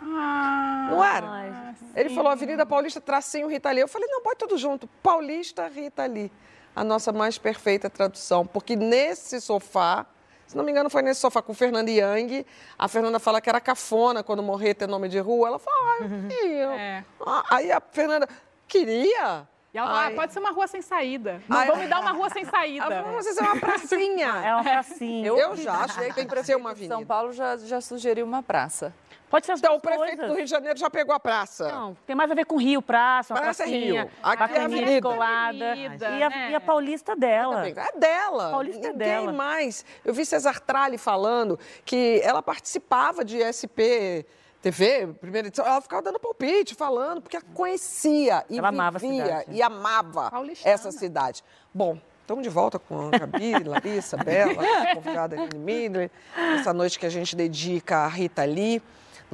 Ah, 0.00 0.88
Não 0.90 1.04
era? 1.04 1.74
Ele 1.94 2.10
falou 2.10 2.30
Avenida 2.30 2.66
Paulista, 2.66 3.00
tracinho 3.00 3.48
Rita 3.48 3.70
Lee. 3.70 3.80
Eu 3.80 3.88
falei, 3.88 4.08
não, 4.10 4.22
pode 4.22 4.38
tudo 4.38 4.58
junto. 4.58 4.88
Paulista 5.02 5.68
Rita 5.68 6.04
Lee. 6.06 6.30
A 6.74 6.82
nossa 6.84 7.12
mais 7.12 7.38
perfeita 7.38 7.88
tradução. 7.88 8.46
Porque 8.46 8.74
nesse 8.76 9.40
sofá, 9.40 10.06
se 10.46 10.56
não 10.56 10.64
me 10.64 10.70
engano, 10.72 10.90
foi 10.90 11.02
nesse 11.02 11.20
sofá 11.20 11.40
com 11.40 11.52
o 11.52 11.54
Fernando 11.54 11.88
Yang. 11.88 12.44
A 12.78 12.88
Fernanda 12.88 13.18
fala 13.18 13.40
que 13.40 13.48
era 13.48 13.60
cafona 13.60 14.22
quando 14.22 14.42
morrer 14.42 14.74
ter 14.74 14.86
nome 14.88 15.08
de 15.08 15.18
rua. 15.18 15.48
Ela 15.48 15.58
fala, 15.58 15.76
ah, 15.76 15.98
eu 16.02 16.28
queria. 16.28 16.74
É. 16.74 17.04
Ah, 17.24 17.44
Aí 17.50 17.72
a 17.72 17.80
Fernanda, 17.80 18.28
queria. 18.66 19.46
E 19.72 19.78
ela 19.78 19.88
fala, 19.88 20.00
ah, 20.02 20.04
Ai. 20.06 20.14
pode 20.14 20.32
ser 20.32 20.38
uma 20.38 20.52
rua 20.52 20.66
sem 20.68 20.80
saída. 20.80 21.42
Não 21.48 21.58
Ai. 21.58 21.66
vão 21.66 21.76
me 21.76 21.86
dar 21.88 22.00
uma 22.00 22.12
rua 22.12 22.30
sem 22.30 22.44
saída. 22.44 23.00
Ah, 23.00 23.02
Vamos 23.02 23.26
fazer 23.26 23.40
uma 23.40 23.56
pracinha. 23.58 24.28
É 24.44 24.54
uma 24.54 24.62
pracinha. 24.62 25.26
Eu, 25.26 25.56
já 25.56 25.72
acho 25.80 25.98
que 26.00 26.12
tem 26.14 26.26
que 26.26 26.42
ser 26.44 26.56
uma 26.56 26.70
avenida. 26.70 26.94
São 26.94 27.04
Paulo 27.04 27.32
já, 27.32 27.56
já 27.56 27.80
sugeriu 27.80 28.24
uma 28.24 28.40
praça. 28.42 28.94
Pode 29.30 29.46
ser 29.46 29.52
as 29.52 29.58
Então, 29.58 29.72
duas 29.72 29.78
o 29.78 29.82
prefeito 29.82 30.08
coisas. 30.16 30.28
do 30.28 30.34
Rio 30.36 30.44
de 30.44 30.50
Janeiro 30.50 30.78
já 30.78 30.88
pegou 30.88 31.14
a 31.14 31.18
praça. 31.18 31.66
Não, 31.72 31.96
tem 32.06 32.14
mais 32.14 32.30
a 32.30 32.34
ver 32.34 32.44
com 32.46 32.56
Rio, 32.56 32.80
praça, 32.80 33.34
uma 33.34 33.40
Praça 33.40 33.64
é 33.64 33.66
pracinha, 33.66 34.02
Rio. 34.04 34.10
Aqui 34.22 34.42
é 34.42 34.46
bacaninha 34.46 34.82
avenida. 34.82 35.08
colada. 35.08 35.72
Avenida, 35.72 36.08
E 36.10 36.22
a, 36.22 36.28
né? 36.30 36.50
e 36.50 36.54
a 36.54 36.60
Paulista 36.60 37.16
dela. 37.16 37.68
É 37.68 37.98
dela. 37.98 38.50
Paulista 38.50 38.86
é 38.86 38.92
Ninguém 38.92 39.08
dela. 39.08 39.32
mais. 39.32 39.84
Eu 40.04 40.14
vi 40.14 40.24
Cesar 40.24 40.60
Tralli 40.60 40.98
falando 40.98 41.58
que 41.84 42.20
ela 42.22 42.42
participava 42.42 43.24
de 43.24 43.38
SP 43.42 44.24
TV, 44.62 45.08
primeira 45.20 45.48
edição, 45.48 45.66
ela 45.66 45.80
ficava 45.82 46.00
dando 46.00 46.18
palpite, 46.18 46.74
falando, 46.74 47.20
porque 47.20 47.36
ela 47.36 47.44
conhecia 47.52 48.44
e 48.48 48.56
Ela 48.58 48.68
amava 48.68 48.96
a 48.96 49.00
vivia 49.00 49.24
cidade. 49.26 49.46
e 49.50 49.62
amava 49.62 50.30
Paulistana. 50.30 50.74
essa 50.74 50.90
cidade. 50.90 51.44
Bom, 51.74 51.98
estamos 52.22 52.42
de 52.42 52.48
volta 52.48 52.78
com 52.78 53.08
a 53.08 53.18
Gabi, 53.18 53.52
Larissa, 53.62 54.16
Bela, 54.16 54.62
a 54.62 54.94
convidada 54.94 55.36
Aline 55.36 55.58
Midler, 55.58 56.10
essa 56.58 56.72
noite 56.72 56.98
que 56.98 57.04
a 57.04 57.10
gente 57.10 57.36
dedica 57.36 57.98
a 57.98 58.08
Rita 58.08 58.42
Lee, 58.44 58.80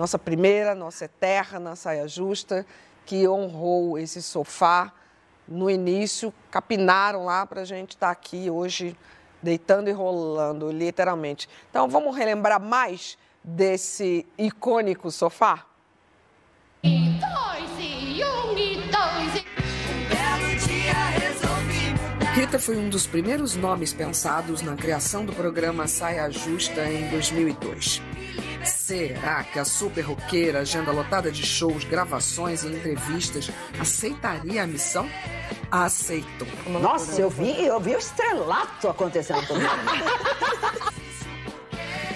nossa 0.01 0.19
primeira, 0.19 0.75
nossa 0.75 1.05
eterna 1.05 1.77
saia 1.77 2.09
justa, 2.09 2.65
que 3.05 3.29
honrou 3.29 3.99
esse 3.99 4.23
sofá 4.23 4.91
no 5.47 5.71
início, 5.71 6.33
capinaram 6.51 7.27
lá 7.27 7.45
para 7.45 7.61
a 7.61 7.65
gente 7.67 7.91
estar 7.91 8.11
aqui 8.11 8.49
hoje, 8.49 8.97
deitando 9.43 9.91
e 9.91 9.93
rolando, 9.93 10.73
literalmente. 10.73 11.51
Então, 11.69 11.87
vamos 11.87 12.17
relembrar 12.17 12.59
mais 12.59 13.19
desse 13.45 14.27
icônico 14.39 15.11
sofá? 15.11 15.67
Rita 22.33 22.59
foi 22.59 22.79
um 22.79 22.89
dos 22.89 23.07
primeiros 23.07 23.55
nomes 23.55 23.93
pensados 23.93 24.63
na 24.63 24.75
criação 24.77 25.27
do 25.27 25.33
programa 25.35 25.87
Saia 25.87 26.31
Justa 26.31 26.89
em 26.89 27.07
2002. 27.11 28.01
Será 28.65 29.45
que 29.45 29.59
a 29.59 29.65
super 29.65 30.03
roqueira, 30.03 30.61
agenda 30.61 30.93
lotada 30.93 31.31
de 31.31 31.45
shows, 31.45 31.85
gravações 31.85 32.63
e 32.63 32.69
entrevistas, 32.69 33.51
aceitaria 33.79 34.63
a 34.63 34.67
missão? 34.67 35.09
Aceitou. 35.71 36.49
Nossa, 36.67 37.21
eu 37.21 37.31
vi, 37.31 37.65
eu 37.65 37.81
vi 37.81 37.95
o 37.95 37.99
estrelato 37.99 38.89
acontecendo 38.89 39.47
comigo. 39.47 39.71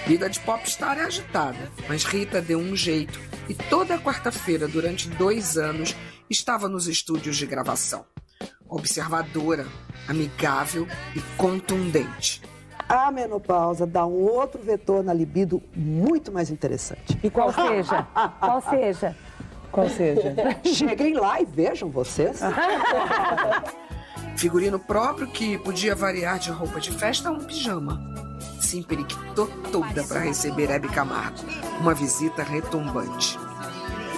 Vida 0.05 0.29
de 0.29 0.39
popstar 0.41 0.99
é 0.99 1.01
agitada, 1.01 1.71
mas 1.89 2.03
Rita 2.03 2.39
deu 2.39 2.59
um 2.59 2.75
jeito 2.75 3.19
e 3.49 3.55
toda 3.55 3.97
quarta-feira, 3.97 4.67
durante 4.67 5.09
dois 5.09 5.57
anos, 5.57 5.95
estava 6.29 6.69
nos 6.69 6.87
estúdios 6.87 7.37
de 7.37 7.45
gravação. 7.47 8.05
Observadora, 8.67 9.65
amigável 10.07 10.87
e 11.15 11.21
contundente. 11.37 12.41
A 12.87 13.11
menopausa 13.11 13.85
dá 13.85 14.05
um 14.05 14.23
outro 14.23 14.61
vetor 14.61 15.03
na 15.03 15.13
libido 15.13 15.61
muito 15.75 16.31
mais 16.31 16.49
interessante. 16.49 17.17
E 17.23 17.29
qual 17.29 17.51
seja? 17.51 18.07
Qual 18.39 18.61
seja? 18.61 19.15
Qual 19.71 19.89
seja? 19.89 20.35
Cheguem 20.63 21.15
lá 21.15 21.41
e 21.41 21.45
vejam 21.45 21.89
vocês. 21.89 22.39
Figurino 24.37 24.79
próprio 24.79 25.27
que 25.27 25.57
podia 25.57 25.95
variar 25.95 26.37
de 26.37 26.51
roupa 26.51 26.79
de 26.79 26.91
festa 26.91 27.29
a 27.29 27.31
um 27.31 27.39
pijama. 27.39 27.99
Se 28.61 28.77
emperiquitou 28.77 29.47
toda 29.71 30.03
para 30.03 30.19
receber 30.19 30.69
Hebe 30.69 30.87
Camargo, 30.89 31.39
uma 31.79 31.93
visita 31.93 32.43
retumbante. 32.43 33.37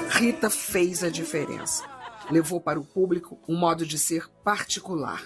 Rita 0.10 0.50
fez 0.50 1.04
a 1.04 1.10
diferença. 1.10 1.84
Levou 2.30 2.60
para 2.60 2.80
o 2.80 2.84
público 2.84 3.40
um 3.48 3.58
modo 3.58 3.86
de 3.86 3.98
ser 3.98 4.28
particular. 4.44 5.22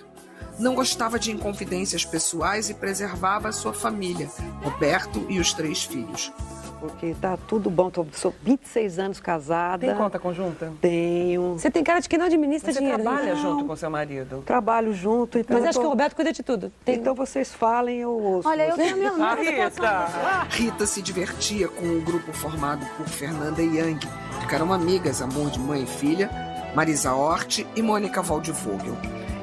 Não 0.60 0.76
gostava 0.76 1.18
de 1.18 1.32
inconfidências 1.32 2.06
pessoais 2.06 2.70
e 2.70 2.74
preservava 2.74 3.50
a 3.50 3.52
sua 3.52 3.74
família, 3.74 4.30
Roberto 4.64 5.26
e 5.30 5.39
os 5.39 5.54
três 5.54 5.84
filhos. 5.84 6.32
Porque 6.80 7.16
tá 7.22 7.38
tudo 7.48 7.70
bom, 7.70 7.92
tô, 7.92 8.04
sou 8.12 8.34
26 8.42 8.98
anos 8.98 9.20
casada. 9.20 9.86
Tem 9.86 9.96
conta 9.96 10.18
conjunta? 10.18 10.74
Tenho. 10.82 11.54
Você 11.54 11.70
tem 11.70 11.84
cara 11.84 12.00
de 12.00 12.10
que 12.10 12.18
não 12.18 12.26
administra 12.26 12.74
Você 12.74 12.80
dinheiro. 12.80 13.04
trabalha 13.04 13.36
Não. 13.36 13.42
junto 13.42 13.66
com 13.66 13.76
seu 13.76 13.88
marido? 13.89 14.42
Trabalho 14.44 14.92
junto, 14.92 15.38
então. 15.38 15.54
Mas 15.56 15.64
eu 15.64 15.70
acho 15.70 15.78
tô- 15.78 15.82
que 15.82 15.86
o 15.88 15.89
Roberto 15.92 16.16
cuida 16.16 16.34
de 16.34 16.42
tudo. 16.42 16.72
Tem- 16.84 16.96
Então 16.96 17.14
vocês 17.14 17.54
falem, 17.54 18.00
eu 18.00 18.10
ouço. 18.12 18.48
Olha, 18.50 18.68
eu 18.68 18.76
tenho 18.76 18.96
a 18.96 18.98
minha 18.98 19.12
minha 19.14 19.36
Rita! 19.36 20.08
Rita 20.50 20.88
se 20.88 21.04
divertia 21.04 21.68
com 21.68 21.86
o 21.86 22.02
grupo 22.02 22.34
formado 22.34 22.84
por 22.98 23.08
Fernanda 23.08 23.62
Young. 23.62 24.00
Ficaram 24.39 24.74
amigas, 24.74 25.22
amor 25.22 25.52
de 25.52 25.60
mãe 25.60 25.84
e 25.84 25.86
filha, 25.88 26.32
Marisa 26.76 27.14
Hort 27.14 27.60
e 27.76 27.82
Mônica 27.84 28.24
Waldvogel. 28.24 28.98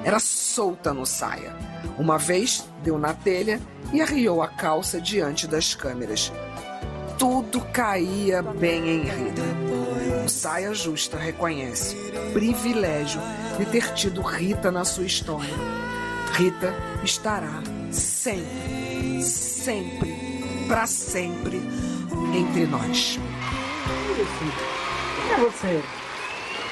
Era 0.09 0.19
solta 0.19 0.95
no 0.95 1.05
saia. 1.05 1.55
Uma 1.99 2.17
vez 2.17 2.67
deu 2.83 2.99
na 2.99 3.13
telha 3.13 3.61
e 3.93 4.01
arriou 4.01 4.43
a 4.43 4.49
calça 4.49 4.99
diante 4.99 5.47
das 5.47 5.75
câmeras. 5.75 6.33
Tudo 7.19 7.61
caía 7.75 8.41
bem 8.41 8.89
em 8.89 9.03
Rita. 9.03 9.43
O 10.25 10.27
Saia 10.27 10.73
Justa 10.73 11.19
reconhece 11.19 11.95
privilégio 12.33 13.21
de 13.59 13.67
ter 13.67 13.93
tido 13.93 14.23
Rita 14.23 14.73
na 14.73 14.83
sua 14.83 15.05
história. 15.05 15.55
Rita 16.33 16.75
estará 17.05 17.63
sempre, 17.93 19.23
sempre, 19.23 20.65
para 20.67 20.87
sempre 20.87 21.61
entre 22.35 22.67
nós. 22.67 23.21
É 25.31 25.37
você. 25.39 25.83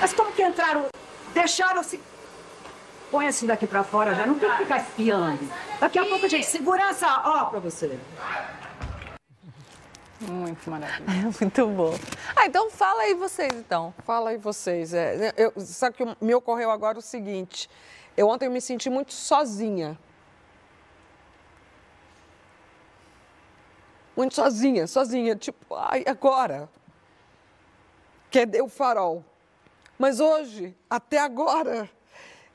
Mas 0.01 0.14
como 0.14 0.32
que 0.32 0.43
entraram? 0.43 0.87
Deixaram-se. 1.34 2.01
Põe 3.17 3.29
assim 3.29 3.47
daqui 3.47 3.67
pra 3.67 3.83
fora 3.83 4.14
já, 4.14 4.27
não 4.27 4.39
tem 4.39 4.51
que 4.51 4.59
ficar 4.59 4.77
espiando. 4.77 5.41
Daqui 5.81 5.99
a 5.99 6.05
pouco, 6.05 6.29
gente, 6.29 6.45
segurança, 6.45 7.07
ó, 7.25 7.47
pra 7.47 7.59
você. 7.61 7.99
Muito 10.21 10.71
maravilhoso. 10.71 11.39
Muito 11.41 11.67
bom. 11.69 11.95
Ah, 12.37 12.45
então 12.45 12.71
fala 12.71 13.05
aí 13.05 13.14
vocês, 13.14 13.51
então. 13.55 13.95
Fala 14.05 14.29
aí 14.29 14.37
vocês. 14.37 14.93
É, 14.93 15.33
eu, 15.35 15.51
sabe 15.57 15.97
que 15.97 16.05
me 16.21 16.35
ocorreu 16.35 16.71
agora 16.71 16.99
o 16.99 17.01
seguinte. 17.01 17.71
Eu 18.14 18.29
ontem 18.29 18.49
eu 18.49 18.51
me 18.51 18.61
senti 18.61 18.91
muito 18.91 19.14
sozinha. 19.14 19.99
Muito 24.14 24.35
sozinha, 24.35 24.87
sozinha. 24.87 25.35
Tipo, 25.35 25.75
ai, 25.75 26.05
agora? 26.07 26.69
Cadê 28.31 28.61
o 28.61 28.69
farol? 28.69 29.25
Mas 29.99 30.21
hoje, 30.21 30.77
até 30.91 31.17
agora, 31.19 31.89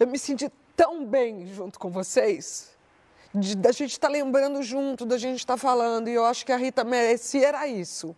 eu 0.02 0.08
me 0.08 0.18
senti 0.18 0.52
tão 0.76 1.06
bem 1.06 1.46
junto 1.46 1.78
com 1.78 1.92
vocês. 1.92 2.72
De, 3.34 3.56
da 3.56 3.72
gente 3.72 3.92
estar 3.92 4.08
lembrando 4.08 4.64
junto, 4.64 5.06
da 5.06 5.16
gente 5.16 5.38
estar 5.38 5.58
falando. 5.58 6.08
E 6.10 6.14
eu 6.14 6.26
acho 6.26 6.44
que 6.44 6.52
a 6.52 6.58
Rita 6.58 6.84
merecia 6.84 7.50
era 7.50 7.68
isso. 7.68 8.16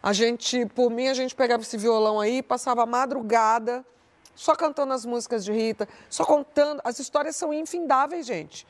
A 0.00 0.12
gente, 0.12 0.66
por 0.66 0.88
mim, 0.88 1.08
a 1.08 1.14
gente 1.14 1.34
pegava 1.34 1.64
esse 1.64 1.76
violão 1.76 2.20
aí, 2.20 2.44
passava 2.44 2.84
a 2.84 2.86
madrugada 2.86 3.84
só 4.36 4.54
cantando 4.54 4.92
as 4.92 5.04
músicas 5.04 5.44
de 5.44 5.50
Rita, 5.50 5.88
só 6.08 6.24
contando. 6.24 6.80
As 6.84 7.00
histórias 7.00 7.34
são 7.34 7.52
infindáveis, 7.52 8.24
gente. 8.26 8.64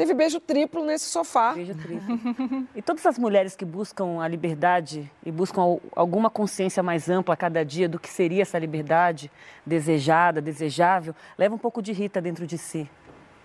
Teve 0.00 0.14
beijo 0.14 0.40
triplo 0.40 0.82
nesse 0.82 1.04
sofá. 1.10 1.52
Beijo 1.52 1.74
triplo. 1.74 2.18
E 2.74 2.80
todas 2.80 3.04
as 3.04 3.18
mulheres 3.18 3.54
que 3.54 3.66
buscam 3.66 4.18
a 4.22 4.26
liberdade 4.26 5.12
e 5.22 5.30
buscam 5.30 5.60
al- 5.60 5.80
alguma 5.94 6.30
consciência 6.30 6.82
mais 6.82 7.10
ampla 7.10 7.34
a 7.34 7.36
cada 7.36 7.62
dia 7.62 7.86
do 7.86 7.98
que 7.98 8.08
seria 8.08 8.40
essa 8.40 8.58
liberdade 8.58 9.30
desejada, 9.66 10.40
desejável, 10.40 11.14
levam 11.36 11.56
um 11.56 11.58
pouco 11.58 11.82
de 11.82 11.92
Rita 11.92 12.18
dentro 12.18 12.46
de 12.46 12.56
si. 12.56 12.88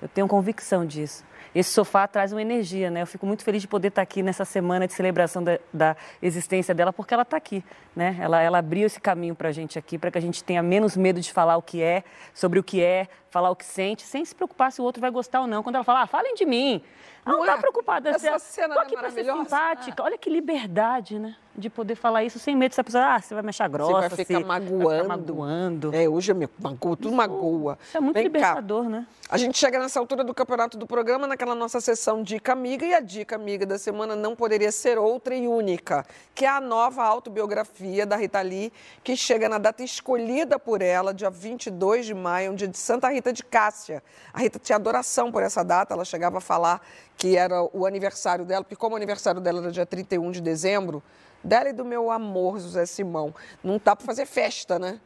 Eu 0.01 0.07
tenho 0.07 0.27
convicção 0.27 0.85
disso. 0.85 1.23
esse 1.53 1.71
sofá 1.71 2.07
traz 2.07 2.31
uma 2.31 2.41
energia, 2.41 2.91
né? 2.91 3.01
Eu 3.01 3.07
fico 3.07 3.25
muito 3.25 3.43
feliz 3.43 3.61
de 3.61 3.67
poder 3.67 3.87
estar 3.87 4.01
aqui 4.01 4.21
nessa 4.21 4.45
semana 4.45 4.85
de 4.87 4.93
celebração 4.93 5.43
da, 5.43 5.57
da 5.73 5.95
existência 6.21 6.75
dela, 6.75 6.93
porque 6.93 7.13
ela 7.13 7.23
está 7.23 7.37
aqui, 7.37 7.63
né? 7.95 8.15
Ela, 8.19 8.41
ela 8.41 8.57
abriu 8.59 8.85
esse 8.85 8.99
caminho 8.99 9.33
para 9.35 9.49
a 9.49 9.51
gente 9.51 9.79
aqui, 9.79 9.97
para 9.97 10.11
que 10.11 10.17
a 10.17 10.21
gente 10.21 10.43
tenha 10.43 10.61
menos 10.61 10.95
medo 10.95 11.19
de 11.19 11.31
falar 11.33 11.57
o 11.57 11.61
que 11.61 11.81
é, 11.81 12.03
sobre 12.33 12.59
o 12.59 12.63
que 12.63 12.81
é, 12.83 13.07
falar 13.35 13.49
o 13.49 13.55
que 13.55 13.65
sente, 13.65 14.03
sem 14.03 14.23
se 14.23 14.33
preocupar 14.33 14.71
se 14.71 14.79
o 14.79 14.83
outro 14.85 15.01
vai 15.01 15.11
gostar 15.11 15.41
ou 15.41 15.47
não. 15.47 15.61
Quando 15.61 15.75
ela 15.75 15.83
fala, 15.83 16.03
ah, 16.03 16.07
falem 16.07 16.35
de 16.35 16.45
mim. 16.45 16.81
Ela 17.25 17.35
não 17.37 17.43
está 17.43 17.57
preocupada. 17.57 18.09
Essa 18.11 18.39
Você- 18.39 18.61
cena 18.61 18.75
tô 18.75 18.79
é 18.79 18.83
aqui 18.83 18.95
para 18.95 19.09
ser 19.09 19.23
maravilhosa? 19.23 19.43
simpática. 19.49 20.03
Olha 20.03 20.17
que 20.17 20.29
liberdade, 20.29 21.19
né? 21.19 21.35
De 21.57 21.69
poder 21.69 21.95
falar 21.95 22.23
isso 22.23 22.37
sem 22.37 22.55
medo. 22.55 22.75
Se 22.75 22.81
a 22.81 22.83
pessoa, 22.83 23.15
ah, 23.15 23.19
você 23.21 23.33
vai 23.33 23.41
me 23.41 23.49
achar 23.49 23.67
grossa, 23.67 23.93
Você 23.93 24.15
vai 24.15 24.25
ficar 24.25 24.39
se- 24.39 24.43
magoando. 24.45 25.07
magoando. 25.07 25.95
É, 25.95 26.07
hoje 26.07 26.31
é 26.31 26.33
me 26.35 26.47
magoa, 26.61 26.95
tudo 26.97 27.11
magoa. 27.15 27.79
Isso 27.81 27.97
é 27.97 27.99
muito 27.99 28.13
Vem 28.13 28.23
cá. 28.25 28.29
libertador, 28.29 28.89
né? 28.89 29.07
A 29.29 29.37
gente 29.37 29.57
chega 29.57 29.79
nessa 29.79 29.99
altura 29.99 30.23
do 30.23 30.33
campeonato 30.35 30.77
do 30.77 30.85
programa, 30.85 31.25
naquela 31.25 31.55
nossa 31.55 31.81
sessão 31.81 32.21
Dica 32.21 32.51
Amiga, 32.53 32.85
e 32.85 32.93
a 32.93 32.99
Dica 32.99 33.35
Amiga 33.37 33.65
da 33.65 33.79
semana 33.79 34.15
não 34.15 34.35
poderia 34.35 34.71
ser 34.71 34.99
outra 34.99 35.33
e 35.33 35.47
única, 35.47 36.05
que 36.35 36.45
é 36.45 36.49
a 36.49 36.61
nova 36.61 37.03
autobiografia 37.03 38.05
da 38.05 38.15
Rita 38.17 38.41
Lee, 38.41 38.71
que 39.03 39.15
chega 39.17 39.49
na 39.49 39.57
data 39.57 39.81
escolhida 39.81 40.59
por 40.59 40.81
ela, 40.81 41.11
dia 41.13 41.29
22 41.31 42.05
de 42.05 42.13
maio, 42.13 42.51
um 42.51 42.55
dia 42.55 42.67
de 42.67 42.77
Santa 42.77 43.09
Rita 43.09 43.24
de 43.31 43.43
Cássia. 43.43 44.03
A 44.33 44.39
Rita 44.39 44.59
tinha 44.59 44.75
adoração 44.75 45.31
por 45.31 45.43
essa 45.43 45.63
data, 45.63 45.93
ela 45.93 46.05
chegava 46.05 46.37
a 46.37 46.41
falar 46.41 46.81
que 47.17 47.37
era 47.37 47.63
o 47.75 47.85
aniversário 47.85 48.45
dela, 48.45 48.63
porque 48.63 48.75
como 48.75 48.93
o 48.93 48.97
aniversário 48.97 49.41
dela 49.41 49.59
era 49.59 49.71
dia 49.71 49.85
31 49.85 50.31
de 50.31 50.41
dezembro, 50.41 51.01
dela 51.43 51.69
e 51.69 51.73
do 51.73 51.85
meu 51.85 52.11
amor, 52.11 52.59
José 52.59 52.85
Simão, 52.85 53.33
não 53.63 53.77
tá 53.79 53.95
para 53.95 54.05
fazer 54.05 54.25
festa, 54.25 54.79
né? 54.79 54.99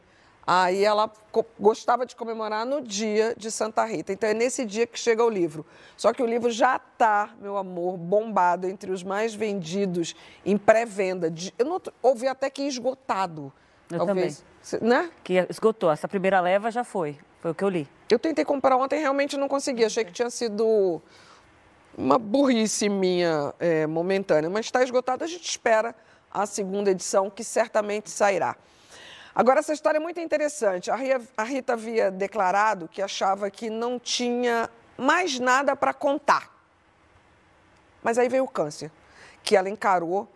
Aí 0.46 0.84
ela 0.84 1.08
gostava 1.60 2.04
de 2.04 2.16
comemorar 2.16 2.66
no 2.66 2.80
dia 2.80 3.34
de 3.36 3.50
Santa 3.50 3.84
Rita. 3.84 4.12
Então 4.12 4.28
é 4.28 4.34
nesse 4.34 4.64
dia 4.64 4.86
que 4.86 4.98
chega 4.98 5.24
o 5.24 5.28
livro. 5.28 5.64
Só 5.96 6.12
que 6.12 6.22
o 6.22 6.26
livro 6.26 6.50
já 6.50 6.76
está, 6.76 7.30
meu 7.40 7.56
amor, 7.56 7.96
bombado 7.96 8.66
entre 8.66 8.90
os 8.90 9.04
mais 9.04 9.32
vendidos 9.34 10.16
em 10.44 10.56
pré-venda. 10.56 11.32
Eu 11.56 11.66
não, 11.66 11.80
ouvi 12.02 12.26
até 12.26 12.50
que 12.50 12.62
esgotado. 12.62 13.52
Eu 13.90 14.04
talvez. 14.06 14.44
também. 14.70 14.88
Né? 14.88 15.10
Que 15.24 15.46
esgotou. 15.48 15.90
Essa 15.90 16.06
primeira 16.06 16.40
leva 16.40 16.70
já 16.70 16.84
foi. 16.84 17.18
Foi 17.40 17.50
o 17.50 17.54
que 17.54 17.64
eu 17.64 17.68
li. 17.68 17.88
Eu 18.10 18.18
tentei 18.18 18.44
comprar 18.44 18.76
ontem 18.76 18.96
e 18.96 19.00
realmente 19.00 19.36
não 19.36 19.48
consegui. 19.48 19.84
Achei 19.84 20.04
que 20.04 20.12
tinha 20.12 20.30
sido 20.30 21.00
uma 21.96 22.18
burrice 22.18 22.88
minha 22.88 23.54
é, 23.58 23.86
momentânea. 23.86 24.48
Mas 24.48 24.66
está 24.66 24.82
esgotado, 24.82 25.24
a 25.24 25.26
gente 25.26 25.48
espera 25.48 25.94
a 26.32 26.46
segunda 26.46 26.90
edição, 26.90 27.28
que 27.28 27.42
certamente 27.42 28.10
sairá. 28.10 28.56
Agora, 29.34 29.60
essa 29.60 29.72
história 29.72 29.98
é 29.98 30.00
muito 30.00 30.20
interessante. 30.20 30.90
A 30.90 31.44
Rita 31.44 31.72
havia 31.72 32.10
declarado 32.10 32.88
que 32.88 33.00
achava 33.00 33.50
que 33.50 33.70
não 33.70 33.98
tinha 33.98 34.68
mais 34.96 35.38
nada 35.38 35.74
para 35.74 35.94
contar. 35.94 36.54
Mas 38.02 38.18
aí 38.18 38.28
veio 38.28 38.44
o 38.44 38.48
câncer, 38.48 38.90
que 39.42 39.56
ela 39.56 39.68
encarou, 39.68 40.28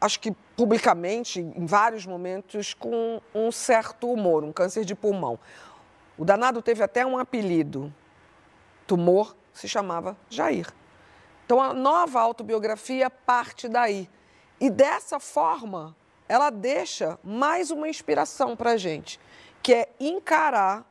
acho 0.00 0.18
que 0.18 0.32
publicamente, 0.56 1.40
em 1.40 1.66
vários 1.66 2.06
momentos, 2.06 2.74
com 2.74 3.20
um 3.34 3.52
certo 3.52 4.10
humor, 4.10 4.42
um 4.42 4.52
câncer 4.52 4.84
de 4.84 4.94
pulmão. 4.94 5.38
O 6.16 6.24
danado 6.24 6.62
teve 6.62 6.82
até 6.82 7.04
um 7.04 7.18
apelido. 7.18 7.92
Tumor 8.86 9.36
se 9.52 9.68
chamava 9.68 10.16
Jair. 10.28 10.72
Então 11.44 11.60
a 11.60 11.74
nova 11.74 12.20
autobiografia 12.20 13.10
parte 13.10 13.68
daí. 13.68 14.08
E 14.60 14.70
dessa 14.70 15.18
forma, 15.18 15.96
ela 16.28 16.50
deixa 16.50 17.18
mais 17.24 17.70
uma 17.70 17.88
inspiração 17.88 18.54
para 18.54 18.72
a 18.72 18.76
gente, 18.76 19.18
que 19.62 19.74
é 19.74 19.88
encarar, 19.98 20.86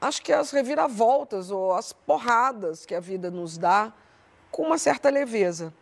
acho 0.00 0.22
que 0.22 0.32
as 0.32 0.50
reviravoltas 0.50 1.50
ou 1.50 1.72
as 1.72 1.92
porradas 1.92 2.86
que 2.86 2.94
a 2.94 3.00
vida 3.00 3.30
nos 3.30 3.58
dá 3.58 3.92
com 4.50 4.62
uma 4.62 4.78
certa 4.78 5.10
leveza. 5.10 5.74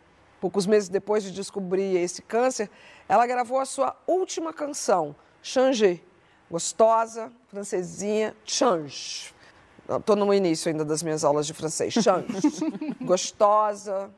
Poucos 0.43 0.67
meses 0.67 0.89
depois 0.89 1.23
de 1.23 1.31
descobrir 1.31 1.95
esse 1.95 2.21
câncer, 2.21 2.69
ela 3.07 3.25
gravou 3.25 3.61
a 3.61 3.65
sua 3.65 3.95
última 4.05 4.51
canção, 4.51 5.15
Changer. 5.41 6.01
Gostosa, 6.51 7.31
francesinha, 7.47 8.35
change. 8.43 9.33
Estou 9.89 10.17
no 10.17 10.33
início 10.33 10.69
ainda 10.69 10.83
das 10.83 11.01
minhas 11.01 11.23
aulas 11.23 11.47
de 11.47 11.53
francês. 11.53 11.93
Change. 11.93 12.27
Gostosa, 12.99 14.11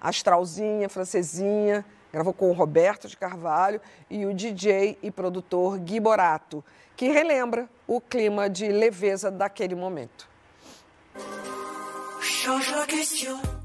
astralzinha, 0.00 0.88
francesinha. 0.88 1.84
Gravou 2.12 2.34
com 2.34 2.50
o 2.50 2.52
Roberto 2.52 3.06
de 3.06 3.16
Carvalho 3.16 3.80
e 4.10 4.26
o 4.26 4.34
DJ 4.34 4.98
e 5.00 5.12
produtor 5.12 5.78
Gui 5.78 6.00
Borato, 6.00 6.64
que 6.96 7.06
relembra 7.06 7.70
o 7.86 8.00
clima 8.00 8.50
de 8.50 8.66
leveza 8.66 9.30
daquele 9.30 9.76
momento. 9.76 10.28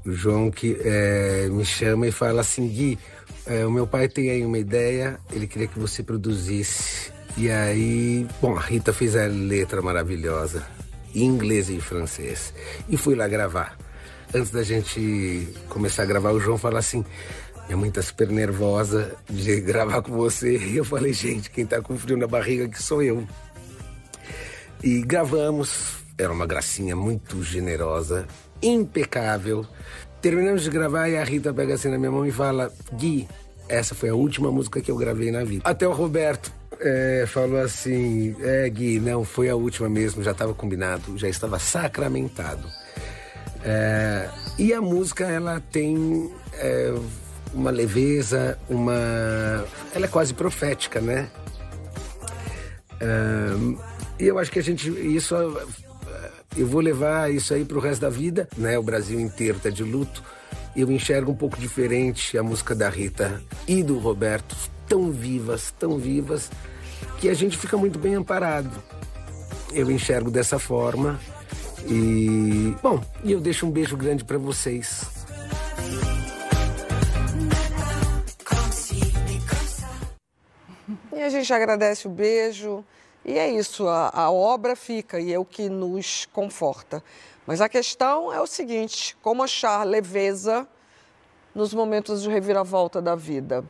O 0.04 0.12
João 0.12 0.50
que 0.50 0.76
eh, 0.80 1.48
me 1.50 1.64
chama 1.64 2.06
e 2.06 2.12
fala 2.12 2.42
assim, 2.42 2.68
Gui, 2.68 2.98
eh, 3.46 3.64
o 3.64 3.70
meu 3.70 3.86
pai 3.86 4.08
tem 4.08 4.30
aí 4.30 4.44
uma 4.44 4.58
ideia, 4.58 5.18
ele 5.32 5.46
queria 5.46 5.66
que 5.66 5.78
você 5.78 6.02
produzisse. 6.02 7.10
E 7.36 7.50
aí, 7.50 8.26
bom, 8.40 8.56
a 8.56 8.60
Rita 8.60 8.92
fez 8.92 9.16
a 9.16 9.26
letra 9.26 9.82
maravilhosa, 9.82 10.64
em 11.14 11.24
inglês 11.24 11.68
e 11.68 11.74
em 11.74 11.80
francês. 11.80 12.52
E 12.88 12.96
fui 12.96 13.14
lá 13.14 13.26
gravar. 13.26 13.78
Antes 14.32 14.50
da 14.50 14.62
gente 14.62 15.48
começar 15.68 16.02
a 16.02 16.06
gravar, 16.06 16.32
o 16.32 16.40
João 16.40 16.58
fala 16.58 16.78
assim, 16.78 17.04
minha 17.66 17.76
mãe 17.76 17.90
tá 17.90 18.02
super 18.02 18.28
nervosa 18.28 19.14
de 19.28 19.60
gravar 19.60 20.02
com 20.02 20.12
você. 20.12 20.58
E 20.68 20.76
eu 20.76 20.84
falei, 20.84 21.12
gente, 21.12 21.50
quem 21.50 21.64
tá 21.64 21.80
com 21.80 21.96
frio 21.96 22.16
na 22.16 22.26
barriga 22.26 22.68
que 22.68 22.82
sou 22.82 23.02
eu. 23.02 23.26
E 24.82 25.00
gravamos, 25.00 25.96
era 26.18 26.32
uma 26.32 26.46
gracinha 26.46 26.94
muito 26.94 27.42
generosa, 27.42 28.26
impecável. 28.62 29.66
Terminamos 30.20 30.62
de 30.62 30.70
gravar 30.70 31.08
e 31.08 31.16
a 31.16 31.24
Rita 31.24 31.52
pega 31.52 31.74
assim 31.74 31.88
na 31.88 31.98
minha 31.98 32.10
mão 32.10 32.26
e 32.26 32.32
fala: 32.32 32.72
Gui, 32.94 33.28
essa 33.68 33.94
foi 33.94 34.08
a 34.08 34.14
última 34.14 34.50
música 34.50 34.80
que 34.80 34.90
eu 34.90 34.96
gravei 34.96 35.30
na 35.30 35.44
vida. 35.44 35.62
Até 35.64 35.86
o 35.86 35.92
Roberto 35.92 36.52
é, 36.80 37.24
falou 37.26 37.60
assim: 37.60 38.34
É, 38.40 38.68
Gui, 38.68 39.00
não, 39.00 39.24
foi 39.24 39.48
a 39.48 39.56
última 39.56 39.88
mesmo, 39.88 40.22
já 40.22 40.32
estava 40.32 40.54
combinado, 40.54 41.16
já 41.18 41.28
estava 41.28 41.58
sacramentado. 41.58 42.66
É, 43.64 44.28
e 44.58 44.72
a 44.74 44.80
música, 44.80 45.24
ela 45.24 45.60
tem 45.72 46.30
é, 46.54 46.94
uma 47.54 47.70
leveza, 47.70 48.58
uma. 48.68 49.64
Ela 49.94 50.04
é 50.04 50.08
quase 50.08 50.34
profética, 50.34 51.00
né? 51.00 51.28
Ahn, 53.00 53.76
E 54.18 54.26
eu 54.26 54.38
acho 54.38 54.50
que 54.50 54.58
a 54.58 54.62
gente. 54.62 54.90
Isso. 54.90 55.34
Eu 56.56 56.66
vou 56.66 56.80
levar 56.80 57.32
isso 57.32 57.52
aí 57.52 57.64
pro 57.64 57.80
resto 57.80 58.02
da 58.02 58.10
vida, 58.10 58.48
né? 58.56 58.78
O 58.78 58.82
Brasil 58.82 59.18
inteiro 59.18 59.58
tá 59.58 59.70
de 59.70 59.82
luto. 59.82 60.22
Eu 60.76 60.90
enxergo 60.90 61.32
um 61.32 61.34
pouco 61.34 61.58
diferente 61.58 62.38
a 62.38 62.42
música 62.42 62.74
da 62.74 62.88
Rita 62.88 63.42
e 63.66 63.82
do 63.82 63.98
Roberto, 63.98 64.56
tão 64.88 65.10
vivas, 65.10 65.72
tão 65.78 65.98
vivas, 65.98 66.50
que 67.20 67.28
a 67.28 67.34
gente 67.34 67.58
fica 67.58 67.76
muito 67.76 67.98
bem 67.98 68.14
amparado. 68.14 68.70
Eu 69.72 69.90
enxergo 69.90 70.30
dessa 70.30 70.58
forma. 70.58 71.18
E. 71.86 72.74
Bom, 72.82 73.02
e 73.24 73.32
eu 73.32 73.40
deixo 73.40 73.66
um 73.66 73.70
beijo 73.70 73.96
grande 73.96 74.24
para 74.24 74.38
vocês. 74.38 75.06
E 81.12 81.20
a 81.20 81.28
gente 81.28 81.52
agradece 81.52 82.06
o 82.06 82.10
beijo. 82.10 82.84
E 83.24 83.38
é 83.38 83.50
isso, 83.50 83.88
a, 83.88 84.10
a 84.12 84.30
obra 84.30 84.76
fica 84.76 85.18
e 85.18 85.32
é 85.32 85.38
o 85.38 85.44
que 85.44 85.68
nos 85.68 86.26
conforta. 86.26 87.02
Mas 87.46 87.60
a 87.60 87.68
questão 87.68 88.32
é 88.32 88.40
o 88.40 88.46
seguinte: 88.46 89.16
como 89.22 89.42
achar 89.42 89.82
leveza 89.84 90.68
nos 91.54 91.72
momentos 91.72 92.22
de 92.22 92.28
reviravolta 92.28 93.00
da 93.00 93.14
vida? 93.14 93.64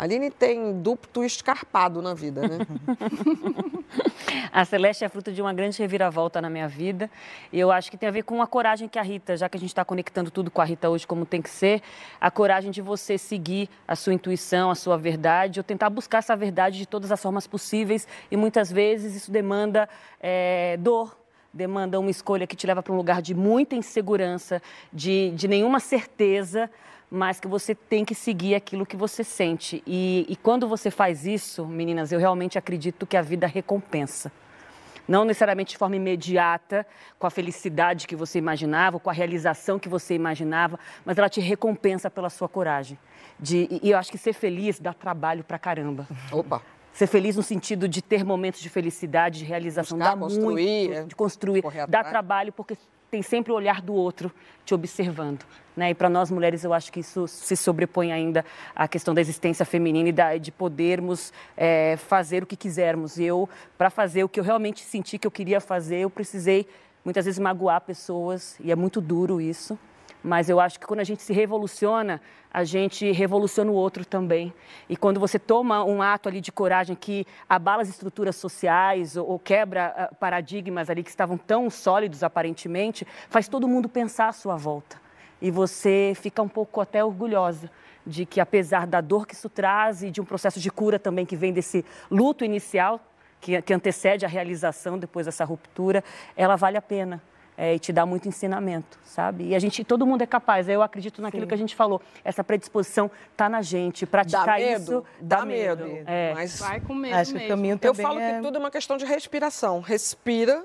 Aline 0.00 0.30
tem 0.30 0.80
duplo 0.80 1.22
escarpado 1.22 2.00
na 2.00 2.14
vida, 2.14 2.40
né? 2.40 2.56
A 4.50 4.64
Celeste 4.64 5.04
é 5.04 5.08
fruto 5.10 5.30
de 5.30 5.42
uma 5.42 5.52
grande 5.52 5.78
reviravolta 5.78 6.40
na 6.40 6.48
minha 6.48 6.66
vida. 6.66 7.10
E 7.52 7.60
eu 7.60 7.70
acho 7.70 7.90
que 7.90 7.98
tem 7.98 8.08
a 8.08 8.12
ver 8.12 8.22
com 8.22 8.40
a 8.40 8.46
coragem 8.46 8.88
que 8.88 8.98
a 8.98 9.02
Rita, 9.02 9.36
já 9.36 9.46
que 9.46 9.58
a 9.58 9.60
gente 9.60 9.68
está 9.68 9.84
conectando 9.84 10.30
tudo 10.30 10.50
com 10.50 10.62
a 10.62 10.64
Rita 10.64 10.88
hoje 10.88 11.06
como 11.06 11.26
tem 11.26 11.42
que 11.42 11.50
ser, 11.50 11.82
a 12.18 12.30
coragem 12.30 12.70
de 12.70 12.80
você 12.80 13.18
seguir 13.18 13.68
a 13.86 13.94
sua 13.94 14.14
intuição, 14.14 14.70
a 14.70 14.74
sua 14.74 14.96
verdade, 14.96 15.60
ou 15.60 15.64
tentar 15.64 15.90
buscar 15.90 16.18
essa 16.18 16.34
verdade 16.34 16.78
de 16.78 16.86
todas 16.86 17.12
as 17.12 17.20
formas 17.20 17.46
possíveis. 17.46 18.08
E 18.30 18.38
muitas 18.38 18.72
vezes 18.72 19.14
isso 19.14 19.30
demanda 19.30 19.86
eh, 20.18 20.78
dor, 20.80 21.14
demanda 21.52 22.00
uma 22.00 22.10
escolha 22.10 22.46
que 22.46 22.56
te 22.56 22.66
leva 22.66 22.82
para 22.82 22.94
um 22.94 22.96
lugar 22.96 23.20
de 23.20 23.34
muita 23.34 23.74
insegurança, 23.74 24.62
de, 24.90 25.30
de 25.32 25.46
nenhuma 25.46 25.78
certeza, 25.78 26.70
mas 27.10 27.40
que 27.40 27.48
você 27.48 27.74
tem 27.74 28.04
que 28.04 28.14
seguir 28.14 28.54
aquilo 28.54 28.86
que 28.86 28.96
você 28.96 29.24
sente. 29.24 29.82
E, 29.86 30.24
e 30.28 30.36
quando 30.36 30.68
você 30.68 30.90
faz 30.90 31.26
isso, 31.26 31.66
meninas, 31.66 32.12
eu 32.12 32.20
realmente 32.20 32.56
acredito 32.56 33.06
que 33.06 33.16
a 33.16 33.22
vida 33.22 33.46
recompensa. 33.46 34.30
Não 35.08 35.24
necessariamente 35.24 35.72
de 35.72 35.78
forma 35.78 35.96
imediata, 35.96 36.86
com 37.18 37.26
a 37.26 37.30
felicidade 37.30 38.06
que 38.06 38.14
você 38.14 38.38
imaginava, 38.38 39.00
com 39.00 39.10
a 39.10 39.12
realização 39.12 39.76
que 39.76 39.88
você 39.88 40.14
imaginava, 40.14 40.78
mas 41.04 41.18
ela 41.18 41.28
te 41.28 41.40
recompensa 41.40 42.08
pela 42.08 42.30
sua 42.30 42.48
coragem. 42.48 42.96
De, 43.38 43.68
e 43.82 43.90
eu 43.90 43.98
acho 43.98 44.12
que 44.12 44.18
ser 44.18 44.32
feliz 44.32 44.78
dá 44.78 44.92
trabalho 44.92 45.42
pra 45.42 45.58
caramba. 45.58 46.06
Opa! 46.30 46.62
Ser 46.92 47.06
feliz 47.06 47.36
no 47.36 47.42
sentido 47.42 47.88
de 47.88 48.02
ter 48.02 48.24
momentos 48.24 48.60
de 48.60 48.68
felicidade, 48.68 49.40
de 49.40 49.44
realização, 49.44 49.98
Buscar, 49.98 50.14
dá 50.14 50.20
construir, 50.20 50.88
muito, 50.88 50.92
é. 50.92 51.04
de 51.04 51.16
construir, 51.16 51.62
dá 51.88 52.04
trabalho 52.04 52.52
porque 52.52 52.76
tem 53.10 53.22
sempre 53.22 53.52
o 53.52 53.54
olhar 53.56 53.80
do 53.82 53.92
outro 53.92 54.32
te 54.64 54.74
observando. 54.74 55.44
Né? 55.76 55.90
E 55.90 55.94
para 55.94 56.08
nós 56.08 56.30
mulheres, 56.30 56.62
eu 56.62 56.72
acho 56.72 56.92
que 56.92 57.00
isso 57.00 57.26
se 57.26 57.56
sobrepõe 57.56 58.12
ainda 58.12 58.44
à 58.74 58.86
questão 58.86 59.14
da 59.14 59.20
existência 59.20 59.64
feminina 59.64 60.08
e 60.08 60.12
da, 60.12 60.36
de 60.36 60.52
podermos 60.52 61.32
é, 61.56 61.96
fazer 61.96 62.42
o 62.42 62.46
que 62.46 62.56
quisermos. 62.56 63.18
Eu, 63.18 63.48
para 63.76 63.90
fazer 63.90 64.24
o 64.24 64.28
que 64.28 64.38
eu 64.38 64.44
realmente 64.44 64.82
senti 64.82 65.18
que 65.18 65.26
eu 65.26 65.30
queria 65.30 65.60
fazer, 65.60 66.00
eu 66.00 66.10
precisei 66.10 66.66
muitas 67.04 67.24
vezes 67.24 67.38
magoar 67.38 67.80
pessoas, 67.80 68.56
e 68.60 68.70
é 68.70 68.76
muito 68.76 69.00
duro 69.00 69.40
isso. 69.40 69.78
Mas 70.22 70.48
eu 70.48 70.60
acho 70.60 70.78
que 70.78 70.86
quando 70.86 71.00
a 71.00 71.04
gente 71.04 71.22
se 71.22 71.32
revoluciona, 71.32 72.20
a 72.52 72.62
gente 72.64 73.10
revoluciona 73.12 73.70
o 73.70 73.74
outro 73.74 74.04
também. 74.04 74.52
E 74.88 74.96
quando 74.96 75.18
você 75.18 75.38
toma 75.38 75.82
um 75.84 76.02
ato 76.02 76.28
ali 76.28 76.40
de 76.40 76.52
coragem 76.52 76.94
que 76.94 77.26
abala 77.48 77.82
as 77.82 77.88
estruturas 77.88 78.36
sociais 78.36 79.16
ou, 79.16 79.26
ou 79.26 79.38
quebra 79.38 79.94
ah, 79.96 80.14
paradigmas 80.14 80.90
ali 80.90 81.02
que 81.02 81.10
estavam 81.10 81.38
tão 81.38 81.70
sólidos 81.70 82.22
aparentemente, 82.22 83.06
faz 83.30 83.48
todo 83.48 83.66
mundo 83.66 83.88
pensar 83.88 84.28
à 84.28 84.32
sua 84.32 84.56
volta. 84.56 85.00
E 85.40 85.50
você 85.50 86.12
fica 86.14 86.42
um 86.42 86.48
pouco 86.48 86.80
até 86.80 87.02
orgulhosa 87.02 87.70
de 88.06 88.26
que 88.26 88.40
apesar 88.40 88.86
da 88.86 89.00
dor 89.00 89.26
que 89.26 89.34
isso 89.34 89.48
traz 89.48 90.02
e 90.02 90.10
de 90.10 90.20
um 90.20 90.24
processo 90.24 90.60
de 90.60 90.70
cura 90.70 90.98
também 90.98 91.24
que 91.24 91.36
vem 91.36 91.52
desse 91.52 91.84
luto 92.10 92.44
inicial, 92.44 93.00
que, 93.40 93.60
que 93.62 93.72
antecede 93.72 94.26
a 94.26 94.28
realização 94.28 94.98
depois 94.98 95.24
dessa 95.24 95.44
ruptura, 95.44 96.04
ela 96.36 96.56
vale 96.56 96.76
a 96.76 96.82
pena 96.82 97.22
é, 97.60 97.74
e 97.74 97.78
te 97.78 97.92
dá 97.92 98.06
muito 98.06 98.26
ensinamento, 98.26 98.98
sabe? 99.04 99.48
E 99.48 99.54
a 99.54 99.58
gente, 99.58 99.84
todo 99.84 100.06
mundo 100.06 100.22
é 100.22 100.26
capaz. 100.26 100.66
Eu 100.66 100.80
acredito 100.80 101.20
naquilo 101.20 101.42
Sim. 101.42 101.48
que 101.48 101.54
a 101.54 101.58
gente 101.58 101.76
falou. 101.76 102.00
Essa 102.24 102.42
predisposição 102.42 103.10
está 103.30 103.50
na 103.50 103.60
gente. 103.60 104.06
Praticar 104.06 104.46
dá 104.46 104.56
medo, 104.56 104.82
isso 104.82 105.04
dá, 105.20 105.40
dá 105.40 105.44
medo. 105.44 105.84
medo. 105.84 106.04
É. 106.08 106.32
Mas 106.32 106.58
vai 106.58 106.80
com 106.80 106.94
medo 106.94 107.16
Acho 107.16 107.34
mesmo. 107.34 107.46
Que 107.46 107.52
o 107.52 107.56
caminho 107.56 107.78
Eu 107.82 107.94
falo 107.94 108.18
é... 108.18 108.36
que 108.36 108.42
tudo 108.42 108.56
é 108.56 108.58
uma 108.58 108.70
questão 108.70 108.96
de 108.96 109.04
respiração. 109.04 109.80
Respira 109.80 110.64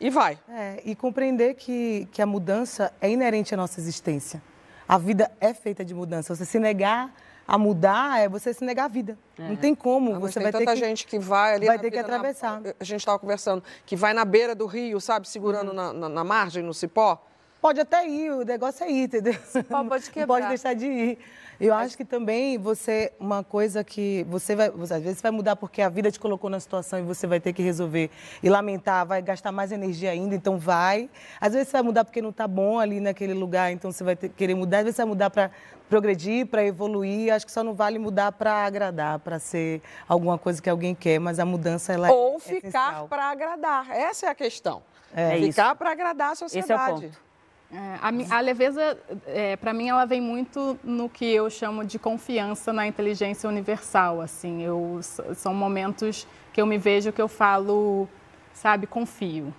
e 0.00 0.10
vai. 0.10 0.36
É, 0.48 0.82
e 0.84 0.96
compreender 0.96 1.54
que, 1.54 2.08
que 2.10 2.20
a 2.20 2.26
mudança 2.26 2.92
é 3.00 3.08
inerente 3.08 3.54
à 3.54 3.56
nossa 3.56 3.78
existência. 3.78 4.42
A 4.88 4.98
vida 4.98 5.30
é 5.40 5.54
feita 5.54 5.84
de 5.84 5.94
mudança. 5.94 6.34
Você 6.34 6.44
se 6.44 6.58
negar 6.58 7.14
a 7.46 7.56
mudar 7.56 8.20
é 8.20 8.28
você 8.28 8.52
se 8.52 8.64
negar 8.64 8.86
a 8.86 8.88
vida. 8.88 9.16
É. 9.38 9.48
Não 9.48 9.56
tem 9.56 9.74
como. 9.74 10.14
Não, 10.14 10.20
você 10.20 10.34
tem 10.34 10.44
vai 10.44 10.52
tanta 10.52 10.64
ter 10.64 10.72
que, 10.72 10.86
gente 10.86 11.06
que 11.06 11.18
vai 11.18 11.54
ali. 11.54 11.66
Vai 11.66 11.78
ter 11.78 11.90
que 11.90 11.98
atravessar. 11.98 12.60
Na, 12.60 12.74
a 12.78 12.84
gente 12.84 13.00
estava 13.00 13.18
conversando, 13.18 13.62
que 13.84 13.94
vai 13.94 14.12
na 14.12 14.24
beira 14.24 14.54
do 14.54 14.66
rio, 14.66 15.00
sabe, 15.00 15.28
segurando 15.28 15.68
uhum. 15.68 15.74
na, 15.74 15.92
na, 15.92 16.08
na, 16.08 16.24
margem, 16.24 16.62
no 16.62 16.74
cipó. 16.74 17.22
Pode 17.60 17.80
até 17.80 18.06
ir, 18.06 18.30
o 18.30 18.44
negócio 18.44 18.84
é 18.84 18.90
ir, 18.90 19.04
entendeu? 19.04 19.34
Cipó 19.44 19.82
pode 19.88 20.10
quebrar. 20.10 20.26
Não 20.26 20.34
pode 20.34 20.48
deixar 20.48 20.74
de 20.74 20.86
ir. 20.86 21.18
Eu 21.58 21.72
acho 21.72 21.96
que 21.96 22.04
também 22.04 22.58
você, 22.58 23.12
uma 23.18 23.42
coisa 23.42 23.82
que 23.82 24.26
você 24.28 24.54
vai, 24.54 24.70
você, 24.70 24.94
às 24.94 25.02
vezes 25.02 25.22
vai 25.22 25.30
mudar 25.30 25.56
porque 25.56 25.80
a 25.80 25.88
vida 25.88 26.10
te 26.10 26.20
colocou 26.20 26.50
na 26.50 26.60
situação 26.60 26.98
e 26.98 27.02
você 27.02 27.26
vai 27.26 27.40
ter 27.40 27.54
que 27.54 27.62
resolver 27.62 28.10
e 28.42 28.50
lamentar, 28.50 29.06
vai 29.06 29.22
gastar 29.22 29.52
mais 29.52 29.72
energia 29.72 30.10
ainda, 30.10 30.34
então 30.34 30.58
vai. 30.58 31.08
Às 31.40 31.54
vezes 31.54 31.68
você 31.68 31.72
vai 31.72 31.82
mudar 31.82 32.04
porque 32.04 32.20
não 32.20 32.28
está 32.28 32.46
bom 32.46 32.78
ali 32.78 33.00
naquele 33.00 33.32
lugar, 33.32 33.72
então 33.72 33.90
você 33.90 34.04
vai 34.04 34.14
ter, 34.14 34.28
querer 34.28 34.54
mudar. 34.54 34.78
Às 34.78 34.84
vezes 34.84 34.96
você 34.96 35.02
vai 35.02 35.08
mudar 35.08 35.30
para 35.30 35.50
progredir, 35.88 36.46
para 36.46 36.62
evoluir. 36.62 37.32
Acho 37.32 37.46
que 37.46 37.52
só 37.52 37.64
não 37.64 37.72
vale 37.72 37.98
mudar 37.98 38.32
para 38.32 38.52
agradar, 38.66 39.18
para 39.20 39.38
ser 39.38 39.80
alguma 40.06 40.36
coisa 40.36 40.60
que 40.60 40.68
alguém 40.68 40.94
quer, 40.94 41.18
mas 41.18 41.38
a 41.38 41.46
mudança 41.46 41.92
ela 41.92 42.12
Ou 42.12 42.36
é 42.36 42.40
ficar 42.40 43.04
para 43.04 43.30
agradar. 43.30 43.90
Essa 43.90 44.26
é 44.26 44.28
a 44.28 44.34
questão. 44.34 44.82
É, 45.14 45.38
ficar 45.40 45.74
para 45.74 45.92
agradar 45.92 46.32
a 46.32 46.34
sociedade. 46.34 46.72
Esse 46.72 46.72
é 46.72 46.76
o 46.76 47.00
ponto. 47.00 47.25
É, 47.72 47.78
a, 48.00 48.36
a, 48.36 48.40
leveza, 48.40 48.98
é, 49.26 49.56
para 49.56 49.72
mim, 49.72 49.88
ela 49.88 50.04
vem 50.04 50.20
muito 50.20 50.78
no 50.84 51.08
que 51.08 51.24
eu 51.24 51.50
chamo 51.50 51.84
de 51.84 51.98
confiança 51.98 52.72
na 52.72 52.86
inteligência 52.86 53.48
universal. 53.48 54.20
Assim, 54.20 54.62
eu, 54.62 55.00
são 55.34 55.52
momentos 55.52 56.26
que 56.52 56.60
eu 56.60 56.66
me 56.66 56.78
vejo 56.78 57.12
que 57.12 57.20
eu 57.20 57.28
falo, 57.28 58.08
sabe, 58.52 58.86
confio. 58.86 59.52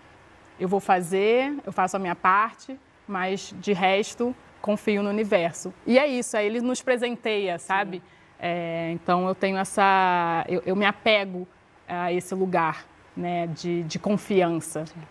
Eu 0.60 0.68
vou 0.68 0.80
fazer, 0.80 1.54
eu 1.66 1.72
faço 1.72 1.98
a 1.98 2.00
minha 2.00 2.16
parte, 2.16 2.80
mas 3.08 3.54
de 3.60 3.74
resto 3.74 4.36
confio 4.62 5.04
no 5.04 5.10
universo. 5.10 5.74
E 5.86 6.00
é 6.00 6.08
isso, 6.08 6.36
aí 6.36 6.46
ele 6.46 6.62
nos 6.62 6.82
presenteia, 6.82 7.60
sabe? 7.60 8.02
É, 8.40 8.92
então 8.94 9.28
eu 9.28 9.36
tenho 9.36 9.58
essa, 9.58 10.46
eu, 10.48 10.62
eu, 10.66 10.76
me 10.76 10.86
apego 10.86 11.48
a 11.88 12.12
esse 12.12 12.36
lugar, 12.36 12.86
né, 13.16 13.48
de, 13.48 13.84
de 13.84 13.98
confiança 13.98 14.86
Sim. 14.86 15.02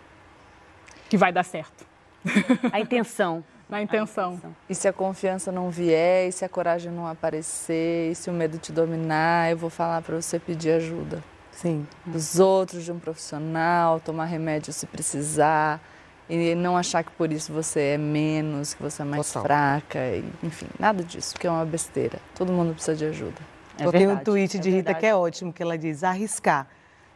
que 1.09 1.17
vai 1.17 1.33
dar 1.33 1.43
certo. 1.43 1.87
A 2.73 2.81
intenção. 2.81 3.45
Na 3.69 3.83
intenção. 3.83 4.35
intenção. 4.35 4.57
E 4.69 4.75
se 4.75 4.87
a 4.87 4.93
confiança 4.93 5.51
não 5.51 5.71
vier, 5.71 6.29
e 6.29 6.33
se 6.33 6.45
a 6.45 6.49
coragem 6.49 6.93
não 6.93 7.07
aparecer, 7.07 8.13
e 8.13 8.15
se 8.15 8.31
o 8.31 8.33
medo 8.33 8.59
te 8.59 8.71
dominar, 8.71 9.51
eu 9.51 9.57
vou 9.57 9.71
falar 9.71 10.03
para 10.03 10.21
você 10.21 10.39
pedir 10.39 10.71
ajuda. 10.71 11.23
Sim. 11.51 11.87
Dos 12.05 12.39
outros, 12.39 12.85
de 12.85 12.93
um 12.93 12.99
profissional, 12.99 13.99
tomar 13.99 14.27
remédio 14.27 14.73
se 14.73 14.87
precisar. 14.87 15.81
E 16.29 16.55
não 16.55 16.77
achar 16.77 17.05
que 17.05 17.11
por 17.13 17.33
isso 17.33 17.53
você 17.53 17.81
é 17.81 17.99
menos, 17.99 18.75
que 18.75 18.83
você 18.83 19.03
é 19.03 19.05
mais 19.05 19.27
Total. 19.29 19.45
fraca, 19.45 19.99
e, 19.99 20.25
enfim, 20.43 20.67
nada 20.79 21.03
disso, 21.03 21.33
porque 21.33 21.47
é 21.47 21.51
uma 21.51 21.65
besteira. 21.65 22.19
Todo 22.35 22.53
mundo 22.53 22.75
precisa 22.75 22.97
de 22.97 23.05
ajuda. 23.05 23.41
É 23.79 23.87
eu 23.87 23.93
tenho 23.93 24.11
um 24.11 24.17
tweet 24.17 24.57
é 24.57 24.61
de 24.61 24.71
Rita 24.71 24.93
que 24.93 25.07
é 25.07 25.15
ótimo, 25.15 25.53
que 25.53 25.63
ela 25.63 25.79
diz, 25.79 26.03
arriscar. 26.03 26.67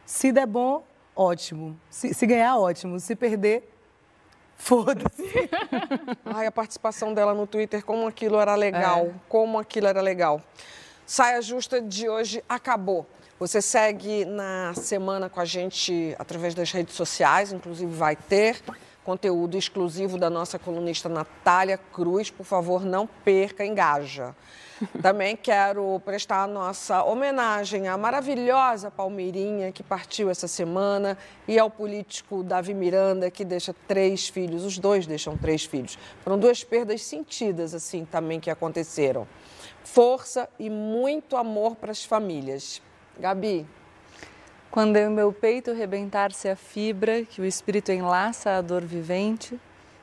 Se 0.06 0.30
der 0.30 0.46
bom, 0.46 0.84
ótimo. 1.14 1.76
Se, 1.88 2.14
se 2.14 2.26
ganhar, 2.26 2.56
ótimo. 2.56 3.00
Se 3.00 3.16
perder, 3.16 3.68
Foda-se. 4.60 5.50
Ai, 6.24 6.46
a 6.46 6.52
participação 6.52 7.14
dela 7.14 7.32
no 7.32 7.46
Twitter, 7.46 7.82
como 7.82 8.06
aquilo 8.06 8.38
era 8.38 8.54
legal. 8.54 9.06
É. 9.06 9.14
Como 9.26 9.58
aquilo 9.58 9.86
era 9.86 10.02
legal. 10.02 10.40
Saia 11.06 11.40
Justa 11.40 11.80
de 11.80 12.08
hoje 12.08 12.44
acabou. 12.46 13.06
Você 13.38 13.62
segue 13.62 14.26
na 14.26 14.74
semana 14.74 15.30
com 15.30 15.40
a 15.40 15.46
gente 15.46 16.14
através 16.18 16.54
das 16.54 16.70
redes 16.70 16.94
sociais, 16.94 17.52
inclusive 17.52 17.90
vai 17.90 18.14
ter 18.14 18.62
conteúdo 19.02 19.56
exclusivo 19.56 20.18
da 20.18 20.28
nossa 20.28 20.58
colunista 20.58 21.08
Natália 21.08 21.78
Cruz. 21.78 22.30
Por 22.30 22.44
favor, 22.44 22.84
não 22.84 23.06
perca, 23.06 23.64
engaja. 23.64 24.36
Também 25.02 25.36
quero 25.36 26.00
prestar 26.04 26.48
nossa 26.48 27.04
homenagem 27.04 27.88
à 27.88 27.96
maravilhosa 27.96 28.90
Palmeirinha, 28.90 29.72
que 29.72 29.82
partiu 29.82 30.30
essa 30.30 30.48
semana, 30.48 31.18
e 31.46 31.58
ao 31.58 31.70
político 31.70 32.42
Davi 32.42 32.72
Miranda, 32.72 33.30
que 33.30 33.44
deixa 33.44 33.74
três 33.86 34.28
filhos. 34.28 34.64
Os 34.64 34.78
dois 34.78 35.06
deixam 35.06 35.36
três 35.36 35.64
filhos. 35.64 35.98
Foram 36.24 36.38
duas 36.38 36.64
perdas 36.64 37.02
sentidas, 37.02 37.74
assim, 37.74 38.04
também 38.04 38.40
que 38.40 38.50
aconteceram. 38.50 39.26
Força 39.84 40.48
e 40.58 40.70
muito 40.70 41.36
amor 41.36 41.76
para 41.76 41.90
as 41.90 42.04
famílias. 42.04 42.80
Gabi. 43.18 43.66
Quando 44.70 44.96
em 44.96 45.10
meu 45.10 45.32
peito 45.32 45.72
rebentar-se 45.72 46.48
a 46.48 46.54
fibra, 46.54 47.24
que 47.24 47.40
o 47.40 47.44
espírito 47.44 47.90
enlaça 47.90 48.52
a 48.52 48.60
dor 48.60 48.82
vivente, 48.82 49.60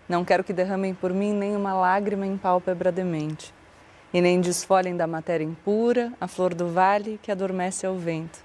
não 0.10 0.26
quero 0.26 0.44
que 0.44 0.54
derramem 0.54 0.94
por 0.94 1.14
mim 1.14 1.34
nenhuma 1.34 1.74
lágrima 1.74 2.28
em 2.28 2.38
pálpebra 2.38 2.92
demente, 2.92 3.54
e 4.14 4.22
nem 4.22 4.40
desfolhem 4.40 4.96
da 4.96 5.08
matéria 5.08 5.44
impura 5.44 6.14
a 6.20 6.28
flor 6.28 6.54
do 6.54 6.68
vale 6.68 7.20
que 7.22 7.32
adormece 7.32 7.86
ao 7.86 7.96
vento. 7.96 8.40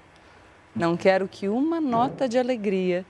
Não 0.75 0.97
quero 0.97 1.27
que 1.27 1.47
uma 1.47 1.79
nota 1.79 2.27
de 2.27 2.37
alegria 2.37 3.05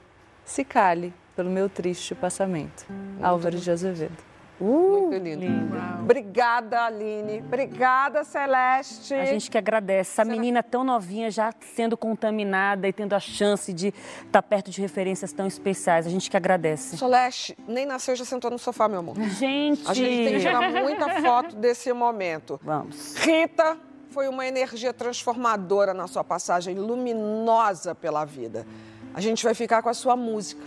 se 0.45 0.63
cale 0.63 1.13
pelo 1.35 1.49
meu 1.49 1.69
triste 1.69 2.13
passamento. 2.13 2.85
Álvares 3.21 3.63
de 3.63 3.71
Azevedo. 3.71 4.32
Uh, 4.59 5.09
Muito 5.09 5.23
lindo. 5.23 5.45
lindo. 5.45 5.77
Obrigada, 6.01 6.85
Aline. 6.85 7.39
Obrigada, 7.39 8.23
Celeste. 8.23 9.13
A 9.13 9.25
gente 9.25 9.49
que 9.49 9.57
agradece. 9.57 10.11
Essa 10.11 10.23
menina 10.23 10.61
tão 10.61 10.83
novinha 10.83 11.31
já 11.31 11.51
sendo 11.75 11.97
contaminada 11.97 12.87
e 12.87 12.93
tendo 12.93 13.13
a 13.13 13.19
chance 13.19 13.73
de 13.73 13.87
estar 13.87 14.31
tá 14.31 14.41
perto 14.41 14.69
de 14.69 14.81
referências 14.81 15.33
tão 15.33 15.47
especiais. 15.47 16.05
A 16.05 16.09
gente 16.09 16.29
que 16.29 16.37
agradece. 16.37 16.97
Celeste, 16.97 17.57
nem 17.67 17.85
nasceu, 17.85 18.15
já 18.15 18.25
sentou 18.25 18.51
no 18.51 18.59
sofá, 18.59 18.87
meu 18.87 18.99
amor. 18.99 19.19
Gente! 19.21 19.87
A 19.87 19.93
gente 19.93 20.07
tem 20.07 20.33
que 20.33 20.39
tirar 20.39 20.71
muita 20.71 21.21
foto 21.21 21.55
desse 21.55 21.91
momento. 21.91 22.59
Vamos. 22.63 23.15
Rita 23.15 23.77
foi 24.09 24.27
uma 24.27 24.45
energia 24.45 24.93
transformadora 24.93 25.93
na 25.93 26.07
sua 26.07 26.23
passagem, 26.23 26.75
luminosa 26.75 27.95
pela 27.95 28.23
vida. 28.23 28.65
A 29.13 29.19
gente 29.19 29.43
vai 29.43 29.55
ficar 29.55 29.81
com 29.81 29.89
a 29.89 29.93
sua 29.93 30.15
música. 30.15 30.61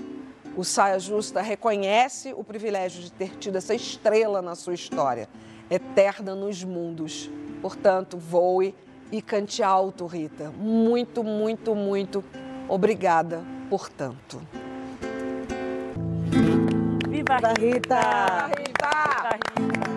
O 0.56 0.64
Saia 0.64 0.98
Justa 0.98 1.42
reconhece 1.42 2.32
o 2.32 2.42
privilégio 2.42 3.02
de 3.02 3.12
ter 3.12 3.36
tido 3.36 3.56
essa 3.56 3.74
estrela 3.74 4.40
na 4.40 4.54
sua 4.54 4.72
história, 4.72 5.28
eterna 5.70 6.34
nos 6.34 6.64
mundos. 6.64 7.30
Portanto, 7.60 8.16
voe 8.16 8.74
e 9.12 9.20
cante 9.20 9.62
alto, 9.62 10.06
Rita. 10.06 10.50
Muito, 10.56 11.22
muito, 11.22 11.74
muito 11.74 12.24
obrigada 12.68 13.44
por 13.68 13.90
tanto. 13.90 14.40
Viva, 17.10 17.36
Rita! 17.58 18.00
Viva 18.06 18.48
Rita! 18.48 18.48
Viva 18.56 19.38
Rita! 19.58 19.95